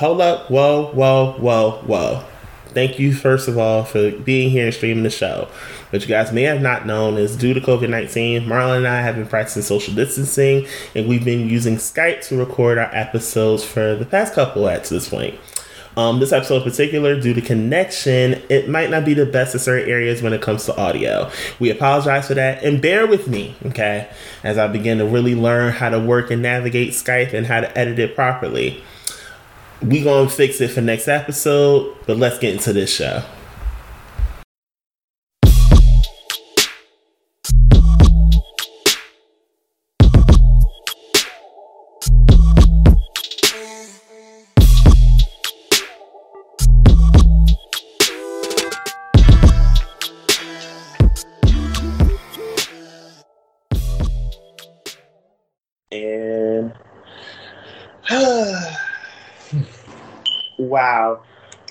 hold 0.00 0.18
up, 0.22 0.50
whoa, 0.50 0.86
whoa, 0.94 1.34
whoa, 1.38 1.82
whoa. 1.84 2.24
Thank 2.68 2.98
you, 2.98 3.12
first 3.12 3.48
of 3.48 3.58
all, 3.58 3.84
for 3.84 4.10
being 4.10 4.48
here 4.48 4.64
and 4.64 4.74
streaming 4.74 5.02
the 5.02 5.10
show. 5.10 5.46
What 5.90 6.00
you 6.02 6.08
guys 6.08 6.32
may 6.32 6.42
have 6.44 6.62
not 6.62 6.86
known 6.86 7.18
is 7.18 7.36
due 7.36 7.52
to 7.52 7.60
COVID 7.60 7.90
19, 7.90 8.42
Marlon 8.44 8.78
and 8.78 8.86
I 8.88 9.02
have 9.02 9.16
been 9.16 9.26
practicing 9.26 9.60
social 9.62 9.92
distancing 9.94 10.66
and 10.96 11.06
we've 11.06 11.22
been 11.24 11.50
using 11.50 11.76
Skype 11.76 12.26
to 12.28 12.38
record 12.38 12.78
our 12.78 12.88
episodes 12.94 13.62
for 13.64 13.94
the 13.94 14.06
past 14.06 14.32
couple 14.32 14.68
at 14.70 14.84
this 14.84 15.06
point. 15.08 15.38
Um, 15.98 16.18
this 16.20 16.32
episode 16.32 16.62
in 16.62 16.70
particular, 16.70 17.20
due 17.20 17.34
to 17.34 17.40
connection, 17.42 18.40
it 18.48 18.70
might 18.70 18.88
not 18.88 19.04
be 19.04 19.12
the 19.12 19.26
best 19.26 19.52
in 19.54 19.58
certain 19.60 19.86
areas 19.90 20.22
when 20.22 20.32
it 20.32 20.40
comes 20.40 20.64
to 20.66 20.76
audio. 20.78 21.30
We 21.58 21.68
apologize 21.70 22.28
for 22.28 22.34
that 22.34 22.64
and 22.64 22.80
bear 22.80 23.06
with 23.06 23.28
me, 23.28 23.54
okay, 23.66 24.08
as 24.44 24.56
I 24.56 24.66
begin 24.68 24.96
to 24.98 25.04
really 25.04 25.34
learn 25.34 25.72
how 25.74 25.90
to 25.90 25.98
work 26.00 26.30
and 26.30 26.40
navigate 26.40 26.92
Skype 26.92 27.34
and 27.34 27.46
how 27.46 27.60
to 27.60 27.78
edit 27.78 27.98
it 27.98 28.14
properly 28.14 28.82
we 29.82 30.02
gonna 30.02 30.28
fix 30.28 30.60
it 30.60 30.68
for 30.68 30.80
next 30.80 31.08
episode, 31.08 31.96
but 32.06 32.16
let's 32.16 32.38
get 32.38 32.52
into 32.54 32.72
this 32.72 32.92
show. 32.92 33.22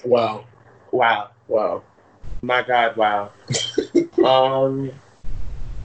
Wow. 0.09 0.45
Wow. 0.91 1.29
Wow. 1.47 1.83
My 2.41 2.63
God, 2.63 2.97
wow. 2.97 3.29
um, 4.25 4.91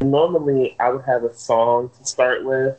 normally 0.01 0.75
I 0.81 0.89
would 0.89 1.05
have 1.05 1.25
a 1.25 1.35
song 1.35 1.91
to 1.99 2.07
start 2.07 2.43
with, 2.43 2.75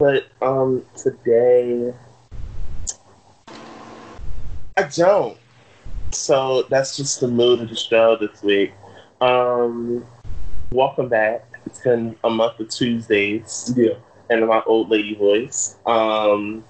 but 0.00 0.26
um, 0.42 0.84
today 1.00 1.94
I 4.76 4.82
don't. 4.92 5.36
So 6.10 6.62
that's 6.68 6.96
just 6.96 7.20
the 7.20 7.28
mood 7.28 7.60
of 7.60 7.68
the 7.68 7.76
show 7.76 8.16
this 8.16 8.42
week. 8.42 8.72
Um, 9.20 10.04
welcome 10.72 11.08
back. 11.08 11.46
It's 11.64 11.78
been 11.78 12.16
a 12.24 12.30
month 12.30 12.58
of 12.58 12.70
Tuesdays. 12.70 13.72
Yeah. 13.76 13.92
And 14.30 14.48
my 14.48 14.62
old 14.66 14.88
lady 14.90 15.14
voice. 15.14 15.76
Um, 15.86 16.64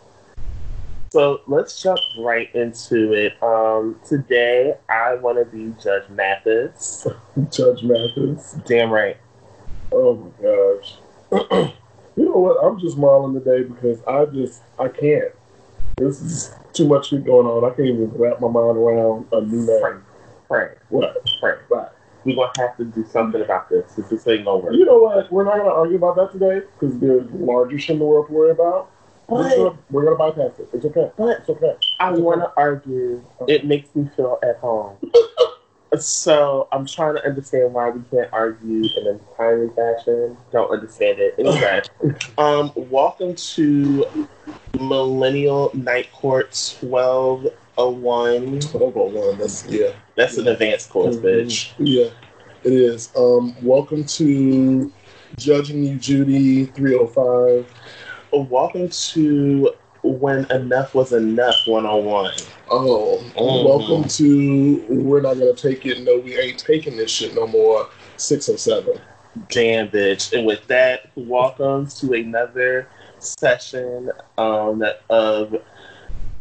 so 1.13 1.41
let's 1.49 1.83
jump 1.83 1.99
right 2.19 2.53
into 2.55 3.13
it. 3.15 3.33
Um, 3.43 3.99
today, 4.07 4.75
I 4.89 5.15
want 5.17 5.39
to 5.39 5.45
be 5.45 5.75
Judge 5.83 6.09
Mathis. 6.09 7.05
Judge 7.51 7.83
Mathis? 7.83 8.53
Damn 8.65 8.91
right. 8.93 9.17
Oh 9.91 10.15
my 10.41 11.41
gosh. 11.41 11.65
you 12.17 12.27
know 12.27 12.37
what? 12.39 12.65
I'm 12.65 12.79
just 12.79 12.95
smiling 12.95 13.35
today 13.35 13.65
because 13.65 14.01
I 14.05 14.25
just, 14.27 14.63
I 14.79 14.87
can't. 14.87 15.33
This 15.97 16.21
is 16.23 16.53
too 16.75 16.87
much 16.87 17.09
shit 17.09 17.25
going 17.25 17.49
on. 17.49 17.65
I 17.65 17.71
can't 17.75 17.89
even 17.89 18.13
wrap 18.15 18.41
my 18.41 18.47
mind 18.47 18.77
around 18.79 19.27
a 19.33 19.41
new 19.41 19.67
name. 19.67 20.03
Frank, 20.49 20.79
What? 20.91 21.17
Frank, 21.41 21.59
Right. 21.69 21.89
We're 22.25 22.37
going 22.37 22.51
to 22.55 22.61
have 22.61 22.77
to 22.77 22.85
do 22.85 23.05
something 23.11 23.41
about 23.43 23.69
this. 23.69 23.95
This 23.95 24.23
thing 24.23 24.47
over. 24.47 24.71
You 24.73 24.85
know 24.85 24.99
what? 24.99 25.33
We're 25.33 25.43
not 25.45 25.55
going 25.57 25.65
to 25.71 25.73
argue 25.73 25.97
about 25.97 26.15
that 26.17 26.39
today 26.39 26.65
because 26.79 26.97
there's 26.99 27.29
larger 27.33 27.81
shit 27.81 27.95
in 27.95 27.99
the 27.99 28.05
world 28.05 28.29
to 28.29 28.33
worry 28.33 28.51
about. 28.53 28.91
But, 29.31 29.77
We're 29.93 30.03
gonna 30.05 30.17
bypass 30.17 30.59
it. 30.59 30.69
It's 30.73 30.85
okay. 30.87 31.09
But 31.17 31.39
it's 31.39 31.49
okay. 31.51 31.77
I 32.01 32.11
want 32.11 32.41
to 32.41 32.53
argue. 32.57 33.25
Okay. 33.41 33.55
It 33.55 33.65
makes 33.65 33.95
me 33.95 34.11
feel 34.17 34.41
at 34.43 34.57
home. 34.57 34.97
so 36.01 36.67
I'm 36.73 36.85
trying 36.85 37.15
to 37.15 37.25
understand 37.25 37.73
why 37.73 37.91
we 37.91 38.03
can't 38.11 38.29
argue 38.33 38.83
in 38.83 39.07
a 39.07 39.37
timely 39.37 39.69
fashion. 39.77 40.37
Don't 40.51 40.69
understand 40.73 41.21
it. 41.21 41.37
Anyway, 41.39 41.83
um, 42.39 42.73
welcome 42.75 43.37
to 43.37 44.29
Millennial 44.81 45.71
Night 45.75 46.11
Court 46.13 46.47
1201. 46.81 47.53
1201. 48.03 49.39
That's 49.39 49.65
yeah. 49.69 49.93
That's 50.17 50.35
yeah. 50.35 50.41
an 50.41 50.49
advanced 50.49 50.91
course, 50.91 51.15
mm-hmm. 51.19 51.27
bitch. 51.27 51.71
Yeah, 51.79 52.07
it 52.65 52.73
is. 52.73 53.13
Um, 53.17 53.55
welcome 53.63 54.03
to 54.07 54.93
Judging 55.37 55.85
You, 55.85 55.95
Judy 55.99 56.65
305. 56.65 57.73
Welcome 58.33 58.91
to 58.91 59.73
When 60.05 60.49
Enough 60.53 60.95
Was 60.95 61.13
Enough 61.13 61.57
101. 61.67 62.33
Oh, 62.71 63.19
mm-hmm. 63.35 63.65
welcome 63.67 64.09
to 64.09 64.85
We're 64.89 65.21
Not 65.21 65.35
Gonna 65.35 65.53
Take 65.55 65.85
It. 65.85 66.03
No, 66.05 66.17
we 66.19 66.39
ain't 66.39 66.57
taking 66.57 66.97
this 66.97 67.11
shit 67.11 67.35
no 67.35 67.49
more. 67.49 67.89
607. 68.19 69.01
Damn, 69.49 69.89
bitch. 69.89 70.33
And 70.33 70.47
with 70.47 70.65
that, 70.69 71.11
welcome 71.17 71.89
to 71.89 72.13
another 72.13 72.87
session 73.19 74.13
um, 74.39 74.85
of 75.09 75.57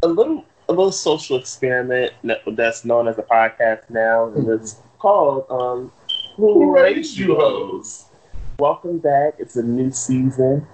a 0.04 0.06
little 0.06 0.44
a 0.68 0.72
little 0.72 0.92
social 0.92 1.38
experiment 1.38 2.12
that's 2.52 2.84
known 2.84 3.08
as 3.08 3.18
a 3.18 3.24
podcast 3.24 3.90
now. 3.90 4.28
And 4.28 4.48
it's 4.48 4.74
mm-hmm. 4.74 4.98
called 5.00 5.46
um, 5.50 5.92
Who, 6.36 6.54
Who 6.54 6.72
Raised 6.72 7.18
You 7.18 7.34
Hoes? 7.34 8.04
Welcome 8.60 8.98
back. 8.98 9.34
It's 9.38 9.56
a 9.56 9.62
new 9.64 9.90
season. 9.90 10.68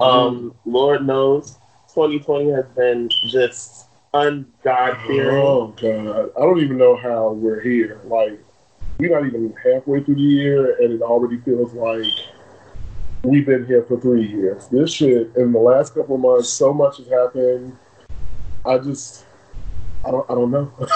Um, 0.00 0.54
Lord 0.64 1.06
knows, 1.06 1.56
2020 1.94 2.50
has 2.50 2.64
been 2.76 3.10
just 3.28 3.86
ungodly. 4.14 5.20
Oh 5.22 5.74
God, 5.80 6.30
I 6.36 6.40
don't 6.40 6.60
even 6.60 6.76
know 6.78 6.96
how 6.96 7.32
we're 7.32 7.60
here. 7.60 8.00
Like 8.04 8.38
we're 8.98 9.18
not 9.18 9.26
even 9.26 9.52
halfway 9.64 10.02
through 10.04 10.14
the 10.16 10.20
year, 10.20 10.76
and 10.76 10.92
it 10.92 11.02
already 11.02 11.38
feels 11.38 11.72
like 11.72 12.04
we've 13.24 13.44
been 13.44 13.66
here 13.66 13.82
for 13.82 13.98
three 14.00 14.24
years. 14.28 14.68
This 14.68 14.92
shit 14.92 15.34
in 15.36 15.50
the 15.52 15.58
last 15.58 15.94
couple 15.94 16.14
of 16.14 16.20
months, 16.20 16.48
so 16.48 16.72
much 16.72 16.98
has 16.98 17.08
happened. 17.08 17.76
I 18.64 18.78
just, 18.78 19.24
I 20.04 20.12
don't, 20.12 20.30
I 20.30 20.34
don't 20.34 20.52
know. 20.52 20.72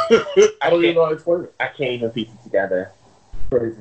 I 0.63 0.71
don't 0.71 0.75
I 0.85 0.85
even 0.85 0.95
know 0.95 1.03
how 1.03 1.09
to 1.09 1.15
explain 1.15 1.43
it. 1.43 1.55
I 1.59 1.67
can't 1.69 1.91
even 1.93 2.11
piece 2.11 2.29
it 2.31 2.45
together. 2.45 2.93
Crazy. 3.51 3.79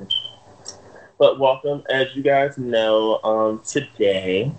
But 1.19 1.39
welcome, 1.39 1.83
as 1.91 2.07
you 2.15 2.23
guys 2.23 2.57
know, 2.57 3.19
um, 3.23 3.61
today 3.63 4.51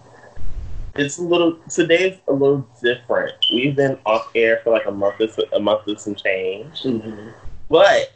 it's 0.99 1.19
a 1.19 1.23
little 1.23 1.57
today's 1.69 2.19
a 2.29 2.33
little 2.33 2.67
different. 2.83 3.34
We've 3.53 3.77
been 3.77 3.99
off 4.07 4.31
air 4.34 4.61
for 4.65 4.73
like 4.73 4.87
a 4.87 4.91
month 4.91 5.21
or 5.21 5.29
a 5.53 5.61
month 5.61 5.83
or 5.89 5.97
some 5.99 6.15
change, 6.15 6.83
mm-hmm. 6.83 7.29
but 7.69 8.12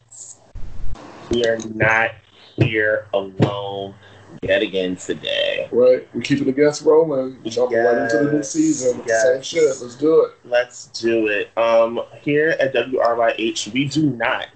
we 1.30 1.44
are 1.46 1.58
not 1.74 2.12
here 2.56 3.06
alone 3.14 3.94
yet 4.42 4.62
again 4.62 4.96
today. 4.96 5.68
Right, 5.70 6.06
we're 6.14 6.22
keeping 6.22 6.44
the 6.46 6.52
guests 6.52 6.82
rolling, 6.82 7.42
jumping 7.44 7.76
yes. 7.76 7.86
right 7.86 8.02
into 8.20 8.30
the 8.30 8.36
new 8.38 8.42
season. 8.42 9.02
Yes. 9.06 9.22
Same 9.24 9.42
shit. 9.42 9.62
Let's 9.80 9.96
do 9.96 10.24
it. 10.24 10.32
Let's 10.44 10.86
do 10.88 11.26
it. 11.26 11.56
Um, 11.58 12.00
here 12.22 12.56
at 12.60 12.72
WRYH, 12.74 13.72
we 13.72 13.86
do 13.88 14.10
not 14.10 14.48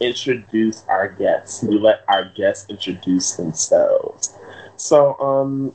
introduce 0.00 0.84
our 0.88 1.08
guests. 1.08 1.62
We 1.62 1.78
let 1.78 2.00
our 2.08 2.28
guests 2.34 2.68
introduce 2.68 3.32
themselves. 3.36 4.34
So, 4.76 5.14
um, 5.20 5.72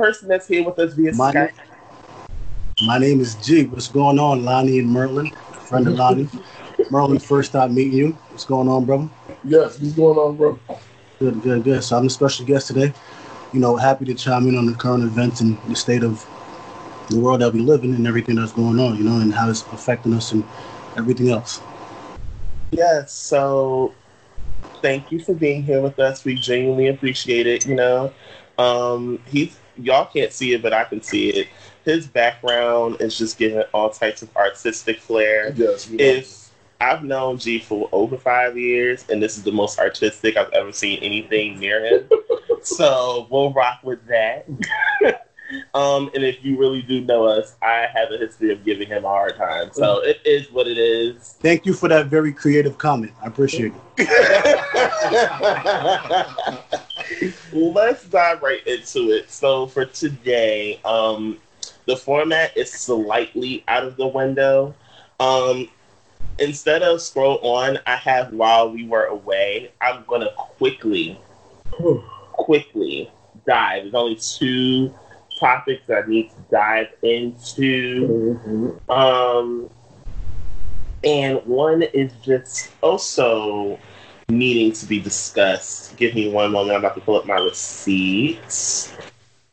person 0.00 0.28
that's 0.28 0.48
here 0.48 0.64
with 0.64 0.78
us 0.78 0.94
via 0.94 1.12
my 1.12 1.30
Skype. 1.30 1.52
Name, 1.56 2.86
my 2.86 2.96
name 2.96 3.20
is 3.20 3.34
G. 3.44 3.66
What's 3.66 3.88
going 3.88 4.18
on, 4.18 4.42
Lonnie 4.46 4.78
and 4.78 4.88
Merlin? 4.88 5.30
Friend 5.68 5.86
of 5.86 5.92
Lonnie. 5.92 6.26
Merlin, 6.90 7.18
first 7.18 7.52
time 7.52 7.74
meeting 7.74 7.92
you. 7.92 8.12
What's 8.30 8.46
going 8.46 8.66
on, 8.66 8.86
brother? 8.86 9.10
Yes, 9.44 9.78
what's 9.78 9.92
going 9.92 10.16
on, 10.16 10.36
bro? 10.38 10.58
Good, 11.18 11.42
good, 11.42 11.64
good. 11.64 11.84
So 11.84 11.98
I'm 11.98 12.06
a 12.06 12.10
special 12.10 12.46
guest 12.46 12.68
today. 12.68 12.94
You 13.52 13.60
know, 13.60 13.76
happy 13.76 14.06
to 14.06 14.14
chime 14.14 14.46
in 14.48 14.56
on 14.56 14.64
the 14.64 14.72
current 14.72 15.04
events 15.04 15.42
and 15.42 15.58
the 15.68 15.76
state 15.76 16.02
of 16.02 16.26
the 17.10 17.20
world 17.20 17.42
that 17.42 17.52
we 17.52 17.60
live 17.60 17.84
in 17.84 17.92
and 17.94 18.06
everything 18.06 18.36
that's 18.36 18.52
going 18.54 18.80
on, 18.80 18.96
you 18.96 19.04
know, 19.04 19.20
and 19.20 19.34
how 19.34 19.50
it's 19.50 19.62
affecting 19.70 20.14
us 20.14 20.32
and 20.32 20.42
everything 20.96 21.28
else. 21.28 21.60
Yes, 22.70 22.80
yeah, 22.80 23.04
so 23.04 23.94
thank 24.80 25.12
you 25.12 25.20
for 25.22 25.34
being 25.34 25.62
here 25.62 25.82
with 25.82 25.98
us. 25.98 26.24
We 26.24 26.36
genuinely 26.36 26.86
appreciate 26.86 27.46
it, 27.46 27.66
you 27.66 27.74
know. 27.74 28.10
Um, 28.56 29.20
he's 29.26 29.58
y'all 29.76 30.06
can't 30.06 30.32
see 30.32 30.52
it, 30.54 30.62
but 30.62 30.72
I 30.72 30.84
can 30.84 31.02
see 31.02 31.28
it. 31.30 31.48
His 31.84 32.06
background 32.06 32.96
is 33.00 33.16
just 33.18 33.38
giving 33.38 33.62
all 33.72 33.88
types 33.90 34.20
of 34.22 34.34
artistic 34.36 35.00
flair. 35.00 35.52
Yes, 35.56 35.88
if 35.98 36.50
I've 36.80 37.02
known 37.04 37.38
G 37.38 37.58
for 37.58 37.88
over 37.92 38.16
five 38.18 38.56
years, 38.58 39.04
and 39.08 39.22
this 39.22 39.36
is 39.38 39.44
the 39.44 39.52
most 39.52 39.78
artistic 39.78 40.36
I've 40.36 40.50
ever 40.52 40.72
seen 40.72 40.98
anything 41.00 41.58
near 41.58 41.84
him. 41.84 42.08
so 42.62 43.26
we'll 43.30 43.52
rock 43.52 43.80
with 43.82 44.06
that. 44.06 44.46
um, 45.74 46.10
and 46.14 46.22
if 46.24 46.44
you 46.44 46.56
really 46.58 46.82
do 46.82 47.00
know 47.02 47.24
us, 47.24 47.54
I 47.62 47.86
have 47.92 48.12
a 48.12 48.18
history 48.18 48.52
of 48.52 48.62
giving 48.64 48.88
him 48.88 49.04
a 49.04 49.08
hard 49.08 49.36
time. 49.36 49.70
So 49.72 50.00
it 50.00 50.20
is 50.24 50.50
what 50.52 50.68
it 50.68 50.78
is. 50.78 51.36
Thank 51.40 51.64
you 51.66 51.72
for 51.72 51.88
that 51.88 52.06
very 52.06 52.32
creative 52.32 52.78
comment. 52.78 53.12
I 53.22 53.26
appreciate 53.26 53.72
it. 53.98 56.80
Let's 57.52 58.04
dive 58.04 58.42
right 58.42 58.64
into 58.66 59.10
it. 59.10 59.30
So 59.30 59.66
for 59.66 59.84
today, 59.84 60.80
um, 60.84 61.38
the 61.86 61.96
format 61.96 62.56
is 62.56 62.70
slightly 62.72 63.64
out 63.68 63.84
of 63.84 63.96
the 63.96 64.06
window. 64.06 64.74
Um, 65.18 65.68
instead 66.38 66.82
of 66.82 67.00
scroll 67.02 67.38
on, 67.42 67.78
I 67.86 67.96
have 67.96 68.32
while 68.32 68.70
we 68.70 68.86
were 68.86 69.06
away. 69.06 69.72
I'm 69.80 70.04
gonna 70.06 70.30
quickly, 70.36 71.18
quickly 72.36 73.10
dive. 73.46 73.84
There's 73.84 73.94
only 73.94 74.16
two 74.16 74.94
topics 75.38 75.86
that 75.88 76.04
I 76.04 76.08
need 76.08 76.30
to 76.30 76.36
dive 76.50 76.88
into. 77.02 78.40
Mm-hmm. 78.46 78.90
Um, 78.90 79.70
and 81.02 81.38
one 81.46 81.82
is 81.82 82.12
just 82.24 82.70
also 82.82 83.78
needing 84.30 84.72
to 84.72 84.86
be 84.86 84.98
discussed. 85.00 85.96
Give 85.96 86.14
me 86.14 86.30
one 86.30 86.52
moment. 86.52 86.74
I'm 86.76 86.80
about 86.80 86.94
to 86.94 87.00
pull 87.00 87.16
up 87.16 87.26
my 87.26 87.38
receipts. 87.38 88.92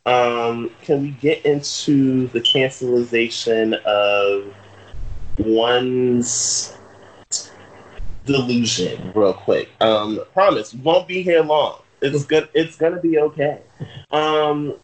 Um, 0.06 0.72
can 0.82 1.02
we 1.02 1.10
get 1.12 1.46
into 1.46 2.28
the 2.28 2.40
cancelization 2.40 3.74
of 3.84 4.54
one's 5.40 6.76
delusion 8.26 9.12
real 9.14 9.34
quick? 9.34 9.70
Um, 9.82 10.22
promise, 10.34 10.74
won't 10.76 11.08
be 11.08 11.22
here 11.22 11.42
long. 11.44 11.80
It's 12.02 12.26
good. 12.26 12.48
It's 12.54 12.78
gonna 12.78 13.02
be 13.02 13.20
okay. 13.20 13.60
Um, 14.12 14.76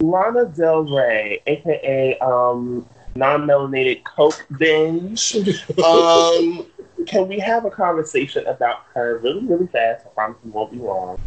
Lana 0.00 0.46
Del 0.46 0.82
Rey, 0.92 1.40
aka 1.46 2.18
um, 2.20 2.86
non-melanated 3.14 4.02
Coke 4.02 4.44
binge. 4.58 5.36
um, 5.84 6.66
can 7.06 7.28
we 7.28 7.38
have 7.38 7.64
a 7.64 7.70
conversation 7.70 8.46
about 8.46 8.82
her 8.94 9.18
really, 9.18 9.44
really 9.44 9.66
fast? 9.66 10.04
I 10.06 10.08
promise 10.10 10.36
we 10.44 10.50
won't 10.50 10.72
be 10.72 10.78
long. 10.78 11.20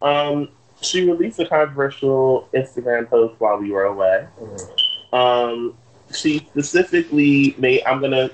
Um, 0.00 0.48
she 0.80 1.04
released 1.08 1.38
a 1.38 1.46
controversial 1.46 2.48
Instagram 2.54 3.08
post 3.08 3.38
while 3.40 3.58
we 3.58 3.70
were 3.70 3.84
away. 3.84 4.26
Um, 5.12 5.74
she 6.12 6.38
specifically 6.50 7.54
made, 7.58 7.82
I'm 7.84 8.00
going 8.00 8.10
to 8.12 8.32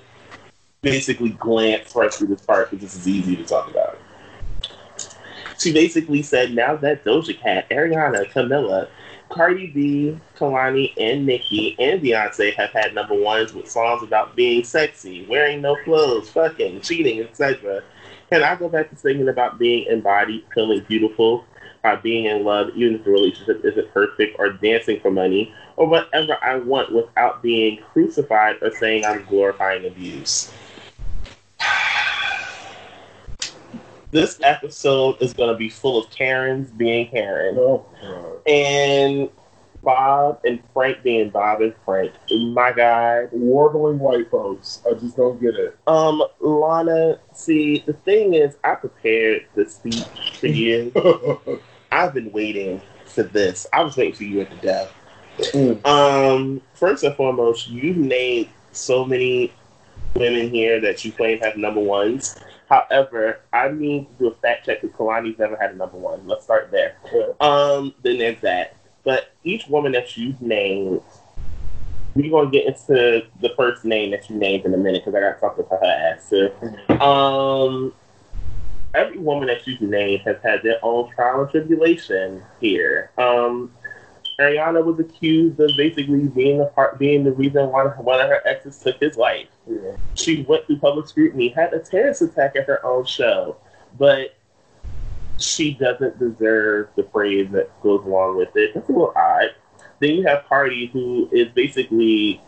basically 0.80 1.30
glance 1.30 1.94
right 1.94 2.12
through 2.12 2.28
this 2.28 2.42
part 2.42 2.70
because 2.70 2.92
this 2.94 3.06
is 3.06 3.08
easy 3.08 3.36
to 3.36 3.44
talk 3.44 3.70
about. 3.70 3.98
She 5.58 5.72
basically 5.72 6.22
said, 6.22 6.54
now 6.54 6.76
that 6.76 7.04
Doja 7.04 7.38
Cat, 7.38 7.68
Ariana, 7.70 8.30
Camila, 8.32 8.88
Cardi 9.30 9.68
B, 9.68 10.16
Kehlani, 10.38 10.92
and 10.98 11.26
Nicki 11.26 11.76
and 11.78 12.00
Beyonce 12.00 12.54
have 12.54 12.70
had 12.70 12.94
number 12.94 13.14
ones 13.14 13.52
with 13.52 13.70
songs 13.70 14.02
about 14.02 14.34
being 14.34 14.64
sexy, 14.64 15.26
wearing 15.26 15.60
no 15.60 15.76
clothes, 15.84 16.30
fucking, 16.30 16.80
cheating, 16.80 17.20
etc. 17.20 17.82
Can 18.30 18.42
I 18.42 18.56
go 18.56 18.68
back 18.68 18.90
to 18.90 18.96
singing 18.96 19.28
about 19.28 19.58
being 19.58 19.86
embodied, 19.86 20.44
feeling 20.54 20.84
beautiful, 20.88 21.44
by 21.82 21.96
being 21.96 22.24
in 22.24 22.44
love, 22.44 22.70
even 22.74 22.96
if 22.96 23.04
the 23.04 23.10
relationship 23.10 23.64
isn't 23.64 23.92
perfect, 23.92 24.36
or 24.38 24.50
dancing 24.52 24.98
for 25.00 25.10
money, 25.10 25.54
or 25.76 25.86
whatever 25.86 26.36
I 26.42 26.56
want 26.56 26.92
without 26.92 27.42
being 27.42 27.78
crucified 27.92 28.56
or 28.62 28.70
saying 28.72 29.04
I'm 29.04 29.24
glorifying 29.26 29.86
abuse? 29.86 30.50
this 34.10 34.38
episode 34.42 35.16
is 35.20 35.34
going 35.34 35.50
to 35.50 35.56
be 35.56 35.68
full 35.68 36.02
of 36.02 36.10
Karens 36.10 36.70
being 36.70 37.08
Karen, 37.08 37.56
oh, 37.58 37.84
and 38.46 39.28
Bob 39.82 40.40
and 40.44 40.60
Frank 40.72 41.02
being 41.02 41.30
Bob 41.30 41.60
and 41.60 41.74
Frank. 41.84 42.12
My 42.30 42.72
God, 42.72 43.28
warbling 43.32 43.98
white 43.98 44.30
folks. 44.30 44.80
I 44.90 44.94
just 44.94 45.16
don't 45.16 45.40
get 45.40 45.54
it. 45.54 45.78
Um, 45.86 46.22
Lana. 46.40 47.18
See, 47.32 47.82
the 47.86 47.92
thing 47.92 48.34
is, 48.34 48.56
I 48.64 48.74
prepared 48.74 49.46
the 49.54 49.68
speech 49.68 50.02
for 50.40 50.46
you. 50.48 51.60
I've 51.92 52.12
been 52.14 52.32
waiting 52.32 52.80
for 53.06 53.22
this. 53.22 53.66
I 53.72 53.82
was 53.82 53.96
waiting 53.96 54.14
for 54.14 54.24
you 54.24 54.40
at 54.40 54.50
the 54.50 54.56
death. 54.56 54.92
Mm. 55.52 55.86
Um, 55.86 56.62
first 56.74 57.04
and 57.04 57.14
foremost, 57.14 57.68
you've 57.68 57.96
named 57.96 58.48
so 58.72 59.04
many 59.04 59.52
women 60.14 60.50
here 60.50 60.80
that 60.80 61.04
you 61.04 61.12
claim 61.12 61.38
have 61.40 61.56
number 61.56 61.80
ones. 61.80 62.34
However, 62.68 63.40
I 63.52 63.70
need 63.70 64.08
to 64.08 64.14
do 64.18 64.26
a 64.30 64.34
fact 64.36 64.66
check 64.66 64.82
because 64.82 64.96
Kehlani's 64.96 65.38
never 65.38 65.56
had 65.56 65.70
a 65.72 65.76
number 65.76 65.96
one. 65.96 66.26
Let's 66.26 66.44
start 66.44 66.70
there. 66.70 66.96
Um, 67.40 67.94
then 68.02 68.18
there's 68.18 68.40
that. 68.42 68.76
But 69.04 69.32
each 69.42 69.68
woman 69.68 69.92
that 69.92 70.16
you 70.18 70.34
named, 70.40 71.00
we're 72.14 72.30
gonna 72.30 72.50
get 72.50 72.66
into 72.66 73.26
the 73.40 73.50
first 73.56 73.86
name 73.86 74.10
that 74.10 74.28
you 74.28 74.36
named 74.36 74.66
in 74.66 74.74
a 74.74 74.76
minute 74.76 75.02
because 75.04 75.14
I 75.16 75.20
got 75.20 75.40
something 75.40 75.64
for 75.66 75.78
her 75.78 75.84
ass 75.84 76.28
too. 76.28 76.50
Mm-hmm. 76.60 77.00
Um, 77.00 77.92
every 78.94 79.18
woman 79.18 79.48
that 79.48 79.66
you've 79.66 79.80
named 79.80 80.22
has 80.22 80.36
had 80.42 80.62
their 80.62 80.78
own 80.82 81.10
trial 81.14 81.40
and 81.40 81.50
tribulation 81.50 82.42
here. 82.60 83.12
Um, 83.16 83.70
Ariana 84.40 84.84
was 84.84 85.00
accused 85.00 85.58
of 85.58 85.70
basically 85.76 86.20
being 86.28 86.58
the 86.58 86.66
part, 86.66 86.98
being 86.98 87.24
the 87.24 87.32
reason 87.32 87.70
why 87.70 87.86
one 87.86 88.20
of 88.20 88.28
her 88.28 88.46
exes 88.46 88.78
took 88.78 88.98
his 89.00 89.16
life. 89.16 89.48
Yeah. 89.68 89.96
She 90.14 90.42
went 90.42 90.66
through 90.66 90.78
public 90.78 91.08
scrutiny, 91.08 91.48
had 91.48 91.72
a 91.74 91.80
terrorist 91.80 92.22
attack 92.22 92.54
at 92.56 92.66
her 92.66 92.84
own 92.86 93.04
show, 93.04 93.56
but 93.98 94.36
she 95.40 95.74
doesn't 95.74 96.18
deserve 96.20 96.88
the 96.94 97.02
praise 97.02 97.50
that 97.50 97.80
goes 97.82 98.04
along 98.04 98.36
with 98.36 98.56
it. 98.56 98.76
It's 98.76 98.88
a 98.88 98.92
little 98.92 99.12
odd. 99.16 99.54
Then 99.98 100.10
you 100.12 100.26
have 100.28 100.44
Cardi, 100.48 100.86
who 100.92 101.28
is 101.32 101.48
basically 101.48 102.40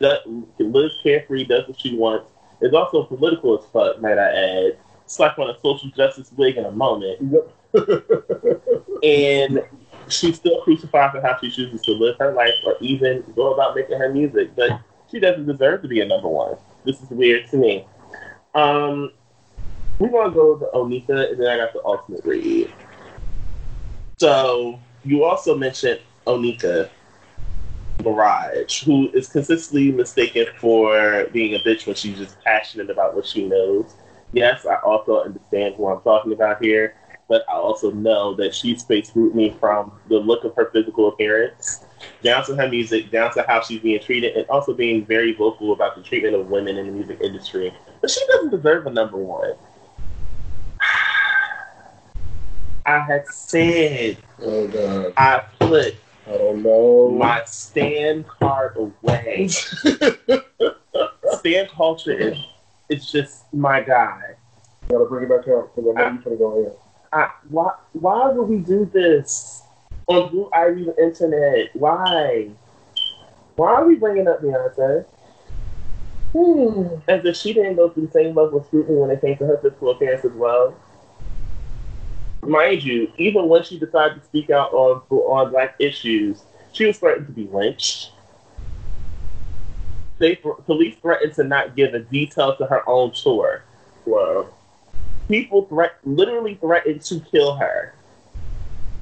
lives 0.00 0.98
carefree, 1.04 1.44
does 1.44 1.68
what 1.68 1.80
she 1.80 1.96
wants, 1.96 2.32
is 2.60 2.74
also 2.74 3.04
political 3.04 3.56
as 3.58 3.64
fuck, 3.66 4.00
might 4.00 4.18
I 4.18 4.68
add. 4.70 4.78
Slap 5.06 5.38
on 5.38 5.48
a 5.50 5.54
social 5.62 5.88
justice 5.96 6.32
wig 6.36 6.56
in 6.56 6.64
a 6.64 6.72
moment. 6.72 7.20
and 9.04 9.62
she's 10.08 10.36
still 10.36 10.60
crucified 10.62 11.12
for 11.12 11.20
how 11.20 11.36
she 11.40 11.50
chooses 11.50 11.80
to 11.82 11.92
live 11.92 12.16
her 12.18 12.32
life 12.32 12.54
or 12.64 12.76
even 12.80 13.22
go 13.34 13.52
about 13.52 13.74
making 13.74 13.98
her 13.98 14.12
music, 14.12 14.54
but 14.56 14.80
she 15.10 15.18
doesn't 15.20 15.46
deserve 15.46 15.82
to 15.82 15.88
be 15.88 16.00
a 16.00 16.04
number 16.04 16.28
one. 16.28 16.56
This 16.84 17.00
is 17.02 17.10
weird 17.10 17.48
to 17.50 17.56
me. 17.56 17.86
Um, 18.54 19.12
we're 19.98 20.08
gonna 20.10 20.32
go 20.32 20.56
to 20.58 20.66
Onika, 20.74 21.30
and 21.30 21.38
then 21.40 21.46
I 21.48 21.56
got 21.56 21.72
the 21.72 21.82
ultimate 21.84 22.24
read. 22.24 22.72
So 24.18 24.78
you 25.04 25.24
also 25.24 25.56
mentioned 25.56 26.00
Onika 26.26 26.88
Maraj, 28.00 28.84
who 28.84 29.10
is 29.12 29.28
consistently 29.28 29.90
mistaken 29.92 30.46
for 30.58 31.24
being 31.32 31.54
a 31.54 31.58
bitch 31.58 31.86
when 31.86 31.94
she's 31.96 32.18
just 32.18 32.40
passionate 32.42 32.90
about 32.90 33.14
what 33.14 33.26
she 33.26 33.46
knows. 33.46 33.94
Yes, 34.32 34.66
I 34.66 34.76
also 34.76 35.22
understand 35.22 35.76
who 35.76 35.86
I'm 35.88 36.02
talking 36.02 36.32
about 36.32 36.62
here 36.62 36.94
but 37.28 37.44
I 37.50 37.54
also 37.54 37.90
know 37.90 38.34
that 38.34 38.54
she's 38.54 38.82
faced 38.84 39.10
scrutiny 39.10 39.50
from 39.58 39.90
the 40.08 40.18
look 40.18 40.44
of 40.44 40.54
her 40.56 40.66
physical 40.66 41.08
appearance 41.08 41.84
down 42.22 42.44
to 42.46 42.54
her 42.54 42.68
music, 42.68 43.10
down 43.10 43.32
to 43.34 43.42
how 43.48 43.62
she's 43.62 43.80
being 43.80 44.00
treated, 44.00 44.36
and 44.36 44.48
also 44.48 44.72
being 44.74 45.04
very 45.04 45.32
vocal 45.32 45.72
about 45.72 45.96
the 45.96 46.02
treatment 46.02 46.34
of 46.36 46.48
women 46.50 46.76
in 46.78 46.86
the 46.86 46.92
music 46.92 47.18
industry. 47.20 47.74
But 48.00 48.10
she 48.10 48.24
doesn't 48.26 48.50
deserve 48.50 48.86
a 48.86 48.90
number 48.90 49.16
one. 49.16 49.54
I 52.86 53.00
had 53.00 53.26
said 53.28 54.18
oh, 54.40 54.68
God. 54.68 55.12
I 55.16 55.42
put 55.58 55.96
I 56.28 56.32
don't 56.38 56.62
know 56.62 57.08
my 57.10 57.42
stan 57.46 58.24
card 58.24 58.76
away. 58.76 59.48
stan 59.50 59.96
culture 61.68 62.12
is 62.12 62.38
it's 62.88 63.10
just 63.10 63.52
my 63.54 63.80
guy. 63.80 64.34
You 64.82 64.88
gotta 64.98 65.06
bring 65.08 65.24
it 65.24 65.28
back 65.28 65.48
out 65.48 65.74
because 65.74 65.92
I 65.92 65.92
know 65.98 65.98
you're 66.14 66.22
gonna 66.22 66.36
go 66.36 66.62
in. 66.66 66.70
I, 67.12 67.30
why 67.48 67.74
why 67.92 68.30
would 68.30 68.48
we 68.48 68.58
do 68.58 68.84
this 68.92 69.62
on 70.06 70.30
Blue 70.30 70.50
Ivy 70.52 70.88
Internet? 71.00 71.74
Why? 71.74 72.48
Why 73.56 73.74
are 73.74 73.86
we 73.86 73.94
bringing 73.96 74.28
up 74.28 74.42
Beyonce? 74.42 75.06
Hmm. 76.32 77.00
As 77.08 77.24
if 77.24 77.36
she 77.36 77.52
didn't 77.54 77.76
go 77.76 77.88
through 77.88 78.06
the 78.06 78.12
same 78.12 78.34
level 78.34 78.58
of 78.60 78.66
scrutiny 78.66 78.98
when 78.98 79.10
it 79.10 79.20
came 79.20 79.36
to 79.38 79.46
her 79.46 79.56
physical 79.58 79.90
appearance 79.90 80.24
as 80.24 80.32
well. 80.32 80.74
Mind 82.42 82.84
you, 82.84 83.10
even 83.16 83.48
when 83.48 83.62
she 83.62 83.78
decided 83.78 84.18
to 84.22 84.24
speak 84.24 84.50
out 84.50 84.72
on 84.72 85.02
on 85.10 85.50
black 85.50 85.76
issues, 85.78 86.42
she 86.72 86.84
was 86.86 86.98
threatened 86.98 87.26
to 87.28 87.32
be 87.32 87.46
lynched. 87.46 88.12
They 90.18 90.34
police 90.36 90.96
threatened 91.02 91.34
to 91.34 91.44
not 91.44 91.76
give 91.76 91.94
a 91.94 92.00
detail 92.00 92.56
to 92.56 92.66
her 92.66 92.86
own 92.88 93.12
tour. 93.12 93.62
Wow 94.06 94.46
people 95.28 95.64
threat 95.66 95.96
literally 96.04 96.54
threatened 96.56 97.02
to 97.02 97.20
kill 97.20 97.56
her 97.56 97.94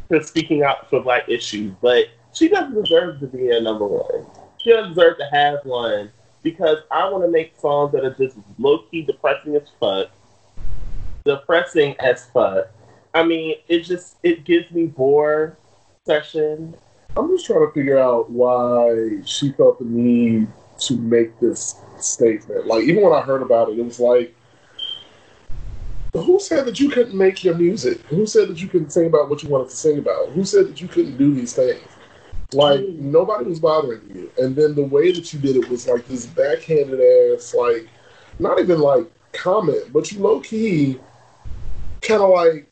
for 0.09 0.23
speaking 0.23 0.63
out 0.63 0.89
for 0.91 1.01
black 1.01 1.29
issues, 1.29 1.73
but 1.81 2.07
she 2.33 2.49
doesn't 2.49 2.75
deserve 2.83 3.21
to 3.21 3.27
be 3.27 3.51
a 3.51 3.61
number 3.61 3.87
one. 3.87 4.27
She 4.59 4.71
doesn't 4.71 4.91
deserve 4.95 5.19
to 5.19 5.29
have 5.33 5.59
one 5.65 6.11
because 6.43 6.79
I 6.91 7.09
want 7.09 7.25
to 7.25 7.31
make 7.31 7.55
songs 7.59 7.93
that 7.93 8.05
are 8.05 8.15
just 8.15 8.37
low 8.59 8.83
key 8.91 9.03
depressing 9.03 9.57
as 9.57 9.69
fuck, 9.81 10.11
depressing 11.25 11.97
as 12.01 12.27
fuck. 12.33 12.69
I 13.15 13.23
mean, 13.23 13.57
it 13.69 13.81
just 13.81 14.17
it 14.23 14.45
gives 14.45 14.71
me 14.73 14.87
bore 14.87 15.57
session. 16.07 16.75
I'm 17.17 17.29
just 17.31 17.47
trying 17.47 17.61
to 17.65 17.73
figure 17.73 17.99
out 17.99 18.31
why 18.31 19.21
she 19.25 19.53
felt 19.53 19.79
the 19.79 19.85
need 19.85 20.49
to 20.81 20.97
make 20.97 21.39
this 21.41 21.77
statement. 21.99 22.67
Like 22.67 22.83
even 22.85 23.03
when 23.05 23.13
I 23.13 23.21
heard 23.21 23.43
about 23.43 23.69
it, 23.69 23.79
it 23.79 23.85
was 23.85 24.01
like 24.01 24.35
who 26.23 26.39
said 26.39 26.65
that 26.67 26.79
you 26.79 26.91
couldn't 26.91 27.17
make 27.17 27.43
your 27.43 27.55
music? 27.55 28.01
Who 28.03 28.27
said 28.27 28.49
that 28.49 28.63
you 28.63 28.69
couldn't 28.69 28.91
sing 28.91 29.07
about 29.07 29.29
what 29.29 29.43
you 29.43 29.49
wanted 29.49 29.71
to 29.71 29.77
sing 29.77 29.99
about? 29.99 30.29
Who 30.31 30.45
said 30.45 30.69
that 30.69 30.81
you 30.81 30.87
couldn't 30.87 31.17
do 31.17 31.35
these 31.35 31.53
things? 31.55 31.81
Like 32.53 32.81
nobody 32.87 33.47
was 33.47 33.59
bothering 33.59 34.03
you. 34.15 34.31
And 34.39 34.55
then 34.55 34.75
the 34.75 34.85
way 34.85 35.11
that 35.13 35.33
you 35.33 35.41
did 35.41 35.57
it 35.57 35.69
was 35.69 35.89
like 35.89 36.07
this 36.07 36.27
backhanded 36.27 37.01
ass, 37.33 37.53
like 37.53 37.89
not 38.39 38.61
even 38.61 38.79
like 38.81 39.07
comment, 39.33 39.93
but 39.93 40.13
you 40.13 40.21
low 40.21 40.39
key 40.39 41.01
kind 42.01 42.23
of 42.23 42.31
like 42.31 42.67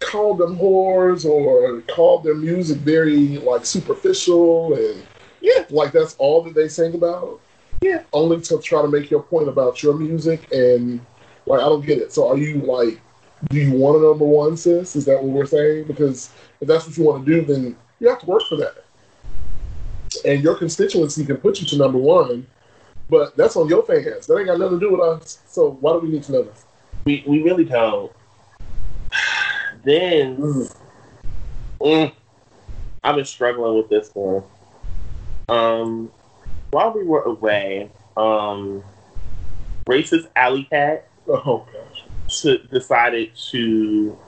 called 0.00 0.38
them 0.38 0.56
whores 0.56 1.24
or 1.24 1.80
called 1.92 2.22
their 2.22 2.34
music 2.34 2.76
very 2.78 3.38
like 3.38 3.64
superficial 3.66 4.74
and 4.74 5.02
yeah, 5.40 5.64
like 5.70 5.90
that's 5.90 6.14
all 6.16 6.42
that 6.44 6.54
they 6.54 6.68
sing 6.68 6.94
about. 6.94 7.40
Yeah, 7.82 8.04
only 8.12 8.40
to 8.42 8.60
try 8.60 8.82
to 8.82 8.88
make 8.88 9.10
your 9.10 9.22
point 9.22 9.48
about 9.48 9.82
your 9.82 9.94
music 9.94 10.46
and 10.52 11.04
like 11.46 11.60
I 11.60 11.64
don't 11.64 11.84
get 11.84 11.98
it. 11.98 12.12
So 12.12 12.28
are 12.28 12.36
you 12.38 12.56
like, 12.60 13.00
do 13.50 13.58
you 13.58 13.72
want 13.72 13.98
a 14.02 14.06
number 14.06 14.24
one, 14.24 14.56
sis? 14.56 14.96
Is 14.96 15.04
that 15.06 15.22
what 15.22 15.30
we're 15.32 15.46
saying? 15.46 15.84
Because 15.84 16.30
if 16.60 16.68
that's 16.68 16.86
what 16.86 16.96
you 16.96 17.04
want 17.04 17.26
to 17.26 17.32
do, 17.32 17.42
then 17.44 17.76
you 18.00 18.08
have 18.08 18.20
to 18.20 18.26
work 18.26 18.42
for 18.48 18.56
that. 18.56 18.84
And 20.24 20.42
your 20.42 20.54
constituency 20.54 21.24
can 21.24 21.36
put 21.36 21.60
you 21.60 21.66
to 21.68 21.76
number 21.76 21.98
one, 21.98 22.46
but 23.10 23.36
that's 23.36 23.56
on 23.56 23.68
your 23.68 23.82
fans. 23.82 24.26
That 24.26 24.36
ain't 24.38 24.46
got 24.46 24.58
nothing 24.58 24.80
to 24.80 24.86
do 24.86 24.92
with 24.92 25.00
us. 25.00 25.40
So 25.48 25.72
why 25.80 25.92
do 25.92 25.98
we 26.00 26.08
need 26.10 26.22
to 26.24 26.32
know 26.32 26.42
this? 26.44 26.64
We 27.04 27.22
we 27.26 27.42
really 27.42 27.64
don't. 27.64 28.12
then 29.84 30.36
mm. 30.38 30.76
Mm, 31.80 32.12
I've 33.02 33.16
been 33.16 33.24
struggling 33.26 33.76
with 33.76 33.90
this 33.90 34.10
one. 34.14 34.42
Um, 35.50 36.10
while 36.70 36.92
we 36.94 37.02
were 37.04 37.20
away, 37.22 37.90
um, 38.16 38.82
racist 39.86 40.28
alley 40.34 40.64
cat 40.64 41.06
oh 41.28 41.66
gosh, 41.72 42.04
to, 42.42 42.58
decided 42.64 43.30
to 43.50 44.18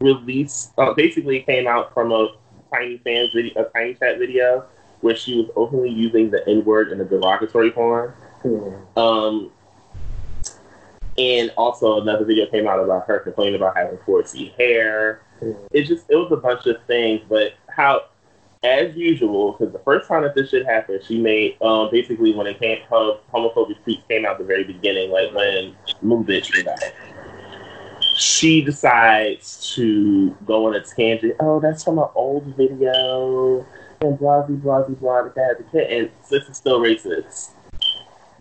release. 0.00 0.70
Uh, 0.78 0.92
basically, 0.94 1.40
came 1.42 1.66
out 1.66 1.92
from 1.94 2.12
a 2.12 2.34
tiny 2.74 2.98
fans 2.98 3.30
video, 3.34 3.60
a 3.62 3.64
Tinychat 3.66 4.18
video, 4.18 4.64
where 5.00 5.16
she 5.16 5.36
was 5.36 5.50
openly 5.56 5.90
using 5.90 6.30
the 6.30 6.46
N 6.48 6.64
word 6.64 6.92
in 6.92 7.00
a 7.00 7.04
derogatory 7.04 7.70
form. 7.70 8.12
mm 8.42 8.76
Um, 8.96 9.50
and 11.16 11.52
also 11.56 12.00
another 12.00 12.24
video 12.24 12.46
came 12.46 12.68
out 12.68 12.78
about 12.78 13.08
her 13.08 13.18
complaining 13.18 13.56
about 13.56 13.76
having 13.76 13.98
4C 13.98 14.52
hair. 14.56 15.22
mm 15.40 15.56
It 15.72 15.84
just 15.84 16.04
it 16.08 16.16
was 16.16 16.30
a 16.32 16.36
bunch 16.36 16.66
of 16.66 16.76
things, 16.86 17.22
but 17.28 17.54
how 17.68 18.02
as 18.64 18.94
usual, 18.96 19.52
because 19.52 19.72
the 19.72 19.78
first 19.80 20.08
time 20.08 20.22
that 20.22 20.34
this 20.34 20.50
shit 20.50 20.66
happened, 20.66 21.02
she 21.06 21.18
made 21.20 21.60
um, 21.62 21.88
basically 21.90 22.34
when 22.34 22.46
it 22.46 22.58
came 22.58 22.80
her 22.88 23.18
homophobic 23.32 23.76
tweets 23.86 24.06
came 24.08 24.26
out 24.26 24.38
the 24.38 24.44
very 24.44 24.64
beginning, 24.64 25.10
like 25.10 25.32
when 25.32 25.76
Moo 26.02 26.24
Bitch 26.24 26.52
came 26.52 26.68
out. 26.68 26.78
She 28.16 28.60
decides 28.62 29.74
to 29.76 30.30
go 30.44 30.66
on 30.66 30.74
a 30.74 30.80
tangent. 30.80 31.36
Oh, 31.38 31.60
that's 31.60 31.84
from 31.84 31.98
an 31.98 32.08
old 32.16 32.46
video 32.56 33.64
and 34.00 34.18
blah 34.18 34.42
blah 34.42 34.56
blah 34.56 34.82
blah 34.82 34.94
blah. 34.96 35.22
That 35.36 35.58
the 35.58 35.64
kid 35.70 35.90
and 35.92 36.10
this 36.28 36.48
is 36.48 36.56
still 36.56 36.80
racist. 36.80 37.50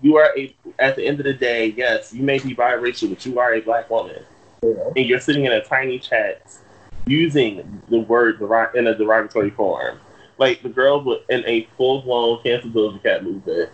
You 0.01 0.15
are 0.17 0.31
a 0.35 0.55
at 0.79 0.95
the 0.95 1.05
end 1.05 1.19
of 1.19 1.25
the 1.25 1.33
day, 1.33 1.75
yes, 1.77 2.11
you 2.11 2.23
may 2.23 2.39
be 2.39 2.55
biracial, 2.55 3.09
but 3.09 3.23
you 3.23 3.39
are 3.39 3.53
a 3.53 3.61
black 3.61 3.89
woman, 3.91 4.23
yeah. 4.63 4.69
and 4.95 5.05
you're 5.05 5.19
sitting 5.19 5.45
in 5.45 5.51
a 5.51 5.61
Tinychat 5.61 6.57
using 7.05 7.81
the 7.89 7.99
word 7.99 8.41
in 8.75 8.85
a 8.87 8.97
derogatory 8.97 9.49
form 9.51 9.97
like 10.37 10.61
the 10.63 10.69
girl 10.69 11.03
were 11.03 11.19
in 11.29 11.43
a 11.45 11.67
full 11.77 12.01
blown 12.01 12.41
cancer 12.43 12.67
Doja 12.67 13.01
Cat 13.03 13.23
movement. 13.23 13.69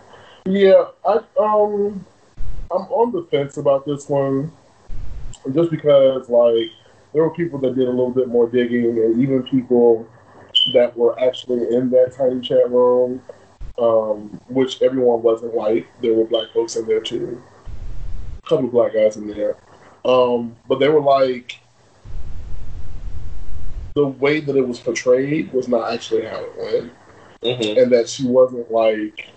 Yeah, 0.46 0.86
I 1.06 1.18
um 1.40 2.04
I'm 2.70 2.82
on 2.90 3.12
the 3.12 3.26
fence 3.30 3.56
about 3.56 3.84
this 3.86 4.08
one 4.08 4.52
just 5.52 5.70
because 5.70 6.28
like 6.28 6.70
there 7.12 7.22
were 7.22 7.30
people 7.34 7.58
that 7.60 7.74
did 7.74 7.86
a 7.86 7.90
little 7.90 8.10
bit 8.10 8.28
more 8.28 8.48
digging 8.48 8.86
and 8.98 9.20
even 9.20 9.42
people 9.44 10.08
that 10.72 10.96
were 10.96 11.18
actually 11.20 11.74
in 11.76 11.90
that 11.90 12.14
Tinychat 12.16 12.70
room, 12.70 13.20
um, 13.78 14.40
which 14.48 14.82
everyone 14.82 15.22
wasn't 15.22 15.52
white. 15.54 15.86
There 16.00 16.14
were 16.14 16.24
black 16.24 16.48
folks 16.52 16.74
in 16.76 16.86
there 16.86 17.00
too. 17.00 17.40
A 18.42 18.48
couple 18.48 18.66
of 18.66 18.72
black 18.72 18.94
guys 18.94 19.16
in 19.16 19.28
there. 19.28 19.56
Um, 20.04 20.56
but 20.66 20.80
they 20.80 20.88
were 20.88 21.00
like 21.02 21.58
the 23.94 24.06
way 24.06 24.40
that 24.40 24.56
it 24.56 24.66
was 24.66 24.80
portrayed 24.80 25.52
was 25.52 25.68
not 25.68 25.92
actually 25.92 26.24
how 26.26 26.40
it 26.42 26.54
went, 26.58 26.92
mm-hmm. 27.42 27.78
and 27.78 27.92
that 27.92 28.08
she 28.08 28.26
wasn't 28.26 28.70
like 28.70 29.28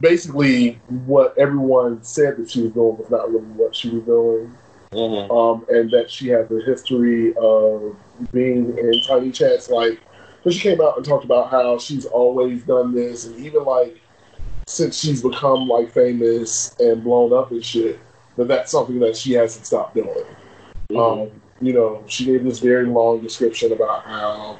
basically 0.00 0.74
what 1.04 1.36
everyone 1.38 2.02
said 2.02 2.36
that 2.38 2.50
she 2.50 2.62
was 2.62 2.72
doing 2.72 2.98
was 2.98 3.08
not 3.10 3.30
really 3.30 3.44
what 3.44 3.74
she 3.76 3.90
was 3.90 4.02
doing. 4.04 4.54
Mm-hmm. 4.92 5.30
Um, 5.30 5.66
and 5.68 5.90
that 5.90 6.10
she 6.10 6.28
had 6.28 6.48
the 6.48 6.62
history 6.64 7.34
of 7.36 7.96
being 8.32 8.68
in 8.78 8.92
Tinychats. 9.06 9.68
Like, 9.68 10.00
so 10.42 10.50
she 10.50 10.60
came 10.60 10.80
out 10.80 10.96
and 10.96 11.04
talked 11.04 11.24
about 11.24 11.50
how 11.50 11.76
she's 11.78 12.06
always 12.06 12.62
done 12.62 12.94
this, 12.94 13.26
and 13.26 13.38
even 13.44 13.64
like 13.64 14.00
since 14.66 14.98
she's 14.98 15.22
become 15.22 15.68
like 15.68 15.92
famous 15.92 16.74
and 16.78 17.04
blown 17.04 17.32
up 17.34 17.50
and 17.50 17.62
shit, 17.62 17.98
that 18.36 18.48
that's 18.48 18.72
something 18.72 18.98
that 19.00 19.16
she 19.16 19.32
hasn't 19.32 19.66
stopped 19.66 19.94
doing. 19.96 20.24
Mm-hmm. 20.88 20.96
Um, 20.96 21.30
you 21.60 21.72
know, 21.72 22.02
she 22.06 22.24
gave 22.24 22.44
this 22.44 22.58
very 22.58 22.86
long 22.86 23.20
description 23.20 23.72
about 23.72 24.04
how 24.04 24.58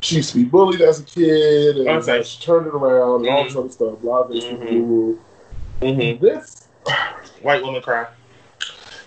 she 0.00 0.16
used 0.16 0.30
to 0.32 0.36
be 0.36 0.44
bullied 0.44 0.82
as 0.82 1.00
a 1.00 1.04
kid 1.04 1.76
and 1.76 1.88
okay. 1.88 2.22
she 2.22 2.42
turned 2.42 2.66
it 2.66 2.74
around 2.74 3.22
and 3.24 3.28
all 3.28 3.44
mm-hmm. 3.44 3.46
this 3.46 3.56
other 3.56 3.68
stuff. 3.70 4.00
Blah, 4.00 4.24
blah, 4.24 6.12
blah, 6.14 6.14
This 6.22 6.68
white 7.40 7.62
woman 7.62 7.80
cry. 7.80 8.06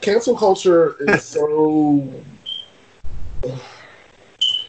Cancel 0.01 0.35
culture 0.35 0.95
is 1.03 1.23
so. 1.23 2.09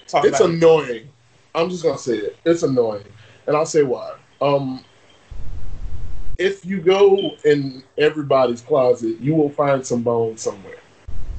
Talk 0.09 0.25
it's 0.25 0.41
annoying. 0.41 0.89
It. 0.91 1.07
I'm 1.55 1.71
just 1.71 1.83
gonna 1.83 1.99
say 1.99 2.17
it. 2.17 2.39
It's 2.45 2.63
annoying, 2.63 3.05
and 3.47 3.55
I'll 3.57 3.67
say 3.67 3.83
why. 3.83 4.15
Um, 4.41 4.83
if 6.39 6.65
you 6.65 6.81
go 6.81 7.37
in 7.45 7.83
everybody's 7.99 8.63
closet, 8.63 9.21
you 9.21 9.35
will 9.35 9.51
find 9.51 9.85
some 9.87 10.03
bones 10.03 10.41
somewhere. 10.43 10.79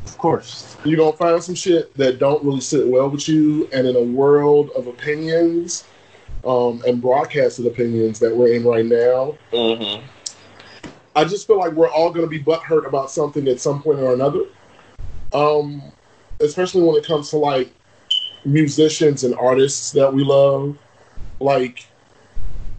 Of 0.09 0.17
course. 0.17 0.75
You're 0.83 0.97
gonna 0.97 1.15
find 1.15 1.41
some 1.41 1.55
shit 1.55 1.93
that 1.95 2.17
don't 2.19 2.43
really 2.43 2.61
sit 2.61 2.85
well 2.87 3.09
with 3.09 3.29
you, 3.29 3.69
and 3.71 3.85
in 3.87 3.95
a 3.95 4.01
world 4.01 4.71
of 4.71 4.87
opinions 4.87 5.83
um, 6.43 6.81
and 6.87 6.99
broadcasted 6.99 7.67
opinions 7.67 8.17
that 8.19 8.35
we're 8.35 8.53
in 8.55 8.63
right 8.65 8.85
now, 8.85 9.37
mm-hmm. 9.53 10.03
I 11.15 11.23
just 11.25 11.45
feel 11.47 11.59
like 11.59 11.73
we're 11.73 11.89
all 11.89 12.09
gonna 12.11 12.27
be 12.27 12.41
butthurt 12.41 12.87
about 12.87 13.11
something 13.11 13.47
at 13.47 13.59
some 13.61 13.81
point 13.83 13.99
or 13.99 14.13
another. 14.13 14.45
Um, 15.31 15.83
especially 16.41 16.81
when 16.81 16.95
it 16.97 17.05
comes 17.05 17.29
to 17.29 17.37
like 17.37 17.71
musicians 18.45 19.23
and 19.23 19.35
artists 19.35 19.91
that 19.91 20.11
we 20.11 20.23
love. 20.23 20.75
Like 21.39 21.85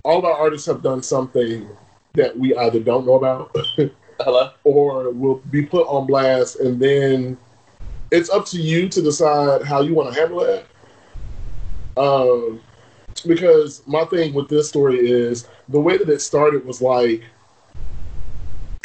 all 0.02 0.18
of 0.18 0.24
our 0.24 0.34
artists 0.36 0.66
have 0.66 0.82
done 0.82 1.02
something 1.02 1.68
that 2.14 2.36
we 2.36 2.56
either 2.56 2.80
don't 2.80 3.06
know 3.06 3.14
about 3.14 3.54
Hello? 4.24 4.50
or 4.64 5.10
will 5.10 5.36
be 5.50 5.62
put 5.64 5.86
on 5.86 6.06
blast, 6.06 6.56
and 6.60 6.78
then 6.80 7.36
it's 8.10 8.28
up 8.28 8.44
to 8.46 8.60
you 8.60 8.88
to 8.88 9.00
decide 9.02 9.62
how 9.62 9.80
you 9.80 9.94
want 9.94 10.12
to 10.12 10.20
handle 10.20 10.42
it. 10.42 10.66
Um, 11.96 12.60
because 13.26 13.82
my 13.86 14.04
thing 14.06 14.34
with 14.34 14.48
this 14.48 14.68
story 14.68 14.98
is 15.10 15.48
the 15.68 15.80
way 15.80 15.96
that 15.96 16.08
it 16.08 16.20
started 16.20 16.64
was 16.64 16.80
like 16.80 17.22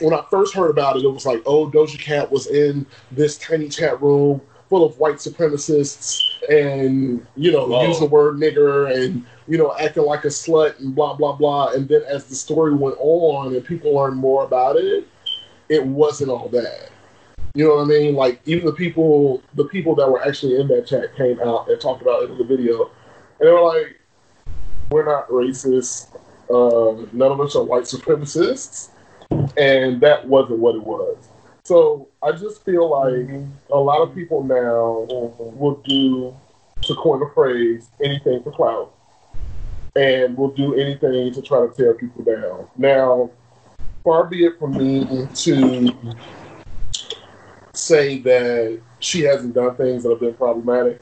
when 0.01 0.13
I 0.13 0.23
first 0.29 0.53
heard 0.53 0.69
about 0.69 0.97
it, 0.97 1.03
it 1.03 1.07
was 1.07 1.25
like, 1.25 1.41
oh, 1.45 1.69
Doja 1.69 1.97
Cat 1.99 2.29
was 2.29 2.47
in 2.47 2.85
this 3.11 3.37
Tinychat 3.39 4.01
room 4.01 4.41
full 4.67 4.83
of 4.85 4.97
white 4.99 5.15
supremacists 5.17 6.19
and, 6.49 7.25
you 7.35 7.51
know, 7.51 7.65
Whoa. 7.67 7.87
use 7.87 7.99
the 7.99 8.05
word 8.05 8.35
nigger 8.37 8.93
and, 8.93 9.25
you 9.47 9.57
know, 9.57 9.73
acting 9.79 10.03
like 10.03 10.25
a 10.25 10.29
slut 10.29 10.79
and 10.79 10.93
blah, 10.93 11.13
blah, 11.13 11.31
blah. 11.33 11.67
And 11.69 11.87
then 11.87 12.01
as 12.07 12.25
the 12.25 12.35
story 12.35 12.73
went 12.73 12.95
on 12.99 13.55
and 13.55 13.63
people 13.63 13.93
learned 13.95 14.17
more 14.17 14.43
about 14.43 14.75
it, 14.75 15.07
it 15.69 15.83
wasn't 15.85 16.29
all 16.29 16.49
bad. 16.49 16.89
You 17.53 17.65
know 17.67 17.75
what 17.77 17.83
I 17.83 17.85
mean? 17.85 18.15
Like 18.15 18.41
even 18.45 18.65
the 18.65 18.73
people, 18.73 19.41
the 19.53 19.65
people 19.65 19.95
that 19.95 20.09
were 20.09 20.25
actually 20.25 20.59
in 20.59 20.67
that 20.69 20.87
chat 20.87 21.15
came 21.15 21.39
out 21.41 21.69
and 21.69 21.79
talked 21.79 22.01
about 22.01 22.23
it 22.23 22.31
in 22.31 22.37
the 22.37 22.43
video, 22.43 22.91
and 23.39 23.47
they 23.47 23.51
were 23.53 23.61
like, 23.65 23.99
"We're 24.91 25.05
not 25.05 25.29
racist. 25.29 26.17
Um, 26.49 27.09
none 27.13 27.31
of 27.31 27.39
us 27.39 27.55
are 27.55 27.63
white 27.63 27.83
supremacists," 27.83 28.89
and 29.57 30.01
that 30.01 30.27
wasn't 30.27 30.59
what 30.59 30.75
it 30.75 30.83
was. 30.83 31.17
So 31.63 32.09
I 32.21 32.33
just 32.33 32.63
feel 32.65 32.89
like 32.91 33.13
mm-hmm. 33.27 33.47
a 33.71 33.79
lot 33.79 34.01
of 34.01 34.13
people 34.13 34.43
now 34.43 35.07
will 35.39 35.81
do, 35.87 36.35
to 36.83 36.95
coin 36.95 37.23
a 37.23 37.33
phrase, 37.33 37.87
anything 38.03 38.43
for 38.43 38.51
clout, 38.51 38.93
and 39.95 40.37
will 40.37 40.51
do 40.51 40.75
anything 40.75 41.33
to 41.33 41.41
try 41.41 41.65
to 41.65 41.73
tear 41.73 41.93
people 41.95 42.23
down. 42.23 42.67
Now, 42.77 43.31
far 44.05 44.25
be 44.25 44.45
it 44.45 44.59
from 44.59 44.77
me 44.77 45.03
to 45.33 46.15
say 47.73 48.19
that 48.19 48.79
she 48.99 49.21
hasn't 49.21 49.55
done 49.55 49.75
things 49.75 50.03
that 50.03 50.09
have 50.11 50.19
been 50.19 50.35
problematic. 50.35 51.01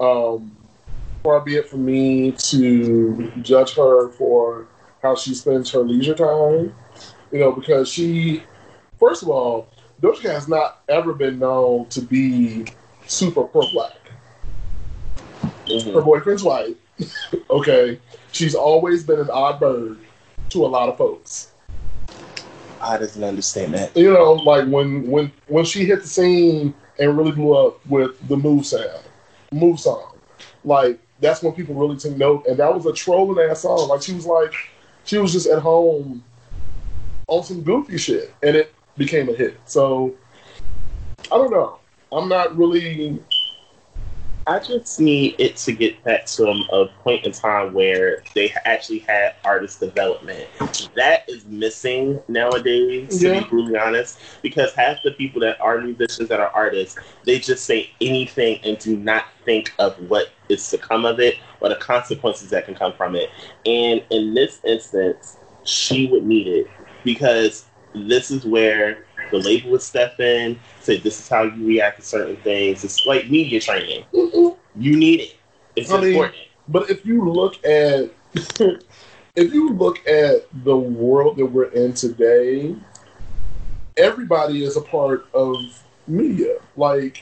Um, 0.00 0.56
far 1.22 1.42
be 1.42 1.56
it 1.56 1.68
from 1.68 1.84
me 1.84 2.32
to 2.32 3.30
judge 3.42 3.74
her 3.76 4.08
for 4.12 4.66
how 5.02 5.16
she 5.16 5.34
spends 5.34 5.70
her 5.72 5.80
leisure 5.80 6.14
time. 6.14 6.74
You 7.30 7.40
know, 7.40 7.52
because 7.52 7.90
she, 7.90 8.42
first 8.98 9.22
of 9.22 9.28
all, 9.28 9.68
Doja 10.00 10.22
Cat 10.22 10.32
has 10.32 10.48
not 10.48 10.80
ever 10.88 11.12
been 11.12 11.38
known 11.38 11.90
to 11.90 12.00
be 12.00 12.64
super 13.06 13.42
pro 13.42 13.70
black. 13.70 13.92
Mm-hmm. 15.66 15.92
Her 15.92 16.00
boyfriend's 16.00 16.42
white. 16.42 16.76
okay, 17.50 18.00
she's 18.32 18.54
always 18.54 19.04
been 19.04 19.20
an 19.20 19.28
odd 19.30 19.60
bird 19.60 19.98
to 20.48 20.64
a 20.64 20.66
lot 20.68 20.88
of 20.88 20.96
folks. 20.96 21.52
I 22.80 22.96
did 22.98 23.14
not 23.16 23.28
understand 23.28 23.74
that. 23.74 23.96
You 23.96 24.12
know, 24.12 24.32
like 24.34 24.66
when 24.68 25.08
when 25.10 25.32
when 25.48 25.64
she 25.64 25.84
hit 25.84 26.02
the 26.02 26.08
scene 26.08 26.74
and 26.98 27.16
really 27.16 27.32
blew 27.32 27.54
up 27.56 27.84
with 27.86 28.26
the 28.28 28.36
move 28.36 28.66
sound, 28.66 29.02
move 29.52 29.80
song, 29.80 30.12
like 30.64 30.98
that's 31.20 31.42
when 31.42 31.52
people 31.52 31.74
really 31.74 31.96
took 31.96 32.16
note. 32.16 32.46
And 32.46 32.56
that 32.58 32.72
was 32.74 32.86
a 32.86 32.92
trolling 32.92 33.48
ass 33.50 33.60
song. 33.62 33.88
Like 33.88 34.02
she 34.02 34.12
was 34.14 34.26
like, 34.26 34.52
she 35.04 35.18
was 35.18 35.32
just 35.32 35.46
at 35.46 35.60
home 35.60 36.22
on 37.26 37.42
some 37.44 37.62
goofy 37.62 37.98
shit, 37.98 38.32
and 38.42 38.56
it 38.56 38.72
became 38.96 39.28
a 39.28 39.32
hit. 39.32 39.58
So 39.64 40.14
I 41.26 41.36
don't 41.36 41.50
know. 41.50 41.78
I'm 42.12 42.28
not 42.28 42.56
really 42.56 43.20
I 44.48 44.60
just 44.60 44.98
need 44.98 45.34
it 45.38 45.56
to 45.58 45.72
get 45.72 46.02
back 46.04 46.24
to 46.24 46.48
a 46.72 46.86
point 47.02 47.26
in 47.26 47.32
time 47.32 47.74
where 47.74 48.22
they 48.34 48.50
actually 48.64 49.00
had 49.00 49.34
artist 49.44 49.78
development. 49.78 50.48
That 50.96 51.28
is 51.28 51.44
missing 51.44 52.18
nowadays, 52.28 53.22
yeah. 53.22 53.34
to 53.34 53.42
be 53.44 53.50
brutally 53.50 53.76
honest, 53.78 54.18
because 54.40 54.72
half 54.72 55.00
the 55.04 55.10
people 55.10 55.38
that 55.42 55.60
are 55.60 55.78
musicians 55.82 56.30
that 56.30 56.40
are 56.40 56.48
artists, 56.48 56.98
they 57.26 57.38
just 57.38 57.66
say 57.66 57.90
anything 58.00 58.58
and 58.64 58.78
do 58.78 58.96
not 58.96 59.26
think 59.44 59.74
of 59.78 59.94
what 60.08 60.30
is 60.48 60.66
to 60.70 60.78
come 60.78 61.04
of 61.04 61.20
it 61.20 61.34
or 61.60 61.68
the 61.68 61.76
consequences 61.76 62.48
that 62.48 62.64
can 62.64 62.74
come 62.74 62.94
from 62.94 63.16
it. 63.16 63.28
And 63.66 64.02
in 64.10 64.32
this 64.32 64.60
instance, 64.64 65.36
she 65.64 66.06
would 66.06 66.24
need 66.24 66.46
it 66.48 66.68
because 67.04 67.66
this 67.94 68.30
is 68.30 68.46
where 68.46 69.04
the 69.30 69.38
label 69.38 69.70
with 69.70 69.82
step 69.82 70.16
say, 70.16 70.56
This 70.86 71.20
is 71.20 71.28
how 71.28 71.42
you 71.44 71.66
react 71.66 72.00
to 72.00 72.06
certain 72.06 72.36
things. 72.38 72.84
It's 72.84 73.04
like 73.06 73.30
media 73.30 73.60
training. 73.60 74.04
mm 74.12 74.56
You 74.76 74.96
need 74.96 75.20
it. 75.20 75.36
It's 75.76 75.90
I 75.90 76.02
important. 76.04 76.34
Mean, 76.36 76.44
but 76.68 76.90
if 76.90 77.04
you 77.04 77.28
look 77.30 77.56
at 77.64 78.10
if 78.34 79.52
you 79.54 79.70
look 79.72 80.06
at 80.06 80.46
the 80.64 80.76
world 80.76 81.36
that 81.38 81.46
we're 81.46 81.66
in 81.70 81.94
today, 81.94 82.74
everybody 83.96 84.64
is 84.64 84.76
a 84.76 84.82
part 84.82 85.26
of 85.34 85.56
media. 86.06 86.58
Like 86.76 87.18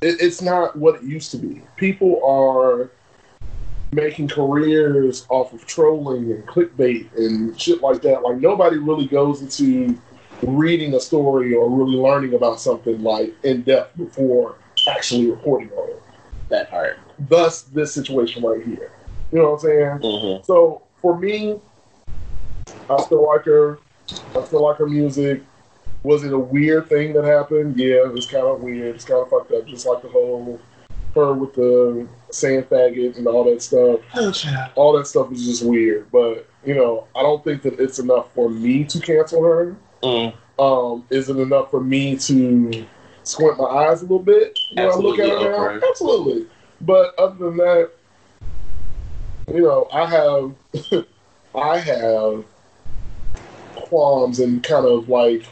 it, 0.00 0.20
it's 0.20 0.42
not 0.42 0.76
what 0.76 0.96
it 0.96 1.02
used 1.02 1.30
to 1.32 1.36
be. 1.38 1.62
People 1.76 2.22
are 2.24 2.90
making 3.90 4.28
careers 4.28 5.24
off 5.30 5.50
of 5.54 5.64
trolling 5.66 6.30
and 6.30 6.46
clickbait 6.46 7.08
and 7.16 7.58
shit 7.58 7.80
like 7.80 8.02
that. 8.02 8.22
Like 8.22 8.36
nobody 8.36 8.76
really 8.76 9.06
goes 9.06 9.40
into 9.40 9.96
reading 10.42 10.94
a 10.94 11.00
story 11.00 11.54
or 11.54 11.68
really 11.70 11.96
learning 11.96 12.34
about 12.34 12.60
something 12.60 13.02
like 13.02 13.34
in 13.44 13.62
depth 13.62 13.96
before 13.96 14.56
actually 14.88 15.28
reporting 15.30 15.70
on 15.72 15.90
it. 15.90 16.02
That 16.48 16.70
part. 16.70 16.98
Thus, 17.18 17.62
this 17.62 17.92
situation 17.92 18.42
right 18.42 18.64
here. 18.64 18.92
You 19.32 19.38
know 19.38 19.50
what 19.50 19.56
I'm 19.56 19.60
saying? 19.60 19.98
Mm-hmm. 19.98 20.44
So 20.44 20.82
for 21.02 21.18
me, 21.18 21.60
I 22.88 23.02
still 23.02 23.26
like 23.26 23.44
her. 23.44 23.78
I 24.34 24.44
still 24.44 24.62
like 24.62 24.76
her 24.78 24.86
music. 24.88 25.42
Was 26.04 26.24
it 26.24 26.32
a 26.32 26.38
weird 26.38 26.88
thing 26.88 27.12
that 27.14 27.24
happened? 27.24 27.76
Yeah, 27.76 28.04
it 28.06 28.12
was 28.12 28.26
kind 28.26 28.44
of 28.46 28.62
weird. 28.62 28.94
It's 28.94 29.04
kind 29.04 29.20
of 29.20 29.28
fucked 29.28 29.52
up. 29.52 29.66
Just 29.66 29.84
like 29.86 30.00
the 30.02 30.08
whole 30.08 30.60
her 31.14 31.32
with 31.34 31.54
the 31.54 32.06
sand 32.30 32.66
faggot 32.70 33.16
and 33.18 33.26
all 33.26 33.44
that 33.44 33.60
stuff. 33.60 34.00
Okay. 34.16 34.54
Oh, 34.56 34.66
all 34.76 34.92
that 34.96 35.06
stuff 35.06 35.30
is 35.32 35.44
just 35.44 35.64
weird. 35.66 36.10
But 36.10 36.48
you 36.64 36.74
know, 36.74 37.06
I 37.14 37.20
don't 37.22 37.44
think 37.44 37.60
that 37.62 37.78
it's 37.78 37.98
enough 37.98 38.32
for 38.32 38.48
me 38.48 38.84
to 38.84 39.00
cancel 39.00 39.44
her. 39.44 39.76
Mm. 40.02 40.34
Um, 40.58 41.04
is 41.10 41.28
it 41.28 41.36
enough 41.36 41.70
for 41.70 41.80
me 41.80 42.16
to 42.16 42.86
squint 43.22 43.58
my 43.58 43.64
eyes 43.64 44.00
a 44.00 44.04
little 44.04 44.18
bit 44.18 44.58
when 44.72 44.86
Absolutely, 44.86 45.22
I 45.22 45.26
look 45.26 45.44
at 45.44 45.46
it 45.46 45.54
Okay. 45.54 45.86
Absolutely. 45.90 46.46
But 46.80 47.14
other 47.18 47.36
than 47.36 47.56
that, 47.58 47.90
you 49.52 49.62
know, 49.62 49.88
I 49.92 50.06
have 50.06 51.04
I 51.54 51.78
have 51.78 52.44
qualms 53.76 54.40
and 54.40 54.62
kind 54.62 54.86
of 54.86 55.08
like 55.08 55.44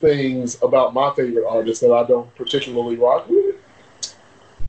things 0.00 0.62
about 0.62 0.94
my 0.94 1.12
favorite 1.14 1.44
artist 1.46 1.80
that 1.80 1.90
I 1.92 2.04
don't 2.06 2.32
particularly 2.36 2.96
rock 2.96 3.28
with. 3.28 3.56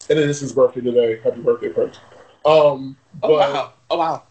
And 0.10 0.17
it 0.17 0.28
is 0.30 0.39
his 0.39 0.54
birthday 0.54 0.82
today. 0.82 1.19
Happy 1.23 1.39
birthday, 1.41 1.69
Prince. 1.69 1.97
Um, 2.45 2.97
oh, 3.21 3.28
but, 3.28 3.28
oh 3.28 3.38
wow! 3.52 3.73
Oh 3.91 3.97
wow! 3.97 4.23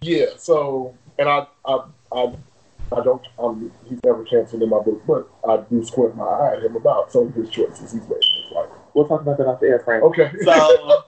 Yeah. 0.00 0.26
So, 0.38 0.94
and 1.18 1.28
I, 1.28 1.46
I, 1.66 1.80
I 2.12 2.34
I 2.96 3.02
don't, 3.02 3.22
um, 3.40 3.72
he's 3.84 3.98
never 4.04 4.22
canceled 4.24 4.62
in 4.62 4.68
my 4.68 4.78
book, 4.78 5.02
but 5.06 5.28
I 5.48 5.62
do 5.68 5.84
squint 5.84 6.16
my 6.16 6.24
eye 6.24 6.52
at 6.56 6.62
him 6.62 6.76
about 6.76 7.10
some 7.10 7.26
of 7.26 7.34
his 7.34 7.50
choices 7.50 7.90
he's 7.92 8.00
made 8.08 8.22
his 8.22 8.52
life. 8.54 8.68
We'll 8.94 9.08
talk 9.08 9.20
about 9.22 9.36
that 9.38 9.46
off 9.46 9.58
the 9.60 9.66
air, 9.66 9.80
Frank. 9.80 10.04
Okay. 10.04 10.30
So, 10.44 11.04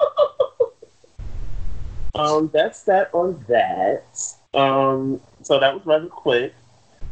um, 2.17 2.51
that's 2.53 2.83
that 2.85 3.11
on 3.15 3.45
that. 3.49 4.05
Um, 4.53 5.21
so 5.43 5.61
that 5.61 5.73
was 5.75 5.87
rather 5.87 6.09
quick. 6.09 6.55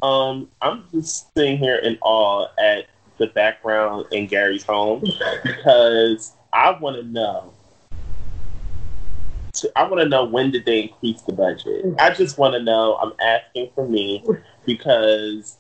Um, 0.03 0.49
I'm 0.61 0.85
just 0.91 1.33
sitting 1.37 1.57
here 1.59 1.77
in 1.77 1.97
awe 2.03 2.49
at 2.61 2.87
the 3.19 3.29
background 3.29 4.07
in 4.11 4.27
Gary's 4.27 4.65
home 4.65 5.03
because 5.45 6.33
I 6.53 6.73
want 6.73 6.97
to 6.97 7.05
know. 7.05 7.53
I 9.77 9.85
want 9.85 10.03
to 10.03 10.09
know 10.09 10.25
when 10.25 10.51
did 10.51 10.65
they 10.65 10.81
increase 10.83 11.23
the 11.23 11.33
budget? 11.33 11.85
I 12.01 12.11
just 12.13 12.39
want 12.39 12.55
to 12.55 12.61
know. 12.63 12.97
I'm 12.97 13.13
asking 13.21 13.71
for 13.77 13.87
me 13.87 14.25
because 14.67 15.57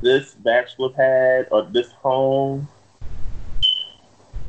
this 0.00 0.34
bachelor 0.34 0.90
pad 0.90 1.48
or 1.50 1.62
this 1.72 1.90
home 1.92 2.68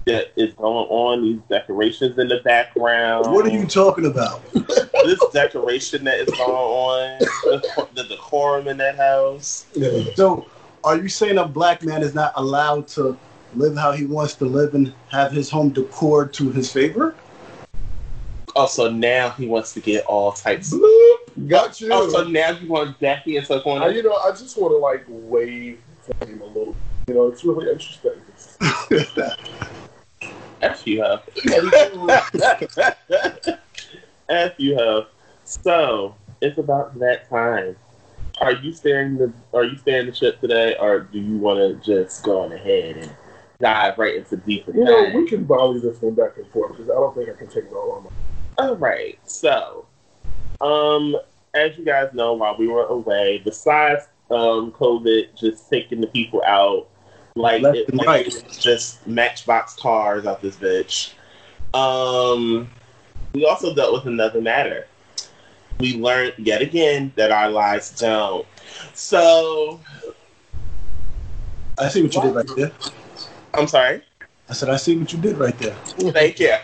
that 0.06 0.32
is 0.36 0.54
going 0.56 0.88
on, 0.90 1.22
these 1.24 1.40
decorations 1.50 2.18
in 2.18 2.28
the 2.28 2.40
background. 2.44 3.32
What 3.32 3.46
are 3.46 3.50
you 3.50 3.66
talking 3.68 4.06
about? 4.06 4.42
this 4.54 5.20
decoration 5.34 6.04
that 6.06 6.20
is 6.20 6.30
going 6.30 6.50
on, 6.50 7.20
the, 7.20 7.88
the 7.94 8.04
decorum 8.06 8.68
in 8.68 8.78
that 8.78 8.96
house. 8.98 9.66
Yeah. 9.76 10.04
So, 10.16 10.48
are 10.84 10.98
you 10.98 11.10
saying 11.10 11.38
a 11.38 11.46
black 11.48 11.84
man 11.84 12.02
is 12.02 12.16
not 12.16 12.34
allowed 12.38 12.88
to 12.90 13.18
live 13.56 13.76
how 13.78 13.92
he 13.92 14.06
wants 14.06 14.36
to 14.36 14.46
live 14.46 14.74
and 14.74 14.94
have 15.12 15.32
his 15.32 15.50
home 15.50 15.70
decor 15.70 16.28
to 16.28 16.52
his 16.52 16.72
favor? 16.72 17.16
Also, 18.56 18.90
now 18.90 19.30
he 19.32 19.46
wants 19.48 19.74
to 19.74 19.80
get 19.80 20.06
all 20.06 20.32
types. 20.32 20.74
of. 20.74 20.82
Got 21.48 21.80
you. 21.80 21.90
Oh, 21.92 22.10
so 22.10 22.24
now 22.28 22.52
you 22.52 22.68
want 22.68 23.00
Jackie 23.00 23.38
and 23.38 23.46
stuff 23.46 23.66
on 23.66 23.82
it? 23.84 23.96
You 23.96 24.04
know, 24.04 24.16
I 24.16 24.32
just 24.32 24.58
want 24.60 24.74
to 24.74 24.78
like 24.78 25.06
wave 25.08 25.80
him 26.22 26.42
a 26.42 26.46
little. 26.46 26.76
You 27.08 27.14
know, 27.14 27.28
it's 27.28 27.44
really 27.46 27.68
interesting. 27.72 28.12
F 30.62 30.86
you 30.86 31.02
have. 31.02 31.24
F 34.30 34.54
you 34.58 34.76
have. 34.78 35.06
So 35.46 36.16
it's 36.42 36.58
about 36.58 37.00
that 37.00 37.30
time. 37.30 37.76
Are 38.42 38.54
you 38.54 38.74
staring 38.74 39.18
the 39.18 39.32
Are 39.54 39.64
you 39.64 39.78
staring 39.78 40.08
the 40.08 40.14
ship 40.16 40.42
today, 40.42 40.76
or 40.80 41.02
do 41.02 41.20
you 41.20 41.38
want 41.38 41.60
to 41.60 41.76
just 41.86 42.24
go 42.24 42.42
on 42.42 42.52
ahead 42.52 42.98
and 42.98 43.12
dive 43.60 43.98
right 43.98 44.16
into 44.16 44.38
deeper? 44.38 44.74
You 44.74 44.84
know, 44.84 45.12
we 45.16 45.28
can 45.28 45.46
volley 45.46 45.80
this 45.80 46.02
one 46.02 46.16
back 46.16 46.38
and 46.38 46.48
forth 46.48 46.72
because 46.72 46.90
I 46.90 46.94
don't 46.94 47.16
think 47.16 47.30
I 47.30 47.34
can 47.34 47.48
take 47.48 47.66
it 47.66 47.74
all 47.74 47.92
on 47.94 48.04
my. 48.04 48.10
All 48.58 48.76
right, 48.76 49.18
so 49.26 49.86
um, 50.62 51.16
as 51.54 51.78
you 51.78 51.86
guys 51.86 52.10
know, 52.14 52.34
while 52.34 52.58
we 52.58 52.68
were 52.68 52.86
away, 52.86 53.42
besides 53.44 54.06
um, 54.30 54.72
COVID 54.74 55.40
just 55.40 55.70
taking 55.70 56.02
the 56.02 56.08
people 56.08 56.44
out, 56.46 56.88
like, 57.36 57.62
Left 57.62 57.78
it, 57.78 57.94
like 57.94 58.08
right. 58.08 58.58
just 58.60 59.06
matchbox 59.08 59.76
cars 59.76 60.26
out 60.26 60.42
this 60.42 60.58
bitch. 60.58 61.14
Um, 61.74 62.70
we 63.34 63.46
also 63.46 63.74
dealt 63.74 63.94
with 63.94 64.06
another 64.08 64.42
matter. 64.42 64.88
We 65.80 65.98
learned 66.02 66.34
yet 66.40 66.62
again 66.62 67.14
that 67.16 67.32
our 67.32 67.50
lives 67.50 67.98
don't. 67.98 68.46
So, 68.94 69.80
I 71.78 71.88
see 71.88 72.04
what 72.04 72.14
you 72.14 72.22
did 72.22 72.36
right 72.36 72.48
there. 72.58 72.72
I'm 73.54 73.68
sorry. 73.68 74.02
I 74.50 74.54
said 74.54 74.70
I 74.70 74.76
see 74.76 74.98
what 74.98 75.14
you 75.14 75.20
did 75.20 75.38
right 75.38 75.58
there. 75.60 75.76
Thank 76.12 76.40
you. 76.40 76.56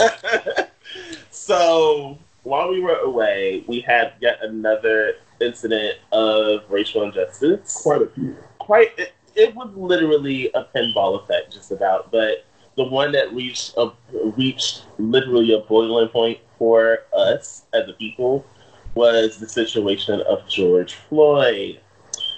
so 1.30 2.18
while 2.48 2.70
we 2.70 2.80
were 2.80 2.96
away, 3.00 3.62
we 3.66 3.80
had 3.80 4.14
yet 4.20 4.38
another 4.42 5.16
incident 5.38 5.96
of 6.12 6.62
racial 6.70 7.02
injustice. 7.02 7.74
Quite 7.82 8.00
a 8.02 8.06
few. 8.06 8.34
Quite. 8.58 8.98
It, 8.98 9.12
it 9.36 9.54
was 9.54 9.70
literally 9.76 10.50
a 10.54 10.66
pinball 10.74 11.22
effect, 11.22 11.52
just 11.52 11.70
about. 11.70 12.10
But 12.10 12.46
the 12.76 12.84
one 12.84 13.12
that 13.12 13.32
reached 13.34 13.74
a, 13.76 13.90
reached 14.36 14.84
literally 14.98 15.52
a 15.52 15.58
boiling 15.60 16.08
point 16.08 16.38
for 16.58 17.00
us 17.14 17.64
as 17.74 17.86
a 17.88 17.92
people 17.92 18.46
was 18.94 19.38
the 19.38 19.48
situation 19.48 20.22
of 20.22 20.48
George 20.48 20.94
Floyd. 20.94 21.78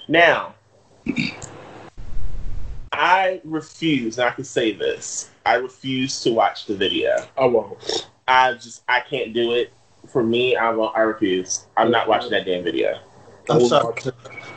Now, 0.09 0.55
I 2.93 3.41
refuse, 3.45 4.19
and 4.19 4.29
I 4.29 4.33
can 4.33 4.45
say 4.45 4.73
this: 4.73 5.31
I 5.47 5.55
refuse 5.55 6.21
to 6.23 6.33
watch 6.33 6.67
the 6.67 6.75
video. 6.75 7.25
I 7.39 7.45
won't. 7.47 8.09
I 8.27 8.55
just 8.55 8.83
I 8.89 9.03
can't 9.09 9.33
do 9.33 9.53
it 9.53 9.73
for 10.11 10.23
me, 10.23 10.57
I 10.57 10.71
won't. 10.71 10.97
I 10.97 11.01
refuse. 11.03 11.67
I'm 11.77 11.91
not 11.91 12.09
watching 12.09 12.31
that 12.31 12.45
damn 12.45 12.63
video. 12.65 12.99
I'm 13.49 13.65
sorry. 13.67 13.95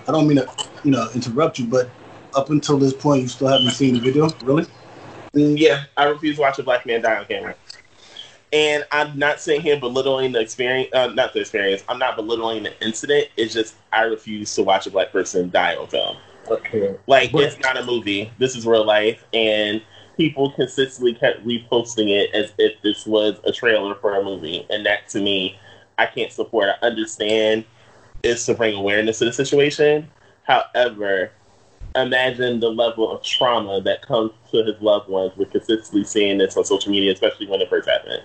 I 0.07 0.11
don't 0.11 0.27
mean 0.27 0.37
to, 0.37 0.47
you 0.83 0.91
know, 0.91 1.07
interrupt 1.13 1.59
you, 1.59 1.65
but 1.65 1.89
up 2.35 2.49
until 2.49 2.77
this 2.77 2.93
point, 2.93 3.21
you 3.23 3.27
still 3.27 3.47
haven't 3.47 3.71
seen 3.71 3.93
the 3.93 3.99
video, 3.99 4.29
really? 4.43 4.65
Mm, 5.33 5.57
yeah, 5.57 5.85
I 5.97 6.05
refuse 6.05 6.35
to 6.35 6.41
watch 6.41 6.59
a 6.59 6.63
black 6.63 6.85
man 6.85 7.01
die 7.01 7.17
on 7.17 7.25
camera. 7.25 7.55
And 8.51 8.85
I'm 8.91 9.17
not 9.17 9.39
sitting 9.39 9.61
here 9.61 9.79
belittling 9.79 10.31
the 10.31 10.39
experience, 10.41 10.93
uh, 10.93 11.07
not 11.07 11.33
the 11.33 11.39
experience. 11.39 11.83
I'm 11.87 11.97
not 11.97 12.15
belittling 12.15 12.63
the 12.63 12.83
incident. 12.85 13.29
It's 13.37 13.53
just 13.53 13.75
I 13.91 14.03
refuse 14.03 14.53
to 14.55 14.63
watch 14.63 14.85
a 14.85 14.91
black 14.91 15.11
person 15.11 15.49
die 15.49 15.75
on 15.75 15.87
film. 15.87 16.17
Okay. 16.49 16.95
Like 17.07 17.31
but, 17.31 17.43
it's 17.45 17.57
not 17.59 17.77
a 17.77 17.85
movie. 17.85 18.31
This 18.37 18.55
is 18.55 18.67
real 18.67 18.85
life, 18.85 19.25
and 19.33 19.81
people 20.17 20.51
consistently 20.51 21.13
kept 21.13 21.45
reposting 21.45 22.09
it 22.09 22.29
as 22.33 22.53
if 22.57 22.81
this 22.81 23.05
was 23.05 23.39
a 23.45 23.51
trailer 23.51 23.95
for 23.95 24.15
a 24.15 24.23
movie, 24.23 24.65
and 24.69 24.85
that 24.85 25.07
to 25.09 25.21
me, 25.21 25.57
I 25.97 26.05
can't 26.05 26.31
support. 26.31 26.69
I 26.81 26.85
understand 26.85 27.65
it's 28.23 28.45
to 28.45 28.53
bring 28.53 28.75
awareness 28.75 29.19
to 29.19 29.25
the 29.25 29.33
situation. 29.33 30.07
However, 30.43 31.31
imagine 31.95 32.59
the 32.59 32.69
level 32.69 33.11
of 33.11 33.23
trauma 33.23 33.81
that 33.81 34.01
comes 34.01 34.31
to 34.51 34.63
his 34.63 34.79
loved 34.81 35.09
ones 35.09 35.35
with 35.35 35.51
consistently 35.51 36.03
seeing 36.03 36.37
this 36.37 36.55
on 36.57 36.65
social 36.65 36.91
media, 36.91 37.11
especially 37.13 37.47
when 37.47 37.61
it 37.61 37.69
first 37.69 37.87
happened. 37.89 38.23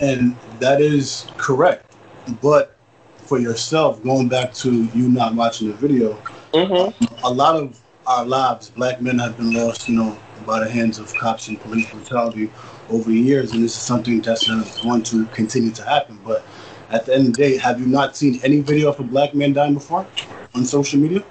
And 0.00 0.36
that 0.60 0.80
is 0.80 1.26
correct, 1.36 1.92
but 2.40 2.76
for 3.18 3.38
yourself, 3.38 4.02
going 4.02 4.28
back 4.28 4.52
to 4.54 4.84
you 4.94 5.08
not 5.08 5.34
watching 5.34 5.68
the 5.68 5.74
video, 5.74 6.14
mm-hmm. 6.54 7.04
a 7.22 7.28
lot 7.30 7.54
of 7.56 7.78
our 8.06 8.24
lives, 8.24 8.70
black 8.70 9.00
men 9.02 9.18
have 9.18 9.36
been 9.36 9.52
lost, 9.52 9.88
you 9.88 9.96
know, 9.96 10.18
by 10.46 10.60
the 10.60 10.68
hands 10.70 10.98
of 10.98 11.12
cops 11.14 11.48
and 11.48 11.60
police 11.60 11.90
brutality 11.90 12.50
over 12.88 13.10
the 13.10 13.18
years, 13.18 13.52
and 13.52 13.62
this 13.62 13.74
is 13.76 13.82
something 13.82 14.20
that's 14.20 14.46
going 14.82 15.02
to 15.02 15.26
continue 15.26 15.70
to 15.70 15.84
happen. 15.84 16.18
But 16.24 16.44
at 16.90 17.06
the 17.06 17.14
end 17.14 17.28
of 17.28 17.32
the 17.34 17.38
day, 17.38 17.56
have 17.58 17.80
you 17.80 17.86
not 17.86 18.16
seen 18.16 18.40
any 18.42 18.60
video 18.60 18.88
of 18.90 18.98
a 19.00 19.04
black 19.04 19.34
man 19.34 19.52
dying 19.52 19.74
before 19.74 20.06
on 20.54 20.64
social 20.64 20.98
media? 20.98 21.22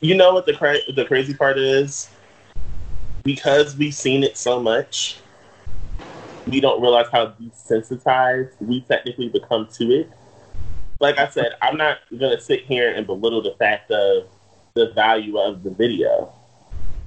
You 0.00 0.14
know 0.14 0.34
what 0.34 0.46
the 0.46 0.52
cra- 0.54 0.92
the 0.94 1.04
crazy 1.04 1.34
part 1.34 1.58
is? 1.58 2.10
Because 3.24 3.76
we've 3.76 3.94
seen 3.94 4.22
it 4.22 4.36
so 4.36 4.60
much, 4.60 5.18
we 6.46 6.60
don't 6.60 6.80
realize 6.80 7.06
how 7.10 7.28
desensitized 7.28 8.52
we 8.60 8.82
technically 8.82 9.28
become 9.30 9.66
to 9.74 9.84
it. 9.86 10.10
Like 11.00 11.18
I 11.18 11.28
said, 11.28 11.54
I'm 11.60 11.76
not 11.76 11.98
gonna 12.10 12.40
sit 12.40 12.64
here 12.64 12.92
and 12.94 13.06
belittle 13.06 13.42
the 13.42 13.52
fact 13.58 13.90
of 13.90 14.28
the 14.74 14.92
value 14.92 15.38
of 15.38 15.62
the 15.62 15.70
video. 15.70 16.32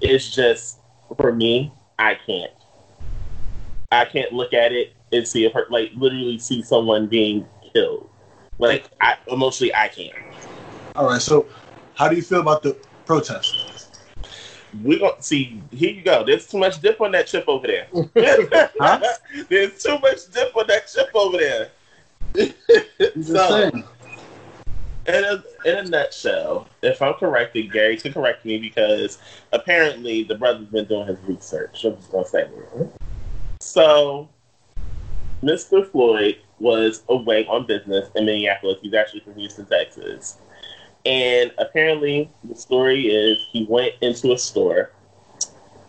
It's 0.01 0.33
just 0.33 0.77
for 1.17 1.33
me, 1.33 1.71
I 1.97 2.17
can't. 2.25 2.51
I 3.91 4.05
can't 4.05 4.31
look 4.31 4.53
at 4.53 4.71
it 4.71 4.93
and 5.11 5.27
see 5.27 5.45
a 5.45 5.49
per- 5.49 5.67
like 5.69 5.91
literally 5.95 6.37
see 6.39 6.61
someone 6.61 7.07
being 7.07 7.45
killed. 7.73 8.09
Like 8.59 8.89
I, 9.01 9.15
emotionally, 9.27 9.73
I 9.73 9.87
can't. 9.89 10.13
All 10.95 11.07
right. 11.07 11.21
So, 11.21 11.47
how 11.95 12.07
do 12.07 12.15
you 12.15 12.21
feel 12.21 12.39
about 12.41 12.63
the 12.63 12.77
protest? 13.05 13.97
We 14.83 14.99
don't 14.99 15.21
see. 15.23 15.61
Here 15.71 15.91
you 15.91 16.01
go. 16.03 16.23
There's 16.23 16.47
too 16.47 16.59
much 16.59 16.79
dip 16.81 17.01
on 17.01 17.11
that 17.13 17.27
chip 17.27 17.45
over 17.47 17.65
there. 17.67 17.87
There's 19.49 19.81
too 19.83 19.97
much 19.99 20.29
dip 20.31 20.55
on 20.55 20.67
that 20.67 20.87
chip 20.93 21.09
over 21.13 21.37
there. 21.37 22.51
so, 23.23 23.71
in 25.13 25.23
a, 25.23 25.39
in 25.65 25.75
a 25.77 25.83
nutshell, 25.85 26.67
if 26.81 27.01
I'm 27.01 27.13
corrected, 27.15 27.71
Gary 27.71 27.97
can 27.97 28.13
correct 28.13 28.45
me 28.45 28.57
because 28.59 29.17
apparently 29.51 30.23
the 30.23 30.35
brother's 30.35 30.67
been 30.67 30.85
doing 30.85 31.07
his 31.07 31.17
research. 31.23 31.83
I'm 31.83 31.95
just 31.95 32.11
gonna 32.11 32.25
say. 32.27 32.47
So, 33.61 34.29
Mr. 35.41 35.89
Floyd 35.91 36.37
was 36.59 37.03
away 37.09 37.45
on 37.47 37.65
business 37.65 38.09
in 38.15 38.25
Minneapolis. 38.25 38.77
He's 38.81 38.93
actually 38.93 39.21
from 39.21 39.35
Houston, 39.35 39.65
Texas, 39.65 40.37
and 41.05 41.51
apparently 41.57 42.29
the 42.43 42.55
story 42.55 43.07
is 43.07 43.37
he 43.51 43.65
went 43.69 43.93
into 44.01 44.33
a 44.33 44.37
store. 44.37 44.91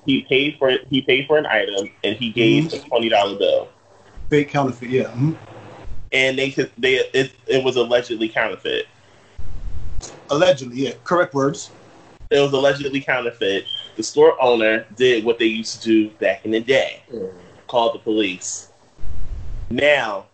He 0.07 0.23
paid 0.23 0.57
for 0.59 0.71
it, 0.71 0.87
he 0.89 1.03
paid 1.03 1.27
for 1.27 1.37
an 1.37 1.47
item 1.47 1.91
and 2.05 2.17
he 2.17 2.31
gave 2.31 2.65
mm-hmm. 2.65 2.87
a 2.87 2.89
twenty 2.89 3.09
dollar 3.11 3.37
bill. 3.39 3.69
Fake 4.31 4.49
counterfeit, 4.49 4.89
yeah. 4.89 5.05
Mm-hmm. 5.05 5.33
And 6.13 6.39
they 6.39 6.51
they 6.79 6.95
it, 7.13 7.33
it 7.47 7.63
was 7.63 7.77
allegedly 7.77 8.29
counterfeit. 8.31 8.87
Allegedly, 10.31 10.77
yeah, 10.87 10.93
correct 11.03 11.35
words. 11.35 11.71
It 12.31 12.39
was 12.39 12.53
allegedly 12.53 13.01
counterfeit. 13.01 13.65
The 13.97 14.03
store 14.05 14.41
owner 14.41 14.87
did 14.95 15.25
what 15.25 15.39
they 15.41 15.47
used 15.47 15.83
to 15.83 16.07
do 16.07 16.11
back 16.21 16.45
in 16.45 16.53
the 16.53 16.61
day, 16.61 17.03
mm. 17.13 17.33
called 17.67 17.97
the 17.97 17.99
police. 17.99 18.71
Now, 19.71 20.27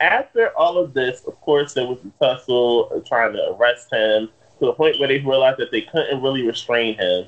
after 0.00 0.48
all 0.58 0.76
of 0.78 0.92
this, 0.92 1.22
of 1.24 1.40
course, 1.40 1.74
there 1.74 1.86
was 1.86 1.98
a 2.04 2.10
tussle 2.24 3.00
trying 3.06 3.32
to 3.34 3.52
arrest 3.56 3.92
him 3.92 4.28
to 4.58 4.66
the 4.66 4.72
point 4.72 4.98
where 4.98 5.06
they 5.06 5.18
realized 5.18 5.58
that 5.60 5.70
they 5.70 5.82
couldn't 5.82 6.20
really 6.20 6.42
restrain 6.42 6.96
him. 6.98 7.26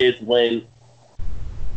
Is 0.00 0.20
when 0.22 0.66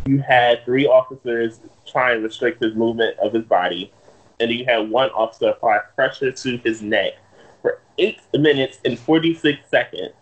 you 0.08 0.20
had 0.20 0.64
three 0.66 0.88
officers 0.88 1.60
try 1.86 2.14
and 2.14 2.24
restrict 2.24 2.64
his 2.64 2.74
movement 2.74 3.16
of 3.20 3.34
his 3.34 3.44
body, 3.44 3.92
and 4.40 4.50
you 4.50 4.66
had 4.66 4.90
one 4.90 5.10
officer 5.10 5.50
apply 5.50 5.80
pressure 5.96 6.32
to 6.32 6.58
his 6.58 6.82
neck 6.82 7.14
eight 7.98 8.20
minutes 8.34 8.80
and 8.86 8.98
46 8.98 9.58
seconds, 9.70 10.14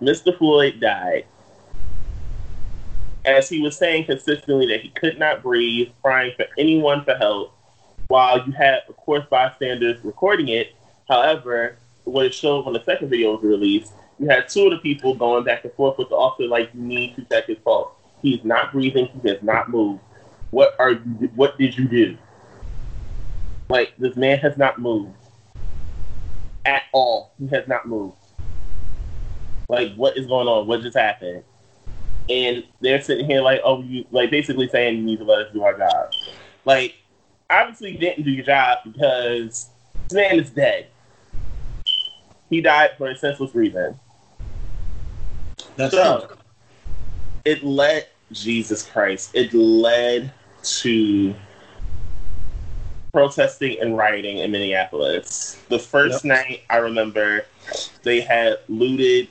Mr. 0.00 0.36
Floyd 0.36 0.80
died. 0.80 1.24
As 3.24 3.48
he 3.48 3.60
was 3.60 3.76
saying 3.76 4.06
consistently 4.06 4.66
that 4.68 4.80
he 4.80 4.88
could 4.90 5.18
not 5.18 5.42
breathe, 5.42 5.90
crying 6.02 6.32
for 6.36 6.46
anyone 6.56 7.04
for 7.04 7.14
help, 7.16 7.54
while 8.06 8.44
you 8.46 8.52
had, 8.52 8.82
of 8.88 8.96
course, 8.96 9.24
bystanders 9.28 10.02
recording 10.04 10.48
it. 10.48 10.74
However, 11.08 11.76
what 12.04 12.24
it 12.24 12.32
showed 12.32 12.64
when 12.64 12.72
the 12.72 12.82
second 12.84 13.08
video 13.10 13.34
was 13.34 13.42
released, 13.42 13.92
you 14.18 14.28
had 14.28 14.48
two 14.48 14.66
of 14.66 14.70
the 14.70 14.78
people 14.78 15.14
going 15.14 15.44
back 15.44 15.64
and 15.64 15.72
forth 15.74 15.98
with 15.98 16.08
the 16.08 16.14
officer, 16.14 16.48
like, 16.48 16.70
you 16.74 16.80
need 16.80 17.16
to 17.16 17.22
check 17.24 17.46
his 17.46 17.58
pulse. 17.58 17.88
He's 18.22 18.44
not 18.44 18.72
breathing, 18.72 19.06
he 19.06 19.28
does 19.28 19.42
not 19.42 19.68
move. 19.68 20.00
What 20.50 20.74
are 20.78 20.92
you, 20.92 20.98
what 21.34 21.58
did 21.58 21.76
you 21.76 21.86
do? 21.86 22.16
Like 23.68 23.92
this 23.98 24.16
man 24.16 24.38
has 24.38 24.56
not 24.56 24.78
moved 24.80 25.12
at 26.64 26.82
all. 26.92 27.32
He 27.38 27.46
has 27.48 27.68
not 27.68 27.86
moved. 27.86 28.16
Like 29.68 29.94
what 29.94 30.16
is 30.16 30.26
going 30.26 30.48
on? 30.48 30.66
What 30.66 30.80
just 30.82 30.96
happened? 30.96 31.42
And 32.30 32.64
they're 32.80 33.00
sitting 33.00 33.24
here 33.26 33.40
like, 33.42 33.60
oh, 33.64 33.82
you 33.82 34.06
like 34.10 34.30
basically 34.30 34.68
saying 34.68 34.96
you 34.96 35.02
need 35.04 35.18
to 35.18 35.24
let 35.24 35.46
us 35.46 35.52
do 35.52 35.62
our 35.62 35.76
job. 35.76 36.12
Like 36.64 36.94
obviously 37.50 37.92
you 37.92 37.98
didn't 37.98 38.24
do 38.24 38.30
your 38.30 38.44
job 38.44 38.78
because 38.84 39.68
this 40.08 40.14
man 40.14 40.40
is 40.40 40.50
dead. 40.50 40.86
He 42.48 42.62
died 42.62 42.90
for 42.96 43.08
a 43.10 43.16
senseless 43.16 43.54
reason. 43.54 43.98
That's 45.76 45.92
so, 45.92 46.24
true. 46.26 46.36
it 47.44 47.62
led 47.62 48.06
Jesus 48.32 48.82
Christ. 48.84 49.30
It 49.34 49.52
led 49.52 50.32
to 50.80 51.34
protesting 53.18 53.76
and 53.80 53.96
rioting 53.96 54.38
in 54.38 54.52
Minneapolis. 54.52 55.58
The 55.70 55.78
first 55.80 56.24
yep. 56.24 56.38
night 56.46 56.60
I 56.70 56.76
remember, 56.76 57.46
they 58.04 58.20
had 58.20 58.58
looted 58.68 59.26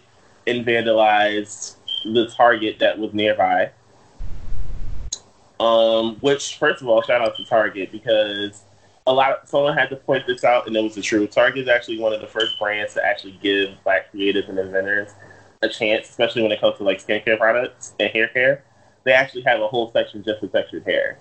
and 0.46 0.66
vandalized 0.66 1.76
the 2.04 2.28
Target 2.36 2.80
that 2.80 3.00
was 3.00 3.14
nearby. 3.14 3.70
Um, 5.62 6.18
which 6.18 6.58
first 6.58 6.82
of 6.82 6.90
all, 6.90 7.02
shout 7.02 7.22
out 7.22 7.38
to 7.38 7.46
Target 7.46 7.94
because 7.94 8.62
a 9.08 9.14
lot 9.14 9.32
of 9.32 9.48
someone 9.48 9.78
had 9.78 9.90
to 9.92 9.96
point 9.96 10.28
this 10.28 10.44
out, 10.44 10.68
and 10.68 10.76
it 10.76 10.84
was 10.84 10.96
the 10.96 11.02
truth. 11.02 11.32
Target 11.32 11.60
is 11.64 11.70
actually 11.70 11.98
one 11.98 12.12
of 12.12 12.20
the 12.20 12.28
first 12.28 12.60
brands 12.60 12.94
to 12.96 13.06
actually 13.06 13.40
give 13.42 13.70
Black 13.86 14.12
creatives 14.12 14.50
and 14.50 14.60
inventors 14.60 15.12
a 15.62 15.70
chance, 15.70 16.10
especially 16.10 16.42
when 16.42 16.52
it 16.52 16.60
comes 16.60 16.76
to 16.78 16.84
like 16.84 17.02
skincare 17.02 17.38
products 17.38 17.94
and 18.02 18.12
hair 18.12 18.28
care. 18.28 18.66
They 19.06 19.14
actually 19.14 19.44
have 19.44 19.62
a 19.62 19.68
whole 19.70 19.90
section 19.94 20.26
just 20.26 20.42
for 20.42 20.48
textured 20.48 20.84
hair. 20.84 21.20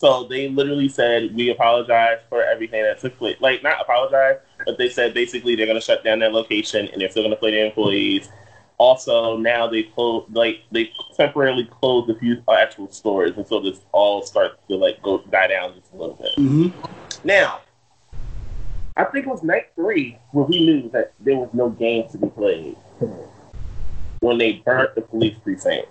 So 0.00 0.24
they 0.28 0.48
literally 0.48 0.88
said, 0.88 1.34
"We 1.34 1.50
apologize 1.50 2.18
for 2.28 2.44
everything 2.44 2.82
that 2.84 3.00
took 3.00 3.16
place." 3.18 3.36
Like, 3.40 3.64
not 3.64 3.80
apologize, 3.80 4.36
but 4.64 4.78
they 4.78 4.88
said 4.88 5.12
basically 5.12 5.56
they're 5.56 5.66
going 5.66 5.78
to 5.78 5.84
shut 5.84 6.04
down 6.04 6.20
that 6.20 6.32
location 6.32 6.88
and 6.92 7.00
they're 7.00 7.10
still 7.10 7.24
going 7.24 7.34
to 7.34 7.38
play 7.38 7.50
their 7.50 7.66
employees. 7.66 8.28
Also, 8.78 9.36
now 9.36 9.66
they 9.66 9.82
close, 9.82 10.24
like 10.30 10.60
they 10.70 10.92
temporarily 11.16 11.64
closed 11.80 12.08
a 12.10 12.14
few 12.16 12.40
uh, 12.46 12.52
actual 12.52 12.88
stores, 12.92 13.36
and 13.36 13.44
so 13.48 13.58
this 13.60 13.80
all 13.90 14.22
starts 14.22 14.54
to 14.68 14.76
like 14.76 15.02
go 15.02 15.18
die 15.30 15.48
down 15.48 15.74
just 15.76 15.92
a 15.92 15.96
little 15.96 16.14
bit. 16.14 16.30
Mm-hmm. 16.36 16.68
Now, 17.24 17.60
I 18.96 19.02
think 19.02 19.26
it 19.26 19.30
was 19.30 19.42
night 19.42 19.70
three 19.74 20.16
where 20.30 20.44
we 20.44 20.64
knew 20.64 20.90
that 20.90 21.12
there 21.18 21.34
was 21.36 21.50
no 21.52 21.70
game 21.70 22.08
to 22.10 22.18
be 22.18 22.28
played 22.28 22.76
when 24.20 24.38
they 24.38 24.62
burnt 24.64 24.94
the 24.94 25.00
police 25.00 25.36
precinct 25.42 25.88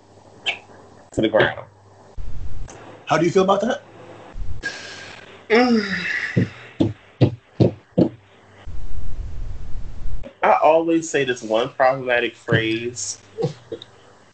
to 1.12 1.20
the 1.20 1.28
ground. 1.28 1.66
How 3.04 3.18
do 3.18 3.26
you 3.26 3.30
feel 3.30 3.42
about 3.44 3.60
that? 3.62 3.82
I 5.50 5.96
always 10.62 11.08
say 11.08 11.24
this 11.24 11.42
one 11.42 11.70
problematic 11.70 12.34
phrase 12.36 13.18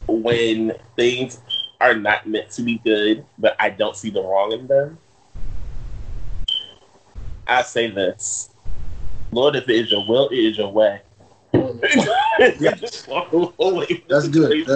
when 0.09 0.73
things 0.97 1.39
are 1.81 1.95
not 1.95 2.27
meant 2.29 2.51
to 2.53 2.63
be 2.63 2.79
good, 2.79 3.25
but 3.39 3.55
I 3.61 3.71
don't 3.71 3.97
see 3.97 4.11
the 4.11 4.23
wrong 4.23 4.53
in 4.53 4.67
them. 4.67 4.99
I 7.47 7.63
say 7.63 7.91
this 7.91 8.51
Lord, 9.31 9.55
if 9.55 9.69
it 9.69 9.77
is 9.77 9.91
your 9.93 10.07
will, 10.09 10.29
it 10.31 10.39
is 10.39 10.57
your 10.59 10.73
way. 10.73 11.01
That's 11.53 12.59
good. 13.07 14.03
That's 14.09 14.29
good. 14.29 14.67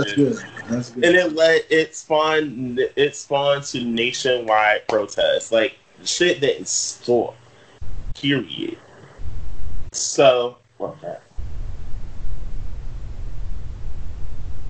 That's 0.68 0.90
good. 0.90 1.04
And 1.04 1.16
it 1.16 1.34
let 1.34 1.64
it 1.72 1.96
spawned 1.96 2.78
it 2.94 3.16
spawned 3.16 3.64
to 3.64 3.82
nationwide 3.82 4.86
protests. 4.88 5.50
Like 5.50 5.78
the 6.00 6.06
shit 6.06 6.40
that 6.40 6.60
is 6.60 6.68
stored. 6.68 7.34
Period. 8.14 8.78
So, 9.92 10.58
love 10.78 10.98
that. 11.02 11.22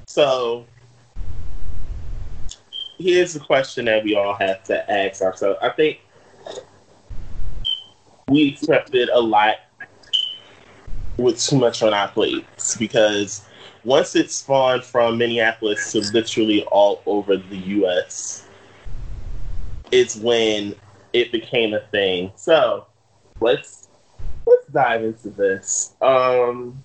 So, 0.06 0.66
here's 2.98 3.32
the 3.34 3.40
question 3.40 3.84
that 3.86 4.04
we 4.04 4.14
all 4.16 4.34
have 4.34 4.64
to 4.64 4.90
ask 4.90 5.22
ourselves. 5.22 5.58
I 5.62 5.70
think 5.70 6.00
we 8.28 8.48
accepted 8.52 9.08
a 9.10 9.20
lot 9.20 9.56
with 11.16 11.40
too 11.40 11.56
much 11.58 11.82
on 11.82 11.92
our 11.94 12.08
plates 12.08 12.76
because 12.76 13.44
once 13.84 14.14
it 14.14 14.30
spawned 14.30 14.84
from 14.84 15.18
Minneapolis 15.18 15.92
to 15.92 16.00
literally 16.12 16.64
all 16.64 17.02
over 17.06 17.36
the 17.36 17.56
U.S., 17.56 18.44
it's 19.90 20.16
when 20.16 20.74
it 21.12 21.32
became 21.32 21.74
a 21.74 21.80
thing. 21.80 22.32
So 22.36 22.86
let's 23.40 23.88
let's 24.46 24.66
dive 24.66 25.04
into 25.04 25.30
this. 25.30 25.92
Um, 26.02 26.82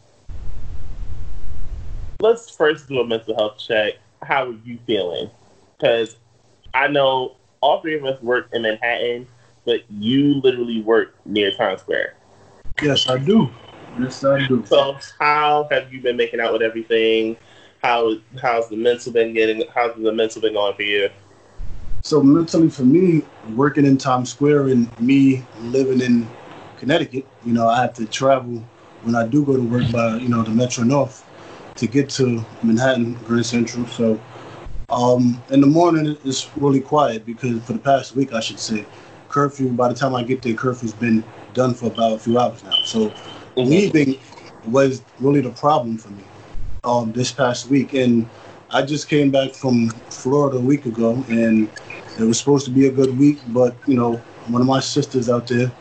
let's 2.19 2.49
first 2.49 2.88
do 2.88 2.99
a 2.99 3.05
mental 3.07 3.36
health 3.36 3.57
check. 3.59 3.93
How 4.23 4.47
are 4.47 4.55
you 4.63 4.79
feeling? 4.86 5.29
Because 5.79 6.15
I 6.73 6.88
know 6.88 7.36
all 7.62 7.81
three 7.81 7.95
of 7.95 8.05
us 8.05 8.21
work 8.21 8.49
in 8.53 8.62
Manhattan, 8.63 9.27
but 9.65 9.83
you 9.91 10.36
literally 10.41 10.81
work 10.81 11.13
near 11.25 11.51
Times 11.55 11.81
Square. 11.81 12.15
Yes, 12.81 13.07
I 13.09 13.17
do. 13.17 13.49
Yes, 13.99 14.23
I 14.23 14.47
do. 14.47 14.63
So, 14.65 14.97
how 15.19 15.67
have 15.69 15.93
you 15.93 16.01
been 16.01 16.17
making 16.17 16.39
out 16.39 16.53
with 16.53 16.62
everything? 16.62 17.38
How 17.83 18.15
how's 18.41 18.69
the 18.69 18.75
mental 18.77 19.12
been 19.12 19.33
getting? 19.33 19.63
How's 19.73 19.95
the 20.01 20.12
mental 20.12 20.41
been 20.41 20.53
going 20.53 20.73
for 20.75 20.81
you? 20.81 21.09
So 22.05 22.21
mentally, 22.21 22.69
for 22.69 22.83
me, 22.83 23.23
working 23.55 23.85
in 23.85 23.97
Times 23.97 24.29
Square 24.29 24.67
and 24.67 24.99
me 24.99 25.45
living 25.61 26.01
in 26.01 26.27
Connecticut, 26.77 27.25
you 27.45 27.53
know, 27.53 27.69
I 27.69 27.79
have 27.79 27.93
to 27.93 28.05
travel 28.05 28.61
when 29.03 29.15
I 29.15 29.25
do 29.25 29.45
go 29.45 29.55
to 29.55 29.63
work 29.63 29.89
by 29.89 30.17
you 30.17 30.27
know 30.27 30.43
the 30.43 30.49
Metro 30.49 30.83
North 30.83 31.25
to 31.75 31.87
get 31.87 32.09
to 32.11 32.43
Manhattan, 32.61 33.13
Grand 33.25 33.45
Central. 33.45 33.87
So 33.87 34.19
um, 34.89 35.41
in 35.49 35.61
the 35.61 35.67
morning, 35.67 36.17
it's 36.25 36.49
really 36.57 36.81
quiet 36.81 37.25
because 37.25 37.63
for 37.63 37.71
the 37.71 37.79
past 37.79 38.17
week, 38.17 38.33
I 38.33 38.41
should 38.41 38.59
say, 38.59 38.85
curfew. 39.29 39.69
By 39.69 39.87
the 39.87 39.95
time 39.95 40.13
I 40.13 40.23
get 40.23 40.41
there, 40.41 40.55
curfew's 40.55 40.91
been 40.93 41.23
done 41.53 41.73
for 41.73 41.85
about 41.85 42.11
a 42.11 42.19
few 42.19 42.37
hours 42.37 42.65
now. 42.65 42.75
So 42.83 43.11
mm-hmm. 43.11 43.61
leaving 43.61 44.19
was 44.65 45.03
really 45.21 45.39
the 45.39 45.51
problem 45.51 45.97
for 45.97 46.09
me 46.09 46.25
um, 46.83 47.13
this 47.13 47.31
past 47.31 47.69
week, 47.69 47.93
and 47.93 48.27
I 48.71 48.81
just 48.81 49.07
came 49.07 49.31
back 49.31 49.51
from 49.53 49.89
Florida 50.09 50.57
a 50.57 50.59
week 50.61 50.85
ago, 50.85 51.23
and 51.29 51.69
it 52.19 52.23
was 52.23 52.38
supposed 52.38 52.65
to 52.65 52.71
be 52.71 52.88
a 52.88 52.91
good 52.91 53.17
week, 53.17 53.39
but 53.49 53.76
you 53.88 53.95
know, 53.95 54.17
one 54.47 54.62
of 54.62 54.67
my 54.67 54.80
sisters 54.80 55.30
out 55.30 55.47
there, 55.47 55.71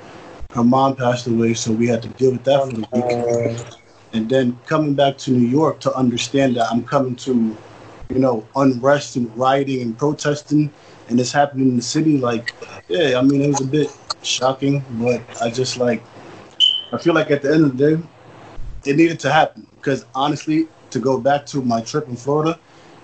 her 0.55 0.65
mom 0.65 0.97
passed 0.97 1.27
away, 1.27 1.53
so 1.55 1.73
we 1.73 1.87
had 1.89 2.01
to 2.03 2.09
deal 2.09 2.33
with 2.33 2.45
that 2.45 2.65
for 2.65 2.73
the 2.73 2.87
week. 2.97 3.81
And 4.15 4.29
then 4.31 4.59
coming 4.67 4.95
back 4.95 5.19
to 5.19 5.31
New 5.31 5.47
York 5.47 5.81
to 5.81 5.93
understand 5.95 6.57
that 6.57 6.71
I'm 6.71 6.85
coming 6.85 7.17
to, 7.17 7.57
you 8.11 8.19
know, 8.19 8.47
unrest 8.57 9.17
and 9.17 9.35
rioting 9.37 9.83
and 9.83 9.97
protesting, 9.99 10.71
and 11.09 11.21
it's 11.21 11.33
happening 11.33 11.69
in 11.69 11.77
the 11.77 11.83
city. 11.83 12.17
Like, 12.19 12.55
yeah, 12.89 13.19
I 13.19 13.23
mean, 13.23 13.43
it 13.43 13.49
was 13.49 13.61
a 13.61 13.67
bit 13.67 13.91
shocking, 14.23 14.83
but 14.93 15.21
I 15.43 15.51
just 15.51 15.77
like, 15.79 16.03
I 16.93 16.99
feel 16.99 17.15
like 17.15 17.31
at 17.31 17.43
the 17.43 17.53
end 17.53 17.65
of 17.65 17.77
the 17.77 17.97
day, 17.97 18.03
it 18.85 18.97
needed 18.97 19.21
to 19.21 19.33
happen 19.33 19.67
because 19.77 20.07
honestly, 20.15 20.67
to 20.91 20.99
go 20.99 21.19
back 21.19 21.47
to 21.47 21.63
my 21.63 21.81
trip 21.83 22.09
in 22.09 22.17
Florida, 22.17 22.59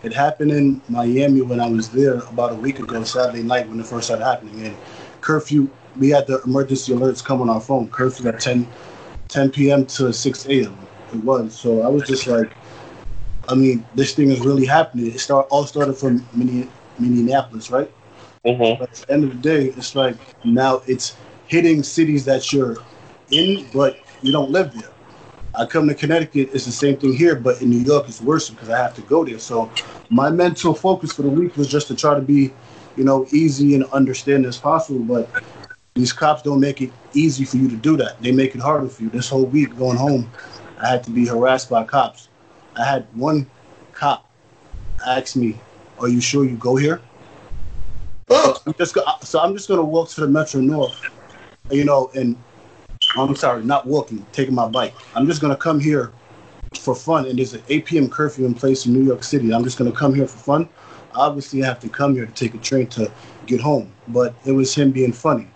it 0.09 0.15
happened 0.15 0.53
in 0.53 0.81
Miami 0.89 1.43
when 1.43 1.61
I 1.61 1.69
was 1.69 1.91
there 1.91 2.15
about 2.31 2.53
a 2.53 2.55
week 2.55 2.79
ago, 2.79 3.05
Saturday 3.05 3.43
night 3.43 3.69
when 3.69 3.79
it 3.79 3.85
first 3.85 4.07
started 4.07 4.25
happening. 4.25 4.59
And 4.65 4.77
curfew, 5.21 5.69
we 6.01 6.09
had 6.09 6.27
the 6.27 6.41
emergency 6.45 6.95
alerts 6.95 7.23
come 7.23 7.43
on 7.43 7.51
our 7.51 7.61
phone. 7.61 7.89
Curfew 7.89 8.27
at 8.31 8.41
10, 8.41 8.67
10 9.29 9.51
p.m. 9.51 9.85
to 9.85 10.11
6 10.11 10.47
a.m. 10.47 10.75
It 11.13 11.17
was. 11.23 11.55
So 11.55 11.83
I 11.83 11.89
was 11.89 12.05
just 12.05 12.27
like, 12.27 12.53
I 13.51 13.55
mean, 13.55 13.85
this 13.97 14.15
thing 14.15 14.31
is 14.31 14.41
really 14.41 14.65
happening. 14.65 15.09
It 15.09 15.21
start 15.21 15.47
all 15.51 15.67
started 15.67 15.93
from 15.93 16.27
Minneapolis, 16.99 17.71
right? 17.71 17.91
Mm-hmm. 18.47 18.83
at 18.83 18.95
the 18.95 19.13
end 19.13 19.25
of 19.25 19.31
the 19.31 19.43
day, 19.47 19.67
it's 19.77 19.95
like 19.95 20.17
now 20.43 20.81
it's 20.87 21.17
hitting 21.49 21.83
cities 21.83 22.25
that 22.25 22.51
you're 22.51 22.79
in, 23.31 23.67
but 23.75 23.99
you 24.23 24.33
don't 24.33 24.51
live 24.51 24.73
there. 24.73 24.89
I 25.59 25.67
come 25.67 25.89
to 25.89 25.95
Connecticut, 25.95 26.51
it's 26.53 26.65
the 26.67 26.71
same 26.73 26.97
thing 26.99 27.13
here, 27.13 27.35
but 27.35 27.61
in 27.61 27.69
New 27.69 27.79
York, 27.81 28.05
it's 28.09 28.21
worse 28.21 28.49
because 28.49 28.69
I 28.69 28.77
have 28.79 28.95
to 28.95 29.01
go 29.03 29.25
there. 29.25 29.41
So 29.41 29.69
my 30.09 30.31
mental 30.31 30.73
focus 30.73 31.11
for 31.13 31.23
the 31.23 31.29
week 31.31 31.57
was 31.57 31.67
just 31.67 31.89
to 31.89 31.97
try 31.97 32.15
to 32.15 32.21
be, 32.21 32.53
you 32.97 33.03
know, 33.03 33.27
easy 33.33 33.75
and 33.75 33.85
understanding 33.87 34.49
as 34.49 34.57
possible. 34.57 35.01
But 35.01 35.29
these 35.95 36.13
cops 36.13 36.43
don't 36.43 36.61
make 36.61 36.81
it 36.81 36.93
easy 37.13 37.45
for 37.45 37.57
you 37.57 37.69
to 37.69 37.75
do 37.75 37.97
that. 37.97 38.23
They 38.23 38.31
make 38.31 38.55
it 38.55 38.61
harder 38.61 38.89
for 38.89 39.03
you. 39.03 39.11
This 39.11 39.29
whole 39.29 39.47
week 39.47 39.77
going 39.77 39.97
home, 39.97 40.31
I 40.81 40.89
had 40.91 41.03
to 41.05 41.11
be 41.11 41.27
harassed 41.27 41.69
by 41.69 41.83
cops. 41.83 42.29
I 42.77 42.85
had 42.85 43.09
one 43.15 43.51
cop 43.95 44.31
ask 45.09 45.35
me, 45.35 45.59
"Are 45.99 46.07
you 46.09 46.21
sure 46.21 46.45
you 46.45 46.55
go 46.57 46.77
here?" 46.77 47.01
Oh. 48.31 48.55
So, 48.55 48.63
I'm 48.67 48.75
just, 48.79 48.97
so 49.23 49.41
I'm 49.41 49.57
just 49.57 49.69
gonna 49.69 49.83
walk 49.85 50.11
to 50.11 50.21
the 50.21 50.29
Metro 50.29 50.61
North, 50.61 50.95
you 51.73 51.83
know, 51.85 52.11
and 52.15 52.37
I'm 53.17 53.35
sorry, 53.35 53.65
not 53.65 53.87
walking, 53.87 54.25
taking 54.33 54.55
my 54.55 54.69
bike. 54.69 54.95
I'm 55.15 55.27
just 55.27 55.41
going 55.41 55.53
to 55.53 55.59
come 55.59 55.81
here 55.81 56.13
for 56.81 56.95
fun. 56.95 57.27
And 57.27 57.39
there's 57.39 57.55
an 57.55 57.63
8 57.69 57.85
p.m. 57.87 58.11
curfew 58.11 58.45
in 58.45 58.55
place 58.55 58.85
in 58.85 58.93
New 58.93 59.03
York 59.03 59.25
City. 59.25 59.53
I'm 59.55 59.65
just 59.65 59.79
going 59.79 59.91
to 59.91 59.97
come 59.97 60.13
here 60.15 60.27
for 60.27 60.37
fun. 60.39 60.69
Obviously, 61.15 61.63
I 61.63 61.67
have 61.67 61.81
to 61.81 61.89
come 61.89 62.15
here 62.15 62.27
to 62.27 62.33
take 62.33 62.55
a 62.55 62.59
train 62.59 62.87
to 62.89 63.11
get 63.47 63.61
home. 63.63 63.91
But 64.09 64.35
it 64.45 64.53
was 64.53 64.75
him 64.75 64.91
being 64.91 65.13
funny. 65.13 65.49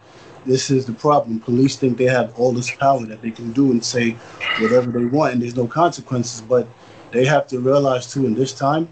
This 0.46 0.70
is 0.70 0.86
the 0.86 0.92
problem. 0.94 1.40
Police 1.40 1.76
think 1.76 1.98
they 1.98 2.06
have 2.06 2.34
all 2.38 2.52
this 2.52 2.70
power 2.74 3.04
that 3.04 3.20
they 3.22 3.30
can 3.30 3.52
do 3.52 3.70
and 3.70 3.84
say 3.84 4.12
whatever 4.60 4.90
they 4.90 5.04
want, 5.04 5.34
and 5.34 5.42
there's 5.42 5.54
no 5.54 5.66
consequences. 5.68 6.40
But 6.40 6.66
they 7.12 7.24
have 7.26 7.46
to 7.48 7.60
realize, 7.60 8.10
too, 8.12 8.26
in 8.26 8.34
this 8.34 8.52
time, 8.54 8.88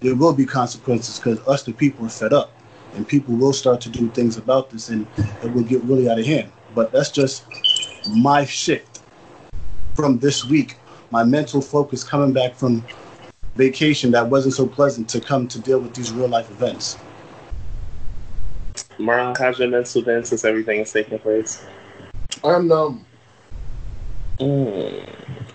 there 0.00 0.14
will 0.14 0.34
be 0.34 0.44
consequences 0.46 1.16
because 1.18 1.40
us, 1.48 1.62
the 1.62 1.72
people, 1.72 2.04
are 2.06 2.10
fed 2.10 2.34
up. 2.34 2.52
And 2.94 3.08
people 3.08 3.34
will 3.34 3.52
start 3.54 3.80
to 3.80 3.88
do 3.88 4.08
things 4.10 4.36
about 4.36 4.68
this, 4.70 4.88
and 4.90 5.06
it 5.42 5.52
will 5.52 5.64
get 5.64 5.82
really 5.84 6.08
out 6.10 6.18
of 6.20 6.26
hand. 6.26 6.52
But 6.76 6.92
that's 6.92 7.10
just 7.10 7.44
my 8.08 8.44
shit 8.44 8.86
from 9.94 10.18
this 10.18 10.44
week. 10.44 10.76
My 11.10 11.22
mental 11.24 11.60
focus 11.60 12.02
coming 12.02 12.32
back 12.32 12.54
from 12.54 12.84
vacation 13.54 14.10
that 14.12 14.26
wasn't 14.28 14.54
so 14.54 14.66
pleasant 14.66 15.08
to 15.10 15.20
come 15.20 15.46
to 15.48 15.58
deal 15.60 15.78
with 15.78 15.94
these 15.94 16.12
real 16.12 16.28
life 16.28 16.50
events. 16.50 16.98
Marlon, 18.98 19.38
how's 19.38 19.58
your 19.58 19.68
mental 19.68 20.02
been 20.02 20.24
since 20.24 20.44
everything 20.44 20.80
is 20.80 20.92
taking 20.92 21.18
place? 21.20 21.64
I'm 22.42 22.66
numb. 22.68 23.04
Mm. 24.40 25.08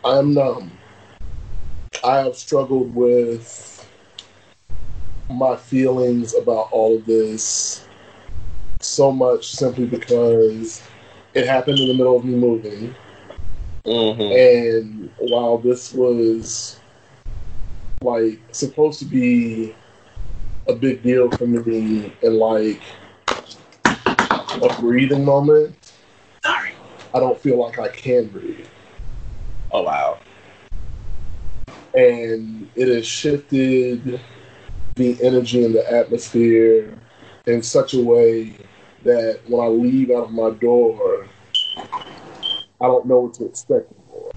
I'm 0.05 0.33
numb. 0.33 0.71
I 2.03 2.17
have 2.19 2.35
struggled 2.35 2.95
with 2.95 3.75
my 5.29 5.55
feelings 5.57 6.33
about 6.33 6.69
all 6.71 6.95
of 6.97 7.05
this 7.05 7.85
so 8.79 9.11
much 9.11 9.51
simply 9.51 9.85
because 9.85 10.81
it 11.33 11.45
happened 11.45 11.77
in 11.79 11.87
the 11.87 11.93
middle 11.93 12.17
of 12.17 12.25
me 12.25 12.35
moving, 12.35 12.95
Mm-hmm. 13.85 14.21
And 15.01 15.09
while 15.19 15.57
this 15.57 15.93
was 15.93 16.79
like 18.01 18.37
supposed 18.51 18.99
to 18.99 19.05
be 19.05 19.73
a 20.67 20.73
big 20.73 21.01
deal 21.01 21.31
for 21.31 21.47
me 21.47 22.11
and 22.21 22.35
like 22.37 22.81
a 23.85 24.75
breathing 24.79 25.23
moment, 25.23 25.93
sorry, 26.43 26.73
I 27.15 27.19
don't 27.19 27.39
feel 27.39 27.57
like 27.57 27.79
I 27.79 27.87
can 27.87 28.27
breathe. 28.27 28.67
Oh 29.71 29.83
wow! 29.83 30.19
And 31.95 32.69
it 32.75 32.89
has 32.89 33.07
shifted 33.07 34.19
the 34.97 35.17
energy 35.23 35.63
and 35.63 35.73
the 35.73 35.89
atmosphere 35.89 36.95
in 37.47 37.63
such 37.63 37.93
a 37.93 38.01
way 38.03 38.55
that 39.03 39.39
when 39.47 39.61
I 39.65 39.67
leave 39.67 40.09
out 40.11 40.25
of 40.25 40.31
my 40.31 40.49
door, 40.51 41.25
I 41.77 42.87
don't 42.87 43.05
know 43.05 43.19
what 43.21 43.33
to 43.35 43.45
expect 43.45 43.91
anymore. 43.93 44.31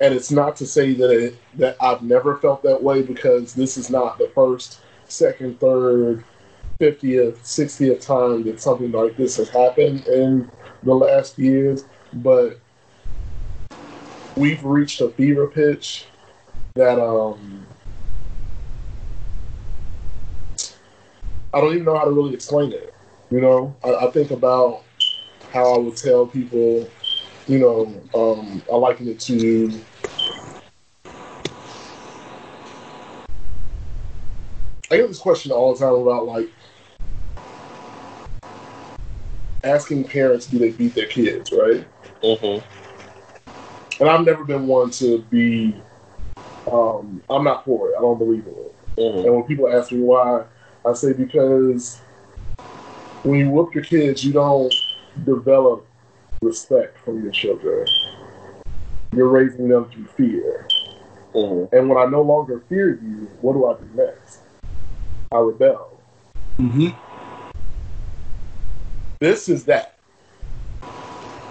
And 0.00 0.12
it's 0.14 0.30
not 0.30 0.56
to 0.56 0.66
say 0.66 0.92
that 0.94 1.10
it, 1.10 1.36
that 1.54 1.76
I've 1.80 2.02
never 2.02 2.36
felt 2.38 2.62
that 2.64 2.82
way 2.82 3.02
because 3.02 3.54
this 3.54 3.76
is 3.76 3.88
not 3.88 4.18
the 4.18 4.30
first, 4.34 4.80
second, 5.08 5.58
third, 5.58 6.24
fiftieth, 6.78 7.44
sixtieth 7.46 8.00
time 8.02 8.44
that 8.44 8.60
something 8.60 8.92
like 8.92 9.16
this 9.16 9.36
has 9.36 9.48
happened 9.48 10.06
in 10.06 10.50
the 10.82 10.94
last 10.94 11.38
years. 11.38 11.84
But 12.12 12.60
we've 14.36 14.62
reached 14.64 15.00
a 15.00 15.08
fever 15.08 15.46
pitch 15.46 16.04
that 16.74 17.00
um, 17.02 17.65
I 21.56 21.60
don't 21.62 21.72
even 21.72 21.86
know 21.86 21.96
how 21.96 22.04
to 22.04 22.10
really 22.10 22.34
explain 22.34 22.70
it. 22.70 22.92
You 23.30 23.40
know, 23.40 23.74
I, 23.82 23.94
I 23.94 24.10
think 24.10 24.30
about 24.30 24.84
how 25.54 25.74
I 25.74 25.78
would 25.78 25.96
tell 25.96 26.26
people, 26.26 26.86
you 27.48 27.58
know, 27.58 28.02
um, 28.14 28.62
I 28.70 28.76
liken 28.76 29.08
it 29.08 29.18
to 29.20 29.72
I 34.90 34.96
get 34.98 35.08
this 35.08 35.18
question 35.18 35.50
all 35.50 35.72
the 35.74 35.80
time 35.82 35.94
about 35.94 36.26
like 36.26 36.50
asking 39.64 40.04
parents 40.04 40.46
do 40.48 40.58
they 40.58 40.72
beat 40.72 40.94
their 40.94 41.06
kids, 41.06 41.52
right? 41.52 41.86
Mm-hmm. 42.22 42.62
And 44.02 44.10
I've 44.10 44.26
never 44.26 44.44
been 44.44 44.66
one 44.66 44.90
to 44.90 45.22
be. 45.30 45.74
Um, 46.70 47.22
I'm 47.30 47.44
not 47.44 47.64
for 47.64 47.88
it. 47.88 47.94
I 47.96 48.02
don't 48.02 48.18
believe 48.18 48.46
in 48.46 48.52
it. 48.54 48.74
Mm-hmm. 48.98 49.24
And 49.26 49.34
when 49.34 49.44
people 49.44 49.72
ask 49.74 49.90
me 49.90 50.00
why, 50.00 50.44
I 50.86 50.92
say 50.92 51.12
because 51.12 51.98
when 53.24 53.40
you 53.40 53.50
whoop 53.50 53.74
your 53.74 53.82
kids, 53.82 54.24
you 54.24 54.32
don't 54.32 54.72
develop 55.24 55.84
respect 56.42 56.96
from 56.98 57.24
your 57.24 57.32
children. 57.32 57.84
You're 59.12 59.26
raising 59.28 59.68
them 59.68 59.90
through 59.90 60.04
fear. 60.06 60.68
Mm-hmm. 61.34 61.74
And 61.74 61.88
when 61.88 61.98
I 61.98 62.08
no 62.08 62.22
longer 62.22 62.62
fear 62.68 62.94
you, 63.02 63.28
what 63.40 63.54
do 63.54 63.66
I 63.66 63.74
do 63.74 63.90
next? 64.00 64.38
I 65.32 65.38
rebel. 65.38 66.00
Mm-hmm. 66.56 66.88
This 69.18 69.48
is 69.48 69.64
that. 69.64 69.98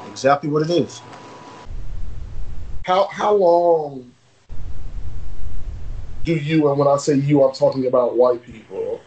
Exactly 0.10 0.50
what 0.50 0.62
it 0.62 0.70
is. 0.70 1.02
How 2.86 3.08
how 3.08 3.34
long 3.34 4.14
do 6.24 6.34
you 6.36 6.70
and 6.70 6.80
when 6.80 6.88
I 6.88 6.96
say 6.96 7.16
you, 7.16 7.44
I'm 7.44 7.54
talking 7.54 7.88
about 7.88 8.16
white 8.16 8.42
people. 8.42 9.02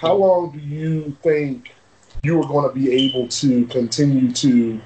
How 0.00 0.14
long 0.14 0.48
do 0.52 0.58
you 0.58 1.14
think 1.22 1.74
you 2.22 2.40
are 2.40 2.46
going 2.48 2.66
to 2.66 2.74
be 2.74 2.90
able 3.04 3.28
to 3.28 3.66
continue 3.66 4.32
to 4.32 4.80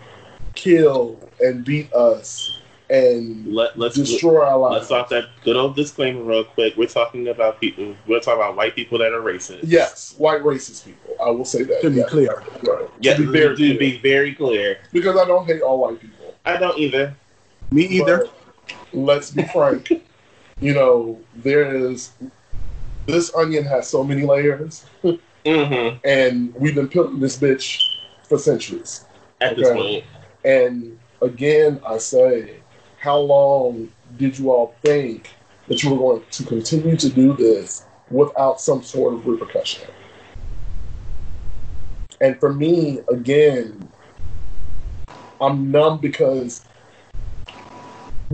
kill 0.57 1.17
and 1.39 1.65
beat 1.65 1.93
us 1.93 2.59
and 2.91 3.47
Let, 3.47 3.81
us 3.81 3.95
destroy 3.95 4.45
our 4.45 4.59
lives? 4.59 4.73
Let's 4.75 4.87
stop 4.87 5.09
that 5.11 5.27
good 5.45 5.55
old 5.55 5.77
disclaimer 5.77 6.21
real 6.25 6.43
quick. 6.43 6.77
We're 6.77 6.89
talking 6.89 7.29
about 7.29 7.61
people. 7.61 7.95
We're 8.09 8.19
talking 8.19 8.43
about 8.43 8.57
white 8.57 8.75
people 8.75 8.99
that 8.99 9.13
are 9.13 9.21
racist. 9.21 9.61
Yes, 9.63 10.17
white 10.19 10.43
racist 10.43 10.85
people. 10.85 11.15
I 11.25 11.31
will 11.31 11.45
say 11.45 11.63
that 11.63 11.81
to 11.83 11.91
be 11.91 12.03
clear. 12.03 12.43
Right. 12.65 12.89
Yeah, 12.99 13.15
to 13.15 13.25
be, 13.25 13.33
very, 13.39 13.55
to 13.57 13.79
be 13.79 13.99
very 13.99 14.35
clear. 14.35 14.81
Because 14.93 15.17
I 15.17 15.25
don't 15.27 15.47
hate 15.47 15.63
all 15.63 15.79
white 15.79 16.01
people. 16.01 16.35
I 16.45 16.57
don't 16.57 16.77
either. 16.77 17.15
Me 17.71 17.83
either. 17.85 18.27
But 18.27 18.77
let's 18.93 19.31
be 19.31 19.45
frank. 19.45 19.91
you 20.61 20.75
know, 20.75 21.21
there 21.37 21.73
is 21.73 22.11
this 23.07 23.35
onion 23.35 23.65
has 23.65 23.89
so 23.89 24.03
many 24.05 24.23
layers, 24.25 24.85
mm-hmm. 25.03 25.97
and 26.05 26.55
we've 26.55 26.75
been 26.75 26.89
peeling 26.89 27.21
this 27.21 27.39
bitch 27.39 27.83
for 28.29 28.39
centuries. 28.39 29.05
At 29.41 29.53
okay? 29.53 29.63
this 29.63 29.73
point, 29.73 30.05
and 30.45 30.99
again, 31.21 31.81
I 31.87 31.99
say, 31.99 32.57
how 32.99 33.19
long 33.19 33.91
did 34.17 34.39
you 34.39 34.53
all 34.53 34.75
think 34.83 35.31
that 35.69 35.83
you 35.83 35.91
were 35.95 35.99
going 35.99 36.23
to 36.31 36.45
continue 36.45 36.97
to 36.97 37.09
do 37.09 37.35
this 37.35 37.85
without 38.11 38.61
some 38.61 38.83
sort 38.83 39.15
of 39.15 39.27
repercussion? 39.27 39.89
And 42.21 42.39
for 42.41 42.53
me, 42.53 43.01
again, 43.13 43.91
I'm 45.41 45.71
numb 45.71 45.99
because 45.99 46.65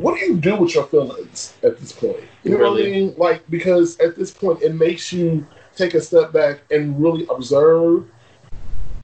what 0.01 0.19
do 0.19 0.25
you 0.25 0.37
do 0.37 0.57
with 0.57 0.75
your 0.75 0.85
feelings 0.85 1.55
at 1.63 1.79
this 1.79 1.93
point? 1.93 2.17
You 2.43 2.53
know 2.53 2.59
really? 2.59 2.83
what 2.83 2.89
I 2.89 2.91
mean? 3.01 3.15
Like 3.19 3.51
because 3.51 3.99
at 3.99 4.17
this 4.17 4.31
point 4.31 4.63
it 4.63 4.73
makes 4.75 5.13
you 5.13 5.47
take 5.77 5.93
a 5.95 6.01
step 6.01 6.33
back 6.33 6.61
and 6.71 7.01
really 7.01 7.27
observe 7.29 8.11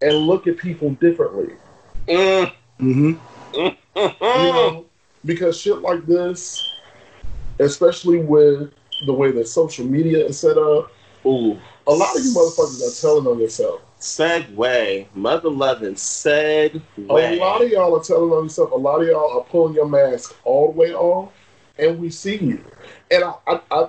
and 0.01 0.15
look 0.15 0.47
at 0.47 0.57
people 0.57 0.91
differently. 0.93 1.55
Mm. 2.09 2.53
Mm-hmm. 2.81 3.57
you 3.57 4.13
know, 4.23 4.87
because 5.25 5.61
shit 5.61 5.79
like 5.81 6.07
this, 6.07 6.63
especially 7.59 8.19
with 8.21 8.73
the 9.07 9.13
way 9.13 9.31
that 9.33 9.49
social 9.49 9.85
media 9.85 10.25
is 10.25 10.39
set 10.39 10.57
up, 10.57 10.91
Ooh. 11.27 11.59
a 11.87 11.93
lot 11.93 12.17
of 12.17 12.25
you 12.25 12.31
motherfuckers 12.31 12.81
are 12.87 13.01
telling 13.01 13.27
on 13.27 13.39
yourself. 13.39 13.83
Segway, 14.01 15.07
mother 15.15 15.49
loving 15.49 15.95
segue. 15.95 16.81
A 17.09 17.37
lot 17.37 17.63
of 17.63 17.69
y'all 17.71 17.97
are 17.99 18.03
telling 18.03 18.31
on 18.33 18.45
yourself. 18.45 18.71
A 18.73 18.75
lot 18.75 19.01
of 19.01 19.09
y'all 19.09 19.39
are 19.39 19.45
pulling 19.45 19.75
your 19.75 19.89
mask 19.89 20.37
all 20.45 20.71
the 20.73 20.79
way 20.79 20.93
off, 20.95 21.33
and 21.79 21.99
we 21.99 22.11
see 22.11 22.37
you. 22.37 22.63
And 23.11 23.25
I, 23.25 23.35
I, 23.47 23.59
I 23.71 23.81
am 23.83 23.89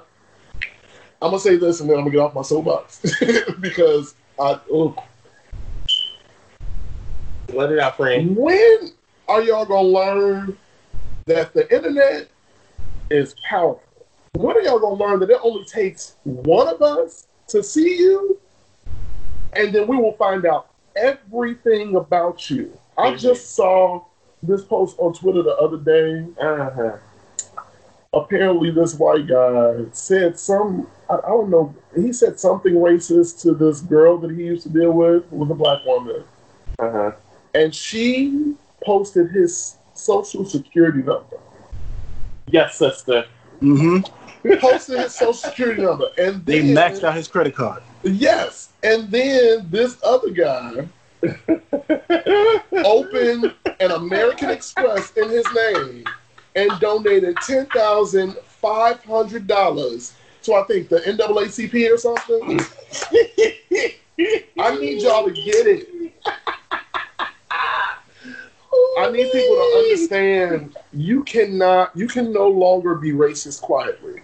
gonna 1.21 1.39
say 1.39 1.57
this, 1.57 1.81
and 1.81 1.89
then 1.89 1.97
I'm 1.97 2.03
gonna 2.05 2.11
get 2.15 2.21
off 2.21 2.33
my 2.35 2.41
soapbox 2.41 3.01
because 3.59 4.15
I. 4.39 4.53
Ugh. 4.73 4.97
What 7.51 7.67
did 7.67 7.79
I 7.79 7.91
frame? 7.91 8.33
When 8.35 8.91
are 9.27 9.41
y'all 9.41 9.65
gonna 9.65 9.87
learn 9.89 10.57
that 11.25 11.53
the 11.53 11.71
internet 11.73 12.29
is 13.11 13.35
powerful? 13.49 13.83
When 14.33 14.55
are 14.55 14.61
y'all 14.61 14.79
gonna 14.79 14.95
learn 14.95 15.19
that 15.19 15.29
it 15.29 15.39
only 15.43 15.65
takes 15.65 16.15
one 16.23 16.67
of 16.69 16.81
us 16.81 17.27
to 17.49 17.61
see 17.61 17.97
you? 17.97 18.39
and 19.53 19.73
then 19.73 19.87
we 19.87 19.97
will 19.97 20.13
find 20.13 20.45
out 20.45 20.69
everything 20.95 21.95
about 21.95 22.49
you. 22.49 22.65
Mm-hmm. 22.65 22.99
I 23.01 23.15
just 23.15 23.55
saw 23.55 24.03
this 24.43 24.63
post 24.63 24.95
on 24.99 25.13
Twitter 25.13 25.41
the 25.43 25.55
other 25.55 25.77
day. 25.77 26.25
Uh-huh. 26.39 26.97
Apparently, 28.13 28.71
this 28.71 28.95
white 28.95 29.27
guy 29.27 29.85
said 29.91 30.39
some, 30.39 30.87
I, 31.09 31.15
I, 31.17 31.21
don't 31.27 31.49
know, 31.49 31.75
he 31.95 32.13
said 32.13 32.39
something 32.39 32.73
racist 32.73 33.41
to 33.41 33.53
this 33.53 33.81
girl 33.81 34.17
that 34.19 34.31
he 34.31 34.37
used 34.45 34.63
to 34.63 34.69
deal 34.69 34.91
with, 34.91 35.29
was 35.31 35.49
a 35.51 35.53
black 35.53 35.85
woman. 35.85 36.23
Uh-huh. 36.79 37.11
And 37.53 37.73
she 37.75 38.55
posted 38.83 39.31
his 39.31 39.75
social 39.93 40.45
security 40.45 40.99
number. 40.99 41.23
Yes, 42.47 42.75
sister. 42.77 43.25
Mm-hmm. 43.61 44.53
Posted 44.59 44.99
his 44.99 45.13
social 45.15 45.33
security 45.33 45.81
number. 45.81 46.05
And 46.17 46.45
they 46.45 46.61
maxed 46.61 47.03
out 47.03 47.13
his 47.15 47.27
credit 47.27 47.55
card. 47.55 47.83
Yes. 48.11 48.69
And 48.83 49.09
then 49.11 49.67
this 49.69 49.97
other 50.03 50.29
guy 50.31 50.87
opened 52.83 53.53
an 53.79 53.91
American 53.91 54.49
Express 54.49 55.11
in 55.17 55.29
his 55.29 55.45
name 55.55 56.03
and 56.55 56.71
donated 56.79 57.35
ten 57.45 57.65
thousand 57.67 58.35
five 58.47 59.03
hundred 59.03 59.47
dollars 59.47 60.13
to 60.43 60.53
I 60.53 60.63
think 60.63 60.89
the 60.89 60.99
NAACP 61.01 61.93
or 61.93 61.97
something. 61.97 62.59
I 64.59 64.75
need 64.77 65.01
y'all 65.01 65.25
to 65.27 65.33
get 65.33 65.67
it. 65.67 65.89
I 68.99 69.11
need 69.11 69.31
people 69.31 69.55
to 69.55 69.83
understand 69.85 70.75
you 70.93 71.23
cannot 71.23 71.95
you 71.95 72.07
can 72.07 72.31
no 72.31 72.47
longer 72.47 72.95
be 72.95 73.11
racist 73.11 73.61
quietly. 73.61 74.21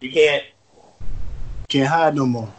You 0.00 0.10
can't. 0.12 0.44
Can't 1.68 1.88
hide 1.88 2.14
no 2.16 2.24
more. 2.24 2.50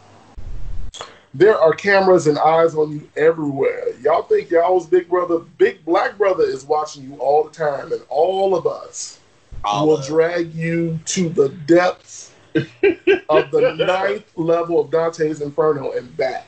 There 1.33 1.59
are 1.59 1.73
cameras 1.73 2.25
and 2.25 2.39
eyes 2.39 2.73
on 2.73 2.91
you 2.91 3.07
everywhere. 3.15 3.89
Y'all 4.01 4.23
think 4.23 4.49
y'all's 4.49 4.87
big 4.87 5.07
brother, 5.09 5.39
big 5.59 5.85
black 5.85 6.17
brother, 6.17 6.43
is 6.43 6.65
watching 6.65 7.03
you 7.03 7.15
all 7.17 7.43
the 7.43 7.51
time, 7.51 7.91
and 7.91 8.01
all 8.09 8.55
of 8.55 8.65
us 8.65 9.19
all 9.63 9.89
will 9.89 9.97
of 9.97 10.05
drag 10.05 10.51
you 10.55 10.99
to 11.05 11.29
the 11.29 11.49
depths 11.67 12.31
of 12.55 13.51
the 13.51 13.75
ninth 13.77 14.25
level 14.37 14.79
of 14.79 14.89
Dante's 14.89 15.41
Inferno 15.41 15.91
and 15.91 16.15
back. 16.17 16.47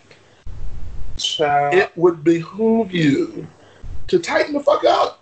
Child. 1.18 1.76
It 1.76 1.92
would 1.96 2.24
behoove 2.24 2.92
you 2.92 3.46
to 4.08 4.18
tighten 4.18 4.54
the 4.54 4.60
fuck 4.62 4.84
up. 4.84 5.20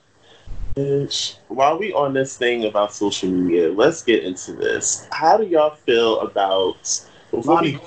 while 1.50 1.78
we 1.78 1.92
on 1.92 2.14
this 2.14 2.38
thing 2.38 2.64
about 2.64 2.94
social 2.94 3.28
media, 3.28 3.70
let's 3.70 4.04
get 4.04 4.24
into 4.24 4.54
this. 4.54 5.06
How 5.12 5.36
do 5.36 5.44
y'all 5.44 5.76
feel 5.76 6.22
about 6.22 7.02
Lonnie? 7.34 7.78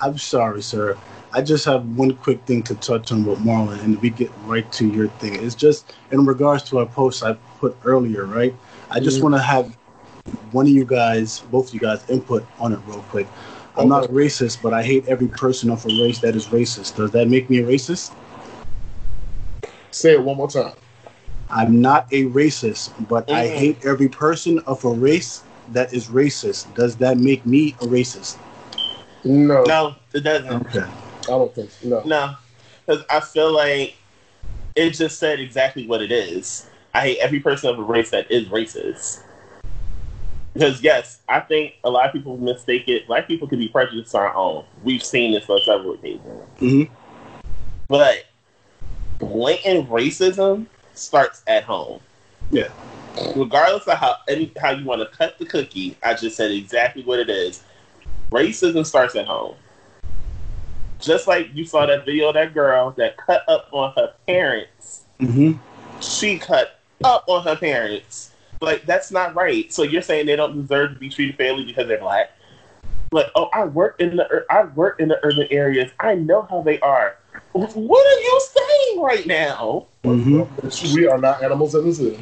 I'm 0.00 0.18
sorry, 0.18 0.62
sir. 0.62 0.96
I 1.32 1.42
just 1.42 1.64
have 1.66 1.84
one 1.96 2.16
quick 2.16 2.42
thing 2.44 2.62
to 2.64 2.74
touch 2.76 3.12
on 3.12 3.24
with 3.24 3.38
Marlon, 3.40 3.78
and 3.84 4.00
we 4.00 4.10
get 4.10 4.30
right 4.44 4.70
to 4.72 4.88
your 4.88 5.08
thing. 5.22 5.34
It's 5.44 5.54
just 5.54 5.92
in 6.10 6.24
regards 6.26 6.64
to 6.64 6.80
a 6.80 6.86
post 6.86 7.22
I 7.22 7.34
put 7.58 7.76
earlier, 7.84 8.24
right? 8.24 8.54
I 8.90 8.98
just 8.98 9.16
mm-hmm. 9.18 9.24
want 9.24 9.34
to 9.36 9.42
have 9.42 9.76
one 10.52 10.66
of 10.66 10.72
you 10.72 10.84
guys, 10.84 11.40
both 11.52 11.68
of 11.68 11.74
you 11.74 11.80
guys, 11.80 12.02
input 12.08 12.44
on 12.58 12.72
it 12.72 12.80
real 12.86 13.02
quick. 13.10 13.28
I'm 13.76 13.88
not 13.88 14.04
racist, 14.08 14.60
but 14.62 14.74
I 14.74 14.82
hate 14.82 15.06
every 15.06 15.28
person 15.28 15.70
of 15.70 15.84
a 15.84 15.88
race 15.88 16.18
that 16.20 16.34
is 16.34 16.46
racist. 16.48 16.96
Does 16.96 17.10
that 17.12 17.28
make 17.28 17.48
me 17.48 17.58
a 17.60 17.64
racist? 17.64 18.12
Say 19.92 20.12
it 20.14 20.22
one 20.22 20.36
more 20.36 20.50
time. 20.50 20.72
I'm 21.48 21.80
not 21.80 22.06
a 22.12 22.24
racist, 22.26 22.90
but 23.08 23.26
mm-hmm. 23.26 23.36
I 23.36 23.44
mm. 23.46 23.54
hate 23.54 23.84
every 23.84 24.08
person 24.08 24.58
of 24.60 24.84
a 24.84 24.90
race 24.90 25.42
that 25.72 25.92
is 25.92 26.08
racist. 26.08 26.74
Does 26.74 26.96
that 26.96 27.18
make 27.18 27.46
me 27.46 27.72
a 27.80 27.86
racist? 27.86 28.38
No. 29.24 29.64
No, 29.66 29.94
it 30.14 30.20
doesn't. 30.20 30.50
Okay. 30.66 30.80
I 30.80 31.26
don't 31.26 31.54
think 31.54 31.70
so. 31.70 31.88
No. 31.88 32.02
No. 32.04 32.36
Because 32.86 33.04
I 33.10 33.20
feel 33.20 33.52
like 33.54 33.96
it 34.76 34.90
just 34.90 35.18
said 35.18 35.40
exactly 35.40 35.86
what 35.86 36.02
it 36.02 36.10
is. 36.12 36.66
I 36.94 37.00
hate 37.02 37.18
every 37.18 37.40
person 37.40 37.70
of 37.70 37.78
a 37.78 37.82
race 37.82 38.10
that 38.10 38.30
is 38.30 38.46
racist. 38.48 39.22
Because, 40.54 40.82
yes, 40.82 41.20
I 41.28 41.40
think 41.40 41.76
a 41.84 41.90
lot 41.90 42.06
of 42.06 42.12
people 42.12 42.36
mistake 42.38 42.88
it. 42.88 43.06
Black 43.06 43.28
people 43.28 43.46
can 43.46 43.58
be 43.58 43.68
prejudiced 43.68 44.14
on 44.14 44.22
our 44.22 44.34
own. 44.34 44.64
We've 44.82 45.02
seen 45.04 45.32
this 45.32 45.48
on 45.48 45.60
several 45.64 45.94
occasions. 45.94 46.42
Mm-hmm. 46.60 46.92
But 47.88 48.26
blatant 49.18 49.88
racism 49.88 50.66
starts 50.94 51.42
at 51.46 51.62
home. 51.62 52.00
Yeah. 52.50 52.68
Regardless 53.36 53.86
of 53.86 53.98
how 53.98 54.16
how 54.60 54.70
you 54.70 54.84
want 54.84 55.02
to 55.08 55.16
cut 55.16 55.38
the 55.38 55.44
cookie, 55.44 55.96
I 56.02 56.14
just 56.14 56.36
said 56.36 56.50
exactly 56.50 57.02
what 57.04 57.18
it 57.18 57.28
is. 57.30 57.62
Racism 58.30 58.86
starts 58.86 59.16
at 59.16 59.26
home. 59.26 59.54
Just 61.00 61.26
like 61.26 61.48
you 61.54 61.64
saw 61.64 61.86
that 61.86 62.04
video 62.04 62.32
that 62.32 62.54
girl 62.54 62.90
that 62.92 63.16
cut 63.16 63.42
up 63.48 63.68
on 63.72 63.92
her 63.96 64.12
parents. 64.26 65.04
Mm-hmm. 65.18 66.00
She 66.00 66.38
cut 66.38 66.78
up 67.02 67.24
on 67.26 67.42
her 67.44 67.56
parents. 67.56 68.30
Like, 68.60 68.84
that's 68.86 69.10
not 69.10 69.34
right. 69.34 69.72
So 69.72 69.82
you're 69.82 70.02
saying 70.02 70.26
they 70.26 70.36
don't 70.36 70.60
deserve 70.60 70.92
to 70.94 70.98
be 70.98 71.08
treated 71.08 71.36
fairly 71.36 71.64
because 71.64 71.88
they're 71.88 71.98
black? 71.98 72.30
Like, 73.12 73.26
oh, 73.34 73.48
I 73.52 73.64
work 73.64 73.96
in 73.98 74.14
the 74.16 74.44
I 74.50 74.64
work 74.66 75.00
in 75.00 75.08
the 75.08 75.18
urban 75.24 75.48
areas. 75.50 75.90
I 75.98 76.14
know 76.14 76.42
how 76.48 76.62
they 76.62 76.78
are. 76.80 77.16
What 77.52 77.72
are 77.74 78.20
you 78.20 78.40
saying 78.54 79.02
right 79.02 79.26
now? 79.26 79.86
Mm-hmm. 80.04 80.94
We 80.94 81.08
are 81.08 81.18
not 81.18 81.42
animals 81.42 81.74
in 81.74 81.84
the 81.86 81.92
zoo. 81.92 82.18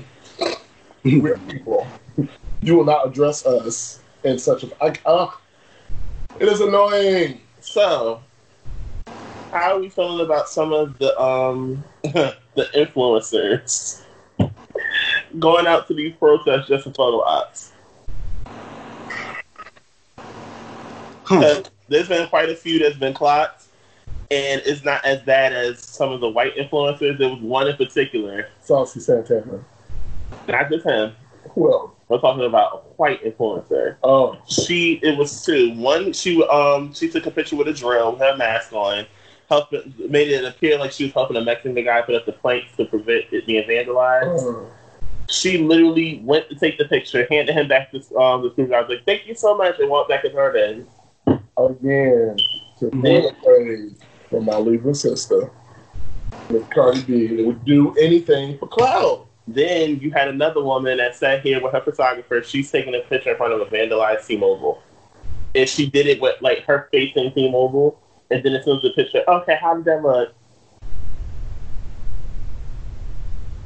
We're 1.05 1.37
people. 1.51 1.87
You 2.63 2.77
will 2.77 2.85
not 2.85 3.07
address 3.07 3.45
us 3.45 4.01
in 4.25 4.39
such 4.39 4.65
a. 4.65 4.83
Uh, 5.07 5.31
it 6.41 6.47
is 6.47 6.61
annoying. 6.61 7.41
So, 7.61 8.23
how 9.51 9.75
are 9.75 9.81
we 9.81 9.89
feeling 9.89 10.25
about 10.25 10.49
some 10.49 10.73
of 10.73 10.97
the 10.99 11.19
um 11.21 11.83
the 12.03 12.35
influencers 12.75 14.01
going 15.41 15.67
out 15.67 15.89
to 15.89 15.95
these 15.95 16.15
protests 16.15 16.69
just 16.69 16.85
for 16.85 16.93
photo 16.93 17.23
ops? 17.25 17.73
Hmm. 21.25 21.39
Uh, 21.39 21.63
there's 21.89 22.09
been 22.09 22.29
quite 22.29 22.51
a 22.51 22.55
few 22.55 22.79
that's 22.79 22.97
been 22.97 23.15
clocked, 23.15 23.65
and 24.31 24.63
it's 24.65 24.85
not 24.85 25.05
as 25.05 25.21
bad 25.23 25.53
as 25.53 25.81
some 25.81 26.13
of 26.13 26.21
the 26.21 26.29
white 26.29 26.55
influencers. 26.55 27.19
There 27.19 27.31
was 27.31 27.41
one 27.41 27.67
in 27.67 27.75
particular, 27.77 28.47
Saucy 28.63 29.01
Santana. 29.01 29.65
Not 30.47 30.71
just 30.71 30.87
him. 30.87 31.13
Well. 31.57 31.97
We're 32.09 32.19
talking 32.19 32.45
about 32.47 32.99
white 32.99 33.23
influencer. 33.23 33.97
Oh, 34.03 34.39
she 34.49 34.95
it 35.03 35.19
was 35.19 35.45
two. 35.45 35.73
One, 35.75 36.13
she 36.15 36.43
um 36.45 36.93
she 36.95 37.11
took 37.11 37.27
a 37.27 37.31
picture 37.31 37.55
with 37.57 37.69
a 37.69 37.73
drill, 37.73 38.13
with 38.13 38.23
a 38.23 38.35
mask 38.37 38.73
on, 38.73 39.07
helping 39.51 39.93
made 40.09 40.31
it 40.31 40.43
appear 40.45 40.79
like 40.79 40.91
she 40.91 41.05
was 41.05 41.13
helping 41.13 41.37
a 41.37 41.45
Mexican 41.45 41.75
guy 41.85 42.01
put 42.01 42.15
up 42.15 42.25
the 42.25 42.33
planks 42.33 42.75
to 42.79 42.87
prevent 42.87 43.27
it 43.31 43.47
being 43.47 43.67
vandalized. 43.69 44.41
Oh. 44.43 44.67
She 45.31 45.59
literally 45.59 46.23
went 46.25 46.49
to 46.49 46.55
take 46.55 46.79
the 46.79 46.87
picture, 46.87 47.27
handed 47.31 47.53
him 47.55 47.69
back 47.69 47.93
this 47.93 48.11
um 48.19 48.41
the 48.43 48.55
dude. 48.57 48.73
I 48.73 48.81
was 48.81 48.89
like, 48.89 49.05
"Thank 49.05 49.27
you 49.27 49.35
so 49.35 49.55
much," 49.55 49.79
and 49.79 49.91
walked 49.91 50.09
back 50.09 50.25
in 50.25 50.33
her. 50.33 50.51
Then 50.51 50.87
again, 51.29 52.39
to 52.79 52.91
more 52.93 53.21
mm-hmm. 53.21 53.43
praise 53.45 53.97
my 54.33 54.57
leaving 54.57 54.95
sister, 54.95 55.51
if 56.49 56.71
Cardi 56.71 57.03
B 57.03 57.43
would 57.45 57.63
do 57.67 57.95
anything 57.99 58.57
for 58.57 58.67
clout. 58.67 59.27
Then 59.51 59.99
you 60.01 60.11
had 60.11 60.29
another 60.29 60.63
woman 60.63 60.99
that 60.99 61.17
sat 61.17 61.41
here 61.41 61.59
with 61.63 61.73
her 61.73 61.81
photographer. 61.81 62.43
She's 62.43 62.71
taking 62.71 62.95
a 62.95 63.01
picture 63.01 63.31
in 63.31 63.37
front 63.39 63.55
of 63.55 63.61
a 63.63 63.65
vandalized 63.65 64.27
T-Mobile, 64.27 64.83
and 65.55 65.67
she 65.67 65.89
did 65.89 66.07
it 66.07 66.21
with 66.21 66.41
like 66.43 66.65
her 66.67 66.87
face 66.93 67.13
in 67.17 67.33
T-Mobile. 67.33 67.99
And 68.31 68.43
then 68.45 68.53
it 68.53 68.63
soon 68.67 68.79
a 68.85 68.91
picture, 68.91 69.25
okay, 69.27 69.57
how 69.59 69.75
did 69.77 69.87
that 69.87 70.03
look? 70.03 70.35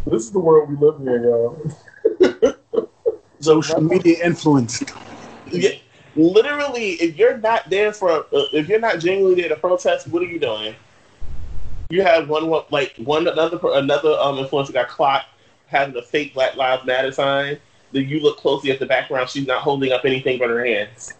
This 0.07 0.23
is 0.23 0.31
the 0.31 0.39
world 0.39 0.71
we 0.71 0.77
live 0.77 1.01
in, 1.01 2.31
y'all. 2.45 2.87
Social 3.41 3.81
media 3.81 4.25
influenced. 4.25 4.85
Yeah, 5.51 5.71
literally, 6.15 6.91
if 6.93 7.17
you're 7.17 7.39
not 7.39 7.69
there 7.71 7.93
for, 7.93 8.09
uh, 8.13 8.23
if 8.53 8.69
you're 8.69 8.79
not 8.79 9.01
genuinely 9.01 9.41
there 9.41 9.49
to 9.49 9.57
protest, 9.57 10.07
what 10.07 10.23
are 10.23 10.27
you 10.27 10.39
doing? 10.39 10.77
You 11.91 12.03
had 12.03 12.29
one, 12.29 12.49
like 12.71 12.95
one 12.99 13.27
another 13.27 13.59
another 13.65 14.11
um, 14.13 14.37
influencer 14.39 14.73
got 14.73 14.89
clocked 14.89 15.27
having 15.73 15.97
a 15.97 16.03
fake 16.03 16.35
Black 16.35 16.55
Lives 16.55 16.85
Matter 16.87 17.11
sign. 17.11 17.59
Then 17.91 18.09
you 18.09 18.21
look 18.21 18.37
closely 18.39 18.71
at 18.71 18.79
the 18.79 18.87
background, 18.87 19.29
she's 19.29 19.47
not 19.47 19.63
holding 19.63 19.91
up 19.93 20.05
anything 20.05 20.39
but 20.39 20.49
her 20.49 20.65
hands. 20.65 21.15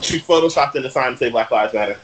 She 0.00 0.18
photoshopped 0.18 0.74
in 0.74 0.82
the 0.82 0.90
sign 0.90 1.12
to 1.12 1.16
say 1.18 1.30
Black 1.30 1.50
Lives 1.50 1.72
Matter. 1.74 1.98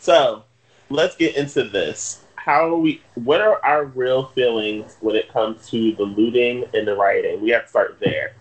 So 0.00 0.44
let's 0.88 1.16
get 1.16 1.36
into 1.36 1.64
this. 1.64 2.22
How 2.36 2.70
are 2.72 2.76
we? 2.76 3.02
What 3.16 3.40
are 3.40 3.62
our 3.64 3.86
real 3.86 4.26
feelings 4.26 4.96
when 5.00 5.16
it 5.16 5.32
comes 5.32 5.68
to 5.70 5.94
the 5.96 6.04
looting 6.04 6.64
and 6.74 6.86
the 6.86 6.94
rioting? 6.94 7.40
We 7.40 7.50
have 7.50 7.64
to 7.64 7.68
start 7.68 7.96
there. 7.98 8.34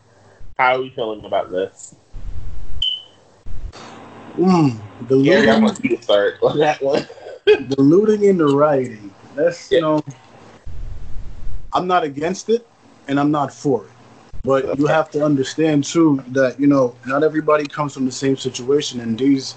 How 0.59 0.75
are 0.75 0.79
we 0.81 0.91
feeling 0.91 1.25
about 1.25 1.49
this? 1.49 1.95
Mm, 4.37 4.79
the 5.07 5.15
looting, 5.15 5.49
I 5.49 5.57
want 5.57 5.83
you 5.83 5.97
to 5.97 6.03
start 6.03 6.35
on 6.43 6.59
that 6.59 6.81
one. 6.83 7.07
the 7.45 7.75
looting 7.79 8.29
and 8.29 8.39
the 8.39 8.45
rioting. 8.45 9.11
That's 9.33 9.71
yeah. 9.71 9.77
you 9.77 9.81
know 9.81 10.03
I'm 11.75 11.87
not 11.87 12.03
against 12.03 12.49
it, 12.49 12.65
and 13.09 13.19
I'm 13.19 13.29
not 13.31 13.53
for 13.53 13.83
it. 13.85 13.89
But 14.43 14.79
you 14.79 14.87
have 14.87 15.09
to 15.11 15.23
understand 15.25 15.83
too 15.83 16.23
that 16.31 16.57
you 16.59 16.67
know 16.67 16.95
not 17.05 17.23
everybody 17.23 17.65
comes 17.67 17.93
from 17.93 18.05
the 18.05 18.11
same 18.11 18.37
situation, 18.37 19.01
and 19.01 19.19
these 19.19 19.55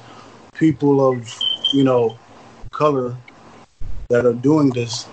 people 0.55 1.07
of 1.09 1.25
you 1.73 1.85
know 1.85 2.19
color 2.71 3.15
that 4.11 4.27
are 4.27 4.33
doing 4.35 4.71
this, 4.71 5.07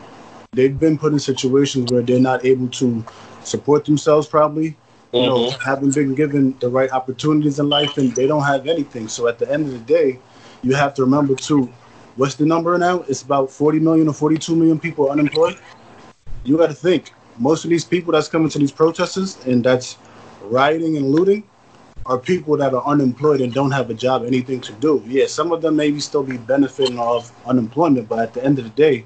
they've 0.53 0.78
been 0.80 0.97
put 0.97 1.14
in 1.14 1.20
situations 1.20 1.91
where 1.91 2.01
they're 2.01 2.20
not 2.32 2.43
able 2.43 2.68
to 2.70 3.06
support 3.43 3.86
themselves 3.86 4.28
probably. 4.28 4.76
You 5.14 5.20
mm-hmm. 5.22 5.28
know, 5.30 5.49
haven't 5.64 5.93
been 5.93 6.16
given 6.16 6.58
the 6.60 6.70
right 6.70 6.89
opportunities 6.91 7.60
in 7.60 7.70
life, 7.70 7.97
and 7.99 8.16
they 8.16 8.26
don't 8.26 8.43
have 8.43 8.66
anything. 8.68 9.08
So 9.08 9.28
at 9.28 9.38
the 9.38 9.51
end 9.51 9.68
of 9.68 9.74
the 9.74 9.80
day, 9.86 10.18
you 10.64 10.74
have 10.74 10.95
to 10.95 11.03
remember 11.03 11.36
too. 11.36 11.72
What's 12.16 12.34
the 12.36 12.45
number 12.45 12.76
now? 12.78 13.01
It's 13.10 13.22
about 13.22 13.51
40 13.51 13.80
million 13.80 14.08
or 14.08 14.14
42 14.14 14.56
million 14.56 14.80
people 14.80 15.10
unemployed 15.12 15.60
you 16.46 16.58
got 16.58 16.68
to 16.68 16.74
think 16.76 17.12
most 17.39 17.64
of 17.66 17.70
these 17.70 17.84
people 17.84 18.14
that's 18.14 18.30
coming 18.30 18.50
to 18.50 18.60
these 18.60 18.72
protesters 18.72 19.43
and 19.46 19.64
that's 19.64 19.98
rioting 20.43 20.96
and 20.96 21.08
looting 21.12 21.43
are 22.06 22.20
people 22.20 22.56
that 22.56 22.74
are 22.74 22.84
unemployed 22.86 23.41
and 23.41 23.52
don't 23.52 23.72
have 23.72 23.89
a 23.89 23.93
job, 23.93 24.24
anything 24.26 24.62
to 24.62 24.72
do. 24.74 25.04
Yeah, 25.08 25.26
some 25.26 25.52
of 25.52 25.64
them 25.64 25.76
maybe 25.76 26.00
still 26.00 26.22
be 26.22 26.38
benefiting 26.38 27.00
off 27.00 27.32
unemployment, 27.48 28.08
but 28.08 28.20
at 28.20 28.34
the 28.34 28.46
end 28.46 28.60
of 28.60 28.64
the 28.64 28.70
day, 28.72 29.06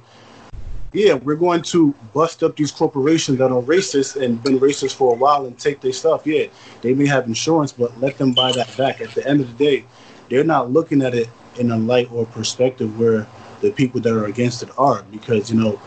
yeah, 0.92 1.14
we're 1.14 1.36
going 1.38 1.62
to 1.62 1.94
bust 2.14 2.44
up 2.44 2.58
these 2.58 2.72
corporations 2.72 3.38
that 3.38 3.52
are 3.52 3.62
racist 3.62 4.22
and 4.22 4.42
been 4.44 4.60
racist 4.60 4.96
for 4.96 5.14
a 5.14 5.16
while 5.18 5.46
and 5.46 5.58
take 5.58 5.80
their 5.82 5.94
stuff. 5.94 6.26
Yeah, 6.28 6.48
they 6.82 6.94
may 6.94 7.06
have 7.08 7.26
insurance, 7.28 7.72
but 7.72 7.98
let 8.02 8.18
them 8.18 8.34
buy 8.34 8.52
that 8.54 8.76
back. 8.76 9.00
At 9.00 9.12
the 9.12 9.26
end 9.26 9.40
of 9.40 9.56
the 9.58 9.66
day, 9.66 9.86
they're 10.30 10.44
not 10.44 10.72
looking 10.72 11.02
at 11.04 11.14
it 11.16 11.30
in 11.60 11.72
a 11.72 11.78
light 11.78 12.12
or 12.12 12.26
perspective 12.26 13.00
where 13.00 13.26
the 13.62 13.72
people 13.72 14.02
that 14.02 14.12
are 14.14 14.26
against 14.26 14.62
it 14.64 14.70
are, 14.78 15.04
because 15.04 15.50
you 15.52 15.60
know 15.62 15.80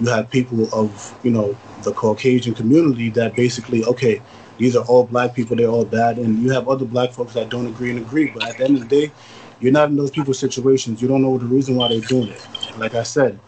you 0.00 0.08
have 0.08 0.30
people 0.30 0.68
of 0.72 1.18
you 1.22 1.30
know 1.30 1.56
the 1.82 1.92
Caucasian 1.92 2.54
community 2.54 3.10
that 3.10 3.34
basically 3.34 3.84
okay 3.84 4.20
these 4.58 4.74
are 4.76 4.84
all 4.86 5.04
black 5.04 5.34
people 5.34 5.56
they're 5.56 5.68
all 5.68 5.84
bad 5.84 6.18
and 6.18 6.40
you 6.42 6.50
have 6.50 6.68
other 6.68 6.84
black 6.84 7.10
folks 7.10 7.34
that 7.34 7.48
don't 7.48 7.66
agree 7.66 7.90
and 7.90 7.98
agree 7.98 8.30
but 8.30 8.46
at 8.48 8.58
the 8.58 8.64
end 8.64 8.76
of 8.76 8.88
the 8.88 8.88
day 9.06 9.12
you're 9.60 9.72
not 9.72 9.88
in 9.88 9.96
those 9.96 10.10
people's 10.10 10.38
situations 10.38 11.00
you 11.02 11.08
don't 11.08 11.22
know 11.22 11.36
the 11.38 11.46
reason 11.46 11.74
why 11.76 11.88
they're 11.88 12.00
doing 12.02 12.28
it 12.28 12.46
like 12.78 12.94
I 12.94 13.02
said 13.02 13.38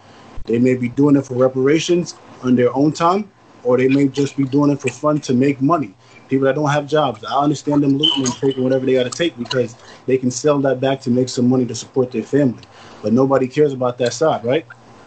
they 0.44 0.58
may 0.58 0.74
be 0.74 0.88
doing 0.88 1.16
it 1.16 1.24
for 1.26 1.34
reparations 1.34 2.14
on 2.42 2.56
their 2.56 2.74
own 2.74 2.92
time 2.92 3.30
or 3.62 3.76
they 3.76 3.88
may 3.88 4.08
just 4.08 4.36
be 4.36 4.44
doing 4.44 4.70
it 4.70 4.80
for 4.80 4.88
fun 4.90 5.20
to 5.20 5.34
make 5.34 5.60
money 5.60 5.94
people 6.28 6.44
that 6.44 6.54
don't 6.54 6.70
have 6.70 6.86
jobs. 6.86 7.24
I 7.24 7.34
understand 7.40 7.82
them 7.82 7.98
looting 7.98 8.24
and 8.24 8.32
taking 8.34 8.62
whatever 8.62 8.86
they 8.86 8.92
got 8.92 9.02
to 9.02 9.10
take 9.10 9.36
because 9.36 9.74
they 10.06 10.16
can 10.16 10.30
sell 10.30 10.60
that 10.60 10.80
back 10.80 11.00
to 11.00 11.10
make 11.10 11.28
some 11.28 11.48
money 11.48 11.66
to 11.66 11.74
support 11.74 12.12
their 12.12 12.22
family. 12.22 12.62
But 13.02 13.12
nobody 13.12 13.48
cares 13.48 13.72
about 13.72 13.98
that 13.98 14.12
side, 14.12 14.44
right? 14.44 14.64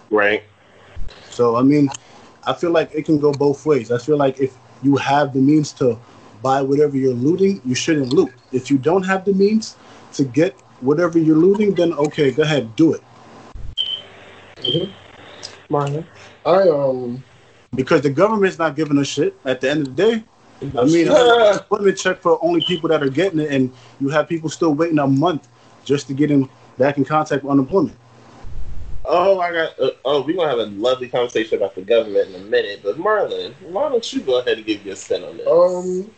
Right. 0.10 0.44
So 1.34 1.58
I 1.58 1.64
mean, 1.66 1.90
I 2.46 2.54
feel 2.54 2.70
like 2.72 2.94
it 2.94 3.06
can 3.10 3.18
go 3.20 3.34
both 3.34 3.66
ways. 3.66 3.92
I 3.92 3.98
feel 3.98 4.18
like 4.18 4.38
if 4.40 4.54
you 4.86 4.96
have 5.02 5.34
the 5.34 5.40
means 5.42 5.74
to 5.82 5.98
buy 6.46 6.62
whatever 6.62 6.96
you're 6.96 7.14
looting, 7.18 7.60
you 7.66 7.74
shouldn't 7.76 8.14
loot. 8.14 8.30
If 8.54 8.70
you 8.70 8.78
don't 8.78 9.02
have 9.04 9.26
the 9.26 9.34
means 9.34 9.76
to 10.14 10.24
get 10.24 10.54
whatever 10.86 11.18
you're 11.18 11.38
looting, 11.40 11.74
then 11.74 11.94
okay, 11.94 12.30
go 12.32 12.44
ahead, 12.44 12.76
do 12.78 12.94
it. 12.94 13.02
Mm-hmm. 14.58 16.04
I 16.46 16.70
um 16.70 17.24
because 17.76 18.02
the 18.02 18.10
government's 18.14 18.60
not 18.60 18.76
giving 18.78 18.98
a 19.00 19.06
shit. 19.06 19.34
At 19.44 19.60
the 19.62 19.72
end 19.72 19.88
of 19.88 19.96
the 19.96 20.04
day, 20.04 20.24
I 20.78 20.86
mean, 20.86 21.08
yeah. 21.08 21.54
employment 21.58 21.98
check 21.98 22.22
for 22.22 22.38
only 22.46 22.62
people 22.62 22.88
that 22.90 23.02
are 23.02 23.10
getting 23.10 23.40
it, 23.40 23.50
and 23.50 23.74
you 24.00 24.10
have 24.10 24.30
people 24.30 24.50
still 24.50 24.74
waiting 24.76 25.00
a 25.00 25.08
month 25.08 25.48
just 25.84 26.06
to 26.08 26.14
get 26.14 26.30
in 26.30 26.48
back 26.78 26.98
in 26.98 27.06
contact 27.06 27.42
with 27.44 27.52
unemployment. 27.52 27.98
Oh, 29.06 29.40
I 29.40 29.52
got. 29.52 29.80
Uh, 29.80 29.90
oh, 30.06 30.22
we're 30.22 30.38
gonna 30.38 30.50
have 30.50 30.60
a 30.60 30.66
lovely 30.80 31.10
conversation 31.10 31.58
about 31.58 31.76
the 31.76 31.82
government 31.82 32.30
in 32.30 32.36
a 32.36 32.44
minute. 32.46 32.82
But 32.84 32.98
Marlon, 32.98 33.54
why 33.64 33.90
don't 33.90 34.14
you 34.14 34.22
go 34.22 34.40
ahead 34.40 34.58
and 34.58 34.66
give 34.66 34.86
your 34.86 34.96
spin 34.96 35.24
on 35.24 35.38
this? 35.38 35.48
Um, 35.48 36.12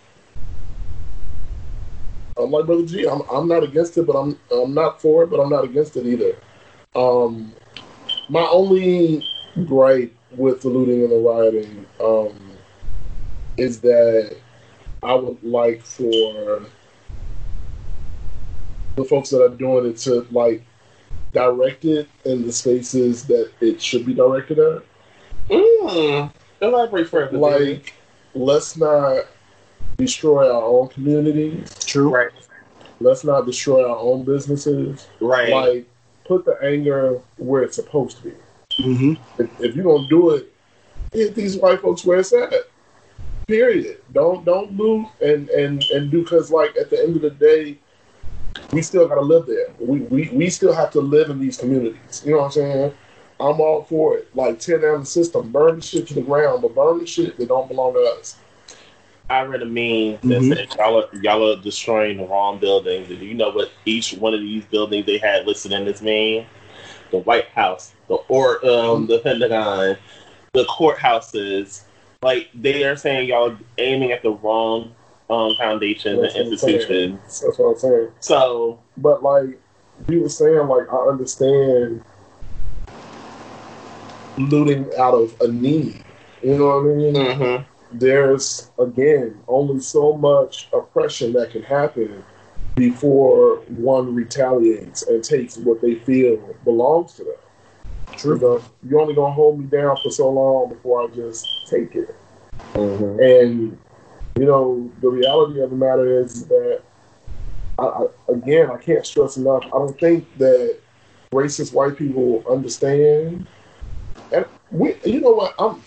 I'm 2.38 2.52
like 2.52 2.66
Brother 2.68 2.86
G. 2.86 3.06
I'm 3.08 3.22
I'm 3.32 3.48
not 3.48 3.64
against 3.64 3.98
it, 3.98 4.04
but 4.04 4.14
I'm 4.16 4.40
I'm 4.52 4.74
not 4.76 5.02
for 5.02 5.24
it, 5.24 5.32
but 5.32 5.40
I'm 5.40 5.50
not 5.50 5.64
against 5.64 5.98
it 5.98 6.06
either. 6.06 6.36
Um, 6.96 7.54
my 8.30 8.44
only 8.48 9.26
gripe 9.66 10.14
with 10.32 10.62
the 10.62 10.70
looting 10.70 11.02
and 11.02 11.12
the 11.12 11.18
rioting 11.18 11.86
um, 12.00 12.52
is 13.58 13.80
that 13.82 14.38
I 15.02 15.14
would 15.16 15.42
like 15.44 15.82
for 15.82 16.62
the 18.96 19.04
folks 19.06 19.32
that 19.32 19.42
are 19.44 19.50
doing 19.50 19.88
it 19.90 19.98
to 20.00 20.28
like 20.32 20.62
directed 21.36 22.08
in 22.24 22.48
the 22.48 22.52
spaces 22.52 23.28
that 23.28 23.52
it 23.62 23.80
should 23.82 24.06
be 24.06 24.14
directed 24.14 24.58
at. 24.58 24.82
Mm, 25.50 26.34
elaborate 26.62 27.10
further. 27.10 27.38
Like, 27.38 27.58
baby. 27.60 27.84
let's 28.34 28.76
not 28.78 29.26
destroy 29.98 30.52
our 30.52 30.64
own 30.64 30.88
community. 30.88 31.64
True. 31.82 32.10
Right. 32.10 32.32
Let's 33.02 33.24
not 33.26 33.46
destroy 33.46 33.88
our 33.88 33.98
own 33.98 34.24
businesses. 34.24 35.08
Right. 35.20 35.50
Like, 35.52 35.86
put 36.24 36.46
the 36.46 36.58
anger 36.64 37.20
where 37.38 37.62
it's 37.62 37.76
supposed 37.76 38.18
to 38.18 38.24
be. 38.24 38.34
Mm-hmm. 38.82 39.42
If, 39.42 39.60
if, 39.62 39.76
you 39.76 39.84
don't 39.84 40.08
do 40.10 40.32
it, 40.32 40.54
hit 41.12 41.36
these 41.36 41.58
white 41.58 41.82
folks 41.82 42.06
where 42.06 42.20
it's 42.20 42.32
at. 42.34 42.52
Period. 43.48 44.02
Don't 44.12 44.44
don't 44.44 44.72
move 44.74 45.06
and 45.24 45.50
and 45.50 45.84
and 45.94 46.10
do 46.10 46.24
because 46.24 46.50
like 46.50 46.76
at 46.78 46.90
the 46.90 46.98
end 46.98 47.16
of 47.16 47.22
the 47.22 47.30
day, 47.30 47.78
we 48.72 48.82
still 48.82 49.08
got 49.08 49.16
to 49.16 49.22
live 49.22 49.46
there. 49.46 49.68
We, 49.80 50.02
we 50.02 50.30
we 50.30 50.50
still 50.50 50.74
have 50.74 50.92
to 50.92 51.02
live 51.02 51.30
in 51.30 51.40
these 51.40 51.58
communities. 51.58 52.22
You 52.26 52.32
know 52.34 52.38
what 52.40 52.46
I'm 52.46 52.52
saying? 52.52 52.94
I'm 53.40 53.60
all 53.60 53.84
for 53.84 54.18
it. 54.18 54.34
Like 54.36 54.60
tear 54.60 54.80
down 54.80 55.02
the 55.02 55.06
system, 55.06 55.52
burn 55.52 55.78
the 55.78 55.82
shit 55.82 56.08
to 56.08 56.14
the 56.14 56.22
ground, 56.22 56.62
but 56.62 56.74
burn 56.74 57.00
the 57.00 57.06
shit 57.06 57.38
that 57.38 57.48
don't 57.48 57.68
belong 57.68 57.94
to 57.94 58.00
us. 58.20 58.38
I 59.30 59.42
read 59.42 59.64
a 59.64 59.66
meme 59.66 60.20
that 60.30 60.40
mm-hmm. 60.40 60.54
said 60.54 60.76
y'all 60.76 61.02
are, 61.04 61.16
y'all 61.22 61.52
are 61.58 61.62
destroying 61.62 62.18
the 62.18 62.28
wrong 62.28 62.60
buildings. 62.60 63.10
And 63.10 63.20
you 63.22 63.34
know 63.34 63.50
what? 63.52 63.72
Each 63.86 64.14
one 64.14 64.34
of 64.34 64.40
these 64.40 64.66
buildings 64.66 65.06
they 65.08 65.18
had 65.18 65.46
listed 65.46 65.72
in 65.72 65.86
this 65.86 66.02
meme: 66.02 66.46
the 67.12 67.18
White 67.18 67.48
House, 67.50 67.94
the 68.08 68.16
or 68.30 68.66
um, 68.68 69.08
the 69.08 69.20
Pentagon, 69.20 69.98
the 70.54 70.64
courthouses. 70.66 71.82
Like 72.22 72.50
they 72.56 72.84
are 72.86 72.96
saying 72.96 73.28
y'all 73.30 73.52
are 73.52 73.58
aiming 73.78 74.12
at 74.12 74.22
the 74.24 74.32
wrong 74.32 74.96
um, 75.30 75.56
foundation 75.56 76.24
and 76.24 76.36
institution. 76.36 77.18
That's 77.24 77.58
what 77.58 77.72
I'm 77.74 77.78
saying. 77.80 78.12
So, 78.20 78.80
but 78.98 79.24
like 79.24 79.60
you 80.08 80.22
were 80.22 80.30
saying, 80.30 80.68
like 80.68 80.92
I 80.92 80.96
understand 80.98 82.04
looting 84.38 84.90
out 84.98 85.16
of 85.16 85.40
a 85.42 85.48
need. 85.48 86.04
You 86.44 86.58
know 86.58 86.68
what 86.80 86.92
I 86.92 86.96
mean? 86.96 87.14
Mm-hmm. 87.16 87.98
There's 87.98 88.70
again 88.78 89.42
only 89.48 89.80
so 89.80 90.16
much 90.18 90.68
oppression 90.74 91.34
that 91.34 91.52
can 91.52 91.64
happen 91.64 92.24
before 92.76 93.58
one 93.68 94.14
retaliates 94.14 95.04
and 95.04 95.24
takes 95.24 95.58
what 95.58 95.82
they 95.82 95.96
feel 95.96 96.38
belongs 96.66 97.14
to 97.14 97.24
them. 97.24 98.16
True. 98.18 98.38
You 98.40 98.64
you're 98.88 99.00
only 99.00 99.16
gonna 99.16 99.34
hold 99.34 99.60
me 99.60 99.66
down 99.66 99.98
for 100.04 100.12
so 100.12 100.30
long 100.30 100.70
before 100.70 101.04
I 101.04 101.08
just 101.08 101.48
take 101.68 101.96
it. 101.96 102.14
Mm-hmm. 102.74 103.20
And 103.22 103.78
you 104.38 104.46
know, 104.46 104.92
the 105.02 105.10
reality 105.10 105.62
of 105.62 105.70
the 105.70 105.76
matter 105.76 106.20
is 106.20 106.46
that, 106.48 106.82
I, 107.80 107.84
I, 107.84 108.06
again, 108.30 108.70
I 108.70 108.78
can't 108.78 109.06
stress 109.06 109.38
enough. 109.38 109.64
I 109.66 109.70
don't 109.70 109.98
think 110.00 110.26
that 110.38 110.78
racist 111.34 111.74
white 111.74 111.96
people 111.96 112.44
understand. 112.50 113.48
And 114.34 114.46
we, 114.72 114.96
you 115.06 115.22
know 115.22 115.32
what? 115.32 115.54
I'm 115.58 115.82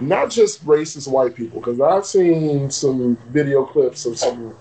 not 0.06 0.30
just 0.30 0.64
racist 0.66 1.08
white 1.08 1.34
people 1.34 1.60
because 1.60 1.80
I've 1.80 2.04
seen 2.04 2.70
some 2.70 3.16
video 3.28 3.64
clips 3.64 4.04
of 4.04 4.18
some 4.18 4.54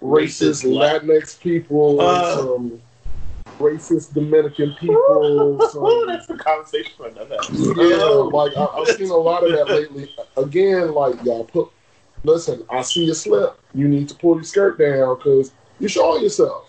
racist, 0.00 0.64
Latinx 0.64 1.38
people, 1.40 2.00
uh, 2.00 2.36
some 2.36 2.82
racist 3.60 4.14
Dominican 4.14 4.74
people. 4.80 5.58
some, 5.72 6.06
that's 6.08 6.28
a 6.28 6.36
conversation 6.36 6.92
for 6.96 7.06
another. 7.06 7.38
Yeah, 7.52 8.02
like 8.32 8.56
I, 8.56 8.64
I've 8.64 8.96
seen 8.96 9.10
a 9.10 9.14
lot 9.16 9.44
of 9.46 9.52
that 9.52 9.66
lately. 9.68 10.10
Again, 10.36 10.92
like 10.92 11.22
y'all 11.24 11.44
put 11.44 11.70
listen, 12.26 12.64
I 12.68 12.82
see 12.82 13.04
you 13.04 13.14
slip. 13.14 13.58
You 13.72 13.88
need 13.88 14.08
to 14.08 14.14
pull 14.14 14.34
your 14.34 14.44
skirt 14.44 14.78
down 14.78 15.16
because 15.16 15.52
you're 15.78 15.88
showing 15.88 16.22
yourself. 16.22 16.64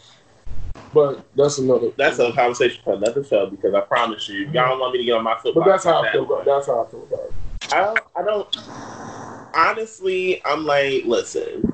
But 0.93 1.26
that's 1.36 1.58
another. 1.58 1.91
That's 1.97 2.20
a 2.20 2.32
conversation 2.32 2.80
for 2.84 2.93
another 2.93 3.24
show 3.24 3.47
because 3.47 3.74
I 3.74 3.82
promise 3.82 4.30
you, 4.30 4.41
y'all 4.51 4.70
don't 4.70 4.80
want 4.80 4.93
me 4.93 4.99
to 4.99 5.03
get 5.05 5.14
on 5.16 5.24
my 5.24 5.38
foot. 5.39 5.53
But 5.55 5.66
that's 5.66 5.84
how 5.84 6.03
I 6.03 6.12
feel. 6.12 6.24
About, 6.26 6.45
that's 6.45 6.68
how 6.68 6.86
I 6.86 6.89
feel 6.91 7.03
about 7.03 7.26
it. 7.26 7.34
I 7.74 7.80
don't, 7.82 7.99
I 8.16 8.22
don't. 8.24 9.55
Honestly, 9.55 10.41
I'm 10.45 10.64
like, 10.66 11.03
listen, 11.05 11.72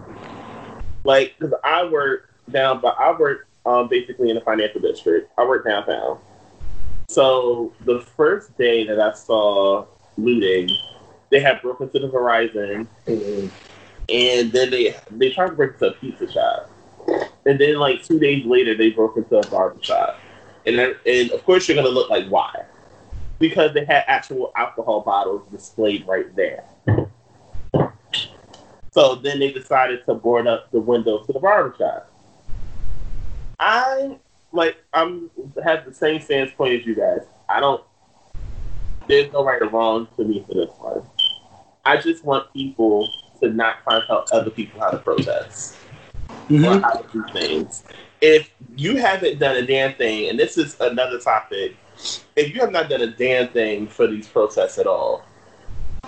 like, 1.03 1.36
because 1.38 1.53
I 1.63 1.84
work 1.86 2.29
down, 2.49 2.79
but 2.81 2.95
I 2.97 3.11
work 3.15 3.47
um, 3.65 3.88
basically 3.88 4.29
in 4.29 4.36
the 4.36 4.41
financial 4.41 4.81
district. 4.81 5.31
I 5.38 5.45
work 5.45 5.65
downtown. 5.65 6.17
So 7.09 7.73
the 7.86 8.01
first 8.01 8.57
day 8.57 8.86
that 8.88 8.99
I 8.99 9.13
saw 9.13 9.86
looting, 10.17 10.69
they 11.29 11.39
had 11.39 11.61
broken 11.61 11.89
to 11.89 11.99
the 11.99 12.07
horizon. 12.09 12.88
Mm-hmm 13.05 13.47
and 14.10 14.51
then 14.51 14.70
they 14.70 14.95
they 15.12 15.32
tried 15.32 15.47
to 15.47 15.54
break 15.54 15.74
into 15.74 15.88
a 15.88 15.91
pizza 15.93 16.32
shop, 16.32 16.70
and 17.45 17.60
then 17.60 17.76
like 17.76 18.04
two 18.04 18.20
days 18.20 18.45
later 18.45 18.76
they 18.76 18.89
broke 18.89 19.18
into 19.18 19.38
a 19.38 19.47
barber 19.49 19.82
shop, 19.82 20.20
and 20.66 20.80
and 21.06 21.32
of 21.32 21.43
course 21.45 21.68
you're 21.68 21.76
gonna 21.76 21.88
look 21.88 22.10
like 22.10 22.28
why, 22.28 22.54
because 23.39 23.74
they 23.74 23.86
had 23.86 24.04
actual 24.08 24.51
alcohol 24.56 25.01
bottles 25.01 25.47
displayed 25.51 26.06
right 26.08 26.36
there. 26.36 26.66
So 28.91 29.16
then 29.16 29.39
they 29.39 29.51
decided 29.51 30.06
to 30.06 30.14
board 30.14 30.45
up 30.45 30.70
the 30.72 30.80
windows 30.80 31.26
to 31.26 31.34
the 31.34 31.39
barber 31.39 31.76
shop. 31.78 32.12
I 33.60 34.20
like 34.51 34.78
I'm 34.93 35.32
have 35.64 35.86
the 35.86 35.93
same 35.93 36.22
stance 36.22 36.51
point 36.51 36.80
as 36.82 36.86
you 36.86 36.95
guys. 36.95 37.22
I 37.49 37.60
don't. 37.60 37.84
There's 39.08 39.32
no 39.34 39.43
right 39.43 39.62
or 39.62 39.70
wrong 39.70 40.08
to 40.18 40.24
me 40.24 40.45
for 40.47 40.54
this 40.54 40.70
one. 40.78 41.01
I 41.86 41.97
just 41.97 42.24
want 42.24 42.54
people 42.54 43.10
to 43.43 43.51
not 43.53 43.83
try 43.83 43.99
to 43.99 44.05
tell 44.07 44.25
other 44.31 44.49
people 44.49 44.79
how 44.79 44.89
to 44.89 44.97
protest 44.97 45.75
mm-hmm. 46.49 46.65
or 46.65 46.79
how 46.79 46.91
to 46.91 47.07
do 47.11 47.23
things. 47.33 47.83
If 48.21 48.49
you 48.77 48.95
haven't 48.95 49.37
done 49.39 49.57
a 49.57 49.65
damn 49.67 49.93
thing, 49.95 50.29
and 50.29 50.39
this 50.39 50.57
is 50.57 50.79
another 50.79 51.19
topic, 51.19 51.75
if 52.35 52.53
you 52.55 52.61
have 52.61 52.71
not 52.71 52.89
done 52.89 53.01
a 53.01 53.07
damn 53.07 53.49
thing 53.49 53.87
for 53.87 54.07
these 54.07 54.27
protests 54.27 54.77
at 54.77 54.87
all, 54.87 55.25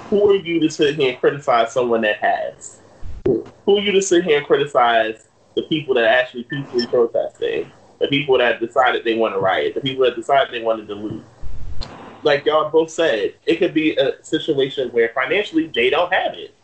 who 0.10 0.30
are 0.32 0.36
you 0.36 0.60
to 0.62 0.70
sit 0.70 0.96
here 0.96 1.12
and 1.12 1.20
criticize 1.20 1.72
someone 1.74 2.02
that 2.02 2.18
has? 2.18 2.80
Who 3.26 3.78
are 3.78 3.82
you 3.82 3.92
to 3.92 4.02
sit 4.02 4.24
here 4.24 4.38
and 4.38 4.48
criticize 4.48 5.28
the 5.56 5.64
people 5.64 5.94
that 5.96 6.04
are 6.04 6.08
actually 6.08 6.44
peacefully 6.44 6.88
protesting? 6.88 7.72
The 8.00 8.08
people 8.08 8.38
that 8.38 8.60
decided 8.60 9.04
they 9.04 9.16
want 9.16 9.34
to 9.36 9.40
riot, 9.40 9.74
the 9.74 9.80
people 9.82 10.04
that 10.06 10.16
decided 10.18 10.54
they 10.54 10.62
wanted 10.62 10.88
to 10.90 10.96
loot 10.96 11.24
like 12.24 12.44
y'all 12.46 12.70
both 12.72 12.90
said, 12.90 13.36
it 13.46 13.58
could 13.58 13.72
be 13.74 13.96
a 13.98 14.14
situation 14.26 14.90
where 14.90 15.12
financially 15.14 15.68
they 15.76 15.92
don't 15.92 16.12
have 16.12 16.34
it. 16.34 16.56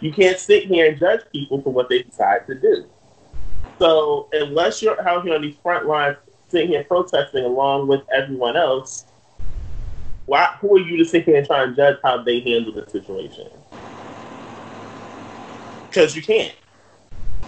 You 0.00 0.12
can't 0.12 0.38
sit 0.38 0.66
here 0.66 0.90
and 0.90 0.98
judge 0.98 1.20
people 1.32 1.60
for 1.60 1.70
what 1.70 1.88
they 1.88 2.02
decide 2.02 2.46
to 2.46 2.54
do. 2.54 2.84
So 3.78 4.28
unless 4.32 4.80
you're 4.82 5.08
out 5.08 5.24
here 5.24 5.34
on 5.34 5.42
these 5.42 5.56
front 5.62 5.86
lines 5.86 6.16
sitting 6.48 6.68
here 6.68 6.84
protesting 6.84 7.44
along 7.44 7.88
with 7.88 8.02
everyone 8.14 8.56
else, 8.56 9.04
why 10.26 10.54
who 10.60 10.76
are 10.76 10.80
you 10.80 10.96
to 10.98 11.04
sit 11.04 11.24
here 11.24 11.36
and 11.36 11.46
try 11.46 11.62
and 11.62 11.74
judge 11.74 11.96
how 12.04 12.22
they 12.22 12.40
handle 12.40 12.72
the 12.72 12.88
situation? 12.88 13.48
Because 15.88 16.14
you 16.14 16.22
can't. 16.22 16.54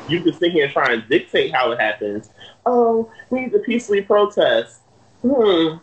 You 0.09 0.23
can 0.23 0.33
sit 0.33 0.53
here 0.53 0.65
and 0.65 0.73
try 0.73 0.93
and 0.93 1.07
dictate 1.09 1.55
how 1.55 1.71
it 1.73 1.81
happens. 1.81 2.31
Oh, 2.67 3.11
we 3.29 3.41
need 3.43 3.53
to 3.53 3.61
peacefully 3.61 4.03
protest. 4.03 4.81
Hmm. 5.23 5.77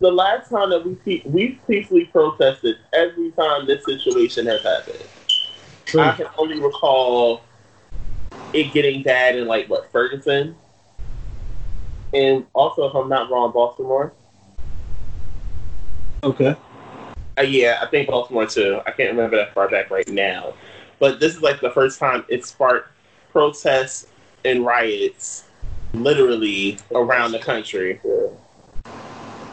The 0.00 0.10
last 0.10 0.50
time 0.50 0.70
that 0.70 0.84
we 0.84 0.96
pe- 0.96 1.28
we 1.28 1.60
peacefully 1.66 2.06
protested 2.06 2.76
every 2.92 3.30
time 3.32 3.66
this 3.66 3.84
situation 3.84 4.46
has 4.46 4.62
happened. 4.62 5.02
I 5.98 6.12
can 6.16 6.26
only 6.38 6.60
recall 6.60 7.42
it 8.52 8.72
getting 8.72 9.02
bad 9.02 9.36
in 9.36 9.46
like 9.46 9.68
what 9.68 9.90
Ferguson, 9.90 10.54
and 12.14 12.46
also 12.52 12.88
if 12.88 12.94
I'm 12.94 13.08
not 13.08 13.30
wrong, 13.30 13.52
Baltimore. 13.52 14.12
Okay. 16.22 16.54
Uh, 17.38 17.42
yeah, 17.42 17.78
I 17.82 17.86
think 17.86 18.08
Baltimore 18.08 18.46
too. 18.46 18.80
I 18.86 18.90
can't 18.90 19.10
remember 19.10 19.36
that 19.36 19.54
far 19.54 19.68
back 19.68 19.90
right 19.90 20.08
now, 20.08 20.54
but 20.98 21.18
this 21.20 21.34
is 21.36 21.42
like 21.42 21.60
the 21.60 21.70
first 21.70 21.98
time 21.98 22.24
it 22.28 22.44
sparked 22.44 22.88
protests 23.32 24.06
and 24.44 24.64
riots, 24.64 25.44
literally 25.94 26.78
around 26.94 27.32
the 27.32 27.38
country. 27.38 28.00
Yeah. 28.04 28.26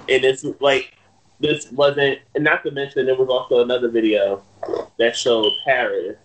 And 0.10 0.24
it's 0.24 0.46
like 0.62 0.94
this 1.40 1.72
wasn't, 1.72 2.20
and 2.36 2.44
not 2.44 2.64
to 2.64 2.72
mention 2.72 3.06
there 3.06 3.16
was 3.16 3.28
also 3.30 3.62
another 3.62 3.90
video 3.90 4.42
that 4.98 5.16
showed 5.16 5.52
Paris 5.66 6.18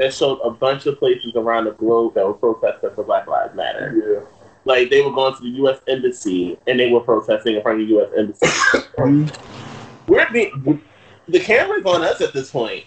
that 0.00 0.14
showed 0.14 0.38
a 0.38 0.50
bunch 0.50 0.86
of 0.86 0.98
places 0.98 1.36
around 1.36 1.66
the 1.66 1.72
globe 1.72 2.14
that 2.14 2.24
were 2.26 2.32
protesting 2.32 2.88
for 2.94 3.04
Black 3.04 3.26
Lives 3.26 3.54
Matter. 3.54 4.02
Yeah. 4.24 4.46
Like 4.64 4.88
they 4.88 5.02
were 5.02 5.10
going 5.12 5.34
to 5.34 5.42
the 5.42 5.48
U.S. 5.58 5.78
embassy 5.88 6.56
and 6.66 6.80
they 6.80 6.90
were 6.90 7.00
protesting 7.00 7.56
in 7.56 7.60
front 7.62 7.82
of 7.82 7.86
the 7.86 7.94
U.S. 7.96 8.10
embassy. 8.16 9.36
we're 10.08 10.30
being, 10.32 10.80
the 11.28 11.38
camera's 11.38 11.84
on 11.84 12.00
us 12.02 12.18
at 12.22 12.32
this 12.32 12.50
point. 12.50 12.84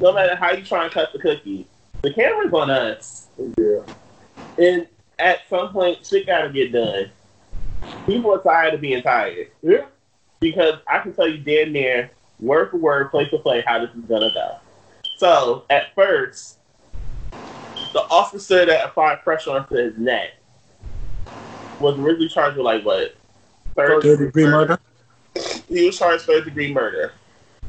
No 0.00 0.12
matter 0.12 0.36
how 0.36 0.52
you 0.52 0.62
try 0.62 0.84
and 0.84 0.92
cut 0.94 1.12
the 1.12 1.18
cookie, 1.18 1.66
the 2.02 2.14
camera's 2.14 2.54
on 2.54 2.70
us. 2.70 3.26
Yeah. 3.58 3.80
And 4.64 4.86
at 5.18 5.40
some 5.50 5.70
point, 5.72 6.06
shit 6.06 6.24
got 6.24 6.42
to 6.42 6.50
get 6.50 6.70
done. 6.70 7.10
People 8.06 8.32
are 8.32 8.42
tired 8.44 8.74
of 8.74 8.80
being 8.80 9.02
tired. 9.02 9.50
Yeah. 9.60 9.86
Because 10.38 10.74
I 10.88 11.00
can 11.00 11.14
tell 11.14 11.26
you 11.26 11.38
damn 11.38 11.72
near 11.72 12.12
word 12.38 12.70
for 12.70 12.76
word, 12.76 13.10
place 13.10 13.28
to 13.30 13.38
play, 13.38 13.64
how 13.66 13.80
this 13.84 13.90
is 13.96 14.04
gonna 14.04 14.30
go. 14.32 14.56
So 15.20 15.64
at 15.68 15.94
first, 15.94 16.56
the 17.92 18.00
officer 18.10 18.64
that 18.64 18.86
applied 18.86 19.20
pressure 19.22 19.50
onto 19.50 19.74
his 19.74 19.98
neck 19.98 20.30
was 21.78 21.98
originally 21.98 22.30
charged 22.30 22.56
with 22.56 22.64
like 22.64 22.86
what 22.86 23.16
third, 23.76 24.02
third 24.02 24.18
degree 24.18 24.44
murder. 24.46 24.78
murder. 25.36 25.50
He 25.68 25.84
was 25.84 25.98
charged 25.98 26.22
third 26.24 26.46
degree 26.46 26.72
murder. 26.72 27.12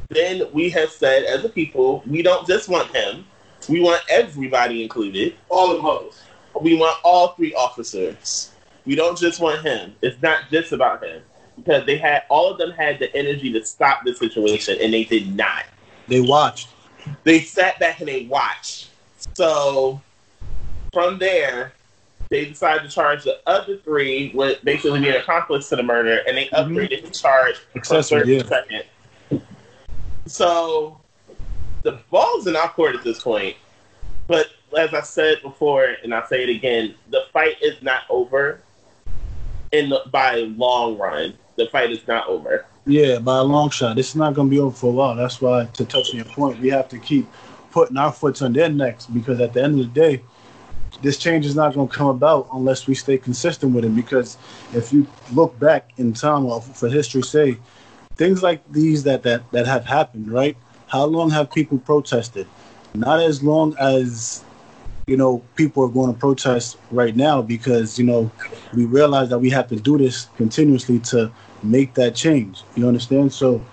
Then 0.08 0.44
we 0.54 0.70
have 0.70 0.88
said 0.88 1.24
as 1.24 1.44
a 1.44 1.50
people, 1.50 2.02
we 2.06 2.22
don't 2.22 2.46
just 2.46 2.70
want 2.70 2.88
him. 2.96 3.26
We 3.68 3.82
want 3.82 4.00
everybody 4.08 4.82
included. 4.82 5.34
All 5.50 5.76
of 5.78 6.06
us. 6.08 6.22
We 6.58 6.78
want 6.78 7.00
all 7.04 7.32
three 7.34 7.52
officers. 7.52 8.52
We 8.86 8.94
don't 8.94 9.18
just 9.18 9.40
want 9.40 9.60
him. 9.60 9.94
It's 10.00 10.22
not 10.22 10.44
just 10.50 10.72
about 10.72 11.04
him. 11.04 11.20
Because 11.56 11.84
they 11.84 11.98
had 11.98 12.22
all 12.30 12.50
of 12.50 12.56
them 12.56 12.70
had 12.70 12.98
the 12.98 13.14
energy 13.14 13.52
to 13.52 13.62
stop 13.66 14.04
the 14.06 14.14
situation 14.14 14.78
and 14.80 14.94
they 14.94 15.04
did 15.04 15.36
not. 15.36 15.64
They 16.08 16.22
watched. 16.22 16.68
They 17.24 17.40
sat 17.40 17.78
back 17.78 18.00
and 18.00 18.08
they 18.08 18.24
watched. 18.26 18.88
So 19.34 20.00
from 20.92 21.18
there, 21.18 21.72
they 22.30 22.46
decided 22.46 22.84
to 22.84 22.88
charge 22.94 23.24
the 23.24 23.40
other 23.46 23.76
three 23.78 24.32
with 24.34 24.64
basically 24.64 25.00
being 25.00 25.14
accomplice 25.14 25.68
to 25.68 25.76
the 25.76 25.82
murder, 25.82 26.20
and 26.26 26.36
they 26.36 26.46
mm-hmm. 26.46 26.72
upgraded 26.76 26.90
mm-hmm. 27.00 27.06
the 27.08 27.12
charge 27.12 27.54
Accessory, 27.76 28.36
yeah. 28.38 28.42
second. 28.44 28.84
So 30.26 31.00
the 31.82 32.00
ball's 32.10 32.46
in 32.46 32.56
our 32.56 32.68
court 32.68 32.94
at 32.94 33.02
this 33.04 33.22
point. 33.22 33.56
But 34.28 34.46
as 34.78 34.94
I 34.94 35.00
said 35.02 35.42
before, 35.42 35.96
and 36.02 36.14
I'll 36.14 36.26
say 36.26 36.44
it 36.44 36.48
again, 36.48 36.94
the 37.10 37.22
fight 37.32 37.56
is 37.60 37.80
not 37.82 38.02
over. 38.08 38.60
In 39.72 39.88
the, 39.88 40.02
by 40.10 40.36
long 40.56 40.98
run, 40.98 41.34
the 41.56 41.66
fight 41.68 41.90
is 41.90 42.06
not 42.06 42.28
over. 42.28 42.66
Yeah, 42.86 43.20
by 43.20 43.38
a 43.38 43.42
long 43.44 43.70
shot. 43.70 43.94
This 43.94 44.08
is 44.10 44.16
not 44.16 44.34
going 44.34 44.48
to 44.48 44.50
be 44.50 44.58
over 44.58 44.74
for 44.76 44.86
a 44.86 44.90
while. 44.92 45.14
That's 45.14 45.40
why, 45.40 45.68
to 45.74 45.84
touch 45.84 46.10
on 46.10 46.16
your 46.16 46.24
point, 46.24 46.58
we 46.60 46.68
have 46.70 46.88
to 46.88 46.98
keep 46.98 47.26
putting 47.70 47.96
our 47.96 48.12
foot 48.12 48.42
on 48.42 48.52
their 48.52 48.68
necks 48.70 49.06
because 49.06 49.40
at 49.40 49.52
the 49.52 49.62
end 49.62 49.78
of 49.78 49.92
the 49.94 50.00
day, 50.00 50.20
this 51.00 51.16
change 51.16 51.46
is 51.46 51.54
not 51.54 51.74
going 51.74 51.88
to 51.88 51.94
come 51.94 52.08
about 52.08 52.48
unless 52.52 52.86
we 52.86 52.94
stay 52.94 53.18
consistent 53.18 53.72
with 53.74 53.84
it. 53.84 53.94
Because 53.94 54.36
if 54.74 54.92
you 54.92 55.06
look 55.32 55.58
back 55.60 55.90
in 55.96 56.12
time, 56.12 56.48
for 56.74 56.88
history's 56.88 57.28
sake, 57.28 57.58
things 58.16 58.42
like 58.42 58.60
these 58.72 59.04
that, 59.04 59.22
that, 59.22 59.48
that 59.52 59.66
have 59.66 59.84
happened, 59.84 60.30
right? 60.30 60.56
How 60.88 61.04
long 61.04 61.30
have 61.30 61.50
people 61.52 61.78
protested? 61.78 62.46
Not 62.94 63.20
as 63.20 63.42
long 63.44 63.76
as 63.78 64.42
you 65.06 65.16
know, 65.16 65.38
people 65.56 65.84
are 65.84 65.88
going 65.88 66.12
to 66.12 66.18
protest 66.18 66.78
right 66.90 67.14
now 67.16 67.42
because, 67.42 67.98
you 67.98 68.04
know, 68.04 68.30
we 68.74 68.84
realize 68.84 69.28
that 69.30 69.38
we 69.38 69.50
have 69.50 69.66
to 69.68 69.76
do 69.76 69.98
this 69.98 70.28
continuously 70.36 70.98
to 71.00 71.30
make 71.62 71.94
that 71.94 72.14
change. 72.14 72.62
You 72.76 72.88
understand? 72.88 73.32
So 73.32 73.64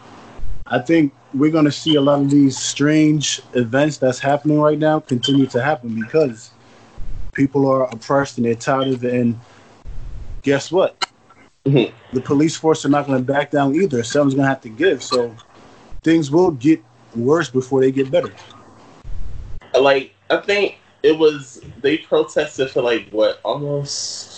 I 0.68 0.80
think 0.80 1.14
we're 1.34 1.52
going 1.52 1.66
to 1.66 1.72
see 1.72 1.96
a 1.96 2.02
lot 2.02 2.20
of 2.22 2.30
these 2.30 2.58
strange 2.58 3.42
events 3.54 3.98
that's 3.98 4.20
happening 4.20 4.60
right 4.60 4.78
now 4.78 5.00
continue 5.00 5.48
to 5.48 5.62
happen 5.62 5.96
because 6.00 6.52
people 7.34 7.68
are 7.70 7.84
oppressed 7.92 8.38
and 8.38 8.46
they're 8.46 8.56
tired 8.56 8.88
of 8.90 9.04
it. 9.06 9.14
And 9.14 9.40
guess 10.42 10.72
what? 10.72 11.06
Mm-hmm. 11.66 11.94
The 12.16 12.22
police 12.22 12.56
force 12.56 12.86
are 12.86 12.90
not 12.90 13.06
going 13.08 13.24
to 13.24 13.32
back 13.34 13.52
down 13.52 13.76
either. 13.76 14.04
Someone's 14.04 14.34
going 14.36 14.46
to 14.46 14.50
have 14.50 14.62
to 14.62 14.70
give. 14.70 15.04
So 15.04 15.36
things 16.04 16.32
will 16.32 16.52
get 16.52 16.84
worse 17.16 17.50
before 17.50 17.82
they 17.82 17.92
get 17.92 18.10
better. 18.10 18.34
Like, 19.80 20.14
I 20.30 20.38
think 20.38 20.78
it 21.04 21.18
was, 21.18 21.62
they 21.82 21.98
protested 21.98 22.72
for 22.72 22.82
like 22.82 23.10
what, 23.10 23.40
almost 23.44 24.29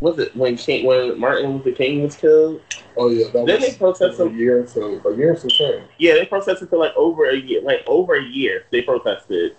was 0.00 0.18
it 0.18 0.34
when 0.36 0.56
King, 0.56 0.86
when 0.86 1.18
Martin 1.18 1.52
Luther 1.52 1.72
King 1.72 2.02
was 2.02 2.16
killed? 2.16 2.60
Oh 2.96 3.08
yeah, 3.08 3.28
that 3.32 3.46
then 3.46 3.60
they 3.60 3.72
protested 3.72 4.26
a 4.26 4.30
year 4.30 4.62
or 4.62 4.66
so 4.66 5.00
a 5.08 5.16
year 5.16 5.32
or 5.32 5.36
so 5.36 5.48
change. 5.48 5.82
Yeah, 5.98 6.14
they 6.14 6.26
protested 6.26 6.68
for 6.68 6.78
like 6.78 6.92
over 6.96 7.30
a 7.30 7.36
year, 7.36 7.62
like 7.62 7.82
over 7.86 8.14
a 8.14 8.22
year. 8.22 8.64
They 8.70 8.82
protested. 8.82 9.56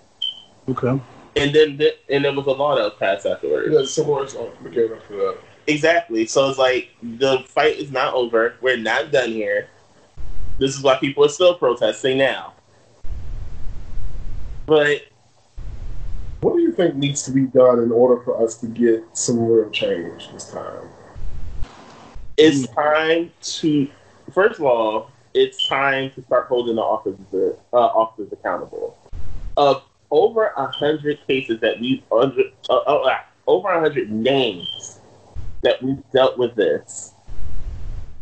Okay. 0.69 0.99
And 1.35 1.53
then 1.53 1.77
th- 1.77 1.97
and 2.09 2.23
there 2.23 2.33
was 2.33 2.45
a 2.45 2.51
law 2.51 2.75
that 2.75 2.83
was 2.83 2.93
passed 2.99 3.25
afterwards. 3.25 3.69
Yeah, 3.73 3.85
civil 3.85 4.19
rights 4.19 4.35
became 4.63 4.93
after 4.93 5.15
that. 5.17 5.37
Exactly. 5.65 6.25
So 6.27 6.49
it's 6.49 6.59
like 6.59 6.89
the 7.01 7.39
fight 7.47 7.77
is 7.77 7.91
not 7.91 8.13
over. 8.13 8.55
We're 8.61 8.77
not 8.77 9.11
done 9.11 9.29
here. 9.31 9.69
This 10.59 10.75
is 10.75 10.81
why 10.83 10.97
people 10.97 11.25
are 11.25 11.29
still 11.29 11.55
protesting 11.55 12.17
now. 12.17 12.53
But 14.65 15.03
what 16.47 16.55
do 16.55 16.61
you 16.63 16.71
think 16.71 16.95
needs 16.95 17.23
to 17.23 17.31
be 17.31 17.41
done 17.43 17.79
in 17.79 17.91
order 17.91 18.21
for 18.23 18.41
us 18.41 18.55
to 18.61 18.67
get 18.67 19.03
some 19.11 19.37
real 19.47 19.69
change 19.71 20.31
this 20.31 20.49
time? 20.49 20.87
It's 22.37 22.65
time 22.73 23.33
to, 23.41 23.89
first 24.33 24.57
of 24.57 24.63
all, 24.65 25.11
it's 25.33 25.67
time 25.67 26.09
to 26.15 26.21
start 26.23 26.47
holding 26.47 26.77
the 26.77 26.81
officers, 26.81 27.57
uh, 27.73 27.77
officers 27.77 28.31
accountable. 28.31 28.97
Of 29.57 29.83
over 30.09 30.47
a 30.55 30.67
hundred 30.67 31.19
cases 31.27 31.59
that 31.59 31.81
we've 31.81 32.01
under, 32.13 32.43
uh, 32.69 32.79
oh, 32.87 32.99
uh, 33.01 33.17
over 33.47 33.67
a 33.67 33.81
hundred 33.81 34.09
names 34.09 35.01
that 35.63 35.83
we've 35.83 36.01
dealt 36.13 36.37
with 36.37 36.55
this. 36.55 37.11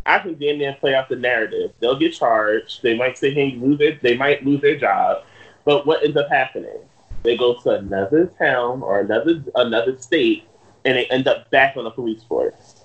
I 0.07 0.17
can 0.17 0.33
damn 0.39 0.57
near 0.57 0.73
play 0.79 0.95
out 0.95 1.09
the 1.09 1.15
narrative. 1.15 1.73
They'll 1.79 1.99
get 1.99 2.15
charged. 2.15 2.81
They 2.81 2.97
might 2.97 3.19
say, 3.19 3.35
"Hey, 3.35 3.51
lose 3.51 3.81
it." 3.81 4.01
They 4.01 4.17
might 4.17 4.43
lose 4.43 4.61
their 4.61 4.77
job. 4.77 5.25
But 5.63 5.85
what 5.85 6.03
ends 6.03 6.17
up 6.17 6.27
happening? 6.29 6.79
They 7.25 7.35
go 7.35 7.55
to 7.55 7.69
another 7.71 8.27
town 8.37 8.83
or 8.83 8.99
another 8.99 9.43
another 9.55 9.97
state, 9.97 10.43
and 10.85 10.95
they 10.95 11.07
end 11.07 11.27
up 11.27 11.49
back 11.49 11.75
on 11.75 11.83
the 11.83 11.89
police 11.89 12.23
force 12.23 12.81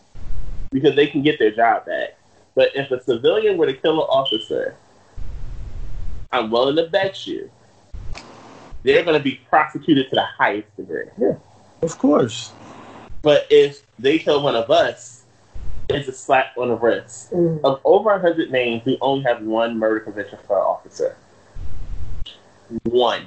because 0.72 0.97
they 0.97 1.07
can 1.07 1.20
get 1.22 1.38
their 1.38 1.51
job 1.51 1.84
back. 1.84 2.16
But 2.55 2.74
if 2.74 2.91
a 2.91 3.03
civilian 3.05 3.59
were 3.59 3.66
to 3.66 3.74
kill 3.74 4.01
an 4.01 4.07
officer, 4.09 4.76
I'm 6.32 6.51
willing 6.51 6.76
to 6.76 6.84
bet 6.91 7.26
you 7.26 7.51
they're 8.82 9.05
going 9.05 9.18
to 9.18 9.22
be 9.22 9.38
prosecuted 9.51 10.09
to 10.09 10.14
the 10.14 10.24
highest 10.24 10.74
degree. 10.74 11.05
Yeah, 11.18 11.34
of 11.82 11.99
course. 11.99 12.51
But 13.20 13.47
if 13.51 13.82
they 13.99 14.18
kill 14.18 14.43
one 14.43 14.57
of 14.57 14.70
us, 14.70 15.24
it's 15.91 16.09
a 16.09 16.12
slap 16.12 16.57
on 16.57 16.68
the 16.68 16.76
wrist. 16.76 17.30
Mm. 17.32 17.61
Of 17.62 17.82
over 17.84 18.09
100 18.12 18.51
names, 18.51 18.86
we 18.86 18.97
only 19.03 19.22
have 19.24 19.43
one 19.43 19.78
murder 19.78 20.01
conviction 20.01 20.38
for 20.47 20.57
an 20.57 20.62
officer. 20.64 21.14
One. 22.84 23.26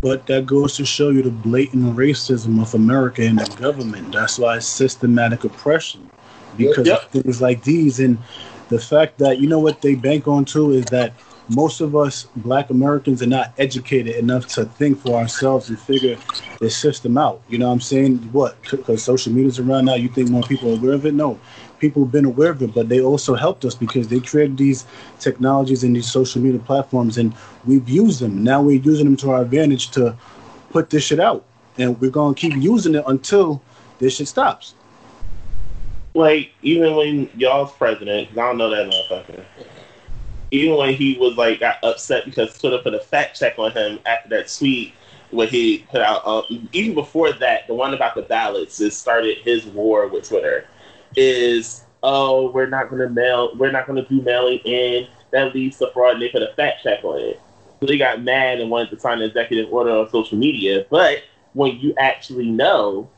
But 0.00 0.26
that 0.26 0.46
goes 0.46 0.76
to 0.76 0.84
show 0.84 1.10
you 1.10 1.22
the 1.22 1.30
blatant 1.30 1.96
racism 1.96 2.60
of 2.60 2.74
America 2.74 3.22
and 3.22 3.38
the 3.38 3.56
government. 3.56 4.12
That's 4.12 4.38
why 4.38 4.56
it's 4.58 4.66
systematic 4.66 5.44
oppression 5.44 6.08
because 6.56 6.86
yep. 6.86 7.02
of 7.04 7.08
things 7.10 7.40
like 7.40 7.62
these. 7.62 8.00
And 8.00 8.18
the 8.68 8.78
fact 8.78 9.18
that, 9.18 9.38
you 9.40 9.48
know, 9.48 9.58
what 9.58 9.80
they 9.80 9.94
bank 9.94 10.28
on 10.28 10.44
too 10.44 10.72
is 10.72 10.84
that 10.86 11.12
most 11.48 11.80
of 11.80 11.94
us 11.94 12.26
black 12.36 12.70
Americans 12.70 13.22
are 13.22 13.26
not 13.28 13.52
educated 13.58 14.16
enough 14.16 14.46
to 14.48 14.64
think 14.64 15.00
for 15.00 15.14
ourselves 15.16 15.68
and 15.68 15.78
figure 15.78 16.18
the 16.60 16.68
system 16.68 17.16
out. 17.16 17.40
You 17.48 17.58
know 17.58 17.68
what 17.68 17.74
I'm 17.74 17.80
saying? 17.80 18.18
What? 18.32 18.56
Because 18.70 19.02
social 19.02 19.32
media's 19.32 19.58
around 19.60 19.84
now, 19.86 19.94
you 19.94 20.08
think 20.08 20.28
more 20.28 20.42
people 20.42 20.70
are 20.72 20.76
aware 20.76 20.92
of 20.94 21.06
it? 21.06 21.14
No 21.14 21.38
people 21.78 22.02
have 22.04 22.12
been 22.12 22.24
aware 22.24 22.50
of 22.50 22.62
it, 22.62 22.74
but 22.74 22.88
they 22.88 23.00
also 23.00 23.34
helped 23.34 23.64
us 23.64 23.74
because 23.74 24.08
they 24.08 24.20
created 24.20 24.56
these 24.56 24.84
technologies 25.20 25.84
and 25.84 25.94
these 25.94 26.10
social 26.10 26.40
media 26.40 26.60
platforms, 26.60 27.18
and 27.18 27.34
we've 27.64 27.88
used 27.88 28.20
them. 28.20 28.42
Now 28.42 28.62
we're 28.62 28.80
using 28.80 29.04
them 29.06 29.16
to 29.18 29.30
our 29.30 29.42
advantage 29.42 29.90
to 29.92 30.14
put 30.70 30.90
this 30.90 31.04
shit 31.04 31.20
out, 31.20 31.44
and 31.78 31.98
we're 32.00 32.10
gonna 32.10 32.34
keep 32.34 32.54
using 32.56 32.94
it 32.94 33.04
until 33.06 33.62
this 33.98 34.16
shit 34.16 34.28
stops. 34.28 34.74
Like 36.14 36.50
even 36.62 36.96
when 36.96 37.30
y'all's 37.36 37.72
president, 37.72 38.28
I 38.32 38.34
don't 38.34 38.56
know 38.58 38.70
that 38.70 38.90
motherfucker. 38.90 39.44
Even 40.50 40.76
when 40.76 40.94
he 40.94 41.18
was 41.18 41.36
like 41.36 41.60
got 41.60 41.76
upset 41.84 42.24
because 42.24 42.58
Twitter 42.58 42.78
put 42.78 42.94
a 42.94 43.00
fact 43.00 43.38
check 43.38 43.58
on 43.58 43.72
him 43.72 43.98
after 44.06 44.30
that 44.30 44.54
tweet 44.56 44.94
what 45.32 45.48
he 45.50 45.78
put 45.90 46.00
out. 46.00 46.22
Uh, 46.24 46.42
even 46.72 46.94
before 46.94 47.32
that, 47.32 47.66
the 47.66 47.74
one 47.74 47.92
about 47.92 48.14
the 48.14 48.22
ballots, 48.22 48.80
it 48.80 48.92
started 48.92 49.38
his 49.38 49.66
war 49.66 50.06
with 50.06 50.26
Twitter 50.28 50.66
is 51.14 51.84
oh 52.02 52.50
we're 52.50 52.66
not 52.66 52.90
gonna 52.90 53.08
mail 53.08 53.54
we're 53.56 53.70
not 53.70 53.86
gonna 53.86 54.04
do 54.06 54.20
mailing 54.22 54.58
in 54.64 55.06
that 55.30 55.54
leads 55.54 55.78
to 55.78 55.90
fraud 55.92 56.14
and 56.14 56.22
they 56.22 56.28
put 56.28 56.42
a 56.42 56.52
fact 56.54 56.82
check 56.82 57.04
on 57.04 57.18
it. 57.20 57.40
So 57.80 57.86
they 57.86 57.98
got 57.98 58.22
mad 58.22 58.60
and 58.60 58.70
wanted 58.70 58.90
to 58.90 59.00
sign 59.00 59.18
an 59.20 59.24
executive 59.28 59.70
order 59.72 59.90
on 59.90 60.08
social 60.08 60.38
media. 60.38 60.86
But 60.88 61.24
when 61.52 61.78
you 61.78 61.94
actually 61.98 62.48
know 62.48 63.10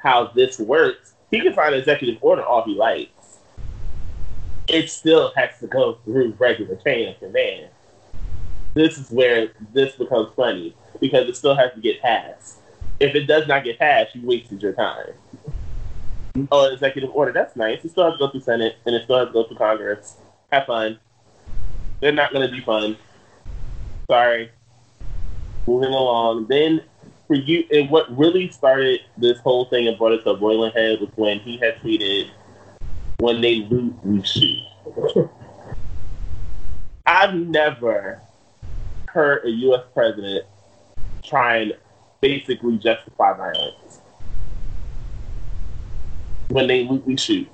how 0.00 0.26
this 0.28 0.58
works, 0.58 1.14
he 1.30 1.40
can 1.40 1.54
sign 1.54 1.72
an 1.72 1.80
executive 1.80 2.18
order 2.22 2.44
all 2.44 2.62
he 2.64 2.74
likes. 2.74 3.38
It 4.68 4.90
still 4.90 5.32
has 5.34 5.58
to 5.60 5.66
go 5.66 5.94
through 6.04 6.36
regular 6.38 6.76
chain 6.76 7.08
of 7.08 7.18
command. 7.18 7.70
This 8.74 8.98
is 8.98 9.10
where 9.10 9.50
this 9.72 9.96
becomes 9.96 10.32
funny 10.36 10.76
because 11.00 11.26
it 11.28 11.36
still 11.36 11.56
has 11.56 11.72
to 11.72 11.80
get 11.80 12.02
passed. 12.02 12.58
If 13.00 13.14
it 13.14 13.24
does 13.24 13.48
not 13.48 13.64
get 13.64 13.78
passed, 13.78 14.14
you 14.14 14.24
wasted 14.26 14.62
your 14.62 14.74
time. 14.74 15.14
Oh, 16.52 16.66
an 16.66 16.72
executive 16.74 17.10
order. 17.12 17.32
That's 17.32 17.56
nice. 17.56 17.84
It 17.84 17.90
still 17.90 18.04
has 18.04 18.14
to 18.14 18.18
go 18.18 18.30
through 18.30 18.42
Senate 18.42 18.76
and 18.86 18.94
it 18.94 19.02
still 19.04 19.18
has 19.18 19.28
to 19.28 19.32
go 19.32 19.44
through 19.44 19.56
Congress. 19.56 20.16
Have 20.52 20.66
fun. 20.66 20.98
They're 22.00 22.12
not 22.12 22.32
going 22.32 22.46
to 22.48 22.52
be 22.52 22.60
fun. 22.60 22.96
Sorry. 24.10 24.50
Moving 25.66 25.88
along. 25.90 26.46
Then 26.48 26.82
for 27.26 27.34
you, 27.34 27.64
and 27.72 27.90
what 27.90 28.16
really 28.16 28.48
started 28.50 29.00
this 29.16 29.38
whole 29.40 29.64
thing 29.66 29.88
and 29.88 29.98
brought 29.98 30.12
it 30.12 30.22
to 30.24 30.30
a 30.30 30.36
boiling 30.36 30.72
head 30.72 31.00
was 31.00 31.10
when 31.16 31.38
he 31.40 31.58
had 31.58 31.76
tweeted, 31.76 32.28
"When 33.18 33.40
they 33.40 33.56
loot, 33.56 33.94
we 34.04 34.22
shoot." 34.24 34.62
I've 37.06 37.34
never 37.34 38.20
heard 39.08 39.44
a 39.44 39.50
U.S. 39.50 39.82
president 39.94 40.46
try 41.22 41.56
and 41.58 41.72
basically 42.20 42.78
justify 42.78 43.36
violence 43.36 43.89
when 46.50 46.66
they 46.66 46.82
we, 46.84 47.16
shoot. 47.16 47.48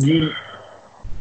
You, 0.00 0.32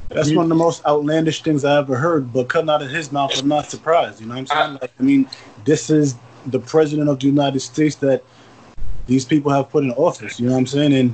That's 0.10 0.30
you, 0.30 0.38
one 0.38 0.46
of 0.46 0.50
the 0.50 0.56
most 0.56 0.86
outlandish 0.86 1.42
things 1.44 1.66
I 1.66 1.78
ever 1.78 1.96
heard, 1.96 2.32
but 2.32 2.48
coming 2.48 2.70
out 2.70 2.82
of 2.82 2.90
his 2.90 3.12
mouth, 3.12 3.32
I'm 3.40 3.48
not 3.48 3.70
surprised. 3.70 4.22
You 4.22 4.28
know 4.28 4.34
what 4.36 4.40
I'm 4.40 4.46
saying? 4.48 4.62
I, 4.78 4.82
like, 4.82 4.92
I 5.00 5.04
mean, 5.04 5.28
this 5.66 5.90
is 5.90 6.16
the 6.48 6.60
president 6.60 7.10
of 7.10 7.20
the 7.20 7.28
United 7.28 7.60
States 7.60 7.96
that 7.98 8.24
these 9.08 9.26
people 9.26 9.52
have 9.52 9.70
put 9.70 9.84
in 9.84 9.92
office. 9.92 10.40
You 10.40 10.48
know 10.48 10.54
what 10.54 10.60
I'm 10.60 10.68
saying? 10.68 10.94
And 10.94 11.14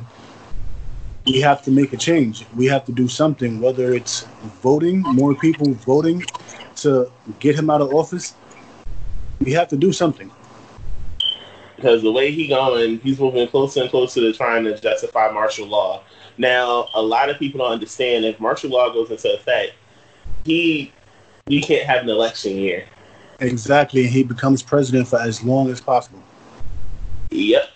we 1.25 1.39
have 1.41 1.63
to 1.63 1.71
make 1.71 1.93
a 1.93 1.97
change. 1.97 2.45
We 2.55 2.65
have 2.67 2.85
to 2.85 2.91
do 2.91 3.07
something, 3.07 3.59
whether 3.59 3.93
it's 3.93 4.21
voting, 4.61 5.01
more 5.01 5.33
people 5.35 5.73
voting 5.73 6.23
to 6.77 7.11
get 7.39 7.55
him 7.55 7.69
out 7.69 7.81
of 7.81 7.93
office. 7.93 8.35
We 9.39 9.53
have 9.53 9.67
to 9.69 9.77
do 9.77 9.91
something 9.93 10.29
because 11.83 12.01
the 12.01 12.11
way 12.13 12.31
he 12.31 12.47
going, 12.47 12.97
he's 13.01 13.19
moving 13.19 13.45
closer 13.49 13.81
and 13.81 13.89
closer 13.89 14.21
to 14.21 14.31
trying 14.31 14.63
to 14.63 14.79
justify 14.79 15.29
martial 15.33 15.67
law. 15.67 16.01
Now, 16.37 16.87
a 16.93 17.01
lot 17.01 17.29
of 17.29 17.37
people 17.37 17.57
don't 17.57 17.73
understand 17.73 18.23
if 18.23 18.39
martial 18.39 18.69
law 18.69 18.89
goes 18.93 19.11
into 19.11 19.33
effect, 19.33 19.73
he 20.45 20.93
you 21.47 21.61
can't 21.61 21.85
have 21.85 22.03
an 22.03 22.09
election 22.09 22.55
year. 22.55 22.85
Exactly, 23.41 24.05
and 24.05 24.09
he 24.11 24.23
becomes 24.23 24.63
president 24.63 25.09
for 25.09 25.19
as 25.19 25.43
long 25.43 25.69
as 25.69 25.81
possible. 25.81 26.23
Yep. 27.31 27.67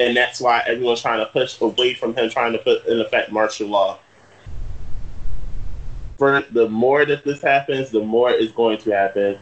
And 0.00 0.16
that's 0.16 0.40
why 0.40 0.64
everyone's 0.66 1.00
trying 1.00 1.20
to 1.24 1.30
push 1.30 1.60
away 1.60 1.94
from 1.94 2.16
him 2.16 2.28
trying 2.30 2.50
to 2.52 2.58
put 2.58 2.84
in 2.86 2.98
effect 2.98 3.30
martial 3.30 3.68
law. 3.68 4.00
For 6.18 6.42
the 6.50 6.68
more 6.68 7.04
that 7.04 7.22
this 7.24 7.40
happens, 7.40 7.90
the 7.92 8.00
more 8.02 8.30
it's 8.32 8.52
going 8.52 8.78
to 8.78 8.90
happen 8.90 9.38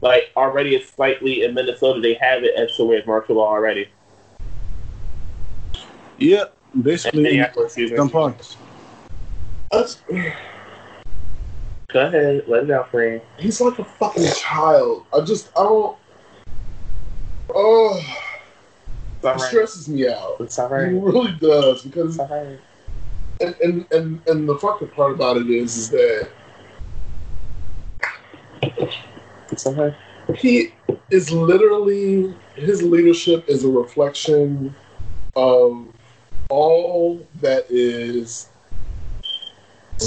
like 0.00 0.24
already 0.36 0.74
it's 0.74 0.90
slightly 0.92 1.44
in 1.44 1.54
Minnesota. 1.54 2.00
They 2.00 2.14
have 2.14 2.44
it 2.44 2.54
as 2.56 2.76
to 2.76 2.92
it's 2.92 3.06
martial 3.06 3.36
law 3.36 3.48
already. 3.48 3.88
Yeah, 6.18 6.44
basically 6.80 7.42
some 7.96 8.10
points. 8.10 8.56
Go 9.72 9.84
ahead, 12.06 12.44
let 12.48 12.64
it 12.64 12.70
out, 12.70 12.90
friend. 12.90 13.20
He's 13.38 13.60
like 13.60 13.78
a 13.78 13.84
fucking 13.84 14.26
child. 14.34 15.06
I 15.14 15.20
just 15.22 15.48
I 15.56 15.62
don't. 15.62 15.98
Oh, 17.54 18.18
that 19.22 19.32
right. 19.36 19.40
stresses 19.40 19.88
me 19.88 20.08
out. 20.08 20.36
It's 20.40 20.58
all 20.58 20.68
right. 20.68 20.88
It 20.88 20.94
really 21.00 21.32
does 21.40 21.82
because. 21.82 22.18
all 22.18 22.28
right. 22.28 22.58
And, 23.38 23.54
and, 23.60 23.92
and 23.92 24.26
and 24.28 24.48
the 24.48 24.56
fucking 24.58 24.88
part 24.88 25.12
about 25.12 25.36
it 25.36 25.50
is 25.50 25.76
is 25.76 25.90
that 25.90 26.28
somehow? 29.54 29.92
He 30.34 30.72
is 31.10 31.30
literally 31.30 32.34
his 32.56 32.82
leadership 32.82 33.44
is 33.48 33.64
a 33.64 33.68
reflection 33.68 34.74
of 35.36 35.86
all 36.50 37.24
that 37.40 37.66
is 37.68 38.48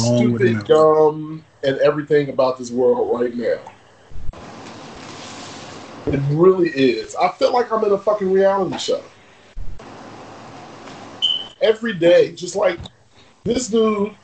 Wrong 0.03 0.37
stupid, 0.37 0.65
dumb, 0.67 1.45
and 1.63 1.77
everything 1.79 2.29
about 2.29 2.57
this 2.57 2.69
world 2.69 3.19
right 3.19 3.33
now. 3.35 3.59
It 6.07 6.19
really 6.31 6.69
is. 6.69 7.15
I 7.15 7.29
feel 7.33 7.53
like 7.53 7.71
I'm 7.71 7.83
in 7.85 7.91
a 7.91 7.97
fucking 7.97 8.31
reality 8.31 8.77
show. 8.77 9.03
Every 11.61 11.93
day, 11.93 12.33
just 12.33 12.55
like 12.55 12.79
this 13.43 13.67
dude 13.67 14.15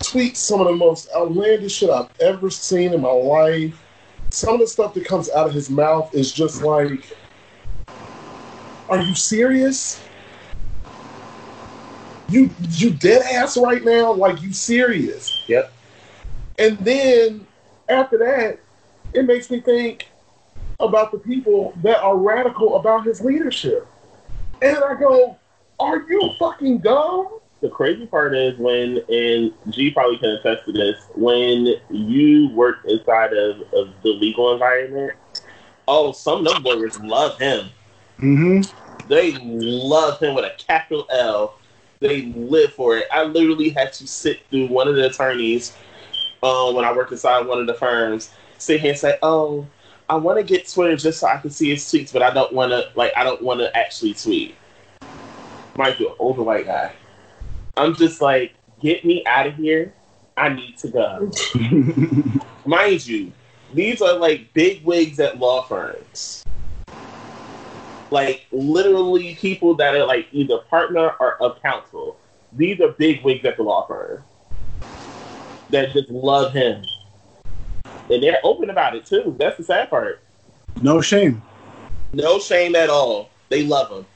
tweets 0.00 0.36
some 0.36 0.60
of 0.60 0.66
the 0.66 0.72
most 0.76 1.08
outlandish 1.16 1.74
shit 1.76 1.90
I've 1.90 2.10
ever 2.20 2.50
seen 2.50 2.92
in 2.92 3.00
my 3.00 3.10
life 3.12 3.80
some 4.34 4.54
of 4.54 4.60
the 4.60 4.66
stuff 4.66 4.94
that 4.94 5.04
comes 5.04 5.30
out 5.30 5.46
of 5.46 5.54
his 5.54 5.70
mouth 5.70 6.12
is 6.14 6.32
just 6.32 6.62
like, 6.62 7.02
"Are 8.88 9.00
you 9.00 9.14
serious? 9.14 10.02
You 12.28 12.50
you 12.70 12.90
dead 12.90 13.22
ass 13.22 13.56
right 13.56 13.84
now? 13.84 14.12
Like 14.12 14.42
you 14.42 14.52
serious?" 14.52 15.32
Yep. 15.46 15.72
And 16.58 16.78
then 16.78 17.46
after 17.88 18.18
that, 18.18 18.58
it 19.12 19.24
makes 19.24 19.50
me 19.50 19.60
think 19.60 20.08
about 20.80 21.12
the 21.12 21.18
people 21.18 21.72
that 21.82 22.00
are 22.02 22.16
radical 22.16 22.76
about 22.76 23.06
his 23.06 23.20
leadership, 23.20 23.86
and 24.60 24.76
I 24.78 24.94
go, 24.98 25.36
"Are 25.78 25.98
you 26.08 26.30
fucking 26.38 26.78
dumb?" 26.78 27.38
the 27.64 27.70
crazy 27.70 28.04
part 28.04 28.34
is 28.36 28.56
when, 28.58 28.98
and 29.08 29.50
G 29.70 29.90
probably 29.90 30.18
can 30.18 30.28
attest 30.30 30.66
to 30.66 30.72
this, 30.72 30.98
when 31.14 31.68
you 31.90 32.48
work 32.50 32.76
inside 32.84 33.32
of, 33.32 33.62
of 33.72 33.88
the 34.02 34.10
legal 34.10 34.52
environment, 34.52 35.14
oh, 35.88 36.12
some 36.12 36.46
of 36.46 36.52
them 36.52 36.62
lawyers 36.62 37.00
love 37.00 37.38
him. 37.38 37.70
Mm-hmm. 38.20 39.06
They 39.08 39.30
love 39.40 40.20
him 40.20 40.34
with 40.34 40.44
a 40.44 40.52
capital 40.62 41.06
L. 41.10 41.58
They 42.00 42.26
live 42.34 42.74
for 42.74 42.98
it. 42.98 43.06
I 43.10 43.24
literally 43.24 43.70
had 43.70 43.94
to 43.94 44.06
sit 44.06 44.40
through 44.50 44.66
one 44.68 44.86
of 44.86 44.94
the 44.96 45.06
attorneys 45.06 45.74
um, 46.42 46.74
when 46.76 46.84
I 46.84 46.92
worked 46.92 47.12
inside 47.12 47.46
one 47.46 47.60
of 47.60 47.66
the 47.66 47.72
firms, 47.74 48.28
sit 48.58 48.82
here 48.82 48.90
and 48.90 49.00
say, 49.00 49.16
oh, 49.22 49.66
I 50.10 50.16
want 50.16 50.36
to 50.36 50.44
get 50.44 50.68
Twitter 50.68 50.98
just 50.98 51.18
so 51.20 51.28
I 51.28 51.38
can 51.38 51.48
see 51.48 51.70
his 51.70 51.82
tweets, 51.84 52.12
but 52.12 52.22
I 52.22 52.28
don't 52.30 52.52
want 52.52 52.72
to, 52.72 52.90
like, 52.94 53.12
I 53.16 53.24
don't 53.24 53.40
want 53.40 53.60
to 53.60 53.74
actually 53.74 54.12
tweet. 54.12 54.54
an 55.78 55.94
older 56.18 56.42
white 56.42 56.66
guy. 56.66 56.92
I'm 57.76 57.94
just 57.96 58.20
like, 58.20 58.54
get 58.80 59.04
me 59.04 59.24
out 59.26 59.46
of 59.46 59.56
here. 59.56 59.92
I 60.36 60.48
need 60.50 60.76
to 60.78 60.88
go. 60.88 61.30
Mind 62.66 63.06
you, 63.06 63.32
these 63.72 64.00
are 64.00 64.16
like 64.16 64.52
big 64.52 64.84
wigs 64.84 65.18
at 65.20 65.38
law 65.38 65.62
firms. 65.62 66.44
Like 68.10 68.46
literally 68.52 69.34
people 69.36 69.74
that 69.76 69.94
are 69.96 70.06
like 70.06 70.28
either 70.32 70.58
partner 70.70 71.12
or 71.18 71.40
of 71.42 71.60
counsel. 71.62 72.16
These 72.52 72.80
are 72.80 72.88
big 72.92 73.22
wigs 73.24 73.44
at 73.44 73.56
the 73.56 73.64
law 73.64 73.86
firm 73.86 74.22
that 75.70 75.92
just 75.92 76.08
love 76.10 76.52
him. 76.52 76.84
And 78.10 78.22
they're 78.22 78.38
open 78.44 78.70
about 78.70 78.94
it 78.94 79.06
too. 79.06 79.34
That's 79.38 79.56
the 79.56 79.64
sad 79.64 79.90
part. 79.90 80.20
No 80.82 81.00
shame. 81.00 81.42
No 82.12 82.38
shame 82.38 82.76
at 82.76 82.90
all. 82.90 83.30
They 83.48 83.62
love 83.64 83.90
him. 83.90 84.06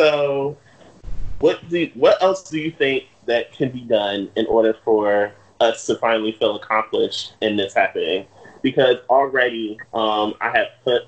So, 0.00 0.56
what 1.40 1.60
do 1.68 1.90
what 1.92 2.22
else 2.22 2.48
do 2.48 2.58
you 2.58 2.70
think 2.70 3.04
that 3.26 3.52
can 3.52 3.70
be 3.70 3.80
done 3.80 4.30
in 4.34 4.46
order 4.46 4.74
for 4.82 5.30
us 5.60 5.84
to 5.88 5.94
finally 5.96 6.32
feel 6.38 6.56
accomplished 6.56 7.34
in 7.42 7.58
this 7.58 7.74
happening? 7.74 8.24
Because 8.62 8.96
already, 9.10 9.76
um, 9.92 10.32
I 10.40 10.52
have 10.56 10.68
put 10.84 11.02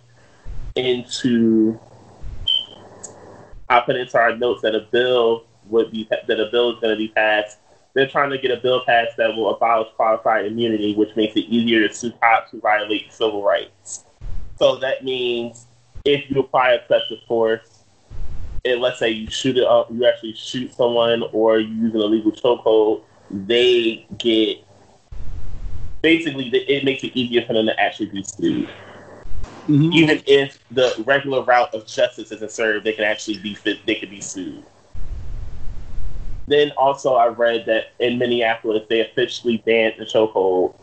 into 0.77 1.81
I 3.71 3.81
put 3.81 3.97
into 3.97 4.19
our 4.19 4.37
notes 4.37 4.61
that 4.61 4.75
a 4.75 4.81
bill 4.93 5.47
would 5.71 5.91
be 5.91 6.07
that 6.11 6.29
a 6.29 6.51
bill 6.53 6.75
is 6.75 6.81
going 6.81 6.93
to 6.95 6.99
be 6.99 7.09
passed. 7.09 7.57
They're 7.95 8.09
trying 8.09 8.29
to 8.29 8.37
get 8.37 8.51
a 8.51 8.59
bill 8.59 8.83
passed 8.85 9.17
that 9.17 9.35
will 9.35 9.57
abolish 9.57 9.89
qualified 9.97 10.45
immunity, 10.45 10.95
which 10.95 11.17
makes 11.17 11.35
it 11.35 11.47
easier 11.49 11.89
to 11.89 11.95
sue 11.95 12.13
cops 12.21 12.49
uh, 12.49 12.49
who 12.51 12.61
violate 12.61 13.11
civil 13.11 13.43
rights. 13.43 14.05
So 14.59 14.77
that 14.81 15.03
means 15.03 15.65
if 16.05 16.31
you 16.31 16.41
apply 16.41 16.73
excessive 16.73 17.21
force, 17.27 17.72
and 18.65 18.81
let's 18.81 18.99
say 18.99 19.11
you 19.11 19.29
shoot 19.31 19.57
it 19.57 19.65
up, 19.65 19.91
you 19.91 20.05
actually 20.07 20.35
shoot 20.35 20.73
someone 20.75 21.25
or 21.33 21.59
you 21.59 21.75
use 21.75 21.95
an 21.95 22.01
illegal 22.01 22.31
chokehold, 22.33 23.03
they 23.31 24.07
get 24.19 24.59
basically 26.01 26.49
it 26.49 26.85
makes 26.85 27.03
it 27.03 27.13
easier 27.15 27.45
for 27.47 27.55
them 27.55 27.67
to 27.67 27.81
actually 27.81 28.07
be 28.07 28.23
sued. 28.23 28.69
Mm-hmm. 29.69 29.93
Even 29.93 30.23
if 30.27 30.59
the 30.71 30.93
regular 31.07 31.43
route 31.43 31.73
of 31.75 31.87
justice 31.87 32.33
isn't 32.33 32.51
served, 32.51 32.85
they 32.85 32.93
can 32.93 33.05
actually 33.05 33.39
be 33.39 33.57
they 33.87 33.95
could 33.97 34.11
be 34.11 34.21
sued. 34.21 34.65
Then 36.49 36.73
also, 36.77 37.15
I 37.15 37.29
read 37.29 37.67
that 37.67 37.93
in 38.01 38.19
Minneapolis 38.19 38.85
they 38.89 39.01
officially 39.01 39.59
banned 39.59 39.95
the 39.99 40.05
chokehold. 40.05 40.75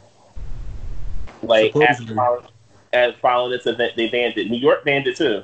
Like 1.43 1.73
as 1.77 1.99
following, 2.07 2.45
as 2.91 3.13
following 3.21 3.51
this 3.51 3.65
event, 3.65 3.93
they 3.95 4.09
banned 4.09 4.37
it. 4.37 4.49
New 4.49 4.57
York 4.59 4.83
banned 4.83 5.07
it 5.07 5.15
too 5.15 5.43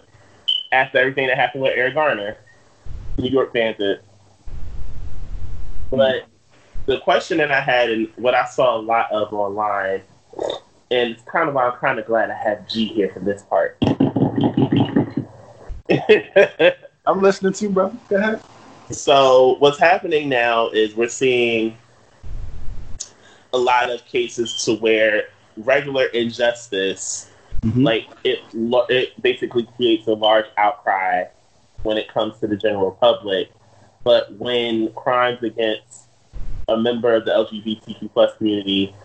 after 0.76 0.98
everything 1.00 1.28
that 1.28 1.38
happened 1.38 1.64
with 1.64 1.74
Eric 1.76 1.94
Garner. 1.96 2.38
New 3.18 3.30
York 3.30 3.54
fans 3.54 3.78
did. 3.78 4.02
But 5.90 6.26
the 6.86 7.00
question 7.00 7.38
that 7.38 7.50
I 7.52 7.62
had 7.62 7.90
and 7.90 8.10
what 8.18 8.34
I 8.36 8.46
saw 8.46 8.76
a 8.78 8.82
lot 8.82 9.10
of 9.12 9.32
online, 9.34 10.02
and 10.92 11.12
it's 11.14 11.22
kind 11.24 11.48
of 11.48 11.56
why 11.56 11.68
I'm 11.70 11.78
kind 11.78 11.98
of 11.98 12.06
glad 12.06 12.30
I 12.30 12.34
have 12.36 12.68
G 12.68 12.88
here 12.88 13.10
for 13.10 13.20
this 13.20 13.42
part. 13.44 13.78
I'm 17.08 17.22
listening 17.22 17.54
to 17.54 17.64
you, 17.66 17.70
bro. 17.72 17.96
Go 18.10 18.18
ahead. 18.18 18.42
So 18.92 19.56
what's 19.60 19.80
happening 19.80 20.28
now 20.30 20.68
is 20.70 20.94
we're 20.96 21.08
seeing 21.08 21.78
a 23.54 23.58
lot 23.58 23.90
of 23.90 24.04
cases 24.06 24.62
to 24.66 24.76
where 24.76 25.30
regular 25.58 26.08
injustice 26.08 27.30
Mm-hmm. 27.66 27.82
Like 27.84 28.06
it, 28.24 28.40
it 28.54 29.20
basically 29.24 29.64
creates 29.76 30.08
a 30.08 30.14
large 30.14 30.46
outcry 30.56 31.26
when 31.82 31.98
it 31.98 32.08
comes 32.14 32.40
to 32.40 32.48
the 32.48 32.56
general 32.56 32.92
public. 32.92 33.50
But 34.04 34.32
when 34.34 34.94
crimes 34.94 35.42
against 35.42 36.04
a 36.68 36.78
member 36.78 37.14
of 37.16 37.26
the 37.26 37.32
LGBTQ 37.32 38.14
plus 38.14 38.38
community 38.38 38.96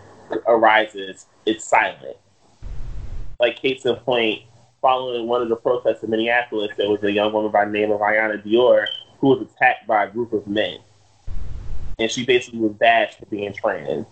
arises, 0.46 1.24
it's 1.46 1.64
silent. 1.64 2.18
Like 3.38 3.56
case 3.56 3.86
in 3.86 3.96
point, 3.96 4.42
following 4.82 5.26
one 5.26 5.40
of 5.40 5.48
the 5.48 5.56
protests 5.56 6.02
in 6.02 6.10
Minneapolis, 6.10 6.70
there 6.76 6.90
was 6.90 7.02
a 7.02 7.10
young 7.10 7.32
woman 7.32 7.50
by 7.50 7.64
the 7.64 7.70
name 7.70 7.90
of 7.90 8.00
Iyanna 8.00 8.44
Dior 8.44 8.84
who 9.20 9.28
was 9.28 9.40
attacked 9.50 9.86
by 9.86 10.04
a 10.04 10.10
group 10.10 10.34
of 10.34 10.46
men, 10.46 10.80
and 11.98 12.10
she 12.10 12.26
basically 12.26 12.58
was 12.60 12.72
bashed 12.72 13.18
for 13.20 13.26
being 13.26 13.54
trans 13.54 14.06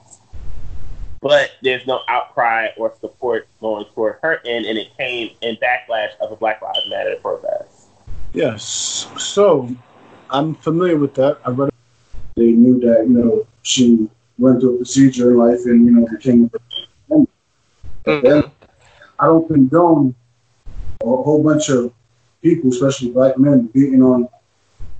but 1.20 1.52
there's 1.62 1.86
no 1.86 2.00
outcry 2.08 2.68
or 2.76 2.92
support 3.00 3.48
going 3.60 3.84
toward 3.94 4.16
her 4.22 4.40
end, 4.44 4.66
and 4.66 4.78
it 4.78 4.96
came 4.96 5.30
in 5.42 5.56
backlash 5.56 6.10
of 6.20 6.30
the 6.30 6.36
Black 6.36 6.62
Lives 6.62 6.78
Matter 6.88 7.16
protest. 7.20 7.88
Yes, 8.32 8.64
so 9.18 9.68
I'm 10.30 10.54
familiar 10.54 10.96
with 10.96 11.14
that. 11.14 11.38
I 11.44 11.50
read. 11.50 11.70
They 12.36 12.52
knew 12.52 12.78
that 12.80 13.04
you 13.08 13.18
know 13.18 13.46
she 13.62 14.08
went 14.38 14.60
through 14.60 14.74
a 14.74 14.76
procedure 14.78 15.32
in 15.32 15.38
life 15.38 15.60
and 15.64 15.86
you 15.86 15.92
know 15.92 16.06
became. 16.06 16.50
Mm-hmm. 18.06 18.48
I 19.20 19.26
don't 19.26 19.46
condone 19.48 20.14
a 21.02 21.04
whole 21.04 21.42
bunch 21.42 21.68
of 21.68 21.92
people, 22.40 22.70
especially 22.70 23.10
black 23.10 23.36
men, 23.36 23.66
beating 23.66 24.02
on 24.02 24.28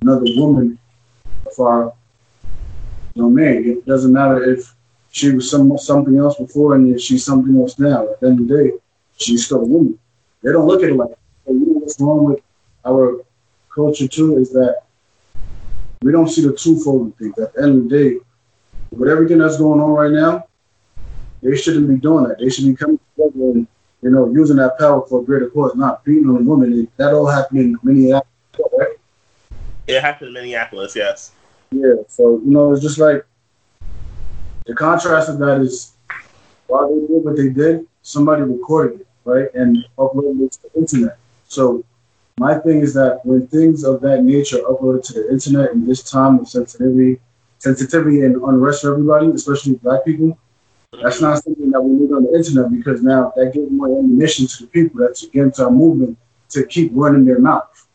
another 0.01 0.25
woman 0.35 0.77
for 1.55 1.69
our 1.69 1.93
domain. 3.15 3.65
It 3.67 3.85
doesn't 3.87 4.11
matter 4.13 4.43
if 4.51 4.75
she 5.11 5.31
was 5.33 5.49
some 5.49 5.75
something 5.77 6.17
else 6.17 6.37
before 6.37 6.75
and 6.75 6.99
she's 6.99 7.25
something 7.25 7.57
else 7.59 7.77
now. 7.79 8.07
At 8.07 8.19
the 8.19 8.27
end 8.27 8.39
of 8.41 8.47
the 8.47 8.63
day, 8.63 8.71
she's 9.17 9.45
still 9.45 9.61
a 9.61 9.65
woman. 9.65 9.97
They 10.43 10.51
don't 10.51 10.67
look 10.67 10.83
at 10.83 10.89
it 10.89 10.95
like 10.95 11.09
that. 11.09 11.19
You 11.53 11.59
know 11.59 11.79
what's 11.79 11.99
wrong 11.99 12.25
with 12.25 12.41
our 12.85 13.21
culture 13.73 14.07
too 14.07 14.37
is 14.37 14.51
that 14.53 14.81
we 16.01 16.11
don't 16.11 16.29
see 16.29 16.45
the 16.45 16.53
twofold 16.53 17.15
thing. 17.17 17.33
At 17.41 17.53
the 17.53 17.63
end 17.63 17.77
of 17.77 17.89
the 17.89 17.97
day, 17.97 18.19
with 18.91 19.09
everything 19.09 19.39
that's 19.39 19.57
going 19.57 19.81
on 19.81 19.91
right 19.91 20.11
now, 20.11 20.47
they 21.41 21.55
shouldn't 21.57 21.87
be 21.87 21.95
doing 21.95 22.25
that. 22.27 22.39
They 22.39 22.49
should 22.49 22.65
be 22.65 22.75
coming 22.75 22.99
together 23.17 23.41
and 23.51 23.67
you 24.01 24.09
know 24.11 24.31
using 24.31 24.57
that 24.57 24.77
power 24.79 25.05
for 25.07 25.21
a 25.21 25.23
greater 25.23 25.49
cause, 25.49 25.75
not 25.75 26.03
beating 26.05 26.29
on 26.29 26.45
women. 26.45 26.87
That 26.97 27.13
all 27.13 27.27
happened 27.27 27.59
in 27.59 27.77
Minneapolis, 27.83 28.25
right? 28.77 28.95
It 29.87 30.01
happened 30.01 30.29
in 30.29 30.33
Minneapolis, 30.35 30.95
yes. 30.95 31.31
Yeah, 31.71 31.95
so 32.07 32.37
you 32.45 32.51
know 32.51 32.71
it's 32.73 32.81
just 32.83 32.97
like 32.99 33.25
the 34.69 34.75
contrast 34.75 35.29
of 35.29 35.39
that 35.39 35.61
is 35.61 35.93
while 36.67 36.93
they 36.93 37.01
did 37.07 37.23
what 37.25 37.35
they 37.35 37.49
did, 37.49 37.87
somebody 38.03 38.43
recorded 38.43 38.99
it, 39.01 39.07
right? 39.25 39.47
And 39.55 39.77
uploaded 39.97 40.45
it 40.45 40.51
to 40.51 40.59
the 40.69 40.79
internet. 40.79 41.17
So 41.47 41.83
my 42.39 42.53
thing 42.59 42.81
is 42.81 42.93
that 42.93 43.21
when 43.25 43.47
things 43.47 43.83
of 43.83 43.99
that 44.01 44.23
nature 44.23 44.57
are 44.63 44.75
uploaded 44.77 45.05
to 45.07 45.13
the 45.13 45.31
internet 45.31 45.71
in 45.71 45.87
this 45.87 46.03
time 46.03 46.37
of 46.37 46.47
sensitivity, 46.47 47.19
sensitivity 47.57 48.21
and 48.21 48.35
unrest 48.35 48.83
for 48.83 48.91
everybody, 48.91 49.25
especially 49.31 49.73
black 49.77 50.05
people, 50.05 50.37
that's 51.01 51.19
not 51.19 51.43
something 51.43 51.71
that 51.71 51.81
we 51.81 51.89
need 52.01 52.11
on 52.11 52.25
the 52.25 52.37
internet 52.37 52.69
because 52.71 53.01
now 53.01 53.33
that 53.37 53.51
gives 53.55 53.71
more 53.71 53.87
ammunition 53.87 54.45
to 54.45 54.63
the 54.65 54.67
people 54.67 54.99
that's 54.99 55.23
against 55.23 55.59
our 55.59 55.71
movement 55.71 56.15
to 56.49 56.63
keep 56.63 56.91
running 56.93 57.25
their 57.25 57.39
mouth. 57.39 57.87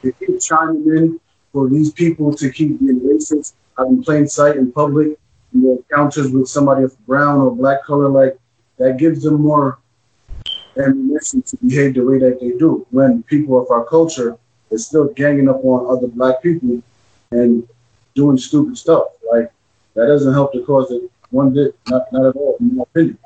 They 0.00 0.12
keep 0.12 0.40
chiming 0.40 0.86
in 0.86 1.20
for 1.52 1.68
these 1.68 1.92
people 1.92 2.32
to 2.32 2.48
keep 2.50 2.80
being 2.80 3.00
racist 3.00 3.52
out 3.80 3.88
in 3.88 4.02
plain 4.02 4.28
sight 4.28 4.56
in 4.56 4.70
public 4.72 5.18
and 5.52 5.64
encounters 5.78 6.30
with 6.30 6.48
somebody 6.48 6.84
of 6.84 7.06
brown 7.06 7.40
or 7.40 7.54
black 7.54 7.82
color, 7.84 8.08
like 8.08 8.38
that 8.78 8.98
gives 8.98 9.22
them 9.22 9.40
more 9.40 9.78
ammunition 10.76 11.42
to 11.42 11.56
behave 11.66 11.94
the 11.94 12.00
way 12.00 12.18
that 12.18 12.38
they 12.40 12.50
do. 12.58 12.86
When 12.90 13.22
people 13.24 13.60
of 13.60 13.70
our 13.70 13.84
culture 13.84 14.36
is 14.70 14.86
still 14.86 15.08
ganging 15.08 15.48
up 15.48 15.64
on 15.64 15.96
other 15.96 16.06
black 16.08 16.42
people 16.42 16.80
and 17.32 17.66
doing 18.14 18.38
stupid 18.38 18.78
stuff, 18.78 19.04
like 19.32 19.50
that 19.94 20.06
doesn't 20.06 20.32
help 20.34 20.52
the 20.52 20.62
cause 20.62 20.90
it 20.90 21.02
one 21.30 21.52
bit, 21.54 21.76
not, 21.88 22.04
not 22.12 22.26
at 22.28 22.36
all, 22.36 22.56
in 22.60 22.76
my 22.76 22.82
opinion. 22.82 23.18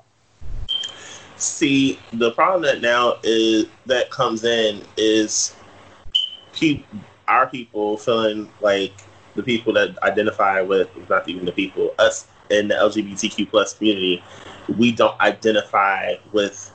See, 1.37 1.99
the 2.13 2.31
problem 2.33 2.63
that 2.63 2.81
now 2.83 3.17
is 3.23 3.67
that 3.87 4.11
comes 4.11 4.45
in 4.45 4.83
is 4.97 5.55
keep 6.53 6.87
our 7.29 7.47
people 7.49 7.97
feeling 7.99 8.49
like 8.61 8.93
the 9.35 9.43
people 9.43 9.73
that 9.75 9.97
identify 10.03 10.61
with 10.61 10.89
not 11.09 11.29
even 11.29 11.45
the 11.45 11.53
people 11.53 11.95
us 11.99 12.27
in 12.51 12.69
the 12.69 12.75
LGBTQ 12.75 13.51
plus 13.51 13.75
community, 13.75 14.23
we 14.77 14.93
don't 14.93 15.19
identify 15.21 16.15
with 16.33 16.73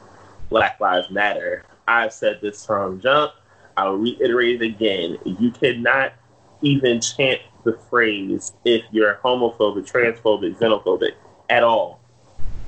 Black 0.50 0.80
Lives 0.80 1.10
Matter. 1.12 1.64
I've 1.88 2.14
said 2.14 2.40
this 2.42 2.66
from 2.66 3.00
jump. 3.00 3.34
I'll 3.78 3.96
reiterate 3.96 4.62
it 4.62 4.66
again. 4.66 5.18
You 5.26 5.52
cannot 5.52 6.14
even 6.62 7.00
chant 7.02 7.42
the 7.64 7.78
phrase 7.90 8.52
if 8.66 8.84
you're 8.92 9.16
homophobic, 9.24 9.90
transphobic, 9.90 10.56
xenophobic 10.58 11.12
at 11.50 11.64
all 11.64 12.00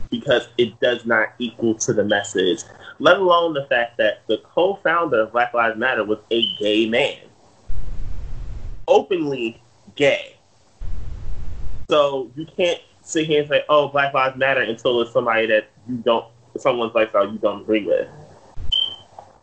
because 0.10 0.48
it 0.58 0.78
does 0.80 1.06
not 1.06 1.30
equal 1.40 1.74
to 1.74 1.94
the 1.94 2.04
message, 2.04 2.64
let 3.00 3.18
alone 3.18 3.54
the 3.54 3.66
fact 3.68 3.98
that 3.98 4.22
the 4.28 4.38
co 4.44 4.76
founder 4.84 5.22
of 5.22 5.34
Black 5.34 5.54
Lives 5.54 5.78
Matter 5.78 6.06
was 6.06 6.20
a 6.32 6.46
gay 6.58 6.88
man. 6.88 7.18
Openly 8.88 9.61
gay. 9.96 10.36
So 11.90 12.32
you 12.36 12.46
can't 12.58 12.80
sit 13.04 13.28
here 13.28 13.42
and 13.42 13.50
say, 13.50 13.64
"Oh, 13.70 13.88
Black 13.90 14.14
Lives 14.14 14.38
Matter" 14.38 14.62
until 14.62 15.02
it's 15.02 15.12
somebody 15.12 15.48
that 15.48 15.70
you 15.88 15.98
don't, 15.98 16.26
someone's 16.58 16.94
lifestyle 16.96 17.32
you 17.32 17.38
don't 17.40 17.62
agree 17.62 17.86
with. 17.86 18.08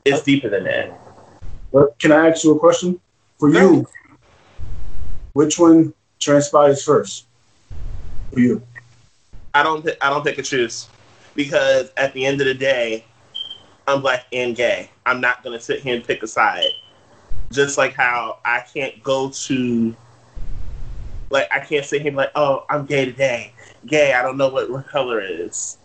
It's 0.04 0.22
deeper 0.22 0.48
than 0.48 0.64
that. 0.64 0.98
But 1.72 1.98
can 1.98 2.12
I 2.12 2.30
ask 2.30 2.44
you 2.44 2.54
a 2.56 2.58
question? 2.58 3.00
For 3.38 3.50
you, 3.50 3.86
which 5.34 5.58
one 5.60 5.94
transpires 6.18 6.82
first? 6.82 7.26
For 8.32 8.40
you, 8.40 8.60
I 9.54 9.62
don't. 9.62 9.84
Th- 9.84 9.96
I 10.00 10.10
don't 10.10 10.24
pick 10.24 10.38
a 10.38 10.42
choose 10.42 10.88
because 11.36 11.90
at 11.96 12.12
the 12.14 12.24
end 12.26 12.40
of 12.40 12.46
the 12.48 12.54
day, 12.54 13.04
I'm 13.86 14.00
black 14.00 14.26
and 14.32 14.56
gay. 14.56 14.90
I'm 15.06 15.20
not 15.20 15.44
gonna 15.44 15.60
sit 15.60 15.80
here 15.80 15.94
and 15.94 16.04
pick 16.04 16.22
a 16.24 16.26
side. 16.26 16.66
Just 17.52 17.78
like 17.78 17.94
how 17.94 18.40
I 18.44 18.64
can't 18.74 19.00
go 19.04 19.30
to 19.30 19.94
like 21.30 21.48
I 21.52 21.60
can't 21.60 21.84
say 21.84 21.98
him 21.98 22.14
like, 22.14 22.30
oh, 22.34 22.64
I'm 22.70 22.86
gay 22.86 23.04
today. 23.04 23.52
Gay, 23.86 24.12
I 24.14 24.22
don't 24.22 24.36
know 24.36 24.48
what, 24.48 24.88
color 24.88 25.20
is, 25.20 25.78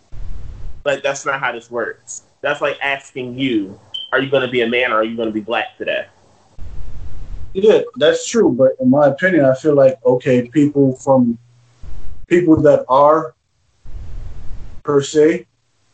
Like 0.84 1.02
that's 1.02 1.26
not 1.26 1.40
how 1.40 1.52
this 1.52 1.70
works. 1.70 2.22
That's 2.40 2.60
like 2.60 2.78
asking 2.82 3.38
you, 3.38 3.78
are 4.12 4.20
you 4.22 4.30
gonna 4.30 4.50
be 4.50 4.62
a 4.62 4.68
man 4.68 4.90
or 4.92 4.96
are 4.96 5.04
you 5.04 5.16
gonna 5.16 5.30
be 5.30 5.40
black 5.40 5.76
today? 5.76 6.06
Yeah, 7.52 7.82
that's 7.96 8.26
true. 8.28 8.52
But 8.52 8.72
in 8.80 8.90
my 8.90 9.08
opinion, 9.08 9.44
I 9.44 9.54
feel 9.54 9.74
like 9.74 9.98
okay, 10.04 10.48
people 10.48 10.96
from 10.96 11.38
people 12.26 12.60
that 12.62 12.84
are 12.88 13.34
per 14.82 15.02
se 15.02 15.46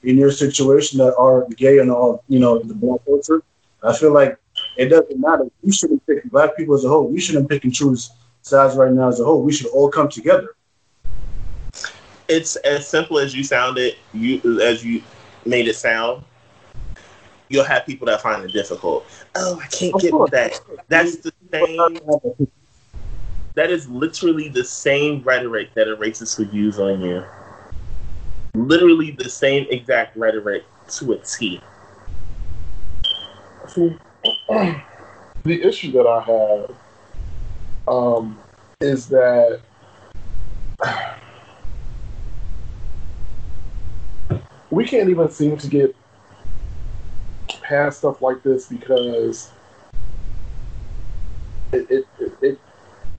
in 0.03 0.17
your 0.17 0.31
situation 0.33 0.99
that 0.99 1.15
are 1.17 1.45
gay 1.57 1.79
and 1.79 1.91
all 1.91 2.23
you 2.29 2.39
know 2.39 2.59
the 2.59 2.75
black 2.75 3.05
culture, 3.05 3.43
I 3.83 3.97
feel 3.97 4.13
like 4.13 4.39
it 4.77 4.89
doesn't 4.89 5.19
matter. 5.21 5.45
You 5.63 5.73
shouldn't 5.73 6.07
pick 6.07 6.25
black 6.31 6.57
people 6.57 6.77
as 6.77 6.85
a 6.85 6.89
whole. 6.89 7.13
You 7.13 7.21
shouldn't 7.21 7.49
pick 7.49 7.65
and 7.65 7.75
choose 7.75 8.11
size 8.43 8.77
right 8.77 8.91
now 8.93 9.09
as 9.09 9.21
a 9.21 9.25
whole. 9.25 9.43
We 9.43 9.53
should 9.53 9.67
all 9.69 9.91
come 9.91 10.09
together. 10.09 10.55
It's 12.29 12.57
as 12.57 12.87
simple 12.87 13.19
as 13.19 13.35
you 13.35 13.43
sounded, 13.45 13.97
you 14.13 14.61
as 14.63 14.85
you 14.85 15.03
made 15.45 15.69
it 15.69 15.75
sound. 15.77 16.25
You'll 17.49 17.65
have 17.65 17.85
people 17.85 18.07
that 18.07 18.23
find 18.23 18.45
it 18.45 18.53
difficult. 18.53 19.05
Oh, 19.35 19.59
I 19.63 19.67
can't 19.67 19.95
of 19.95 20.01
get 20.01 20.13
course. 20.13 20.31
that. 20.31 20.61
That's 20.89 21.17
the 21.17 21.33
same. 21.51 22.49
That 23.55 23.71
is 23.71 23.89
literally 23.89 24.49
the 24.49 24.63
same 24.63 25.21
rhetoric 25.23 25.75
that 25.75 25.89
a 25.89 25.97
racist 25.97 26.39
would 26.39 26.53
use 26.53 26.79
on 26.79 27.01
you. 27.01 27.25
Literally 28.55 29.11
the 29.11 29.29
same 29.29 29.67
exact 29.71 30.17
rhetoric 30.17 30.63
to 30.91 31.13
a 31.15 31.19
T. 31.19 31.61
The 33.75 34.83
issue 35.45 35.91
that 35.93 36.07
I 36.07 36.21
have 36.21 36.77
um, 37.91 38.39
is 38.81 39.09
that 39.09 39.61
we 44.71 44.85
can't 44.87 45.11
even 45.11 45.29
seem 45.31 45.57
to 45.59 45.67
get 45.67 45.95
past 47.63 47.99
stuff 47.99 48.23
like 48.23 48.43
this 48.45 48.67
because 48.69 49.51
it 51.73 51.91
it, 51.91 52.05
it, 52.41 52.61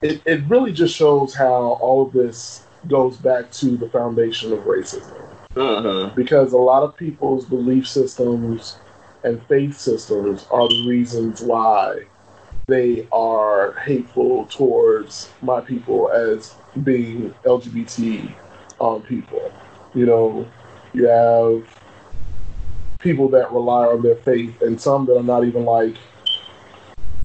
it, 0.02 0.22
it, 0.26 0.42
really 0.48 0.72
just 0.72 0.94
shows 0.96 1.34
how 1.34 1.48
all 1.80 2.06
of 2.06 2.12
this 2.12 2.64
goes 2.88 3.16
back 3.18 3.50
to 3.50 3.76
the 3.78 3.88
foundation 3.90 4.52
of 4.52 4.60
racism. 4.60 5.18
Uh-huh. 5.54 6.10
Because 6.16 6.52
a 6.54 6.58
lot 6.58 6.82
of 6.82 6.96
people's 6.96 7.44
belief 7.44 7.86
systems 7.86 8.78
and 9.24 9.40
faith 9.46 9.78
systems 9.78 10.46
are 10.50 10.66
the 10.68 10.88
reasons 10.88 11.40
why 11.42 12.02
they 12.72 13.06
are 13.12 13.72
hateful 13.84 14.46
towards 14.46 15.28
my 15.42 15.60
people 15.60 16.10
as 16.10 16.54
being 16.84 17.34
LGBT 17.44 18.32
um, 18.80 19.02
people. 19.02 19.52
You 19.94 20.06
know, 20.06 20.48
you 20.94 21.06
have 21.06 21.62
people 22.98 23.28
that 23.28 23.52
rely 23.52 23.84
on 23.84 24.00
their 24.02 24.14
faith 24.16 24.62
and 24.62 24.80
some 24.80 25.04
that 25.04 25.18
are 25.18 25.22
not 25.22 25.44
even 25.44 25.66
like 25.66 25.96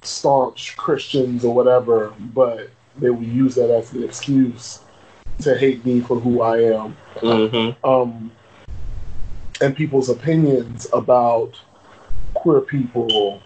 staunch 0.02 0.76
Christians 0.76 1.46
or 1.46 1.54
whatever, 1.54 2.12
but 2.34 2.68
they 2.98 3.08
will 3.08 3.22
use 3.22 3.54
that 3.54 3.70
as 3.70 3.90
an 3.94 4.04
excuse 4.04 4.80
to 5.40 5.56
hate 5.56 5.82
me 5.86 6.02
for 6.02 6.20
who 6.20 6.42
I 6.42 6.58
am. 6.62 6.96
Mm-hmm. 7.16 7.86
Um, 7.88 8.30
and 9.62 9.74
people's 9.74 10.10
opinions 10.10 10.86
about 10.92 11.58
queer 12.34 12.60
people 12.60 13.40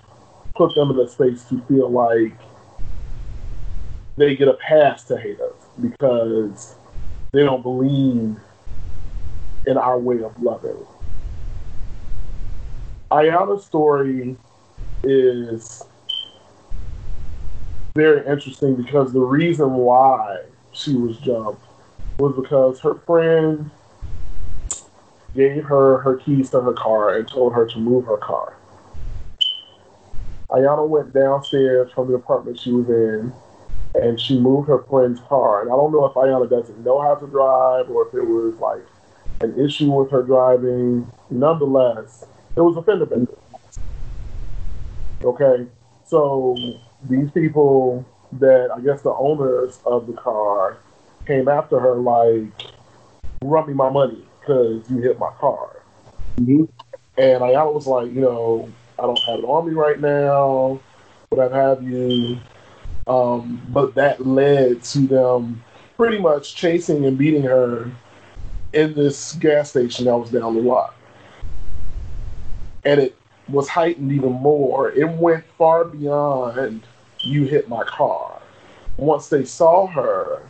put 0.55 0.75
them 0.75 0.91
in 0.91 0.99
a 0.99 1.09
space 1.09 1.45
to 1.45 1.61
feel 1.63 1.89
like 1.91 2.33
they 4.17 4.37
get 4.37 4.49
a 4.49 4.55
pass 4.55 5.05
to 5.05 5.17
hate 5.17 5.41
us 5.41 5.55
because 5.81 6.75
they 7.33 7.41
don't 7.43 7.63
believe 7.63 8.37
in 9.67 9.79
our 9.79 9.99
way 9.99 10.23
of 10.23 10.41
loving. 10.43 10.77
Iyanna's 13.11 13.65
story 13.65 14.37
is 15.03 15.83
very 17.95 18.27
interesting 18.27 18.75
because 18.77 19.13
the 19.13 19.21
reason 19.21 19.71
why 19.75 20.45
she 20.73 20.95
was 20.95 21.17
jumped 21.19 21.65
was 22.19 22.35
because 22.37 22.81
her 22.81 22.95
friend 22.95 23.71
gave 25.35 25.65
her 25.65 25.99
her 25.99 26.17
keys 26.17 26.51
to 26.51 26.61
her 26.61 26.73
car 26.75 27.17
and 27.17 27.27
told 27.29 27.55
her 27.55 27.67
to 27.67 27.79
move 27.79 28.05
her 28.07 28.19
car. 28.19 28.57
Iyanna 30.55 30.85
went 30.87 31.15
downstairs 31.15 31.91
from 31.93 32.09
the 32.09 32.15
apartment 32.15 32.59
she 32.61 32.73
was 32.73 32.89
in 32.89 33.33
and 33.95 34.21
she 34.21 34.39
moved 34.39 34.69
her 34.69 34.79
friend's 34.83 35.21
car. 35.21 35.63
And 35.63 35.71
I 35.71 35.75
don't 35.77 35.93
know 35.93 36.05
if 36.05 36.13
Iyanna 36.15 36.51
doesn't 36.51 36.85
know 36.85 37.01
how 37.01 37.15
to 37.15 37.27
drive 37.27 37.89
or 37.91 38.07
if 38.07 38.15
it 38.15 38.21
was 38.23 38.55
like 38.57 38.83
an 39.41 39.59
issue 39.59 39.91
with 39.91 40.11
her 40.11 40.23
driving. 40.23 41.11
Nonetheless, 41.31 42.25
it 42.55 42.61
was 42.61 42.77
a 42.77 42.83
fender 42.83 43.07
bender. 43.07 43.33
Okay, 45.25 45.67
so 46.07 46.57
these 47.09 47.31
people 47.31 48.05
that 48.33 48.71
I 48.77 48.81
guess 48.81 49.01
the 49.03 49.11
owners 49.13 49.81
of 49.87 50.07
the 50.07 50.15
car 50.15 50.77
came 51.27 51.49
after 51.49 51.79
her 51.81 51.95
like, 51.95 52.47
"Run 53.43 53.67
me 53.69 53.73
my 53.75 53.89
money 53.89 54.27
because 54.41 54.89
you 54.91 54.99
hit 55.01 55.19
my 55.19 55.31
car." 55.41 55.77
Mm-hmm. 56.37 56.65
And 57.19 57.41
Iyanna 57.43 57.73
was 57.73 57.87
like, 57.87 58.13
you 58.13 58.21
know, 58.21 58.69
I 59.03 59.07
don't 59.07 59.19
have 59.25 59.41
an 59.41 59.45
army 59.47 59.73
right 59.75 59.99
now, 59.99 60.79
what 61.31 61.51
have 61.51 61.83
you. 61.83 62.39
Um, 63.09 63.61
but 63.71 63.97
that 63.97 64.25
led 64.25 64.85
to 64.85 65.01
them 65.01 65.65
pretty 65.97 66.19
much 66.21 66.55
chasing 66.55 67.05
and 67.05 67.19
beating 67.19 67.43
her 67.43 67.91
in 68.73 68.95
this 68.95 69.33
gas 69.33 69.71
station 69.71 70.05
that 70.05 70.17
was 70.17 70.31
down 70.31 70.55
the 70.55 70.63
block. 70.63 70.95
And 72.85 73.01
it 73.01 73.17
was 73.49 73.69
heightened 73.69 74.13
even 74.13 74.33
more. 74.35 74.93
It 74.93 75.09
went 75.09 75.45
far 75.59 75.85
beyond 75.85 76.83
you 77.25 77.47
hit 77.47 77.69
my 77.69 77.83
car. 77.83 78.41
Once 78.99 79.29
they 79.31 79.45
saw 79.45 79.89
her 79.89 80.43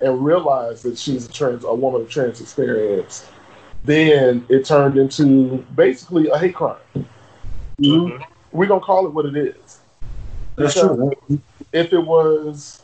and 0.00 0.24
realized 0.24 0.84
that 0.84 0.96
she's 0.96 1.26
a 1.28 1.32
trans 1.32 1.64
a 1.64 1.74
woman 1.74 2.00
of 2.00 2.08
trans 2.08 2.40
experience, 2.40 3.26
then 3.84 4.46
it 4.48 4.64
turned 4.64 4.96
into 4.96 5.58
basically 5.74 6.30
a 6.30 6.38
hate 6.38 6.54
crime. 6.54 6.78
Mm-hmm. 7.80 8.22
We're 8.52 8.66
gonna 8.66 8.80
call 8.80 9.06
it 9.06 9.12
what 9.12 9.26
it 9.26 9.36
is. 9.36 9.80
That's 10.56 10.74
true. 10.74 11.12
If 11.72 11.92
it 11.92 11.98
was 12.00 12.82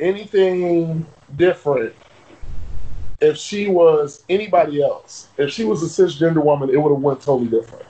anything 0.00 1.06
different, 1.36 1.94
if 3.20 3.36
she 3.36 3.68
was 3.68 4.24
anybody 4.28 4.82
else, 4.82 5.28
if 5.38 5.50
she 5.50 5.64
was 5.64 5.82
a 5.82 6.02
cisgender 6.02 6.42
woman, 6.42 6.70
it 6.70 6.80
would 6.80 6.92
have 6.92 7.00
went 7.02 7.20
totally 7.20 7.48
different. 7.48 7.84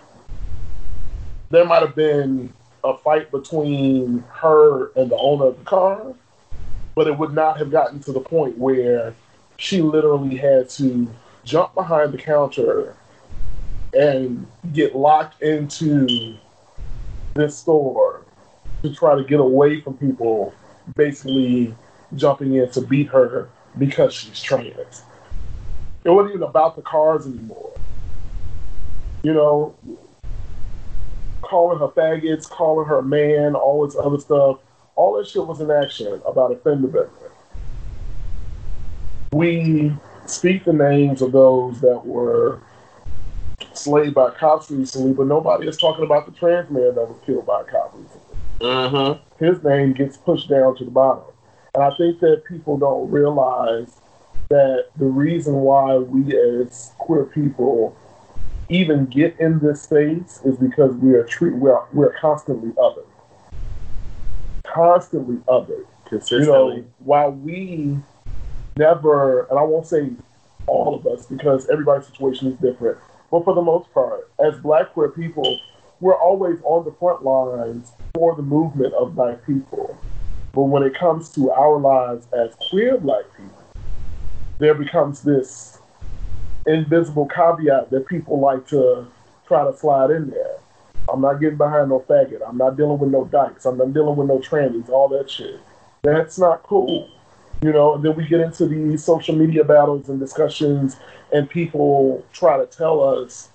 There 1.50 1.64
might 1.64 1.80
have 1.82 1.94
been 1.94 2.52
a 2.84 2.96
fight 2.98 3.30
between 3.30 4.22
her 4.34 4.90
and 4.96 5.10
the 5.10 5.16
owner 5.16 5.46
of 5.46 5.58
the 5.58 5.64
car, 5.64 6.12
but 6.94 7.06
it 7.06 7.16
would 7.16 7.32
not 7.32 7.58
have 7.58 7.70
gotten 7.70 8.00
to 8.00 8.12
the 8.12 8.20
point 8.20 8.58
where 8.58 9.14
she 9.58 9.80
literally 9.80 10.36
had 10.36 10.68
to 10.70 11.08
jump 11.44 11.72
behind 11.74 12.12
the 12.12 12.18
counter 12.18 12.96
and 13.94 14.46
get 14.72 14.94
locked 14.94 15.42
into 15.42 16.36
this 17.34 17.56
store 17.58 18.22
to 18.82 18.94
try 18.94 19.14
to 19.14 19.24
get 19.24 19.40
away 19.40 19.80
from 19.80 19.96
people 19.96 20.52
basically 20.96 21.74
jumping 22.14 22.54
in 22.54 22.70
to 22.70 22.80
beat 22.80 23.08
her 23.08 23.48
because 23.78 24.12
she's 24.14 24.40
trans. 24.40 25.02
It 26.04 26.10
wasn't 26.10 26.36
even 26.36 26.48
about 26.48 26.76
the 26.76 26.82
cars 26.82 27.26
anymore. 27.26 27.72
You 29.22 29.34
know, 29.34 29.74
calling 31.42 31.78
her 31.78 31.88
faggots, 31.88 32.48
calling 32.48 32.86
her 32.86 33.02
man, 33.02 33.54
all 33.54 33.84
this 33.86 33.96
other 33.96 34.18
stuff. 34.20 34.58
All 34.94 35.18
that 35.18 35.26
shit 35.26 35.46
was 35.46 35.60
an 35.60 35.70
action 35.70 36.22
about 36.26 36.52
a 36.52 36.56
fender 36.56 36.86
bender. 36.86 37.10
We 39.32 39.92
speak 40.26 40.64
the 40.64 40.72
names 40.72 41.20
of 41.22 41.32
those 41.32 41.80
that 41.82 42.06
were 42.06 42.60
slayed 43.78 44.14
by 44.14 44.30
cops 44.30 44.70
recently, 44.70 45.12
but 45.12 45.26
nobody 45.26 45.68
is 45.68 45.76
talking 45.76 46.04
about 46.04 46.26
the 46.26 46.32
trans 46.32 46.70
man 46.70 46.94
that 46.94 47.08
was 47.08 47.16
killed 47.24 47.46
by 47.46 47.60
a 47.60 47.64
cop 47.64 47.92
recently. 47.94 48.22
Uh-huh. 48.62 49.18
His 49.38 49.62
name 49.62 49.92
gets 49.92 50.16
pushed 50.16 50.48
down 50.48 50.76
to 50.76 50.84
the 50.84 50.90
bottom. 50.90 51.24
And 51.74 51.84
I 51.84 51.94
think 51.96 52.20
that 52.20 52.44
people 52.48 52.78
don't 52.78 53.10
realize 53.10 53.94
that 54.48 54.86
the 54.96 55.04
reason 55.06 55.54
why 55.56 55.96
we 55.96 56.34
as 56.62 56.92
queer 56.98 57.24
people 57.24 57.96
even 58.68 59.06
get 59.06 59.38
in 59.38 59.58
this 59.58 59.82
space 59.82 60.40
is 60.44 60.56
because 60.56 60.94
we 60.96 61.14
are 61.14 61.24
treat 61.24 61.52
we 61.54 61.70
are 61.70 61.86
we're 61.92 62.14
constantly 62.14 62.70
othered. 62.72 63.06
Constantly 64.64 65.36
othered. 65.48 65.86
Consistently. 66.06 66.76
You 66.76 66.82
know, 66.82 66.86
while 67.00 67.32
we 67.32 67.98
never 68.76 69.42
and 69.44 69.58
I 69.58 69.62
won't 69.62 69.86
say 69.86 70.12
all 70.66 70.94
of 70.94 71.06
us 71.06 71.26
because 71.26 71.68
everybody's 71.68 72.08
situation 72.08 72.48
is 72.48 72.58
different, 72.58 72.98
but 73.30 73.44
for 73.44 73.54
the 73.54 73.62
most 73.62 73.92
part, 73.92 74.30
as 74.38 74.56
black 74.60 74.92
queer 74.92 75.08
people, 75.08 75.58
we're 76.00 76.14
always 76.14 76.58
on 76.62 76.84
the 76.84 76.92
front 76.92 77.22
lines 77.24 77.92
for 78.14 78.34
the 78.36 78.42
movement 78.42 78.94
of 78.94 79.14
black 79.16 79.44
people. 79.46 79.96
But 80.52 80.62
when 80.64 80.82
it 80.82 80.94
comes 80.94 81.30
to 81.30 81.50
our 81.50 81.78
lives 81.78 82.26
as 82.32 82.54
queer 82.70 82.98
black 82.98 83.24
people, 83.36 83.58
there 84.58 84.74
becomes 84.74 85.22
this 85.22 85.78
invisible 86.66 87.26
caveat 87.26 87.90
that 87.90 88.06
people 88.06 88.38
like 88.40 88.66
to 88.68 89.06
try 89.46 89.64
to 89.64 89.76
slide 89.76 90.10
in 90.10 90.30
there. 90.30 90.56
I'm 91.12 91.20
not 91.20 91.34
getting 91.34 91.56
behind 91.58 91.90
no 91.90 92.00
faggot. 92.00 92.40
I'm 92.46 92.56
not 92.58 92.76
dealing 92.76 92.98
with 92.98 93.10
no 93.10 93.24
dykes. 93.26 93.64
I'm 93.64 93.78
not 93.78 93.92
dealing 93.94 94.16
with 94.16 94.28
no 94.28 94.38
trannies, 94.38 94.88
all 94.88 95.08
that 95.08 95.30
shit. 95.30 95.60
That's 96.02 96.38
not 96.38 96.62
cool 96.62 97.08
you 97.66 97.72
know, 97.72 97.94
and 97.96 98.04
then 98.04 98.14
we 98.14 98.24
get 98.28 98.38
into 98.38 98.64
these 98.68 99.02
social 99.02 99.34
media 99.34 99.64
battles 99.64 100.08
and 100.08 100.20
discussions, 100.20 100.96
and 101.32 101.50
people 101.50 102.24
try 102.32 102.56
to 102.56 102.64
tell 102.66 103.02
us 103.02 103.48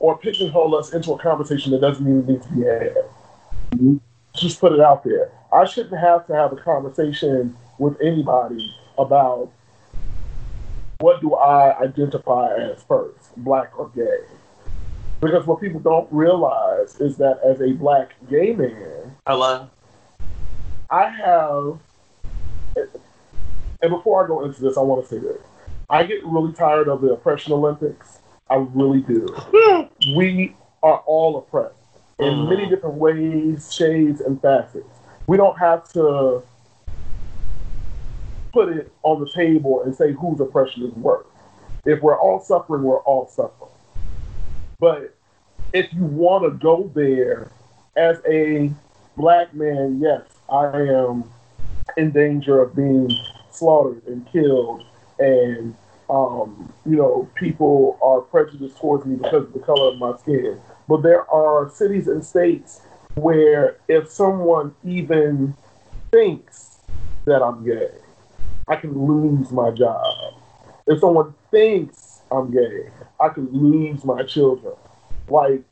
or 0.00 0.18
pigeonhole 0.18 0.74
us 0.76 0.92
into 0.92 1.12
a 1.12 1.18
conversation 1.18 1.72
that 1.72 1.80
doesn't 1.80 2.02
even 2.04 2.26
need 2.26 2.42
to 2.42 2.48
be 2.50 2.62
had. 2.62 3.98
Just 4.34 4.60
put 4.60 4.72
it 4.72 4.80
out 4.80 5.02
there. 5.02 5.32
I 5.50 5.64
shouldn't 5.64 5.98
have 5.98 6.26
to 6.26 6.34
have 6.34 6.52
a 6.52 6.56
conversation 6.56 7.56
with 7.78 7.96
anybody 8.02 8.76
about 8.98 9.50
what 11.00 11.22
do 11.22 11.32
I 11.36 11.78
identify 11.80 12.54
as 12.54 12.82
first, 12.82 13.34
black 13.38 13.72
or 13.78 13.88
gay. 13.94 14.26
Because 15.22 15.46
what 15.46 15.58
people 15.58 15.80
don't 15.80 16.08
realize 16.12 17.00
is 17.00 17.16
that 17.16 17.38
as 17.42 17.62
a 17.62 17.72
black 17.72 18.12
gay 18.28 18.52
man, 18.54 19.16
hello, 19.26 19.70
I 20.90 21.08
have 21.08 21.78
and 22.76 23.90
before 23.90 24.24
I 24.24 24.28
go 24.28 24.44
into 24.44 24.60
this, 24.62 24.76
I 24.76 24.80
want 24.80 25.02
to 25.04 25.08
say 25.08 25.18
this. 25.18 25.38
I 25.90 26.04
get 26.04 26.24
really 26.24 26.52
tired 26.52 26.88
of 26.88 27.00
the 27.00 27.12
oppression 27.12 27.52
Olympics. 27.52 28.18
I 28.48 28.56
really 28.56 29.00
do. 29.02 29.26
Hmm. 29.34 29.84
we 30.16 30.54
are 30.82 30.98
all 31.06 31.38
oppressed 31.38 31.74
in 32.18 32.32
mm. 32.32 32.48
many 32.50 32.68
different 32.68 32.96
ways, 32.96 33.72
shades, 33.72 34.20
and 34.20 34.40
facets. 34.40 34.86
We 35.26 35.36
don't 35.36 35.58
have 35.58 35.90
to 35.94 36.42
put 38.52 38.68
it 38.68 38.92
on 39.02 39.20
the 39.20 39.30
table 39.30 39.82
and 39.82 39.94
say 39.94 40.12
whose 40.12 40.40
oppression 40.40 40.84
is 40.84 40.92
worse. 40.94 41.26
If 41.86 42.00
we're 42.02 42.18
all 42.18 42.40
suffering, 42.40 42.82
we're 42.82 43.00
all 43.00 43.26
suffering. 43.28 43.70
But 44.78 45.14
if 45.72 45.92
you 45.92 46.04
want 46.04 46.44
to 46.44 46.50
go 46.58 46.90
there 46.94 47.50
as 47.96 48.18
a 48.28 48.70
black 49.16 49.54
man, 49.54 49.98
yes, 50.00 50.20
I 50.50 50.66
am 50.82 51.24
in 51.96 52.10
danger 52.10 52.60
of 52.60 52.74
being 52.74 53.10
slaughtered 53.50 54.02
and 54.06 54.26
killed, 54.30 54.84
and 55.18 55.74
um, 56.10 56.72
you 56.84 56.96
know, 56.96 57.28
people 57.34 57.98
are 58.02 58.20
prejudiced 58.20 58.76
towards 58.78 59.04
me 59.06 59.16
because 59.16 59.44
of 59.44 59.52
the 59.52 59.58
color 59.60 59.92
of 59.92 59.98
my 59.98 60.16
skin. 60.18 60.60
But 60.88 61.02
there 61.02 61.28
are 61.30 61.70
cities 61.70 62.08
and 62.08 62.24
states 62.24 62.82
where 63.14 63.78
if 63.88 64.10
someone 64.10 64.74
even 64.84 65.56
thinks 66.10 66.78
that 67.24 67.42
I'm 67.42 67.64
gay, 67.64 67.90
I 68.68 68.76
can 68.76 69.06
lose 69.06 69.50
my 69.50 69.70
job. 69.70 70.34
If 70.86 71.00
someone 71.00 71.34
thinks 71.50 72.20
I'm 72.30 72.50
gay, 72.52 72.90
I 73.18 73.28
can 73.30 73.48
lose 73.50 74.04
my 74.04 74.24
children. 74.24 74.74
Like, 75.28 75.62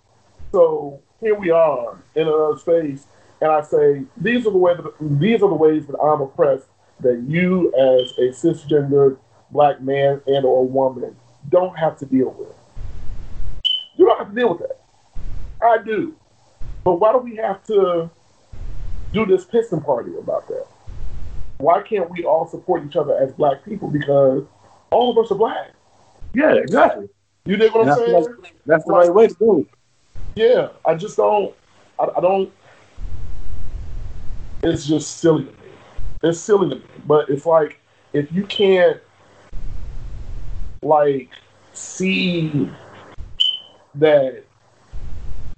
so 0.51 1.03
here 1.21 1.35
we 1.35 1.51
are 1.51 1.99
in 2.15 2.23
another 2.27 2.59
space 2.59 3.07
and 3.43 3.51
I 3.51 3.61
say 3.63 4.05
these 4.17 4.47
are 4.47 4.53
the 4.53 4.59
that, 4.93 5.19
these 5.19 5.43
are 5.43 5.49
the 5.49 5.55
ways 5.55 5.87
that 5.89 5.99
I'm 5.99 6.21
oppressed 6.23 6.67
that 7.01 7.25
you 7.27 7.73
as 7.75 8.13
a 8.19 8.31
cisgender 8.47 9.19
black 9.51 9.83
man 9.83 10.23
and 10.27 10.45
or 10.47 10.67
woman 10.67 11.17
don't 11.49 11.77
have 11.77 11.99
to 11.99 12.07
deal 12.07 12.31
with. 12.39 12.55
You 13.97 14.07
don't 14.07 14.17
have 14.19 14.29
to 14.29 14.35
deal 14.35 14.51
with 14.55 14.61
that. 14.61 14.79
I 15.61 15.79
do. 15.85 16.15
But 16.85 16.95
why 16.95 17.11
do 17.13 17.19
we 17.19 17.35
have 17.37 17.65
to 17.65 18.09
do 19.13 19.27
this 19.27 19.45
piston 19.45 19.81
party 19.81 20.13
about 20.17 20.47
that? 20.49 20.67
Why 21.59 21.83
can't 21.83 22.09
we 22.11 22.25
all 22.25 22.47
support 22.47 22.85
each 22.87 22.95
other 22.97 23.19
as 23.21 23.33
black 23.33 23.65
people? 23.65 23.89
Because 23.91 24.45
all 24.91 25.11
of 25.11 25.25
us 25.25 25.33
are 25.33 25.37
black. 25.37 25.73
Yeah, 26.33 26.55
exactly. 26.55 27.09
You 27.45 27.57
know 27.57 27.67
what 27.69 27.81
I'm 27.81 27.87
that's 27.89 27.99
saying? 28.01 28.13
Like, 28.41 28.55
that's 28.67 28.85
the 28.85 28.93
like, 28.93 29.07
right 29.09 29.15
way 29.15 29.27
to 29.27 29.35
do 29.35 29.61
it. 29.63 29.67
Yeah, 30.37 30.69
I 30.87 30.95
just 30.95 31.17
don't. 31.17 31.53
I, 31.99 32.07
I 32.17 32.21
don't 32.21 32.53
it's 34.63 34.87
just 34.87 35.19
silly 35.19 35.45
to 35.45 35.51
me. 35.51 35.57
It's 36.23 36.39
silly 36.39 36.71
to 36.71 36.77
me. 36.77 36.83
But 37.07 37.29
it's 37.29 37.47
like 37.47 37.81
if 38.13 38.31
you 38.33 38.45
can't 38.47 39.01
like 40.83 41.29
see 41.73 42.71
that 43.95 44.45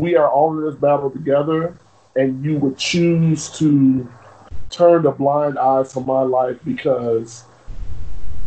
we 0.00 0.16
are 0.16 0.28
all 0.28 0.56
in 0.58 0.64
this 0.64 0.74
battle 0.74 1.10
together 1.10 1.74
and 2.16 2.44
you 2.44 2.58
would 2.58 2.76
choose 2.78 3.48
to 3.58 4.08
turn 4.70 5.02
the 5.02 5.10
blind 5.10 5.58
eye 5.58 5.82
to 5.84 6.00
my 6.00 6.20
life 6.22 6.58
because 6.64 7.44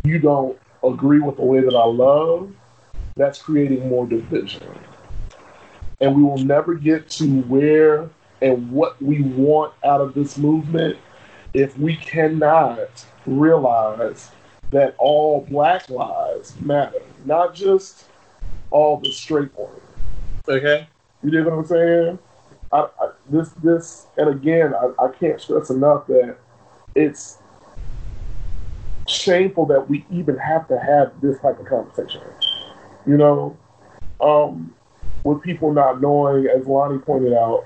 you 0.04 0.20
don't 0.20 0.58
agree 0.84 1.20
with 1.20 1.36
the 1.38 1.42
way 1.44 1.60
that 1.62 1.76
I 1.76 1.86
love, 1.86 2.52
that's 3.16 3.42
creating 3.42 3.88
more 3.90 4.06
division. 4.06 4.64
And 6.00 6.16
we 6.16 6.22
will 6.24 6.38
never 6.38 6.76
get 6.76 7.10
to 7.12 7.42
where 7.44 8.10
and 8.42 8.72
what 8.72 9.02
we 9.02 9.22
want 9.22 9.74
out 9.84 10.02
of 10.02 10.14
this 10.14 10.38
movement 10.38 10.98
if 11.54 11.78
we 11.78 11.96
cannot 11.96 13.04
realize 13.26 14.30
that 14.72 14.96
all 15.00 15.42
black 15.50 15.90
lives 15.90 16.54
matter, 16.62 17.02
not 17.26 17.56
just 17.56 18.06
all 18.70 18.98
the 18.98 19.12
straight 19.12 19.54
ones. 19.58 19.82
Okay. 20.48 20.88
You 21.24 21.32
know 21.32 21.44
what 21.50 21.54
I'm 21.60 21.66
saying? 21.66 22.20
I, 22.72 22.80
I, 22.80 23.12
this, 23.30 23.50
this, 23.64 24.08
and 24.18 24.30
again, 24.30 24.74
I, 24.76 25.04
I 25.06 25.12
can't 25.12 25.40
stress 25.40 25.70
enough 25.70 26.06
that 26.08 26.38
it's 26.96 27.38
shameful 29.08 29.66
that 29.68 29.90
we 29.90 30.06
even 30.12 30.38
have 30.38 30.68
to 30.68 30.78
have 30.78 31.14
this 31.22 31.40
type 31.40 31.60
of 31.60 31.66
conversation. 31.66 32.22
You 33.06 33.18
know, 33.18 33.58
um, 34.20 34.76
with 35.24 35.42
people 35.42 35.72
not 35.72 36.02
knowing, 36.02 36.46
as 36.48 36.68
Lonnie 36.68 37.00
pointed 37.00 37.34
out, 37.34 37.66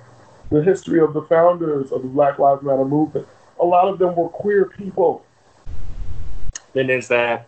the 0.51 0.61
history 0.61 0.99
of 0.99 1.13
the 1.13 1.21
founders 1.23 1.91
of 1.91 2.01
the 2.03 2.07
Black 2.09 2.37
Lives 2.37 2.61
Matter 2.61 2.85
movement. 2.85 3.25
A 3.59 3.65
lot 3.65 3.87
of 3.87 3.97
them 3.97 4.15
were 4.15 4.27
queer 4.29 4.65
people. 4.65 5.25
Then 6.73 6.89
is 6.89 7.07
that. 7.07 7.47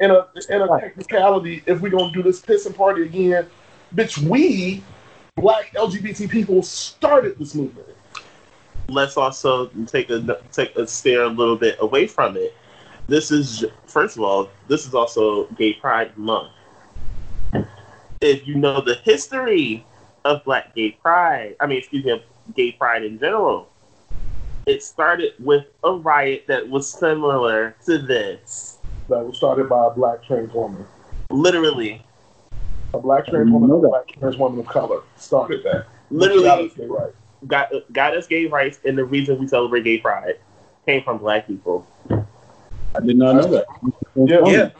In 0.00 0.10
a 0.10 0.26
in 0.50 0.60
a 0.62 0.66
technicality, 0.80 1.62
if 1.66 1.80
we're 1.80 1.90
gonna 1.90 2.12
do 2.12 2.22
this 2.22 2.40
pissing 2.40 2.74
party 2.76 3.02
again, 3.02 3.46
bitch, 3.94 4.18
we 4.18 4.82
black 5.36 5.72
LGBT 5.74 6.28
people 6.28 6.62
started 6.62 7.38
this 7.38 7.54
movement. 7.54 7.88
Let's 8.88 9.16
also 9.16 9.66
take 9.86 10.10
a 10.10 10.38
take 10.52 10.76
a 10.76 10.86
stare 10.86 11.22
a 11.24 11.28
little 11.28 11.56
bit 11.56 11.76
away 11.80 12.06
from 12.06 12.36
it. 12.36 12.54
This 13.08 13.30
is 13.30 13.64
first 13.86 14.16
of 14.18 14.22
all, 14.22 14.50
this 14.68 14.86
is 14.86 14.94
also 14.94 15.46
Gay 15.54 15.74
Pride 15.74 16.16
Month. 16.18 16.52
If 18.20 18.46
you 18.46 18.56
know 18.56 18.80
the 18.82 18.96
history 18.96 19.82
of 20.26 20.42
Black 20.44 20.74
Gay 20.74 20.90
Pride, 20.90 21.54
I 21.60 21.66
mean, 21.66 21.78
excuse 21.78 22.04
me, 22.04 22.10
of 22.12 22.20
gay 22.56 22.72
pride 22.72 23.04
in 23.04 23.18
general. 23.18 23.68
It 24.66 24.82
started 24.82 25.32
with 25.38 25.66
a 25.84 25.92
riot 25.92 26.44
that 26.48 26.68
was 26.68 26.90
similar 26.90 27.76
to 27.86 27.98
this. 27.98 28.78
That 29.08 29.24
was 29.24 29.36
started 29.36 29.68
by 29.68 29.86
a 29.86 29.90
black 29.90 30.24
trans 30.24 30.52
woman. 30.52 30.84
Literally. 31.30 32.04
A 32.94 32.98
black 32.98 33.26
trans 33.26 33.46
mm-hmm. 33.50 33.52
woman, 33.52 33.70
a 33.76 33.88
black 33.88 34.08
trans 34.08 34.36
woman 34.36 34.58
of 34.58 34.66
color 34.66 35.02
started 35.16 35.62
that. 35.64 35.86
Literally. 36.10 36.72
Got, 37.46 37.70
got 37.92 38.16
us 38.16 38.26
gay 38.26 38.46
rights, 38.46 38.80
and 38.84 38.98
the 38.98 39.04
reason 39.04 39.38
we 39.38 39.46
celebrate 39.46 39.84
gay 39.84 39.98
pride 39.98 40.38
came 40.86 41.04
from 41.04 41.18
black 41.18 41.46
people. 41.46 41.86
I 42.10 43.00
did 43.04 43.16
not 43.16 43.36
know 43.36 43.48
that. 43.48 43.66
Yeah. 44.16 44.40
yeah. 44.46 44.70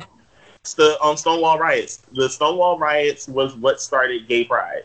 The 0.77 0.99
um, 1.01 1.17
Stonewall 1.17 1.61
riots. 1.61 1.99
The 2.15 2.29
Stonewall 2.29 2.77
riots 2.81 3.29
was 3.29 3.55
what 3.55 3.81
started 3.81 4.27
gay 4.27 4.45
pride. 4.47 4.83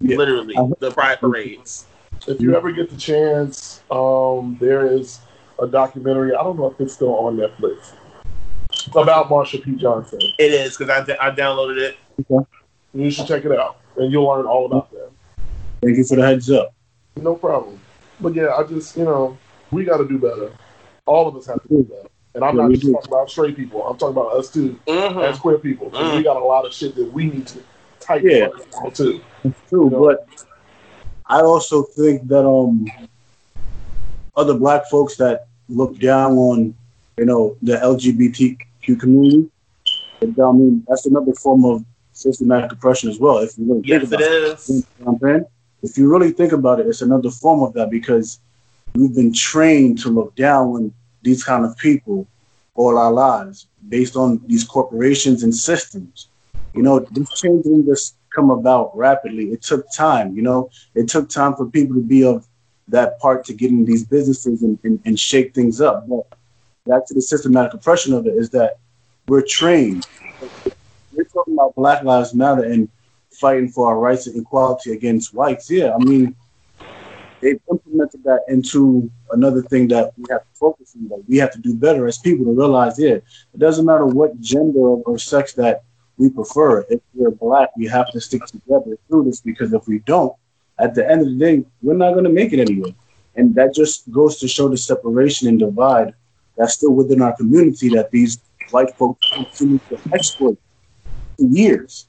Yeah. 0.00 0.16
Literally, 0.16 0.56
uh, 0.56 0.68
the 0.78 0.90
pride 0.92 1.18
parades. 1.18 1.86
If 2.26 2.40
you 2.40 2.56
ever 2.56 2.70
get 2.72 2.90
the 2.90 2.96
chance, 2.96 3.82
um, 3.90 4.56
there 4.60 4.86
is 4.86 5.18
a 5.60 5.66
documentary. 5.66 6.34
I 6.34 6.42
don't 6.42 6.56
know 6.58 6.70
if 6.70 6.80
it's 6.80 6.94
still 6.94 7.10
on 7.16 7.36
Netflix 7.36 7.92
about 8.94 9.28
Marsha 9.28 9.62
P. 9.62 9.72
Johnson. 9.76 10.20
It 10.38 10.52
is 10.52 10.76
because 10.76 10.90
I, 10.90 11.04
d- 11.04 11.18
I 11.20 11.30
downloaded 11.30 11.78
it. 11.80 11.96
Okay. 12.30 12.46
You 12.94 13.10
should 13.10 13.26
check 13.26 13.44
it 13.44 13.52
out, 13.58 13.78
and 13.96 14.10
you'll 14.12 14.24
learn 14.24 14.46
all 14.46 14.66
about 14.66 14.90
that. 14.92 15.10
Thank 15.82 15.96
you 15.96 16.04
for 16.04 16.16
the 16.16 16.24
heads 16.26 16.50
up. 16.50 16.74
No 17.16 17.34
problem. 17.34 17.78
But 18.20 18.34
yeah, 18.34 18.48
I 18.54 18.62
just 18.64 18.96
you 18.96 19.04
know 19.04 19.36
we 19.70 19.84
got 19.84 19.98
to 19.98 20.06
do 20.08 20.18
better. 20.18 20.52
All 21.06 21.26
of 21.26 21.36
us 21.36 21.46
have 21.46 21.60
to 21.62 21.68
do 21.68 21.82
better. 21.84 22.08
And 22.34 22.44
I'm 22.44 22.56
yeah, 22.56 22.62
not 22.62 22.70
just 22.72 22.82
do. 22.84 22.92
talking 22.92 23.08
about 23.12 23.30
straight 23.30 23.56
people. 23.56 23.84
I'm 23.86 23.96
talking 23.96 24.16
about 24.16 24.32
us 24.34 24.50
too, 24.52 24.78
mm-hmm. 24.86 25.18
as 25.20 25.38
queer 25.38 25.58
people. 25.58 25.90
Mm-hmm. 25.90 26.16
We 26.16 26.20
mm. 26.20 26.24
got 26.24 26.36
a 26.36 26.44
lot 26.44 26.66
of 26.66 26.72
shit 26.74 26.94
that 26.94 27.12
we 27.12 27.24
need 27.26 27.46
to 27.48 27.62
yeah. 28.16 28.48
too. 28.94 29.20
It's 29.44 29.58
true, 29.68 29.84
you 29.84 29.90
know? 29.90 30.00
but 30.04 30.26
I 31.26 31.40
also 31.42 31.82
think 31.82 32.26
that 32.28 32.46
um 32.46 32.86
other 34.36 34.54
black 34.54 34.88
folks 34.88 35.16
that 35.16 35.48
look 35.68 35.98
down 35.98 36.32
on 36.32 36.74
you 37.16 37.24
know 37.26 37.56
the 37.62 37.76
LGBTQ 37.76 38.98
community. 38.98 39.50
I 40.22 40.26
mean, 40.26 40.84
that's 40.88 41.06
another 41.06 41.32
form 41.34 41.64
of 41.64 41.84
systematic 42.12 42.72
oppression 42.72 43.08
as 43.08 43.20
well. 43.20 43.38
If 43.38 43.56
you 43.56 43.66
really 43.72 43.82
yes, 43.86 44.00
think 44.66 44.84
about 45.06 45.30
it, 45.30 45.44
if 45.82 45.96
you 45.96 46.10
really 46.10 46.32
think 46.32 46.52
about 46.52 46.80
it, 46.80 46.86
it's 46.88 47.02
another 47.02 47.30
form 47.30 47.60
of 47.62 47.72
that 47.74 47.88
because 47.90 48.40
we've 48.96 49.14
been 49.14 49.32
trained 49.32 49.98
to 50.00 50.08
look 50.08 50.34
down 50.34 50.68
on 50.68 50.92
these 51.22 51.44
kind 51.44 51.64
of 51.64 51.76
people 51.76 52.26
all 52.74 52.98
our 52.98 53.12
lives 53.12 53.66
based 53.88 54.16
on 54.16 54.40
these 54.46 54.64
corporations 54.64 55.44
and 55.44 55.54
systems. 55.54 56.28
You 56.74 56.82
know, 56.82 57.00
these 57.12 57.30
changes 57.30 57.64
didn't 57.64 57.86
just 57.86 58.14
come 58.34 58.50
about 58.50 58.96
rapidly. 58.96 59.46
It 59.52 59.62
took 59.62 59.86
time, 59.92 60.34
you 60.36 60.42
know, 60.42 60.70
it 60.94 61.08
took 61.08 61.28
time 61.28 61.54
for 61.54 61.66
people 61.66 61.94
to 61.96 62.02
be 62.02 62.24
of 62.24 62.46
that 62.88 63.18
part 63.20 63.44
to 63.46 63.54
get 63.54 63.70
in 63.70 63.84
these 63.84 64.04
businesses 64.04 64.62
and, 64.62 64.78
and, 64.84 65.00
and 65.04 65.18
shake 65.18 65.54
things 65.54 65.80
up. 65.80 66.08
But 66.08 66.26
back 66.86 67.06
to 67.06 67.14
the 67.14 67.22
systematic 67.22 67.74
oppression 67.74 68.12
of 68.14 68.26
it 68.26 68.34
is 68.34 68.50
that 68.50 68.78
we're 69.26 69.42
trained. 69.46 70.06
We're 71.14 71.24
talking 71.24 71.54
about 71.54 71.74
Black 71.74 72.02
Lives 72.02 72.34
Matter 72.34 72.64
and 72.64 72.88
fighting 73.30 73.68
for 73.68 73.86
our 73.88 73.98
rights 73.98 74.26
and 74.26 74.40
equality 74.40 74.92
against 74.92 75.34
whites. 75.34 75.70
Yeah, 75.70 75.94
I 75.94 75.98
mean, 76.02 76.34
they've 77.40 77.60
implemented 77.70 78.24
that 78.24 78.40
into 78.48 79.10
another 79.32 79.62
thing 79.62 79.88
that 79.88 80.12
we 80.16 80.24
have 80.30 80.42
to 80.42 80.54
focus 80.54 80.94
on. 80.96 81.08
That 81.08 81.24
we 81.28 81.36
have 81.38 81.52
to 81.52 81.58
do 81.58 81.74
better 81.74 82.06
as 82.06 82.18
people 82.18 82.46
to 82.46 82.52
realize, 82.52 82.98
yeah, 82.98 83.10
it 83.14 83.24
doesn't 83.58 83.84
matter 83.84 84.06
what 84.06 84.40
gender 84.40 84.78
or 84.78 85.18
sex 85.18 85.52
that 85.54 85.84
we 86.18 86.28
prefer. 86.28 86.84
If 86.90 87.00
we're 87.14 87.30
black, 87.30 87.70
we 87.76 87.86
have 87.86 88.10
to 88.12 88.20
stick 88.20 88.44
together 88.46 88.98
through 89.08 89.24
this 89.24 89.40
because 89.40 89.72
if 89.72 89.86
we 89.88 90.00
don't, 90.00 90.34
at 90.78 90.94
the 90.94 91.08
end 91.08 91.22
of 91.22 91.26
the 91.28 91.36
day, 91.38 91.64
we're 91.80 91.94
not 91.96 92.12
going 92.12 92.24
to 92.24 92.30
make 92.30 92.52
it 92.52 92.60
anyway. 92.60 92.94
And 93.36 93.54
that 93.54 93.74
just 93.74 94.10
goes 94.10 94.38
to 94.40 94.48
show 94.48 94.68
the 94.68 94.76
separation 94.76 95.48
and 95.48 95.58
divide 95.58 96.14
that's 96.56 96.74
still 96.74 96.92
within 96.92 97.22
our 97.22 97.36
community 97.36 97.88
that 97.90 98.10
these 98.10 98.40
white 98.72 98.92
folks 98.96 99.24
continue 99.32 99.78
to 99.90 99.98
exploit 100.12 100.58
for 101.36 101.44
years. 101.54 102.06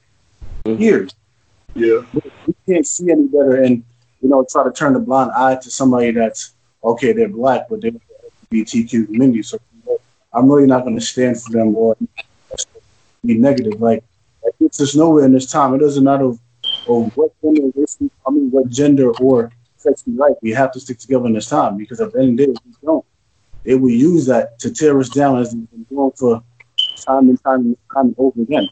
Mm-hmm. 0.64 0.82
Years. 0.82 1.14
Yeah. 1.76 2.00
We 2.46 2.54
can't 2.66 2.84
see 2.84 3.12
any 3.12 3.28
better 3.28 3.62
and, 3.62 3.84
you 4.20 4.28
know, 4.28 4.44
try 4.50 4.64
to 4.64 4.72
turn 4.72 4.96
a 4.96 4.98
blind 4.98 5.30
eye 5.36 5.54
to 5.62 5.70
somebody 5.70 6.10
that's, 6.10 6.50
okay, 6.82 7.12
they're 7.12 7.28
black, 7.28 7.68
but 7.70 7.80
they're 7.80 7.92
BTQ 8.52 9.06
community. 9.06 9.44
So 9.44 9.58
I'm 10.32 10.50
really 10.50 10.66
not 10.66 10.82
going 10.82 10.96
to 10.96 11.00
stand 11.00 11.40
for 11.40 11.52
them 11.52 11.76
or 11.76 11.96
be 13.24 13.34
negative. 13.38 13.80
Like, 13.80 14.02
like 14.44 14.54
it's 14.60 14.78
just 14.78 14.96
nowhere 14.96 15.24
in 15.24 15.32
this 15.32 15.50
time. 15.50 15.74
It 15.74 15.78
doesn't 15.78 16.02
matter 16.04 16.32
or 16.86 17.04
what 17.10 17.32
gender, 17.44 17.70
I 18.26 18.30
mean, 18.30 18.50
what 18.50 18.68
gender 18.68 19.10
or 19.20 19.52
sex 19.76 20.02
we 20.06 20.14
like. 20.14 20.34
We 20.42 20.50
have 20.50 20.72
to 20.72 20.80
stick 20.80 20.98
together 20.98 21.26
in 21.26 21.32
this 21.34 21.48
time 21.48 21.76
because 21.76 22.00
at 22.00 22.12
the 22.12 22.20
end 22.20 22.40
of 22.40 22.46
the 22.46 22.46
day, 22.46 22.52
if 22.52 22.64
we 22.64 22.72
don't, 22.84 23.04
they 23.64 23.74
will 23.74 23.90
use 23.90 24.26
that 24.26 24.58
to 24.60 24.72
tear 24.72 24.98
us 25.00 25.08
down 25.08 25.38
as 25.38 25.52
they've 25.52 25.70
been 25.70 25.82
doing 25.84 26.10
for 26.16 26.42
time 27.04 27.28
and 27.28 27.42
time 27.42 27.60
and 27.60 27.76
time 27.92 28.06
and 28.06 28.14
over 28.18 28.40
again. 28.40 28.68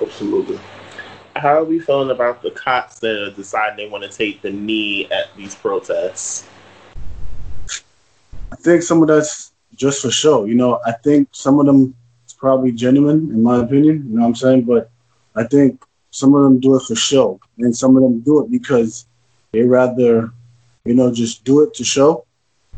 Absolutely. 0.00 0.58
How 1.36 1.54
are 1.60 1.64
we 1.64 1.78
feeling 1.78 2.10
about 2.10 2.42
the 2.42 2.50
cops 2.50 2.98
that 2.98 3.14
are 3.14 3.30
deciding 3.30 3.76
they 3.76 3.88
want 3.88 4.02
to 4.02 4.10
take 4.10 4.42
the 4.42 4.50
knee 4.50 5.08
at 5.10 5.34
these 5.36 5.54
protests? 5.54 6.46
I 8.50 8.56
think 8.56 8.82
some 8.82 9.00
of 9.02 9.08
that's 9.08 9.52
just 9.74 10.02
for 10.02 10.10
show. 10.10 10.44
You 10.46 10.54
know, 10.56 10.80
I 10.84 10.92
think 10.92 11.28
some 11.32 11.60
of 11.60 11.66
them 11.66 11.94
probably 12.38 12.72
genuine, 12.72 13.30
in 13.32 13.42
my 13.42 13.58
opinion. 13.62 14.06
You 14.08 14.16
know 14.16 14.22
what 14.22 14.28
I'm 14.28 14.34
saying? 14.36 14.62
But 14.62 14.90
I 15.34 15.44
think 15.44 15.84
some 16.10 16.34
of 16.34 16.42
them 16.42 16.58
do 16.60 16.76
it 16.76 16.82
for 16.88 16.94
show, 16.94 17.38
and 17.58 17.76
some 17.76 17.96
of 17.96 18.02
them 18.02 18.20
do 18.20 18.42
it 18.42 18.50
because 18.50 19.06
they 19.52 19.62
rather, 19.62 20.32
you 20.84 20.94
know, 20.94 21.12
just 21.12 21.44
do 21.44 21.62
it 21.62 21.74
to 21.74 21.84
show. 21.84 22.24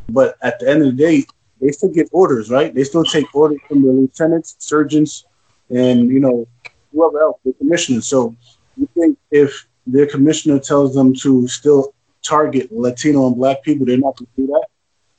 But 0.08 0.36
at 0.42 0.58
the 0.58 0.68
end 0.68 0.80
of 0.82 0.96
the 0.96 1.02
day, 1.04 1.24
they 1.60 1.70
still 1.70 1.90
get 1.90 2.08
orders, 2.10 2.50
right? 2.50 2.74
They 2.74 2.84
still 2.84 3.04
take 3.04 3.32
orders 3.34 3.58
from 3.68 3.82
the 3.82 3.92
lieutenants, 3.92 4.56
surgeons, 4.58 5.26
and 5.68 6.08
you 6.08 6.18
know, 6.18 6.48
whoever 6.92 7.20
else, 7.20 7.38
the 7.44 7.52
commissioner. 7.52 8.00
So 8.00 8.34
you 8.76 8.88
think 8.94 9.18
if 9.30 9.66
their 9.86 10.06
commissioner 10.06 10.58
tells 10.58 10.94
them 10.94 11.14
to 11.16 11.46
still 11.48 11.94
target 12.22 12.70
Latino 12.72 13.26
and 13.26 13.36
black 13.36 13.62
people, 13.62 13.86
they're 13.86 13.98
not 13.98 14.16
gonna 14.16 14.28
do 14.36 14.46
that 14.48 14.66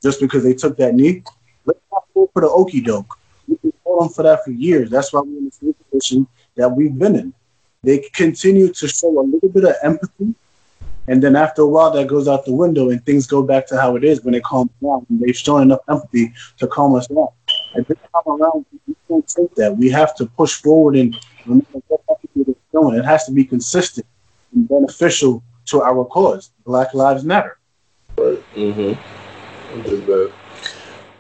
just 0.02 0.20
because 0.20 0.44
they 0.44 0.54
took 0.54 0.78
that 0.78 0.96
knee. 0.96 1.24
Let's 1.66 1.80
not 1.92 2.04
go 2.14 2.30
for 2.34 2.42
the 2.42 2.50
okey 2.50 2.82
doke 2.82 3.18
for 4.10 4.24
that 4.24 4.44
for 4.44 4.52
years. 4.52 4.90
That's 4.90 5.14
why 5.14 5.22
we're 5.22 5.38
in 5.38 5.46
the 5.46 5.52
same 5.52 5.74
position 5.92 6.28
that 6.56 6.70
we've 6.70 6.98
been 6.98 7.16
in. 7.16 7.34
They 7.84 8.00
continue 8.14 8.72
to 8.74 8.88
show 8.88 9.20
a 9.20 9.22
little 9.24 9.50
bit 9.50 9.64
of 9.66 9.76
empathy, 9.82 10.34
and 11.08 11.22
then 11.22 11.36
after 11.36 11.64
a 11.64 11.68
while, 11.68 11.90
that 11.92 12.08
goes 12.08 12.28
out 12.28 12.46
the 12.46 12.54
window, 12.54 12.92
and 12.92 13.04
things 13.06 13.26
go 13.26 13.42
back 13.42 13.66
to 13.68 13.80
how 13.80 13.96
it 13.96 14.04
is 14.04 14.24
when 14.24 14.36
it 14.36 14.44
calms 14.44 14.70
down. 14.84 15.06
And 15.10 15.20
they've 15.20 15.36
shown 15.36 15.64
enough 15.64 15.80
empathy 15.90 16.32
to 16.60 16.68
calm 16.68 16.94
us 16.96 17.08
down. 17.08 17.28
And 17.74 17.86
this 17.86 17.98
time 17.98 18.28
around, 18.40 18.66
we 18.88 18.96
can't 19.08 19.28
take 19.28 19.54
that. 19.56 19.76
We 19.76 19.90
have 19.90 20.16
to 20.18 20.28
push 20.28 20.54
forward 20.62 20.96
and 20.96 21.16
remember 21.46 21.66
what 21.88 22.22
people 22.22 22.54
are 22.54 22.72
doing. 22.82 23.00
It 23.00 23.06
has 23.06 23.26
to 23.26 23.32
be 23.32 23.44
consistent 23.44 24.06
and 24.54 24.70
beneficial 24.70 25.42
to 25.68 25.82
our 25.82 26.06
cause. 26.06 26.52
Black 26.66 26.94
Lives 26.94 27.24
Matter. 27.24 27.58
Right. 28.18 28.40
Mm-hmm. 28.56 29.02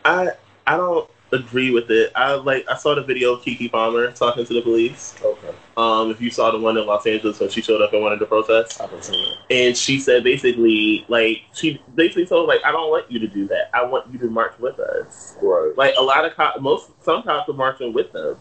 I 0.05 0.29
I 0.67 0.77
don't 0.77 1.09
agree 1.31 1.71
with 1.71 1.89
it. 1.91 2.11
I 2.15 2.33
like 2.35 2.67
I 2.69 2.75
saw 2.75 2.95
the 2.95 3.03
video 3.03 3.33
of 3.33 3.41
Keke 3.41 3.71
Palmer 3.71 4.11
talking 4.11 4.45
to 4.45 4.53
the 4.53 4.61
police. 4.61 5.15
Okay. 5.23 5.49
Um, 5.77 6.11
if 6.11 6.21
you 6.21 6.29
saw 6.29 6.51
the 6.51 6.59
one 6.59 6.77
in 6.77 6.85
Los 6.85 7.05
Angeles 7.07 7.39
when 7.39 7.49
she 7.49 7.61
showed 7.61 7.81
up 7.81 7.93
and 7.93 8.01
wanted 8.01 8.19
to 8.19 8.25
protest, 8.25 8.81
I've 8.81 9.03
seen 9.03 9.19
it. 9.49 9.53
And 9.67 9.77
she 9.77 9.99
said 9.99 10.23
basically, 10.23 11.05
like 11.07 11.39
she 11.53 11.81
basically 11.95 12.25
told 12.25 12.47
like, 12.47 12.59
I 12.65 12.71
don't 12.71 12.89
want 12.89 13.09
you 13.11 13.19
to 13.19 13.27
do 13.27 13.47
that. 13.47 13.69
I 13.73 13.83
want 13.85 14.11
you 14.11 14.19
to 14.19 14.27
march 14.29 14.53
with 14.59 14.79
us. 14.79 15.35
Right. 15.41 15.73
Like 15.77 15.93
a 15.97 16.01
lot 16.01 16.25
of 16.25 16.33
cops, 16.35 16.59
most 16.59 16.91
some 17.03 17.23
cops 17.23 17.49
are 17.49 17.53
marching 17.53 17.93
with 17.93 18.11
them, 18.11 18.37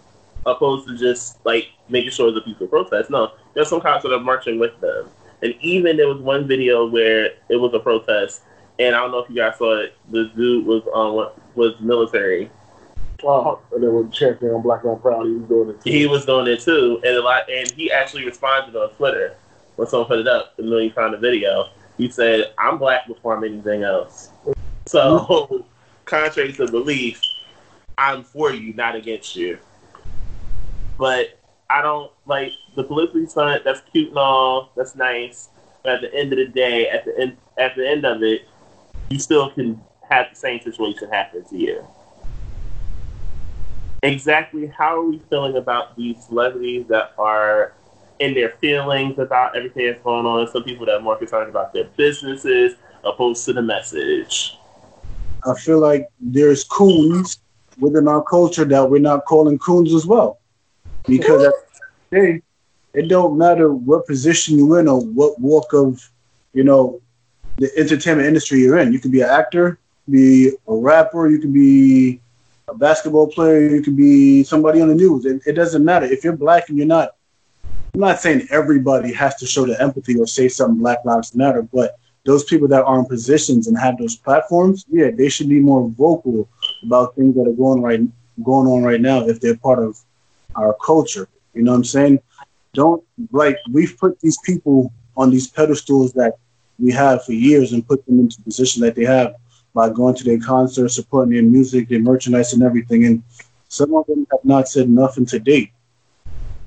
opposed 0.46 0.88
to 0.88 0.96
just 0.98 1.44
like 1.46 1.68
making 1.88 2.10
sure 2.10 2.32
the 2.32 2.40
people 2.40 2.66
protest. 2.66 3.08
No, 3.10 3.32
there's 3.54 3.68
some 3.68 3.80
cops 3.80 4.02
that 4.02 4.12
are 4.12 4.20
marching 4.20 4.58
with 4.58 4.78
them. 4.80 5.08
And 5.42 5.54
even 5.60 5.96
there 5.96 6.08
was 6.08 6.18
one 6.20 6.46
video 6.46 6.86
where 6.86 7.26
it 7.48 7.56
was 7.56 7.72
a 7.74 7.78
protest. 7.78 8.42
And 8.78 8.94
I 8.94 9.00
don't 9.00 9.10
know 9.10 9.18
if 9.18 9.30
you 9.30 9.36
guys 9.36 9.58
saw 9.58 9.78
it. 9.80 9.94
The 10.10 10.30
dude 10.36 10.64
was 10.66 10.82
um, 10.94 11.32
was 11.54 11.78
military, 11.80 12.50
and 13.24 13.82
then 13.82 13.92
was 13.92 14.08
chanting 14.14 14.48
on 14.50 14.62
black, 14.62 14.84
and 14.84 15.00
proud." 15.00 15.24
He 15.26 15.34
was 15.38 15.48
doing 15.48 15.70
it. 15.70 15.80
Too. 15.82 15.90
He 15.90 16.06
was 16.06 16.26
doing 16.26 16.46
it 16.46 16.60
too, 16.60 17.00
and 17.04 17.16
a 17.16 17.20
lot. 17.22 17.48
And 17.50 17.70
he 17.72 17.90
actually 17.90 18.24
responded 18.24 18.76
on 18.76 18.90
Twitter 18.90 19.34
when 19.76 19.88
someone 19.88 20.08
put 20.08 20.18
it 20.18 20.28
up, 20.28 20.54
and 20.58 20.70
then 20.70 20.80
he 20.80 20.90
found 20.90 21.14
the 21.14 21.18
video. 21.18 21.68
He 21.98 22.10
said, 22.10 22.52
"I'm 22.58 22.78
black 22.78 23.06
before 23.06 23.36
I'm 23.36 23.44
anything 23.44 23.82
else." 23.82 24.30
So, 24.86 25.18
hmm. 25.18 25.56
contrary 26.06 26.52
to 26.54 26.66
belief, 26.70 27.20
I'm 27.98 28.22
for 28.24 28.52
you, 28.52 28.72
not 28.74 28.94
against 28.96 29.36
you. 29.36 29.58
But 30.98 31.38
I 31.68 31.82
don't 31.82 32.10
like 32.26 32.52
the 32.76 32.82
politically 32.84 33.26
stunt. 33.26 33.64
That's 33.64 33.80
cute 33.92 34.08
and 34.08 34.18
all. 34.18 34.70
That's 34.76 34.94
nice. 34.96 35.48
But 35.84 35.94
at 35.94 36.00
the 36.02 36.14
end 36.14 36.32
of 36.32 36.38
the 36.38 36.46
day, 36.48 36.88
at 36.88 37.04
the 37.04 37.16
end, 37.18 37.36
at 37.58 37.76
the 37.76 37.88
end 37.88 38.04
of 38.04 38.22
it, 38.22 38.46
you 39.08 39.18
still 39.18 39.50
can 39.50 39.80
have 40.10 40.26
the 40.30 40.36
same 40.36 40.60
situation 40.60 41.08
happen 41.10 41.44
to 41.44 41.56
you 41.56 41.86
exactly 44.02 44.66
how 44.66 44.98
are 45.00 45.04
we 45.04 45.18
feeling 45.30 45.56
about 45.56 45.96
these 45.96 46.24
celebrities 46.26 46.86
that 46.88 47.12
are 47.18 47.74
in 48.18 48.34
their 48.34 48.50
feelings 48.60 49.18
about 49.18 49.56
everything 49.56 49.86
that's 49.86 50.02
going 50.02 50.26
on? 50.26 50.48
Some 50.50 50.64
people 50.64 50.86
that 50.86 50.96
are 50.96 51.00
more 51.00 51.16
concerned 51.16 51.50
about 51.50 51.72
their 51.72 51.84
businesses 51.96 52.74
opposed 53.04 53.44
to 53.46 53.52
the 53.52 53.62
message. 53.62 54.56
I 55.46 55.54
feel 55.58 55.78
like 55.78 56.08
there's 56.20 56.64
coons 56.64 57.38
within 57.78 58.08
our 58.08 58.22
culture 58.22 58.64
that 58.64 58.90
we're 58.90 59.00
not 59.00 59.24
calling 59.24 59.58
coons 59.58 59.94
as 59.94 60.06
well. 60.06 60.38
Because 61.06 61.44
at 61.46 61.52
the 62.10 62.16
day, 62.16 62.42
it 62.92 63.08
don't 63.08 63.38
matter 63.38 63.72
what 63.72 64.06
position 64.06 64.58
you're 64.58 64.80
in 64.80 64.88
or 64.88 65.00
what 65.00 65.38
walk 65.40 65.72
of, 65.72 66.06
you 66.52 66.62
know, 66.64 67.00
the 67.56 67.70
entertainment 67.78 68.28
industry 68.28 68.60
you're 68.60 68.78
in. 68.78 68.92
You 68.92 68.98
could 68.98 69.12
be 69.12 69.22
an 69.22 69.30
actor, 69.30 69.78
be 70.10 70.48
a 70.68 70.74
rapper, 70.74 71.28
you 71.30 71.38
could 71.38 71.54
be 71.54 72.20
a 72.70 72.74
basketball 72.74 73.26
player, 73.26 73.68
you 73.68 73.82
could 73.82 73.96
be 73.96 74.44
somebody 74.44 74.80
on 74.80 74.88
the 74.88 74.94
news. 74.94 75.24
It, 75.26 75.42
it 75.44 75.52
doesn't 75.52 75.84
matter 75.84 76.06
if 76.06 76.22
you're 76.22 76.36
black 76.36 76.68
and 76.68 76.78
you're 76.78 76.86
not. 76.86 77.10
I'm 77.94 78.00
not 78.00 78.20
saying 78.20 78.46
everybody 78.50 79.12
has 79.12 79.34
to 79.36 79.46
show 79.46 79.66
the 79.66 79.80
empathy 79.82 80.16
or 80.18 80.26
say 80.26 80.48
something 80.48 80.78
Black 80.78 81.04
Lives 81.04 81.34
Matter, 81.34 81.62
but 81.62 81.98
those 82.24 82.44
people 82.44 82.68
that 82.68 82.84
are 82.84 82.98
in 83.00 83.04
positions 83.06 83.66
and 83.66 83.76
have 83.76 83.98
those 83.98 84.14
platforms, 84.14 84.84
yeah, 84.88 85.10
they 85.10 85.28
should 85.28 85.48
be 85.48 85.58
more 85.58 85.88
vocal 85.88 86.48
about 86.84 87.16
things 87.16 87.34
that 87.34 87.48
are 87.48 87.52
going 87.52 87.82
right 87.82 88.00
going 88.44 88.68
on 88.68 88.82
right 88.84 89.00
now 89.02 89.26
if 89.26 89.38
they're 89.40 89.56
part 89.56 89.80
of 89.80 89.98
our 90.54 90.76
culture. 90.84 91.28
You 91.52 91.62
know 91.62 91.72
what 91.72 91.78
I'm 91.78 91.84
saying? 91.84 92.20
Don't 92.74 93.02
like 93.32 93.56
we've 93.72 93.98
put 93.98 94.20
these 94.20 94.38
people 94.46 94.92
on 95.16 95.30
these 95.30 95.48
pedestals 95.48 96.12
that 96.12 96.34
we 96.78 96.92
have 96.92 97.24
for 97.24 97.32
years 97.32 97.72
and 97.72 97.86
put 97.86 98.06
them 98.06 98.20
into 98.20 98.40
positions 98.42 98.82
that 98.84 98.94
they 98.94 99.04
have 99.04 99.34
by 99.74 99.88
going 99.90 100.14
to 100.16 100.24
their 100.24 100.38
concerts, 100.40 100.94
supporting 100.96 101.32
their 101.34 101.42
music, 101.42 101.88
their 101.88 102.00
merchandise, 102.00 102.52
and 102.52 102.62
everything. 102.62 103.04
And 103.04 103.22
some 103.68 103.94
of 103.94 104.06
them 104.06 104.26
have 104.30 104.44
not 104.44 104.68
said 104.68 104.88
nothing 104.88 105.26
to 105.26 105.38
date. 105.38 105.72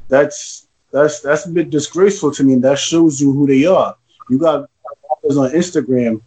That's 0.08 0.68
that's 0.92 1.20
that's 1.22 1.46
a 1.46 1.50
bit 1.52 1.70
disgraceful 1.70 2.32
to 2.34 2.44
me. 2.44 2.56
That 2.56 2.80
shows 2.80 3.20
you 3.20 3.32
who 3.34 3.48
they 3.48 3.66
are. 3.66 3.96
You 4.30 4.38
got 4.40 4.70
rappers 5.12 5.38
on 5.38 5.52
Instagram, 5.52 6.22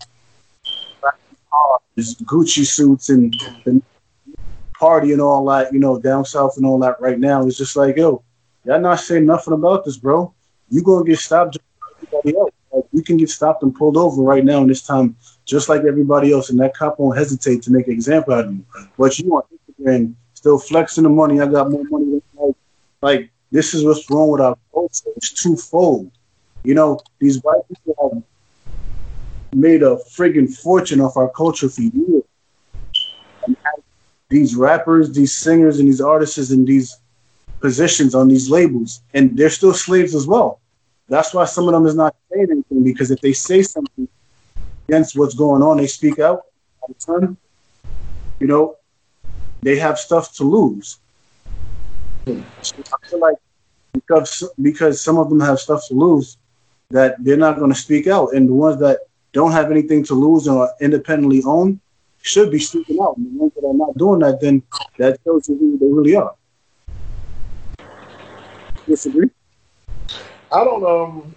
Gucci 1.99 2.67
suits 2.67 3.09
and, 3.09 3.35
and 3.65 3.83
party 4.79 5.13
and 5.13 5.21
all 5.23 5.45
that, 5.47 5.73
you 5.73 5.79
know, 5.79 5.99
down 5.99 6.25
south 6.25 6.57
and 6.59 6.67
all 6.67 6.79
that. 6.81 7.01
Right 7.01 7.19
now, 7.19 7.47
it's 7.47 7.57
just 7.57 7.77
like, 7.77 7.97
yo, 7.97 8.23
y'all 8.65 8.81
not 8.81 9.01
saying 9.01 9.25
nothing 9.25 9.55
about 9.55 9.85
this, 9.87 9.97
bro. 9.97 10.35
You 10.69 10.83
gonna 10.83 11.05
get 11.05 11.19
stopped? 11.19 11.57
Like, 12.25 12.35
you 12.93 13.03
can 13.03 13.17
get 13.17 13.31
stopped 13.31 13.63
and 13.63 13.75
pulled 13.75 13.97
over 13.97 14.21
right 14.23 14.45
now 14.45 14.59
in 14.61 14.69
this 14.69 14.83
time 14.83 15.17
just 15.47 15.69
like 15.69 15.83
everybody 15.85 16.33
else, 16.33 16.51
and 16.51 16.61
that 16.61 16.75
cop 16.77 16.99
won't 16.99 17.17
hesitate 17.17 17.63
to 17.63 17.71
make 17.71 17.87
an 17.87 17.93
example 17.93 18.35
out 18.35 18.47
of 18.47 18.53
you. 18.53 18.65
But 18.99 19.19
you 19.19 19.31
on 19.37 19.43
Instagram 19.81 20.15
still 20.35 20.59
flexing 20.59 21.05
the 21.05 21.09
money. 21.09 21.41
I 21.41 21.47
got 21.47 21.71
more 21.71 21.85
money 21.85 22.21
like, 22.37 22.55
like 23.01 23.31
this 23.53 23.73
is 23.73 23.85
what's 23.85 24.11
wrong 24.11 24.29
with 24.31 24.41
our 24.41 24.59
culture. 24.75 25.05
It's 25.17 25.31
twofold. 25.31 26.11
You 26.65 26.75
know, 26.75 27.01
these 27.21 27.41
white 27.43 27.63
people 27.69 28.23
have 29.53 29.59
made 29.59 29.83
a 29.85 29.95
friggin' 30.11 30.55
fortune 30.59 31.01
off 31.01 31.17
our 31.17 31.29
culture 31.31 31.69
for 31.69 31.83
years. 31.83 32.25
And 33.47 33.57
these 34.29 34.57
rappers, 34.57 35.13
these 35.13 35.33
singers, 35.33 35.79
and 35.79 35.87
these 35.89 36.01
artists 36.01 36.51
in 36.51 36.65
these 36.65 36.97
positions 37.61 38.17
on 38.17 38.27
these 38.27 38.51
labels, 38.51 39.01
and 39.15 39.37
they're 39.39 39.49
still 39.51 39.73
slaves 39.73 40.17
as 40.17 40.27
well. 40.27 40.61
That's 41.09 41.33
why 41.33 41.45
some 41.45 41.69
of 41.69 41.73
them 41.73 41.87
is 41.87 41.95
not 41.95 42.17
saying 42.33 42.49
anything 42.51 42.83
because 42.83 43.13
if 43.13 43.21
they 43.21 43.33
say 43.33 43.63
something, 43.63 44.09
against 44.89 45.17
what's 45.17 45.35
going 45.35 45.63
on. 45.63 45.77
They 45.77 45.87
speak 45.87 46.19
out. 46.19 46.43
You 47.09 47.37
know, 48.47 48.77
they 49.63 49.77
have 49.79 49.99
stuff 49.99 50.35
to 50.37 50.45
lose. 50.45 50.99
So 52.27 52.75
I 52.93 53.09
feel 53.09 53.21
like 53.21 53.37
because 53.93 54.45
because 54.61 55.01
some 55.01 55.19
of 55.19 55.29
them 55.29 55.41
have 55.41 55.59
stuff 55.59 55.87
to 55.89 55.95
lose, 55.95 56.37
that 56.91 57.17
they're 57.25 57.37
not 57.37 57.57
going 57.57 57.73
to 57.73 57.79
speak 57.79 58.07
out, 58.07 58.35
and 58.35 58.49
the 58.49 58.53
ones 58.53 58.79
that 58.81 59.01
don't 59.33 59.53
have 59.53 59.71
anything 59.71 60.05
to 60.05 60.15
lose 60.15 60.47
and 60.47 60.57
are 60.59 60.71
independently 60.81 61.43
owned 61.45 61.81
should 62.23 62.51
be 62.51 62.59
speaking 62.59 62.99
out. 63.01 63.17
And 63.17 63.27
the 63.35 63.39
ones 63.41 63.53
that 63.55 63.65
are 63.67 63.75
not 63.75 63.97
doing 63.97 64.21
that, 64.21 64.41
then 64.41 64.63
that 64.99 65.23
tells 65.25 65.49
you 65.49 65.57
who 65.59 65.79
they 65.79 65.87
really 65.87 66.15
are. 66.17 66.35
Disagree? 68.87 69.31
I 70.53 70.63
don't 70.65 70.85
um 70.85 71.35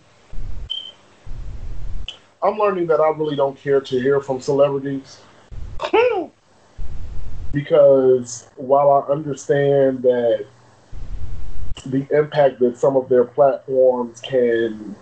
I'm 2.41 2.57
learning 2.57 2.87
that 2.87 3.01
I 3.01 3.09
really 3.09 3.35
don't 3.35 3.57
care 3.57 3.81
to 3.81 3.99
hear 3.99 4.21
from 4.21 4.39
celebrities 4.39 5.19
because 7.51 8.47
while 8.55 8.91
I 8.91 9.11
understand 9.11 10.03
that 10.03 10.45
the 11.85 12.07
impact 12.11 12.59
that 12.59 12.77
some 12.77 12.95
of 12.95 13.09
their 13.09 13.25
platforms 13.25 14.21
can 14.21 14.95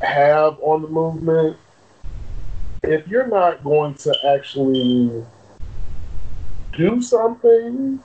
have 0.00 0.56
on 0.60 0.82
the 0.82 0.88
movement, 0.88 1.56
if 2.82 3.06
you're 3.08 3.26
not 3.26 3.62
going 3.62 3.94
to 3.94 4.14
actually 4.30 5.10
do 6.78 7.02
something, 7.02 8.00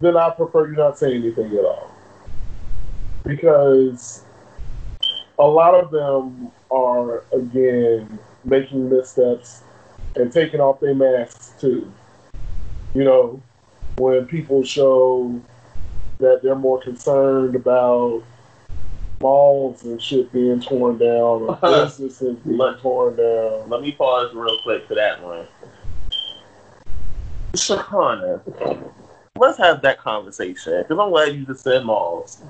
then 0.00 0.16
I 0.16 0.30
prefer 0.30 0.68
you 0.68 0.76
not 0.76 0.96
say 0.96 1.14
anything 1.14 1.52
at 1.56 1.64
all. 1.64 1.90
Because 3.24 4.23
a 5.38 5.46
lot 5.46 5.74
of 5.74 5.90
them 5.90 6.50
are 6.70 7.24
again 7.32 8.18
making 8.44 8.88
missteps 8.90 9.62
and 10.16 10.32
taking 10.32 10.60
off 10.60 10.78
their 10.80 10.94
masks 10.94 11.52
too. 11.60 11.90
You 12.94 13.04
know, 13.04 13.42
when 13.96 14.26
people 14.26 14.62
show 14.62 15.40
that 16.18 16.40
they're 16.42 16.54
more 16.54 16.80
concerned 16.80 17.56
about 17.56 18.22
malls 19.20 19.82
and 19.84 20.00
shit 20.00 20.32
being 20.32 20.60
torn 20.60 20.98
down 20.98 21.08
or 21.42 21.56
businesses 21.62 22.36
being 22.40 22.74
torn 22.80 23.16
down. 23.16 23.68
Let 23.68 23.80
me 23.82 23.90
pause 23.92 24.32
real 24.34 24.58
quick 24.62 24.86
for 24.86 24.94
that 24.94 25.22
one. 25.22 25.46
Shekinah, 27.56 28.42
let's 29.36 29.58
have 29.58 29.82
that 29.82 29.98
conversation 29.98 30.82
because 30.82 30.98
I'm 30.98 31.10
glad 31.10 31.34
you 31.34 31.46
just 31.46 31.64
said 31.64 31.84
malls. 31.84 32.40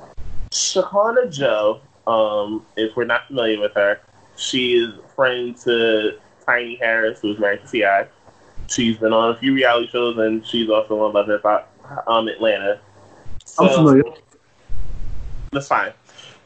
Shekinah 0.53 1.31
Jo 1.31 1.81
um, 2.07 2.65
if 2.77 2.97
we're 2.97 3.05
not 3.05 3.27
familiar 3.27 3.61
with 3.61 3.73
her, 3.75 4.01
she 4.37 4.75
is 4.75 4.91
a 4.99 5.09
friend 5.15 5.57
to 5.59 6.19
Tiny 6.45 6.77
Harris, 6.77 7.21
who's 7.21 7.39
married 7.39 7.63
to 7.71 8.07
Ti. 8.07 8.11
She's 8.69 8.97
been 8.99 9.13
on 9.13 9.31
a 9.31 9.37
few 9.39 9.55
reality 9.55 9.89
shows, 9.91 10.19
and 10.19 10.45
she's 10.47 10.69
also 10.69 11.01
on 11.03 11.13
Love 11.15 11.29
and 11.29 11.41
Hip 11.43 12.07
um, 12.07 12.29
Atlanta. 12.29 12.81
So, 13.45 13.65
I'm 13.67 13.75
familiar. 13.77 14.03
That's 15.53 15.69
fine. 15.69 15.93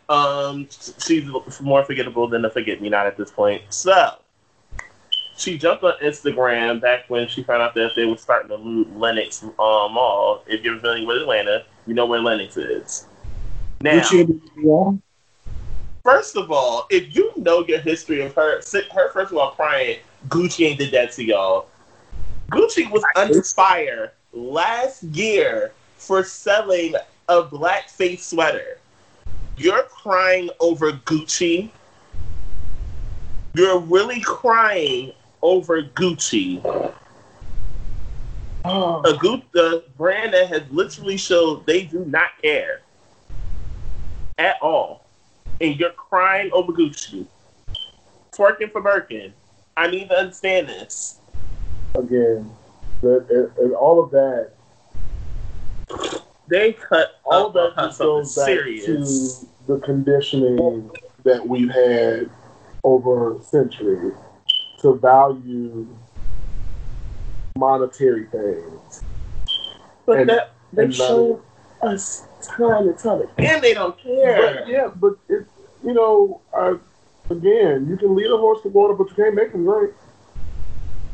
Um, 0.08 0.68
she's 1.04 1.26
more 1.60 1.84
forgettable 1.84 2.28
than 2.28 2.44
a 2.44 2.50
forget 2.50 2.80
me 2.80 2.88
not 2.88 3.06
at 3.06 3.16
this 3.16 3.30
point. 3.30 3.62
So 3.68 4.16
she 5.36 5.56
jumped 5.58 5.84
on 5.84 5.94
Instagram 6.02 6.80
back 6.80 7.04
when 7.08 7.28
she 7.28 7.42
found 7.42 7.62
out 7.62 7.74
that 7.74 7.92
they 7.94 8.04
were 8.06 8.16
starting 8.16 8.48
to 8.48 8.56
loot 8.56 8.90
Lenox 8.98 9.42
um, 9.42 9.52
Mall. 9.58 10.42
If 10.46 10.64
you're 10.64 10.76
familiar 10.76 11.06
with 11.06 11.18
Atlanta, 11.22 11.64
you 11.86 11.94
know 11.94 12.06
where 12.06 12.20
Lenox 12.20 12.56
is. 12.56 13.06
Now, 13.82 14.02
First 16.04 16.36
of 16.36 16.50
all, 16.50 16.86
if 16.90 17.14
you 17.14 17.32
know 17.36 17.66
your 17.66 17.80
history 17.80 18.20
of 18.22 18.34
her, 18.34 18.60
her 18.92 19.10
first 19.12 19.32
of 19.32 19.36
all 19.36 19.50
crying, 19.52 19.98
Gucci 20.28 20.66
ain't 20.66 20.78
did 20.78 20.92
that 20.92 21.12
to 21.12 21.24
y'all. 21.24 21.66
Gucci 22.50 22.90
was 22.90 23.04
under 23.16 23.42
fire 23.42 24.12
last 24.32 25.02
year 25.02 25.72
for 25.96 26.24
selling 26.24 26.94
a 27.28 27.42
blackface 27.42 28.20
sweater. 28.20 28.78
You're 29.56 29.82
crying 29.84 30.48
over 30.60 30.92
Gucci. 30.92 31.70
You're 33.54 33.78
really 33.80 34.20
crying 34.20 35.12
over 35.42 35.82
Gucci. 35.82 36.62
Oh. 38.64 39.00
A 39.02 39.14
Gucci 39.14 39.82
brand 39.96 40.32
that 40.32 40.48
has 40.48 40.62
literally 40.70 41.16
showed 41.16 41.66
they 41.66 41.82
do 41.82 42.04
not 42.06 42.28
care 42.40 42.80
at 44.38 44.56
all 44.62 45.07
and 45.60 45.78
you're 45.78 45.90
crying 45.90 46.50
over 46.52 46.72
Gucci. 46.72 47.26
Twerking 48.32 48.70
for 48.70 48.80
Birkin. 48.80 49.32
I 49.76 49.88
need 49.90 50.08
to 50.08 50.14
understand 50.16 50.68
this. 50.68 51.18
Again, 51.94 52.50
all 53.02 54.02
of 54.02 54.10
that. 54.12 54.50
They 56.48 56.72
cut 56.72 57.20
all 57.24 57.46
of 57.48 57.52
that 57.54 57.94
goes 57.98 58.34
back 58.36 58.46
to 58.46 59.46
the 59.66 59.80
conditioning 59.80 60.90
that 61.24 61.46
we've 61.46 61.70
had 61.70 62.30
over 62.84 63.38
centuries 63.42 64.14
to 64.80 64.94
value 64.96 65.86
monetary 67.56 68.26
things. 68.26 69.02
But 70.06 70.20
and, 70.20 70.28
that 70.30 70.50
they 70.72 70.90
show 70.90 71.42
us 71.82 72.22
time 72.42 72.88
of 72.88 72.98
time 72.98 73.22
and 73.38 73.62
They 73.62 73.74
don't 73.74 73.98
care. 73.98 74.60
But, 74.64 74.68
yeah, 74.68 74.88
but 74.94 75.14
it, 75.28 75.46
you 75.84 75.92
know, 75.94 76.40
I, 76.56 76.76
again, 77.30 77.86
you 77.88 77.96
can 77.96 78.14
lead 78.16 78.30
a 78.30 78.36
horse 78.36 78.62
to 78.62 78.68
water, 78.68 78.94
but 78.94 79.08
you 79.10 79.14
can't 79.14 79.34
make 79.34 79.52
him 79.52 79.64
drink. 79.64 79.92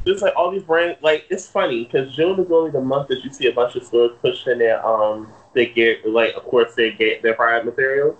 It's 0.06 0.20
like 0.20 0.34
all 0.36 0.50
these 0.50 0.62
brands. 0.62 1.02
Like 1.02 1.24
it's 1.30 1.46
funny 1.46 1.84
because 1.84 2.14
June 2.14 2.38
is 2.38 2.50
only 2.50 2.70
the 2.70 2.80
month 2.80 3.08
that 3.08 3.24
you 3.24 3.32
see 3.32 3.46
a 3.46 3.52
bunch 3.52 3.74
of 3.74 3.84
stores 3.84 4.12
pushing 4.20 4.58
their 4.58 4.84
um 4.86 5.28
they 5.54 5.64
get 5.66 6.06
like 6.06 6.34
of 6.34 6.44
course 6.44 6.74
they 6.74 6.92
get 6.92 7.22
their 7.22 7.32
product 7.32 7.64
material. 7.64 8.18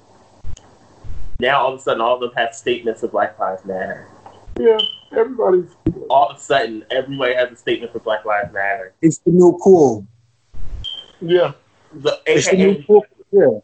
Now 1.41 1.61
all 1.63 1.75
of 1.75 1.81
a 1.81 1.83
sudden 1.83 2.01
all 2.01 2.15
of 2.15 2.21
them 2.21 2.33
have 2.37 2.55
statements 2.55 3.03
of 3.03 3.13
Black 3.13 3.39
Lives 3.39 3.67
Matter. 3.67 4.09
Yeah, 4.59 4.79
everybody's 5.13 5.69
all 6.09 6.31
of 6.31 6.39
a 6.39 6.41
sudden 6.41 6.87
everybody 6.91 7.35
has 7.35 7.53
a 7.53 7.57
statement 7.57 7.93
for 7.93 7.99
Black 7.99 8.25
Lives 8.25 8.51
Matter. 8.55 8.95
It's 9.03 9.19
the 9.19 9.33
new 9.33 9.59
cool. 9.63 10.07
Yeah 11.21 11.53
the, 12.03 12.21
it's 12.27 12.51
the 12.51 12.57
new 12.57 12.83
pool. 12.83 13.05
Yeah, 13.33 13.59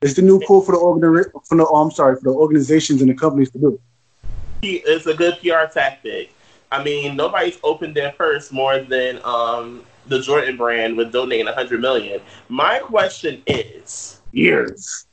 it's 0.00 0.14
the 0.14 0.22
new 0.22 0.38
pool 0.40 0.62
for 0.62 0.72
the 0.72 0.78
organi- 0.78 1.30
for 1.46 1.56
the. 1.56 1.66
Oh, 1.66 1.76
I'm 1.80 1.90
sorry, 1.90 2.16
for 2.16 2.22
the 2.22 2.30
organizations 2.32 3.00
and 3.02 3.10
the 3.10 3.14
companies 3.14 3.50
to 3.52 3.58
do. 3.58 3.78
It's 4.62 5.04
a 5.06 5.12
good 5.14 5.38
PR 5.42 5.66
tactic. 5.72 6.32
I 6.70 6.82
mean, 6.82 7.16
nobody's 7.16 7.58
opened 7.64 7.94
their 7.94 8.12
purse 8.12 8.52
more 8.52 8.78
than 8.80 9.20
um, 9.24 9.84
the 10.06 10.20
Jordan 10.20 10.56
brand 10.56 10.96
with 10.96 11.12
donating 11.12 11.44
100 11.46 11.80
million. 11.80 12.20
My 12.48 12.78
question 12.78 13.42
is 13.46 14.20
years. 14.32 15.06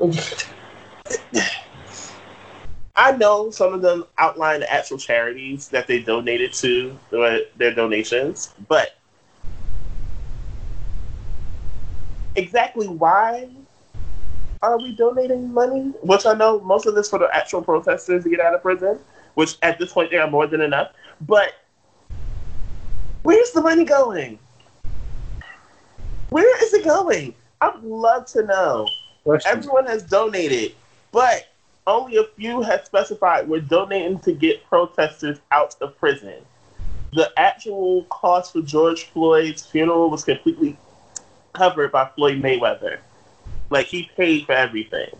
I 2.98 3.12
know 3.12 3.50
some 3.50 3.74
of 3.74 3.82
them 3.82 4.06
outline 4.16 4.60
the 4.60 4.72
actual 4.72 4.96
charities 4.96 5.68
that 5.68 5.86
they 5.86 5.98
donated 6.02 6.54
to 6.54 6.98
their 7.10 7.74
donations, 7.74 8.54
but 8.68 8.96
exactly 12.36 12.88
why 12.88 13.50
are 14.62 14.78
we 14.78 14.92
donating 14.96 15.52
money? 15.52 15.90
Which 16.00 16.24
I 16.24 16.32
know 16.32 16.60
most 16.60 16.86
of 16.86 16.94
this 16.94 17.10
for 17.10 17.18
the 17.18 17.28
actual 17.36 17.60
protesters 17.60 18.24
to 18.24 18.30
get 18.30 18.40
out 18.40 18.54
of 18.54 18.62
prison, 18.62 18.98
which 19.34 19.56
at 19.62 19.78
this 19.78 19.92
point 19.92 20.10
they 20.10 20.16
are 20.16 20.30
more 20.30 20.46
than 20.46 20.62
enough. 20.62 20.92
But 21.20 21.52
where's 23.24 23.50
the 23.50 23.60
money 23.60 23.84
going? 23.84 24.38
Where 26.30 26.64
is 26.64 26.72
it 26.72 26.84
going? 26.84 27.34
I'd 27.60 27.78
love 27.84 28.24
to 28.28 28.42
know. 28.44 28.88
Question. 29.24 29.52
Everyone 29.52 29.84
has 29.86 30.02
donated, 30.02 30.72
but 31.12 31.44
only 31.86 32.16
a 32.16 32.24
few 32.36 32.62
have 32.62 32.84
specified 32.84 33.48
we're 33.48 33.60
donating 33.60 34.18
to 34.20 34.32
get 34.32 34.64
protesters 34.66 35.38
out 35.52 35.74
of 35.80 35.98
prison. 35.98 36.34
The 37.12 37.30
actual 37.38 38.04
cost 38.04 38.52
for 38.52 38.62
George 38.62 39.04
Floyd's 39.10 39.64
funeral 39.64 40.10
was 40.10 40.24
completely 40.24 40.76
covered 41.52 41.92
by 41.92 42.10
Floyd 42.16 42.42
Mayweather. 42.42 42.98
Like 43.70 43.86
he 43.86 44.10
paid 44.16 44.46
for 44.46 44.52
everything. 44.52 45.10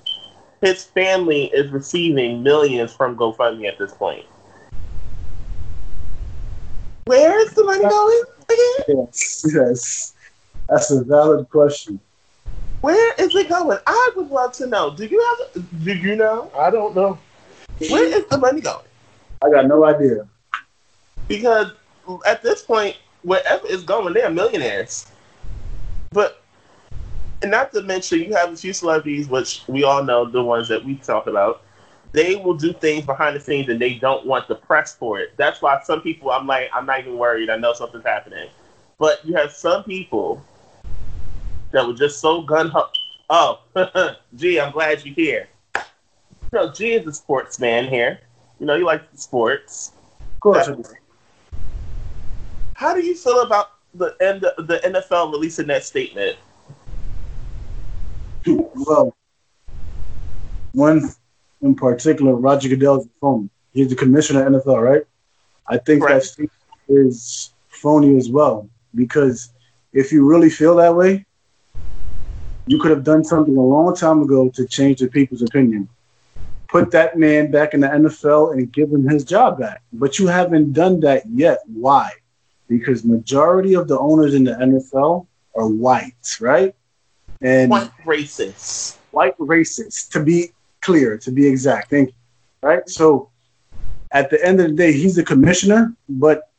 His 0.60 0.84
family 0.84 1.47
is 1.47 1.70
receiving 1.70 2.43
millions 2.43 2.93
from 2.93 3.16
GoFundMe 3.16 3.68
at 3.68 3.78
this 3.78 3.93
point. 3.93 4.24
Where 7.05 7.38
is 7.44 7.52
the 7.52 7.62
money 7.64 7.84
going? 7.84 8.22
Again? 8.48 9.06
Yes, 9.12 9.44
yes. 9.55 10.14
That's 10.68 10.90
a 10.90 11.05
valid 11.05 11.48
question. 11.51 12.01
Where 12.81 13.15
is 13.19 13.35
it 13.35 13.48
going? 13.48 13.78
I 13.86 14.11
would 14.16 14.28
love 14.31 14.53
to 14.55 14.66
know. 14.66 14.94
Do 14.94 15.07
you 15.07 15.24
have? 15.55 15.62
Do 15.85 15.94
you 15.94 16.16
know? 16.16 16.51
I 16.57 16.70
don't 16.70 16.94
know. 16.94 17.19
Where 17.90 18.05
is 18.05 18.27
the 18.27 18.39
money 18.39 18.61
going? 18.61 18.85
I 19.43 19.51
got 19.51 19.66
no 19.66 19.85
idea. 19.85 20.27
Because 21.28 21.69
at 22.27 22.43
this 22.43 22.62
point, 22.62 22.97
wherever 23.23 23.66
it's 23.66 23.82
going, 23.82 24.12
they're 24.15 24.31
millionaires. 24.31 25.07
But 26.11 26.43
and 27.43 27.51
not 27.51 27.73
to 27.73 27.82
mention, 27.82 28.20
you 28.20 28.35
have 28.35 28.53
a 28.53 28.57
few 28.57 28.73
celebrities, 28.73 29.28
which 29.28 29.62
we 29.69 29.85
all 29.85 30.05
know 30.05 30.24
the 30.27 30.43
ones 30.43 30.69
that 30.69 30.85
we 30.85 30.97
talk 30.97 31.27
about. 31.27 31.62
They 32.12 32.36
will 32.36 32.55
do 32.55 32.73
things 32.73 33.05
behind 33.05 33.36
the 33.36 33.40
scenes, 33.40 33.69
and 33.69 33.81
they 33.81 33.94
don't 33.94 34.24
want 34.27 34.48
the 34.48 34.55
press 34.55 34.94
for 34.94 35.19
it. 35.20 35.36
That's 35.36 35.61
why 35.61 35.81
some 35.85 36.01
people, 36.01 36.31
I'm 36.31 36.47
like, 36.47 36.70
I'm 36.73 36.86
not 36.86 37.01
even 37.01 37.19
worried. 37.19 37.51
I 37.51 37.57
know 37.59 37.74
something's 37.74 38.05
happening. 38.07 38.48
But 38.98 39.23
you 39.27 39.35
have 39.35 39.53
some 39.53 39.85
people 39.85 40.43
that 41.77 41.86
was 41.86 41.98
just 41.98 42.20
so 42.20 42.40
gun 42.40 42.70
ho. 42.70 42.86
Oh, 43.28 43.61
gee, 44.36 44.59
I'm 44.59 44.73
glad 44.73 45.05
you're 45.05 45.15
here. 45.15 45.48
You 45.77 45.82
know, 46.53 46.73
G 46.73 46.93
is 46.94 47.07
a 47.07 47.12
sportsman 47.12 47.86
here. 47.89 48.20
You 48.59 48.65
know, 48.65 48.77
you 48.77 48.86
like 48.86 49.03
sports. 49.15 49.93
Of 50.35 50.40
course. 50.40 50.70
How 52.77 52.94
do 52.94 53.05
you 53.05 53.15
feel 53.15 53.43
about 53.43 53.73
the 53.93 54.16
end 54.23 54.44
of 54.44 54.66
the 54.69 54.78
NFL 54.78 55.31
releasing 55.32 55.66
that 55.66 55.85
statement? 55.85 56.39
Well, 58.47 59.15
one 60.73 61.11
in 61.61 61.74
particular, 61.74 62.36
Roger 62.36 62.70
Goodell 62.70 63.01
is 63.01 63.09
phony. 63.20 63.51
He's 63.74 63.89
the 63.90 63.97
commissioner 63.97 64.47
of 64.47 64.65
NFL, 64.65 64.82
right? 64.82 65.03
I 65.69 65.77
think 65.77 66.05
right. 66.05 66.23
that 66.23 66.48
is 66.89 67.53
phony 67.69 68.16
as 68.16 68.31
well 68.31 68.66
because 68.94 69.51
if 69.93 70.11
you 70.11 70.27
really 70.27 70.48
feel 70.48 70.77
that 70.77 70.94
way, 70.97 71.27
you 72.68 72.78
could 72.80 72.90
have 72.90 73.05
done 73.05 73.22
something 73.22 73.56
a 73.56 73.60
long 73.62 73.94
time 73.94 74.22
ago 74.22 74.48
to 74.51 74.66
change 74.66 74.98
the 74.98 75.06
people's 75.06 75.43
opinion. 75.43 75.88
Put 76.68 76.90
that 76.90 77.16
man 77.16 77.52
back 77.52 77.74
in 77.74 77.80
the 77.80 77.86
NFL 77.86 78.55
and 78.55 78.72
give 78.72 78.90
him 78.90 79.09
his 79.09 79.24
job 79.24 79.59
back. 79.60 79.82
But 79.93 80.18
you 80.18 80.26
haven't 80.26 80.72
done 80.72 80.98
that 81.01 81.22
yet. 81.30 81.60
Why? 81.72 82.10
Because 82.68 83.05
majority 83.05 83.74
of 83.74 83.86
the 83.86 83.97
owners 83.97 84.34
in 84.34 84.43
the 84.43 84.52
NFL 84.52 85.26
are 85.55 85.68
whites, 85.68 86.40
right? 86.40 86.74
And 87.40 87.70
white 87.70 87.90
racists. 88.05 88.97
White 89.12 89.38
racists, 89.38 90.10
to 90.10 90.22
be 90.22 90.48
clear, 90.80 91.16
to 91.18 91.30
be 91.30 91.47
exact. 91.47 91.90
Thank 91.90 92.09
you. 92.09 92.14
Right? 92.68 92.88
So 92.90 93.30
at 94.10 94.28
the 94.30 94.44
end 94.44 94.60
of 94.60 94.68
the 94.68 94.74
day, 94.74 94.93
he's 94.93 95.14
the 95.14 95.22
commissioner, 95.24 95.94
but 96.09 96.51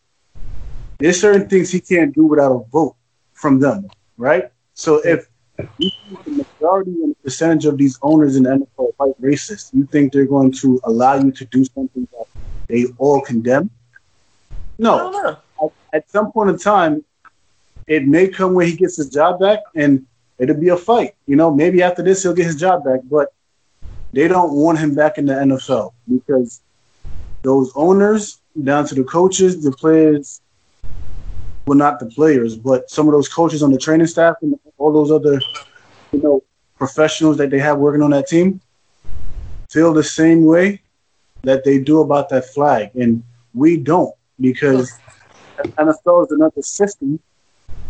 there's 1.00 1.20
certain 1.20 1.50
things 1.50 1.70
he 1.70 1.82
can't 1.82 2.16
do 2.16 2.24
without 2.26 2.54
a 2.54 2.64
vote 2.70 2.96
from 3.34 3.60
them, 3.60 3.90
right? 4.18 4.50
So 4.74 5.02
if 5.06 5.28
the 5.58 5.66
majority 6.60 6.92
and 7.04 7.12
the 7.12 7.16
percentage 7.24 7.66
of 7.66 7.78
these 7.78 7.98
owners 8.02 8.36
in 8.36 8.44
the 8.44 8.50
NFL 8.52 8.94
are 9.00 9.08
white 9.08 9.22
racists. 9.22 9.74
You 9.74 9.86
think 9.88 10.14
they're 10.14 10.26
going 10.26 10.52
to 10.54 10.80
allow 10.84 11.16
you 11.16 11.32
to 11.32 11.46
do 11.46 11.66
something 11.66 12.08
that 12.14 12.26
they 12.68 12.86
all 12.98 13.22
condemn? 13.22 13.70
No. 14.78 15.38
At, 15.62 15.72
at 15.94 16.10
some 16.10 16.32
point 16.32 16.50
in 16.52 16.58
time, 16.58 17.04
it 17.88 18.06
may 18.08 18.28
come 18.28 18.54
when 18.54 18.68
he 18.68 18.76
gets 18.76 18.98
his 18.98 19.10
job 19.10 19.40
back 19.40 19.60
and 19.76 20.06
it'll 20.38 20.60
be 20.60 20.70
a 20.70 20.78
fight. 20.78 21.16
You 21.26 21.36
know, 21.36 21.54
maybe 21.54 21.82
after 21.82 22.04
this 22.04 22.22
he'll 22.24 22.34
get 22.34 22.46
his 22.46 22.58
job 22.58 22.84
back, 22.84 23.00
but 23.06 23.34
they 24.14 24.28
don't 24.28 24.52
want 24.54 24.78
him 24.78 24.94
back 24.94 25.18
in 25.18 25.26
the 25.26 25.34
NFL 25.34 25.94
because 26.10 26.62
those 27.42 27.72
owners, 27.76 28.40
down 28.62 28.86
to 28.88 28.96
the 28.96 29.04
coaches, 29.04 29.64
the 29.64 29.72
players, 29.72 30.42
well, 31.68 31.78
not 31.78 32.00
the 32.00 32.06
players, 32.06 32.56
but 32.56 32.90
some 32.90 33.08
of 33.10 33.14
those 33.14 33.28
coaches 33.28 33.62
on 33.62 33.72
the 33.72 33.78
training 33.78 34.08
staff 34.08 34.38
and 34.42 34.58
all 34.78 34.92
those 34.94 35.12
other, 35.12 35.40
you 36.14 36.22
know, 36.22 36.42
professionals 36.78 37.36
that 37.38 37.50
they 37.50 37.60
have 37.60 37.78
working 37.78 38.02
on 38.02 38.12
that 38.12 38.28
team 38.28 38.62
feel 39.70 39.94
the 39.94 40.04
same 40.04 40.46
way 40.46 40.82
that 41.42 41.66
they 41.66 41.78
do 41.78 42.00
about 42.00 42.30
that 42.30 42.46
flag. 42.46 42.92
And 42.96 43.22
we 43.54 43.76
don't 43.76 44.16
because 44.40 44.92
NFL 45.60 46.28
is 46.28 46.32
another 46.32 46.62
system 46.62 47.20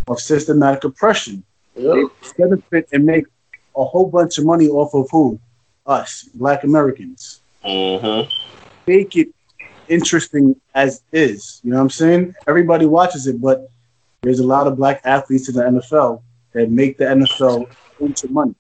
of 0.08 0.20
systematic 0.20 0.84
oppression. 0.84 1.44
Yep. 1.76 2.06
They 2.38 2.44
benefit 2.44 2.90
and 2.94 3.06
make 3.06 3.26
a 3.76 3.86
whole 3.86 4.10
bunch 4.10 4.40
of 4.40 4.46
money 4.46 4.68
off 4.68 4.96
of 4.96 5.08
who? 5.12 5.40
Us, 5.86 6.24
black 6.34 6.64
Americans. 6.64 7.42
Mm-hmm. 7.64 8.30
Make 8.88 9.16
it 9.18 9.28
interesting 9.90 10.56
as 10.76 11.02
is. 11.12 11.62
You 11.64 11.72
know 11.72 11.78
what 11.78 11.84
I'm 11.84 11.90
saying? 11.90 12.36
Everybody 12.48 12.86
watches 12.86 13.28
it, 13.28 13.42
but 13.42 13.70
there's 14.22 14.40
a 14.40 14.46
lot 14.46 14.68
of 14.68 14.78
black 14.78 15.02
athletes 15.04 15.50
in 15.50 15.56
the 15.56 15.64
NFL 15.64 16.22
that 16.54 16.70
make 16.70 16.98
the 16.98 17.06
NFL 17.06 17.70
into 18.00 18.30
money 18.30 18.56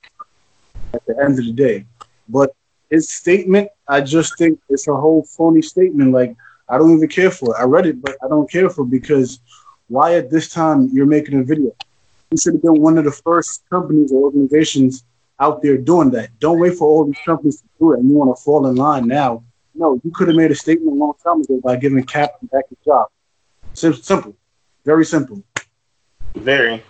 at 0.93 1.05
the 1.05 1.17
end 1.19 1.39
of 1.39 1.45
the 1.45 1.51
day. 1.51 1.85
But 2.29 2.51
his 2.89 3.09
statement, 3.09 3.69
I 3.87 4.01
just 4.01 4.37
think 4.37 4.59
it's 4.69 4.87
a 4.87 4.93
whole 4.95 5.23
phony 5.23 5.61
statement. 5.61 6.11
Like, 6.11 6.35
I 6.69 6.77
don't 6.77 6.95
even 6.95 7.09
care 7.09 7.31
for 7.31 7.55
it. 7.55 7.59
I 7.59 7.63
read 7.63 7.85
it, 7.85 8.01
but 8.01 8.17
I 8.23 8.27
don't 8.27 8.49
care 8.49 8.69
for 8.69 8.83
it 8.83 8.91
because 8.91 9.39
why 9.87 10.15
at 10.15 10.29
this 10.29 10.49
time 10.49 10.89
you're 10.91 11.05
making 11.05 11.39
a 11.39 11.43
video? 11.43 11.71
You 12.31 12.37
should 12.37 12.53
have 12.55 12.61
been 12.61 12.81
one 12.81 12.97
of 12.97 13.05
the 13.05 13.11
first 13.11 13.63
companies 13.69 14.11
or 14.11 14.23
organizations 14.25 15.03
out 15.39 15.61
there 15.61 15.77
doing 15.77 16.11
that. 16.11 16.29
Don't 16.39 16.59
wait 16.59 16.75
for 16.75 16.85
all 16.87 17.05
these 17.05 17.17
companies 17.25 17.61
to 17.61 17.65
do 17.79 17.93
it 17.93 17.99
and 17.99 18.09
you 18.09 18.15
want 18.15 18.35
to 18.35 18.43
fall 18.43 18.67
in 18.67 18.75
line 18.75 19.07
now 19.07 19.43
no, 19.77 20.01
you 20.03 20.11
could 20.11 20.27
have 20.27 20.35
made 20.35 20.51
a 20.51 20.55
statement 20.55 20.91
a 20.91 20.95
long 20.99 21.13
time 21.23 21.41
ago 21.41 21.61
by 21.63 21.75
giving 21.75 22.03
Kap 22.03 22.31
back 22.51 22.63
his 22.69 22.79
job. 22.83 23.07
Simple, 23.73 24.35
very 24.83 25.05
simple. 25.05 25.43
Very. 26.35 26.83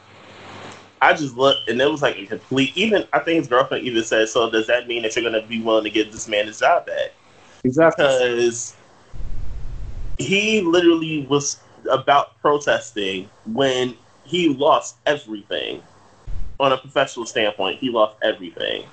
I 1.01 1.13
just 1.13 1.35
looked, 1.35 1.69
and 1.69 1.79
it 1.81 1.89
was 1.91 2.01
like 2.01 2.17
a 2.17 2.25
complete. 2.25 2.75
Even 2.75 3.05
I 3.13 3.19
think 3.19 3.39
his 3.39 3.47
girlfriend 3.47 3.85
even 3.85 4.03
said, 4.03 4.29
"So 4.29 4.49
does 4.49 4.67
that 4.67 4.87
mean 4.87 5.03
that 5.03 5.15
you're 5.15 5.29
going 5.29 5.39
to 5.39 5.47
be 5.47 5.61
willing 5.61 5.83
to 5.83 5.89
give 5.89 6.11
this 6.11 6.27
man 6.27 6.47
his 6.47 6.59
job 6.59 6.85
back?" 6.85 7.11
Exactly. 7.63 8.05
Because 8.05 8.75
he 10.17 10.61
literally 10.61 11.27
was 11.29 11.59
about 11.91 12.39
protesting 12.41 13.29
when 13.47 13.95
he 14.23 14.49
lost 14.49 14.95
everything. 15.05 15.81
On 16.59 16.71
a 16.71 16.77
professional 16.77 17.25
standpoint, 17.27 17.77
he 17.79 17.89
lost 17.89 18.15
everything 18.23 18.85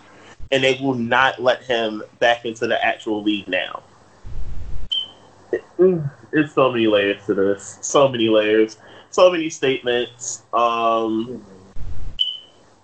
and 0.51 0.63
they 0.63 0.79
will 0.83 0.95
not 0.95 1.41
let 1.43 1.63
him 1.65 2.03
back 2.19 2.45
into 2.45 2.67
the 2.67 2.83
actual 2.85 3.23
league 3.23 3.49
now. 3.49 3.83
Mm, 5.79 6.11
it's 6.33 6.53
so 6.55 6.71
many 6.71 6.87
layers 6.87 7.25
to 7.27 7.35
this. 7.35 7.79
So 7.81 8.09
many 8.09 8.29
layers. 8.29 8.79
So 9.11 9.31
many 9.31 9.51
statements. 9.51 10.43
Um, 10.53 11.45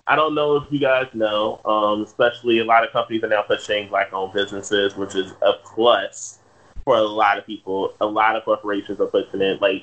I 0.06 0.16
don't 0.16 0.34
know 0.34 0.56
if 0.56 0.64
you 0.70 0.78
guys 0.78 1.08
know, 1.12 1.60
um, 1.64 2.02
especially 2.02 2.58
a 2.60 2.64
lot 2.64 2.84
of 2.84 2.90
companies 2.92 3.22
are 3.24 3.28
now 3.28 3.42
pushing 3.42 3.88
black 3.88 4.12
owned 4.12 4.32
businesses, 4.32 4.96
which 4.96 5.14
is 5.14 5.32
a 5.42 5.54
plus 5.64 6.38
for 6.84 6.96
a 6.96 7.02
lot 7.02 7.38
of 7.38 7.46
people. 7.46 7.94
A 8.00 8.06
lot 8.06 8.36
of 8.36 8.44
corporations 8.44 9.00
are 9.00 9.06
pushing 9.06 9.40
it. 9.40 9.60
Like 9.60 9.82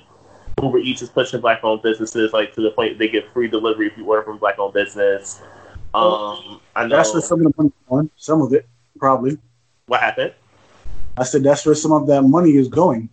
Uber 0.61 0.79
Eats 0.79 1.01
is 1.01 1.09
pushing 1.09 1.41
black 1.41 1.63
owned 1.63 1.81
businesses 1.81 2.33
like 2.33 2.53
to 2.55 2.61
the 2.61 2.71
point 2.71 2.97
they 2.97 3.07
get 3.09 3.31
free 3.31 3.47
delivery 3.47 3.87
if 3.87 3.97
you 3.97 4.05
order 4.05 4.23
from 4.23 4.37
black 4.37 4.57
owned 4.59 4.73
business. 4.73 5.41
Um, 5.93 6.59
I 6.75 6.85
know 6.87 6.97
that's 6.97 7.13
where 7.13 7.21
some 7.21 7.45
of 7.45 7.51
the 7.51 7.59
money 7.63 7.71
going. 7.89 8.09
Some 8.17 8.41
of 8.41 8.53
it, 8.53 8.67
probably. 8.99 9.37
What 9.87 10.01
happened? 10.01 10.33
I 11.17 11.23
said 11.23 11.43
that's 11.43 11.65
where 11.65 11.75
some 11.75 11.91
of 11.91 12.07
that 12.07 12.21
money 12.23 12.51
is 12.57 12.67
going. 12.67 13.09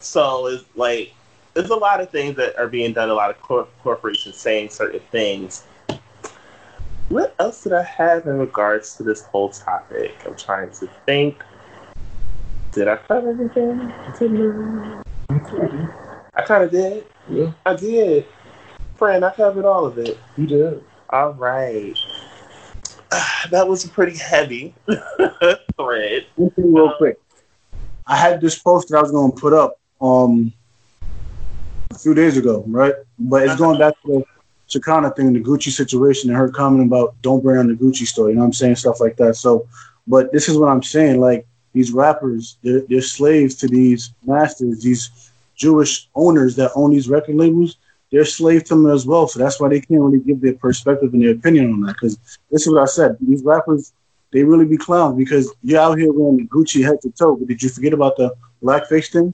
So 0.00 0.46
it's 0.46 0.64
like 0.76 1.12
there's 1.54 1.70
a 1.70 1.74
lot 1.76 2.00
of 2.00 2.10
things 2.10 2.36
that 2.36 2.56
are 2.58 2.68
being 2.68 2.92
done. 2.92 3.10
A 3.10 3.14
lot 3.14 3.30
of 3.30 3.40
cor- 3.40 3.66
corporations 3.82 4.36
saying 4.36 4.70
certain 4.70 5.00
things. 5.10 5.64
What 7.08 7.34
else 7.40 7.64
did 7.64 7.72
I 7.72 7.82
have 7.82 8.26
in 8.26 8.38
regards 8.38 8.94
to 8.96 9.02
this 9.02 9.22
whole 9.22 9.50
topic? 9.50 10.12
I'm 10.24 10.36
trying 10.36 10.70
to 10.78 10.88
think. 11.04 11.42
Did 12.72 12.86
I 12.86 12.96
cover 12.96 13.30
everything? 13.30 13.80
I 16.34 16.42
kind 16.42 16.62
of 16.64 16.70
did. 16.70 17.04
Yeah. 17.28 17.50
I 17.66 17.74
did 17.74 18.26
friend, 19.00 19.24
I 19.24 19.30
covered 19.34 19.64
all 19.64 19.86
of 19.86 19.96
it. 19.96 20.18
You 20.36 20.46
did. 20.46 20.74
All 21.08 21.32
right. 21.32 21.96
That 23.50 23.66
was 23.66 23.84
a 23.86 23.88
pretty 23.88 24.16
heavy 24.18 24.72
thread. 25.78 26.26
Real 26.36 26.94
quick. 26.98 27.18
I 28.06 28.16
had 28.16 28.38
this 28.40 28.56
post 28.58 28.88
that 28.90 28.98
I 28.98 29.00
was 29.02 29.10
going 29.10 29.32
to 29.32 29.40
put 29.40 29.52
up 29.54 29.80
um, 30.02 30.52
a 31.90 31.98
few 31.98 32.12
days 32.14 32.36
ago, 32.36 32.62
right? 32.68 32.92
But 33.18 33.44
it's 33.44 33.56
going 33.56 33.78
back 33.80 33.94
to 34.02 34.18
the 34.18 34.24
Shekinah 34.68 35.12
thing, 35.12 35.32
the 35.32 35.40
Gucci 35.40 35.70
situation, 35.70 36.28
and 36.30 36.36
her 36.38 36.50
comment 36.50 36.86
about 36.86 37.14
don't 37.22 37.42
bring 37.42 37.58
on 37.58 37.66
the 37.68 37.74
Gucci 37.74 38.06
story. 38.06 38.32
You 38.32 38.34
know 38.36 38.40
what 38.42 38.46
I'm 38.48 38.52
saying? 38.52 38.76
Stuff 38.76 39.00
like 39.00 39.16
that. 39.16 39.34
So, 39.36 39.66
but 40.06 40.30
this 40.32 40.48
is 40.50 40.56
what 40.58 40.68
I'm 40.68 40.82
saying. 40.82 41.18
Like, 41.18 41.46
these 41.72 41.92
rappers, 41.92 42.58
they're, 42.62 42.82
they're 42.82 43.00
slaves 43.00 43.54
to 43.56 43.68
these 43.68 44.12
masters, 44.24 44.82
these 44.82 45.30
Jewish 45.56 46.08
owners 46.14 46.54
that 46.56 46.70
own 46.76 46.90
these 46.90 47.08
record 47.08 47.34
labels 47.36 47.78
they're 48.10 48.24
slave 48.24 48.64
to 48.64 48.74
them 48.74 48.90
as 48.90 49.06
well. 49.06 49.28
So 49.28 49.38
that's 49.38 49.60
why 49.60 49.68
they 49.68 49.80
can't 49.80 50.00
really 50.00 50.20
give 50.20 50.40
their 50.40 50.54
perspective 50.54 51.12
and 51.14 51.22
their 51.22 51.30
opinion 51.30 51.72
on 51.72 51.80
that. 51.82 51.94
Because 51.94 52.16
this 52.50 52.66
is 52.66 52.72
what 52.72 52.82
I 52.82 52.86
said: 52.86 53.16
these 53.20 53.42
rappers, 53.42 53.92
they 54.32 54.42
really 54.42 54.66
be 54.66 54.76
clowns 54.76 55.16
because 55.16 55.52
you're 55.62 55.80
out 55.80 55.98
here 55.98 56.12
wearing 56.12 56.48
Gucci 56.48 56.84
head 56.84 57.00
to 57.02 57.10
toe. 57.10 57.36
But 57.36 57.48
did 57.48 57.62
you 57.62 57.68
forget 57.68 57.92
about 57.92 58.16
the 58.16 58.34
blackface 58.62 59.10
thing 59.10 59.32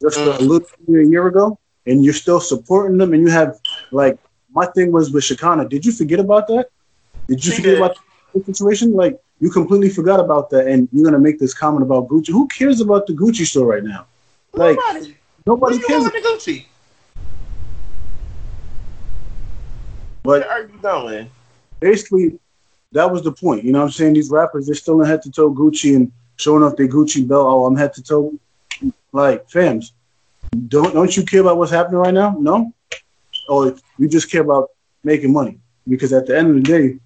just 0.00 0.16
a 0.18 0.20
mm. 0.20 0.38
little 0.40 0.66
a 1.02 1.06
year 1.06 1.26
ago? 1.26 1.58
And 1.86 2.04
you're 2.04 2.12
still 2.12 2.38
supporting 2.38 2.98
them, 2.98 3.14
and 3.14 3.22
you 3.22 3.28
have 3.28 3.58
like 3.92 4.18
my 4.52 4.66
thing 4.66 4.92
was 4.92 5.10
with 5.10 5.24
Shekinah. 5.24 5.70
Did 5.70 5.86
you 5.86 5.92
forget 5.92 6.20
about 6.20 6.46
that? 6.48 6.68
Did 7.28 7.42
you 7.44 7.52
she 7.52 7.56
forget 7.62 7.76
did. 7.76 7.82
about 7.82 7.96
the 8.34 8.44
situation? 8.44 8.92
Like 8.92 9.18
you 9.40 9.50
completely 9.50 9.88
forgot 9.88 10.20
about 10.20 10.50
that, 10.50 10.66
and 10.66 10.86
you're 10.92 11.04
gonna 11.04 11.18
make 11.18 11.38
this 11.38 11.54
comment 11.54 11.82
about 11.82 12.08
Gucci. 12.08 12.28
Who 12.28 12.46
cares 12.48 12.82
about 12.82 13.06
the 13.06 13.14
Gucci 13.14 13.46
store 13.46 13.66
right 13.68 13.82
now? 13.82 14.04
Like 14.52 14.76
nobody, 14.76 15.16
nobody 15.46 15.78
cares 15.78 16.02
about 16.02 16.12
the 16.12 16.20
Gucci. 16.28 16.66
But 20.28 20.46
are 20.46 20.60
you 20.60 20.78
doing? 20.82 21.30
Basically, 21.80 22.38
that 22.92 23.10
was 23.10 23.22
the 23.22 23.32
point. 23.32 23.64
You 23.64 23.72
know 23.72 23.78
what 23.78 23.86
I'm 23.86 23.90
saying? 23.92 24.12
These 24.12 24.28
rappers, 24.28 24.66
they're 24.66 24.74
still 24.74 25.00
in 25.00 25.06
head 25.08 25.22
to 25.22 25.30
toe 25.30 25.50
Gucci 25.50 25.96
and 25.96 26.12
showing 26.36 26.62
off 26.62 26.76
their 26.76 26.86
Gucci 26.86 27.26
belt. 27.26 27.46
Oh, 27.48 27.64
I'm 27.64 27.74
head 27.74 27.94
to 27.94 28.02
toe. 28.02 28.34
Like, 29.12 29.48
fams, 29.48 29.92
don't 30.68 30.92
don't 30.92 31.16
you 31.16 31.22
care 31.22 31.40
about 31.40 31.56
what's 31.56 31.70
happening 31.70 32.00
right 32.00 32.12
now? 32.12 32.36
No? 32.38 32.74
Or 33.48 33.74
you 33.96 34.06
just 34.06 34.30
care 34.30 34.42
about 34.42 34.68
making 35.02 35.32
money. 35.32 35.58
Because 35.88 36.12
at 36.12 36.26
the 36.26 36.36
end 36.36 36.48
of 36.50 36.56
the 36.56 36.60
day, 36.60 36.98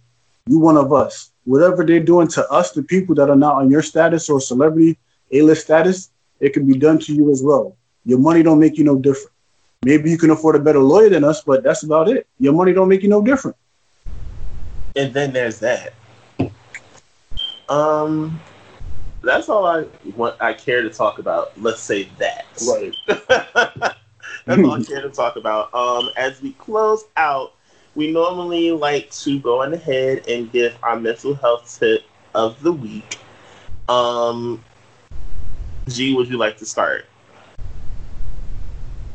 you 0.49 0.59
one 0.59 0.77
of 0.77 0.93
us. 0.93 1.31
Whatever 1.44 1.85
they're 1.86 2.01
doing 2.01 2.27
to 2.27 2.44
us, 2.51 2.73
the 2.73 2.82
people 2.82 3.15
that 3.15 3.31
are 3.31 3.36
not 3.36 3.55
on 3.55 3.70
your 3.70 3.82
status 3.82 4.28
or 4.28 4.40
celebrity 4.40 4.99
A-list 5.31 5.62
status, 5.62 6.11
it 6.40 6.55
can 6.55 6.66
be 6.66 6.74
done 6.77 6.99
to 6.99 7.15
you 7.15 7.31
as 7.31 7.40
well. 7.40 7.77
Your 8.05 8.19
money 8.19 8.43
don't 8.43 8.59
make 8.59 8.78
you 8.78 8.82
no 8.82 8.97
different. 8.99 9.28
Maybe 9.85 10.11
you 10.11 10.19
can 10.19 10.31
afford 10.31 10.55
a 10.55 10.61
better 10.61 10.79
lawyer 10.79 11.09
than 11.09 11.25
us, 11.25 11.43
but 11.43 11.65
that's 11.65 11.83
about 11.83 12.09
it. 12.09 12.29
Your 12.39 12.53
money 12.53 12.73
don't 12.73 12.89
make 12.89 13.03
you 13.03 13.09
no 13.09 13.21
different. 13.21 13.57
And 14.95 15.13
then 15.13 15.33
there's 15.33 15.59
that. 15.59 15.93
Um, 17.69 18.41
that's 19.23 19.49
all 19.49 19.67
I 19.67 19.87
want. 20.15 20.37
I 20.41 20.53
care 20.55 20.83
to 20.83 20.91
talk 20.91 21.19
about. 21.19 21.61
Let's 21.61 21.81
say 21.83 22.05
that. 22.19 22.45
Right. 22.69 22.95
that's 24.47 24.63
all 24.63 24.73
I 24.73 24.83
care 24.85 25.03
to 25.03 25.11
talk 25.11 25.35
about. 25.37 25.75
Um, 25.75 26.11
as 26.17 26.41
we 26.41 26.53
close 26.55 27.05
out, 27.17 27.55
we 27.97 28.13
normally 28.13 28.71
like 28.71 29.11
to 29.11 29.41
go 29.41 29.63
ahead 29.63 30.29
and 30.29 30.53
give 30.53 30.77
our 30.85 30.99
mental 30.99 31.35
health 31.35 31.77
tip 31.81 32.05
of 32.37 32.63
the 32.63 32.73
week. 32.73 33.17
Um, 33.89 34.63
G, 35.89 36.15
would 36.15 36.29
you 36.29 36.37
like 36.39 36.57
to 36.59 36.67
start? 36.67 37.07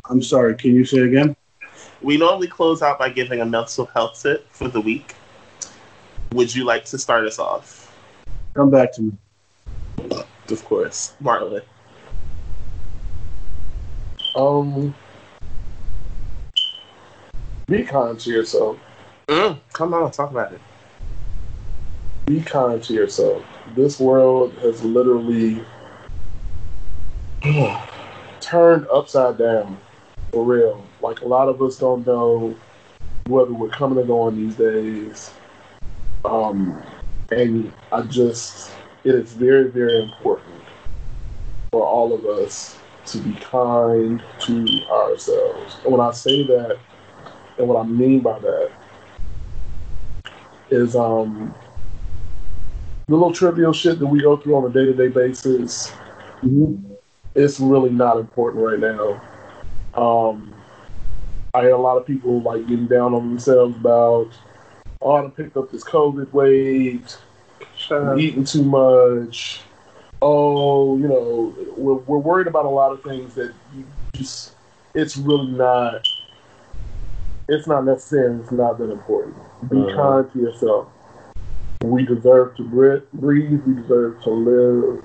I'm 0.09 0.21
sorry. 0.21 0.55
Can 0.55 0.73
you 0.73 0.85
say 0.85 0.99
again? 0.99 1.35
We 2.01 2.17
normally 2.17 2.47
close 2.47 2.81
out 2.81 2.99
by 2.99 3.09
giving 3.09 3.41
a 3.41 3.45
mental 3.45 3.85
health 3.87 4.21
tip 4.21 4.47
for 4.51 4.67
the 4.67 4.79
week. 4.79 5.13
Would 6.33 6.53
you 6.55 6.63
like 6.63 6.85
to 6.85 6.97
start 6.97 7.25
us 7.25 7.39
off? 7.39 7.93
Come 8.53 8.69
back 8.71 8.93
to 8.93 9.01
me. 9.01 9.11
Of 10.49 10.63
course, 10.65 11.13
Marlon. 11.21 11.61
Um, 14.35 14.95
be 17.67 17.83
kind 17.83 18.17
to 18.19 18.29
yourself. 18.29 18.77
Mm, 19.27 19.59
come 19.73 19.93
on, 19.93 20.09
talk 20.11 20.31
about 20.31 20.53
it. 20.53 20.61
Be 22.27 22.41
kind 22.41 22.81
to 22.83 22.93
yourself. 22.93 23.43
This 23.75 23.99
world 23.99 24.53
has 24.59 24.83
literally 24.83 25.65
turned 28.39 28.87
upside 28.93 29.37
down 29.37 29.77
for 30.37 30.45
real. 30.45 30.83
Like 31.01 31.21
a 31.21 31.27
lot 31.27 31.49
of 31.49 31.59
us 31.63 31.79
don't 31.79 32.05
know 32.05 32.55
whether 33.25 33.51
we're 33.53 33.69
coming 33.69 33.97
or 33.97 34.03
going 34.03 34.35
these 34.37 34.55
days. 34.55 35.31
Um, 36.25 36.79
and 37.31 37.73
I 37.91 38.03
just, 38.03 38.69
it 39.03 39.15
is 39.15 39.33
very, 39.33 39.71
very 39.71 39.99
important 40.03 40.61
for 41.71 41.83
all 41.83 42.13
of 42.13 42.23
us 42.25 42.77
to 43.07 43.17
be 43.17 43.33
kind 43.39 44.21
to 44.41 44.63
ourselves. 44.91 45.77
And 45.83 45.91
when 45.91 46.01
I 46.01 46.11
say 46.11 46.45
that, 46.45 46.77
and 47.57 47.67
what 47.67 47.83
I 47.83 47.87
mean 47.87 48.19
by 48.19 48.37
that 48.37 48.71
is 50.69 50.95
um, 50.95 51.51
the 53.07 53.13
little 53.13 53.33
trivial 53.33 53.73
shit 53.73 53.97
that 53.97 54.05
we 54.05 54.21
go 54.21 54.37
through 54.37 54.57
on 54.57 54.65
a 54.69 54.69
day 54.71 54.85
to 54.85 54.93
day 54.93 55.07
basis. 55.07 55.89
Mm-hmm. 56.43 56.91
It's 57.33 57.59
really 57.59 57.89
not 57.89 58.17
important 58.19 58.63
right 58.63 58.77
now 58.79 59.19
um, 59.97 60.53
I 61.55 61.63
had 61.63 61.71
a 61.71 61.77
lot 61.77 61.97
of 61.97 62.05
people 62.05 62.39
like 62.41 62.67
getting 62.67 62.85
down 62.87 63.15
on 63.15 63.27
themselves 63.29 63.75
about, 63.75 64.29
oh, 65.01 65.25
I 65.25 65.29
picked 65.29 65.57
up 65.57 65.71
this 65.71 65.83
COVID 65.83 66.31
weight, 66.31 67.17
eating 68.21 68.43
too 68.43 68.63
much. 68.63 69.61
Oh, 70.21 70.97
you 70.97 71.07
know, 71.07 71.55
we're, 71.75 71.95
we're 71.95 72.17
worried 72.19 72.47
about 72.47 72.65
a 72.65 72.69
lot 72.69 72.91
of 72.91 73.01
things 73.03 73.33
that 73.35 73.53
just, 74.13 74.53
it's 74.93 75.17
really 75.17 75.47
not, 75.51 76.07
it's 77.49 77.65
not 77.67 77.85
necessary. 77.85 78.37
It's 78.39 78.51
not 78.51 78.77
that 78.77 78.91
important. 78.91 79.35
Be 79.69 79.77
uh-huh. 79.77 79.95
kind 79.95 80.33
to 80.33 80.39
yourself. 80.39 80.89
We 81.83 82.05
deserve 82.05 82.55
to 82.57 83.03
breathe. 83.13 83.61
We 83.65 83.81
deserve 83.81 84.21
to 84.23 84.29
live 84.29 85.03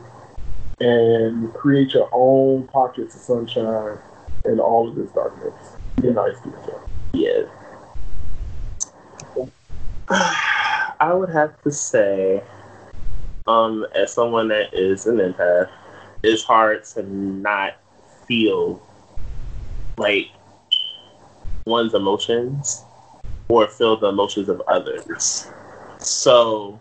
and 0.80 1.52
create 1.54 1.94
your 1.94 2.08
own 2.12 2.66
pockets 2.68 3.14
of 3.14 3.20
sunshine 3.20 3.98
in 4.44 4.60
all 4.60 4.88
of 4.88 4.96
his 4.96 5.10
darkness. 5.10 5.54
Be 6.00 6.08
a 6.08 6.12
nice 6.12 6.36
teacher. 6.40 6.80
Yes. 7.12 7.48
I 11.00 11.12
would 11.12 11.30
have 11.30 11.60
to 11.62 11.72
say, 11.72 12.42
um, 13.46 13.86
as 13.94 14.12
someone 14.12 14.48
that 14.48 14.72
is 14.72 15.06
an 15.06 15.16
empath, 15.18 15.70
it's 16.22 16.42
hard 16.42 16.84
to 16.86 17.02
not 17.02 17.74
feel 18.26 18.80
like 19.98 20.28
one's 21.66 21.94
emotions 21.94 22.84
or 23.48 23.66
feel 23.68 23.96
the 23.96 24.08
emotions 24.08 24.48
of 24.48 24.60
others. 24.68 25.46
So 25.98 26.80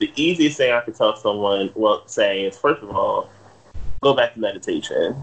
the 0.00 0.10
easiest 0.16 0.56
thing 0.56 0.72
I 0.72 0.80
could 0.80 0.96
tell 0.96 1.16
someone, 1.16 1.70
well, 1.76 2.02
say 2.08 2.44
is 2.44 2.58
first 2.58 2.82
of 2.82 2.90
all, 2.90 3.30
go 4.02 4.14
back 4.14 4.34
to 4.34 4.40
meditation 4.40 5.16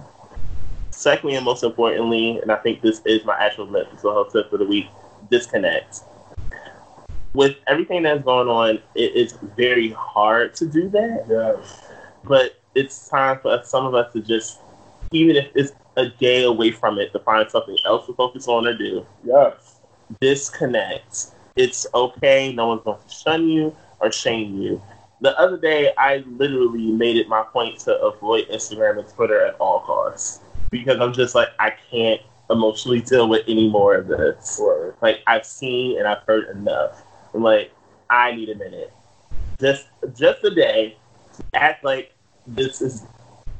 Secondly, 1.01 1.35
and 1.35 1.43
most 1.43 1.63
importantly, 1.63 2.37
and 2.37 2.51
I 2.51 2.57
think 2.57 2.81
this 2.81 3.01
is 3.07 3.25
my 3.25 3.33
actual 3.35 3.65
mental 3.65 4.13
health 4.13 4.33
tip 4.33 4.51
for 4.51 4.57
the 4.57 4.65
week: 4.67 4.85
disconnect. 5.31 6.01
With 7.33 7.55
everything 7.65 8.03
that's 8.03 8.23
going 8.23 8.47
on, 8.47 8.79
it 8.93 9.15
is 9.15 9.31
very 9.57 9.89
hard 9.89 10.53
to 10.57 10.67
do 10.67 10.89
that. 10.89 11.25
Yes. 11.27 11.83
But 12.23 12.53
it's 12.75 13.09
time 13.09 13.39
for 13.39 13.49
us, 13.51 13.67
some 13.67 13.83
of 13.87 13.95
us 13.95 14.13
to 14.13 14.21
just, 14.21 14.59
even 15.11 15.37
if 15.37 15.47
it's 15.55 15.71
a 15.97 16.09
day 16.09 16.43
away 16.43 16.69
from 16.69 16.99
it, 16.99 17.11
to 17.13 17.19
find 17.21 17.49
something 17.49 17.79
else 17.83 18.05
to 18.05 18.13
focus 18.13 18.47
on 18.47 18.67
or 18.67 18.77
do. 18.77 19.03
Yes. 19.23 19.79
Disconnect. 20.19 21.31
It's 21.55 21.87
okay. 21.95 22.53
No 22.53 22.67
one's 22.67 22.83
going 22.83 22.99
to 23.03 23.09
shun 23.11 23.47
you 23.49 23.75
or 24.01 24.11
shame 24.11 24.61
you 24.61 24.79
the 25.21 25.37
other 25.37 25.57
day 25.57 25.93
I 25.99 26.23
literally 26.25 26.87
made 26.91 27.15
it 27.15 27.27
my 27.29 27.43
point 27.43 27.77
to 27.81 27.95
avoid 28.01 28.47
Instagram 28.47 28.97
and 28.99 29.07
Twitter 29.07 29.39
at 29.45 29.53
all 29.59 29.81
costs 29.81 30.40
because 30.71 30.99
I'm 30.99 31.13
just 31.13 31.35
like 31.35 31.49
I 31.59 31.73
can't 31.91 32.21
emotionally 32.49 33.01
deal 33.01 33.27
with 33.29 33.43
any 33.47 33.69
more 33.69 33.93
of 33.95 34.07
this. 34.07 34.59
like 35.01 35.19
I've 35.27 35.45
seen 35.45 35.99
and 35.99 36.07
I've 36.07 36.23
heard 36.23 36.49
enough. 36.55 37.03
I'm 37.35 37.43
like 37.43 37.71
I 38.09 38.31
need 38.33 38.49
a 38.49 38.55
minute, 38.55 38.91
just 39.59 39.87
just 40.17 40.43
a 40.43 40.55
day. 40.55 40.97
Act 41.53 41.83
like 41.83 42.13
this 42.47 42.81
is 42.81 43.03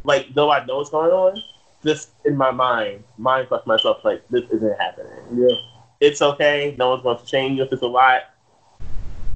like 0.03 0.33
though 0.33 0.51
I 0.51 0.65
know 0.65 0.77
what's 0.77 0.89
going 0.89 1.11
on. 1.11 1.41
Just 1.83 2.09
in 2.25 2.35
my 2.37 2.51
mind, 2.51 3.03
mind 3.17 3.47
fuck 3.47 3.65
myself 3.65 4.03
like 4.05 4.27
this 4.29 4.49
isn't 4.51 4.79
happening. 4.79 5.17
Yeah, 5.35 5.55
it's 5.99 6.21
okay. 6.21 6.75
No 6.77 6.91
one's 6.91 7.03
going 7.03 7.17
to 7.17 7.25
shame 7.25 7.55
you 7.55 7.63
if 7.63 7.73
it's 7.73 7.81
a 7.81 7.87
lot. 7.87 8.23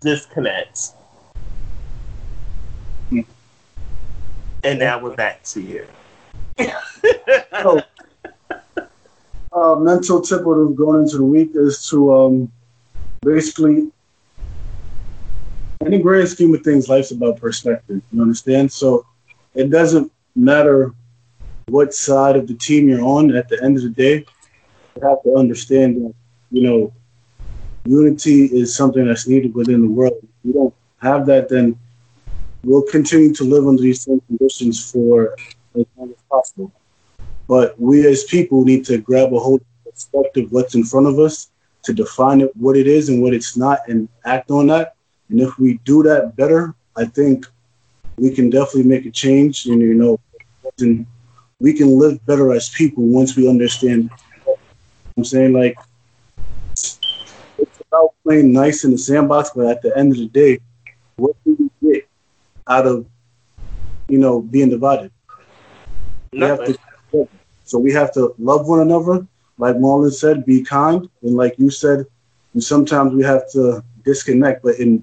Disconnect. 0.02 0.80
Hmm. 3.10 3.22
And 4.64 4.78
now 4.78 5.00
we're 5.00 5.16
back 5.16 5.42
to 5.46 5.62
you. 5.62 5.88
so, 7.62 7.82
uh, 9.52 9.76
mental 9.76 10.22
tip 10.22 10.44
what 10.44 10.58
have 10.58 10.76
gone 10.76 11.02
into 11.02 11.18
the 11.18 11.24
week 11.26 11.52
is 11.54 11.88
to 11.90 12.14
um, 12.14 12.52
basically, 13.22 13.92
in 15.82 15.92
the 15.92 16.00
grand 16.00 16.30
scheme 16.30 16.54
of 16.54 16.62
things, 16.62 16.88
life's 16.88 17.12
about 17.12 17.40
perspective. 17.40 18.02
You 18.12 18.22
understand? 18.22 18.72
So 18.72 19.06
it 19.54 19.70
doesn't 19.70 20.12
matter 20.36 20.94
what 21.68 21.94
side 21.94 22.36
of 22.38 22.48
the 22.48 22.54
team 22.54 22.88
you're 22.88 23.04
on 23.04 23.36
at 23.36 23.50
the 23.50 23.62
end 23.62 23.78
of 23.78 23.84
the 23.84 23.90
day. 23.90 24.26
You 25.00 25.08
have 25.10 25.22
to 25.24 25.36
understand 25.36 25.98
that, 25.98 26.14
you 26.52 26.64
know, 26.70 26.94
unity 27.84 28.46
is 28.46 28.74
something 28.76 29.06
that's 29.06 29.28
needed 29.28 29.54
within 29.54 29.82
the 29.82 29.90
world. 29.90 30.18
If 30.24 30.30
you 30.46 30.54
don't 30.54 30.74
have 31.02 31.26
that, 31.26 31.50
then 31.50 31.78
we'll 32.64 32.84
continue 32.84 33.34
to 33.34 33.44
live 33.44 33.68
under 33.68 33.82
these 33.82 34.02
same 34.02 34.22
conditions 34.22 34.90
for 34.92 35.36
as 35.78 35.86
long 35.98 36.10
as 36.10 36.16
possible. 36.36 36.72
But 37.48 37.80
we 37.80 38.08
as 38.08 38.24
people 38.26 38.64
need 38.64 38.86
to 38.86 38.98
grab 38.98 39.34
a 39.34 39.40
hold 39.40 39.62
of 39.86 39.94
perspective 39.94 40.52
what's 40.52 40.76
in 40.76 40.84
front 40.84 41.08
of 41.08 41.20
us 41.20 41.50
to 41.84 41.94
define 41.94 42.42
it, 42.42 42.52
what 42.56 42.76
it 42.76 42.88
is 42.88 43.10
and 43.10 43.22
what 43.22 43.34
it's 43.34 43.56
not, 43.56 43.80
and 43.88 44.10
act 44.26 44.50
on 44.50 44.68
that. 44.68 44.96
And 45.30 45.40
if 45.40 45.58
we 45.60 45.78
do 45.86 46.02
that 46.04 46.36
better, 46.36 46.74
I 46.98 47.06
think 47.06 47.46
we 48.18 48.32
can 48.32 48.50
definitely 48.50 48.84
make 48.90 49.06
a 49.06 49.12
change. 49.12 49.68
And 49.68 49.82
you 49.82 49.94
know, 49.94 50.20
and 50.80 51.06
we 51.60 51.74
can 51.74 52.00
live 52.00 52.26
better 52.26 52.52
as 52.52 52.70
people 52.70 53.04
once 53.04 53.36
we 53.36 53.48
understand. 53.48 54.10
I'm 55.16 55.24
saying 55.24 55.54
like 55.54 55.78
it's 56.74 57.00
about 57.88 58.14
playing 58.24 58.52
nice 58.52 58.84
in 58.84 58.92
the 58.92 58.98
sandbox, 58.98 59.52
but 59.56 59.68
at 59.68 59.82
the 59.84 59.96
end 59.98 60.12
of 60.12 60.18
the 60.18 60.28
day, 60.28 60.60
what 61.18 61.36
do 61.46 61.56
we 61.60 61.70
get 61.94 62.10
out 62.68 62.88
of 62.88 63.06
you 64.10 64.18
know 64.18 64.42
being 64.42 64.70
divided? 64.70 65.12
We 66.36 66.42
have 66.42 66.66
to, 66.66 67.28
so 67.64 67.80
we 67.80 67.94
have 67.94 68.14
to 68.16 68.36
love 68.38 68.68
one 68.68 68.82
another, 68.82 69.26
like 69.58 69.78
Marlon 69.78 70.12
said, 70.14 70.46
be 70.46 70.62
kind, 70.62 71.08
and 71.22 71.36
like 71.38 71.56
you 71.58 71.70
said, 71.70 72.06
and 72.54 72.62
sometimes 72.62 73.14
we 73.14 73.24
have 73.24 73.50
to 73.54 73.82
disconnect. 74.04 74.62
But 74.64 74.76
in 74.80 75.02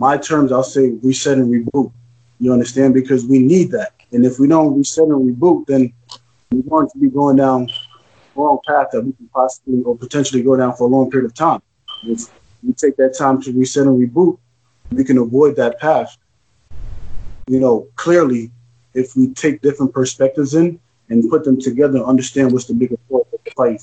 my 0.00 0.16
terms, 0.18 0.50
I'll 0.50 0.64
say 0.64 0.90
reset 1.00 1.38
and 1.38 1.48
reboot. 1.54 1.92
You 2.40 2.52
understand? 2.52 2.92
Because 2.92 3.24
we 3.24 3.38
need 3.38 3.70
that. 3.70 3.92
And 4.10 4.26
if 4.26 4.40
we 4.40 4.48
don't 4.48 4.76
reset 4.76 5.04
and 5.06 5.30
reboot, 5.32 5.66
then 5.66 5.92
we're 6.50 6.68
going 6.68 6.90
to 6.90 6.98
be 6.98 7.08
going 7.08 7.36
down 7.36 7.68
wrong 8.34 8.58
path 8.66 8.88
that 8.92 9.00
we 9.04 9.12
can 9.12 9.28
possibly 9.28 9.80
or 9.84 9.96
potentially 9.96 10.42
go 10.42 10.56
down 10.56 10.74
for 10.74 10.84
a 10.88 10.90
long 10.90 11.08
period 11.08 11.26
of 11.30 11.34
time. 11.34 11.62
If 12.02 12.22
we 12.64 12.72
take 12.72 12.96
that 12.96 13.16
time 13.16 13.40
to 13.42 13.52
reset 13.52 13.86
and 13.86 13.96
reboot, 13.96 14.38
we 14.90 15.04
can 15.04 15.18
avoid 15.18 15.54
that 15.54 15.78
path, 15.78 16.16
you 17.46 17.60
know, 17.60 17.86
clearly 17.94 18.50
if 18.94 19.14
we 19.16 19.28
take 19.34 19.60
different 19.60 19.92
perspectives 19.92 20.54
in 20.54 20.78
and 21.10 21.28
put 21.28 21.44
them 21.44 21.60
together 21.60 21.96
and 21.98 22.04
understand 22.06 22.52
what's 22.52 22.64
the 22.64 22.74
bigger 22.74 22.96
point 23.10 23.26
of 23.32 23.38
the 23.44 23.50
fight. 23.50 23.82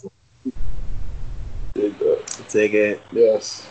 Take 2.50 2.74
it. 2.74 3.02
Yes. 3.12 3.68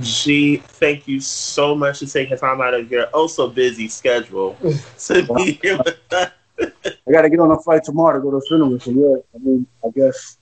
G, 0.00 0.56
thank 0.58 1.06
you 1.08 1.20
so 1.20 1.74
much 1.74 1.98
for 1.98 2.06
taking 2.06 2.38
time 2.38 2.60
out 2.60 2.74
of 2.74 2.90
your 2.90 3.06
oh 3.12 3.26
so 3.26 3.48
busy 3.48 3.88
schedule 3.88 4.56
to 4.98 5.34
be 5.36 5.58
here 5.60 5.76
with 5.78 5.98
us. 6.12 6.30
I 7.06 7.12
got 7.12 7.22
to 7.22 7.28
get 7.30 7.40
on 7.40 7.50
a 7.50 7.58
flight 7.60 7.82
tomorrow 7.84 8.16
to 8.18 8.22
go 8.22 8.30
to 8.30 8.36
a 8.36 8.40
funeral. 8.42 8.78
So 8.80 8.90
yeah, 8.92 9.16
I 9.34 9.38
mean, 9.38 9.66
I 9.84 9.90
guess. 9.90 10.38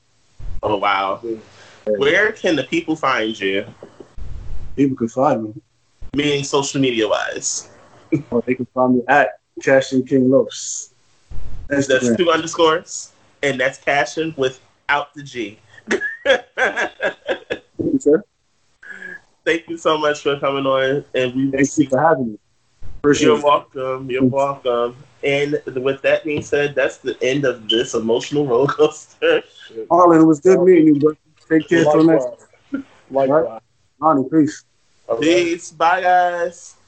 Oh 0.63 0.77
wow! 0.77 1.21
Where 1.87 2.33
can 2.33 2.55
the 2.55 2.65
people 2.65 2.95
find 2.97 3.39
you? 3.39 3.67
People 4.77 4.97
can 4.97 5.09
find 5.09 5.45
me. 5.45 5.55
Meaning 6.15 6.45
social 6.45 6.81
media 6.81 7.09
wise. 7.09 7.71
Well, 8.13 8.25
oh, 8.33 8.41
they 8.47 8.55
can 8.55 8.67
find 8.67 8.95
me 8.97 9.03
at 9.09 9.41
Cashin 9.63 10.05
King 10.07 10.31
Los. 10.31 10.91
Instagram. 11.71 11.89
That's 12.01 12.17
two 12.17 12.31
underscores, 12.31 13.13
and 13.43 13.59
that's 13.61 13.79
Cashin 13.79 14.35
without 14.37 15.15
the 15.15 15.23
G. 15.23 15.59
you, 17.79 18.23
Thank 19.45 19.69
you 19.69 19.77
so 19.77 19.99
much 19.99 20.23
for 20.23 20.39
coming 20.39 20.67
on, 20.67 21.05
and 21.15 21.35
we 21.35 21.51
thank 21.51 21.77
you 21.79 21.89
for 21.89 22.01
having 22.01 22.33
me. 22.33 22.39
Appreciate 22.99 23.27
You're 23.27 23.43
welcome. 23.43 24.11
You're 24.11 24.25
welcome. 24.25 24.97
And 25.23 25.61
with 25.67 26.01
that 26.03 26.25
being 26.25 26.43
said, 26.43 26.75
that's 26.75 26.99
the 26.99 27.19
end 27.23 27.45
of 27.45 27.69
this 27.69 27.93
emotional 27.95 28.47
roller 28.47 28.67
coaster. 28.73 29.43
Arlen, 29.91 30.21
it 30.21 30.25
was 30.25 30.41
good 30.41 30.61
meeting 30.61 30.95
you, 30.95 31.01
bro. 31.01 31.13
Take 31.49 31.69
care 31.69 31.85
till 31.85 32.05
next. 32.05 32.27
Likewise. 33.11 33.45
Right. 33.45 33.61
Lonnie, 34.01 34.29
peace. 34.31 34.65
Peace. 35.21 35.71
Bye, 35.73 36.01
guys. 36.03 36.84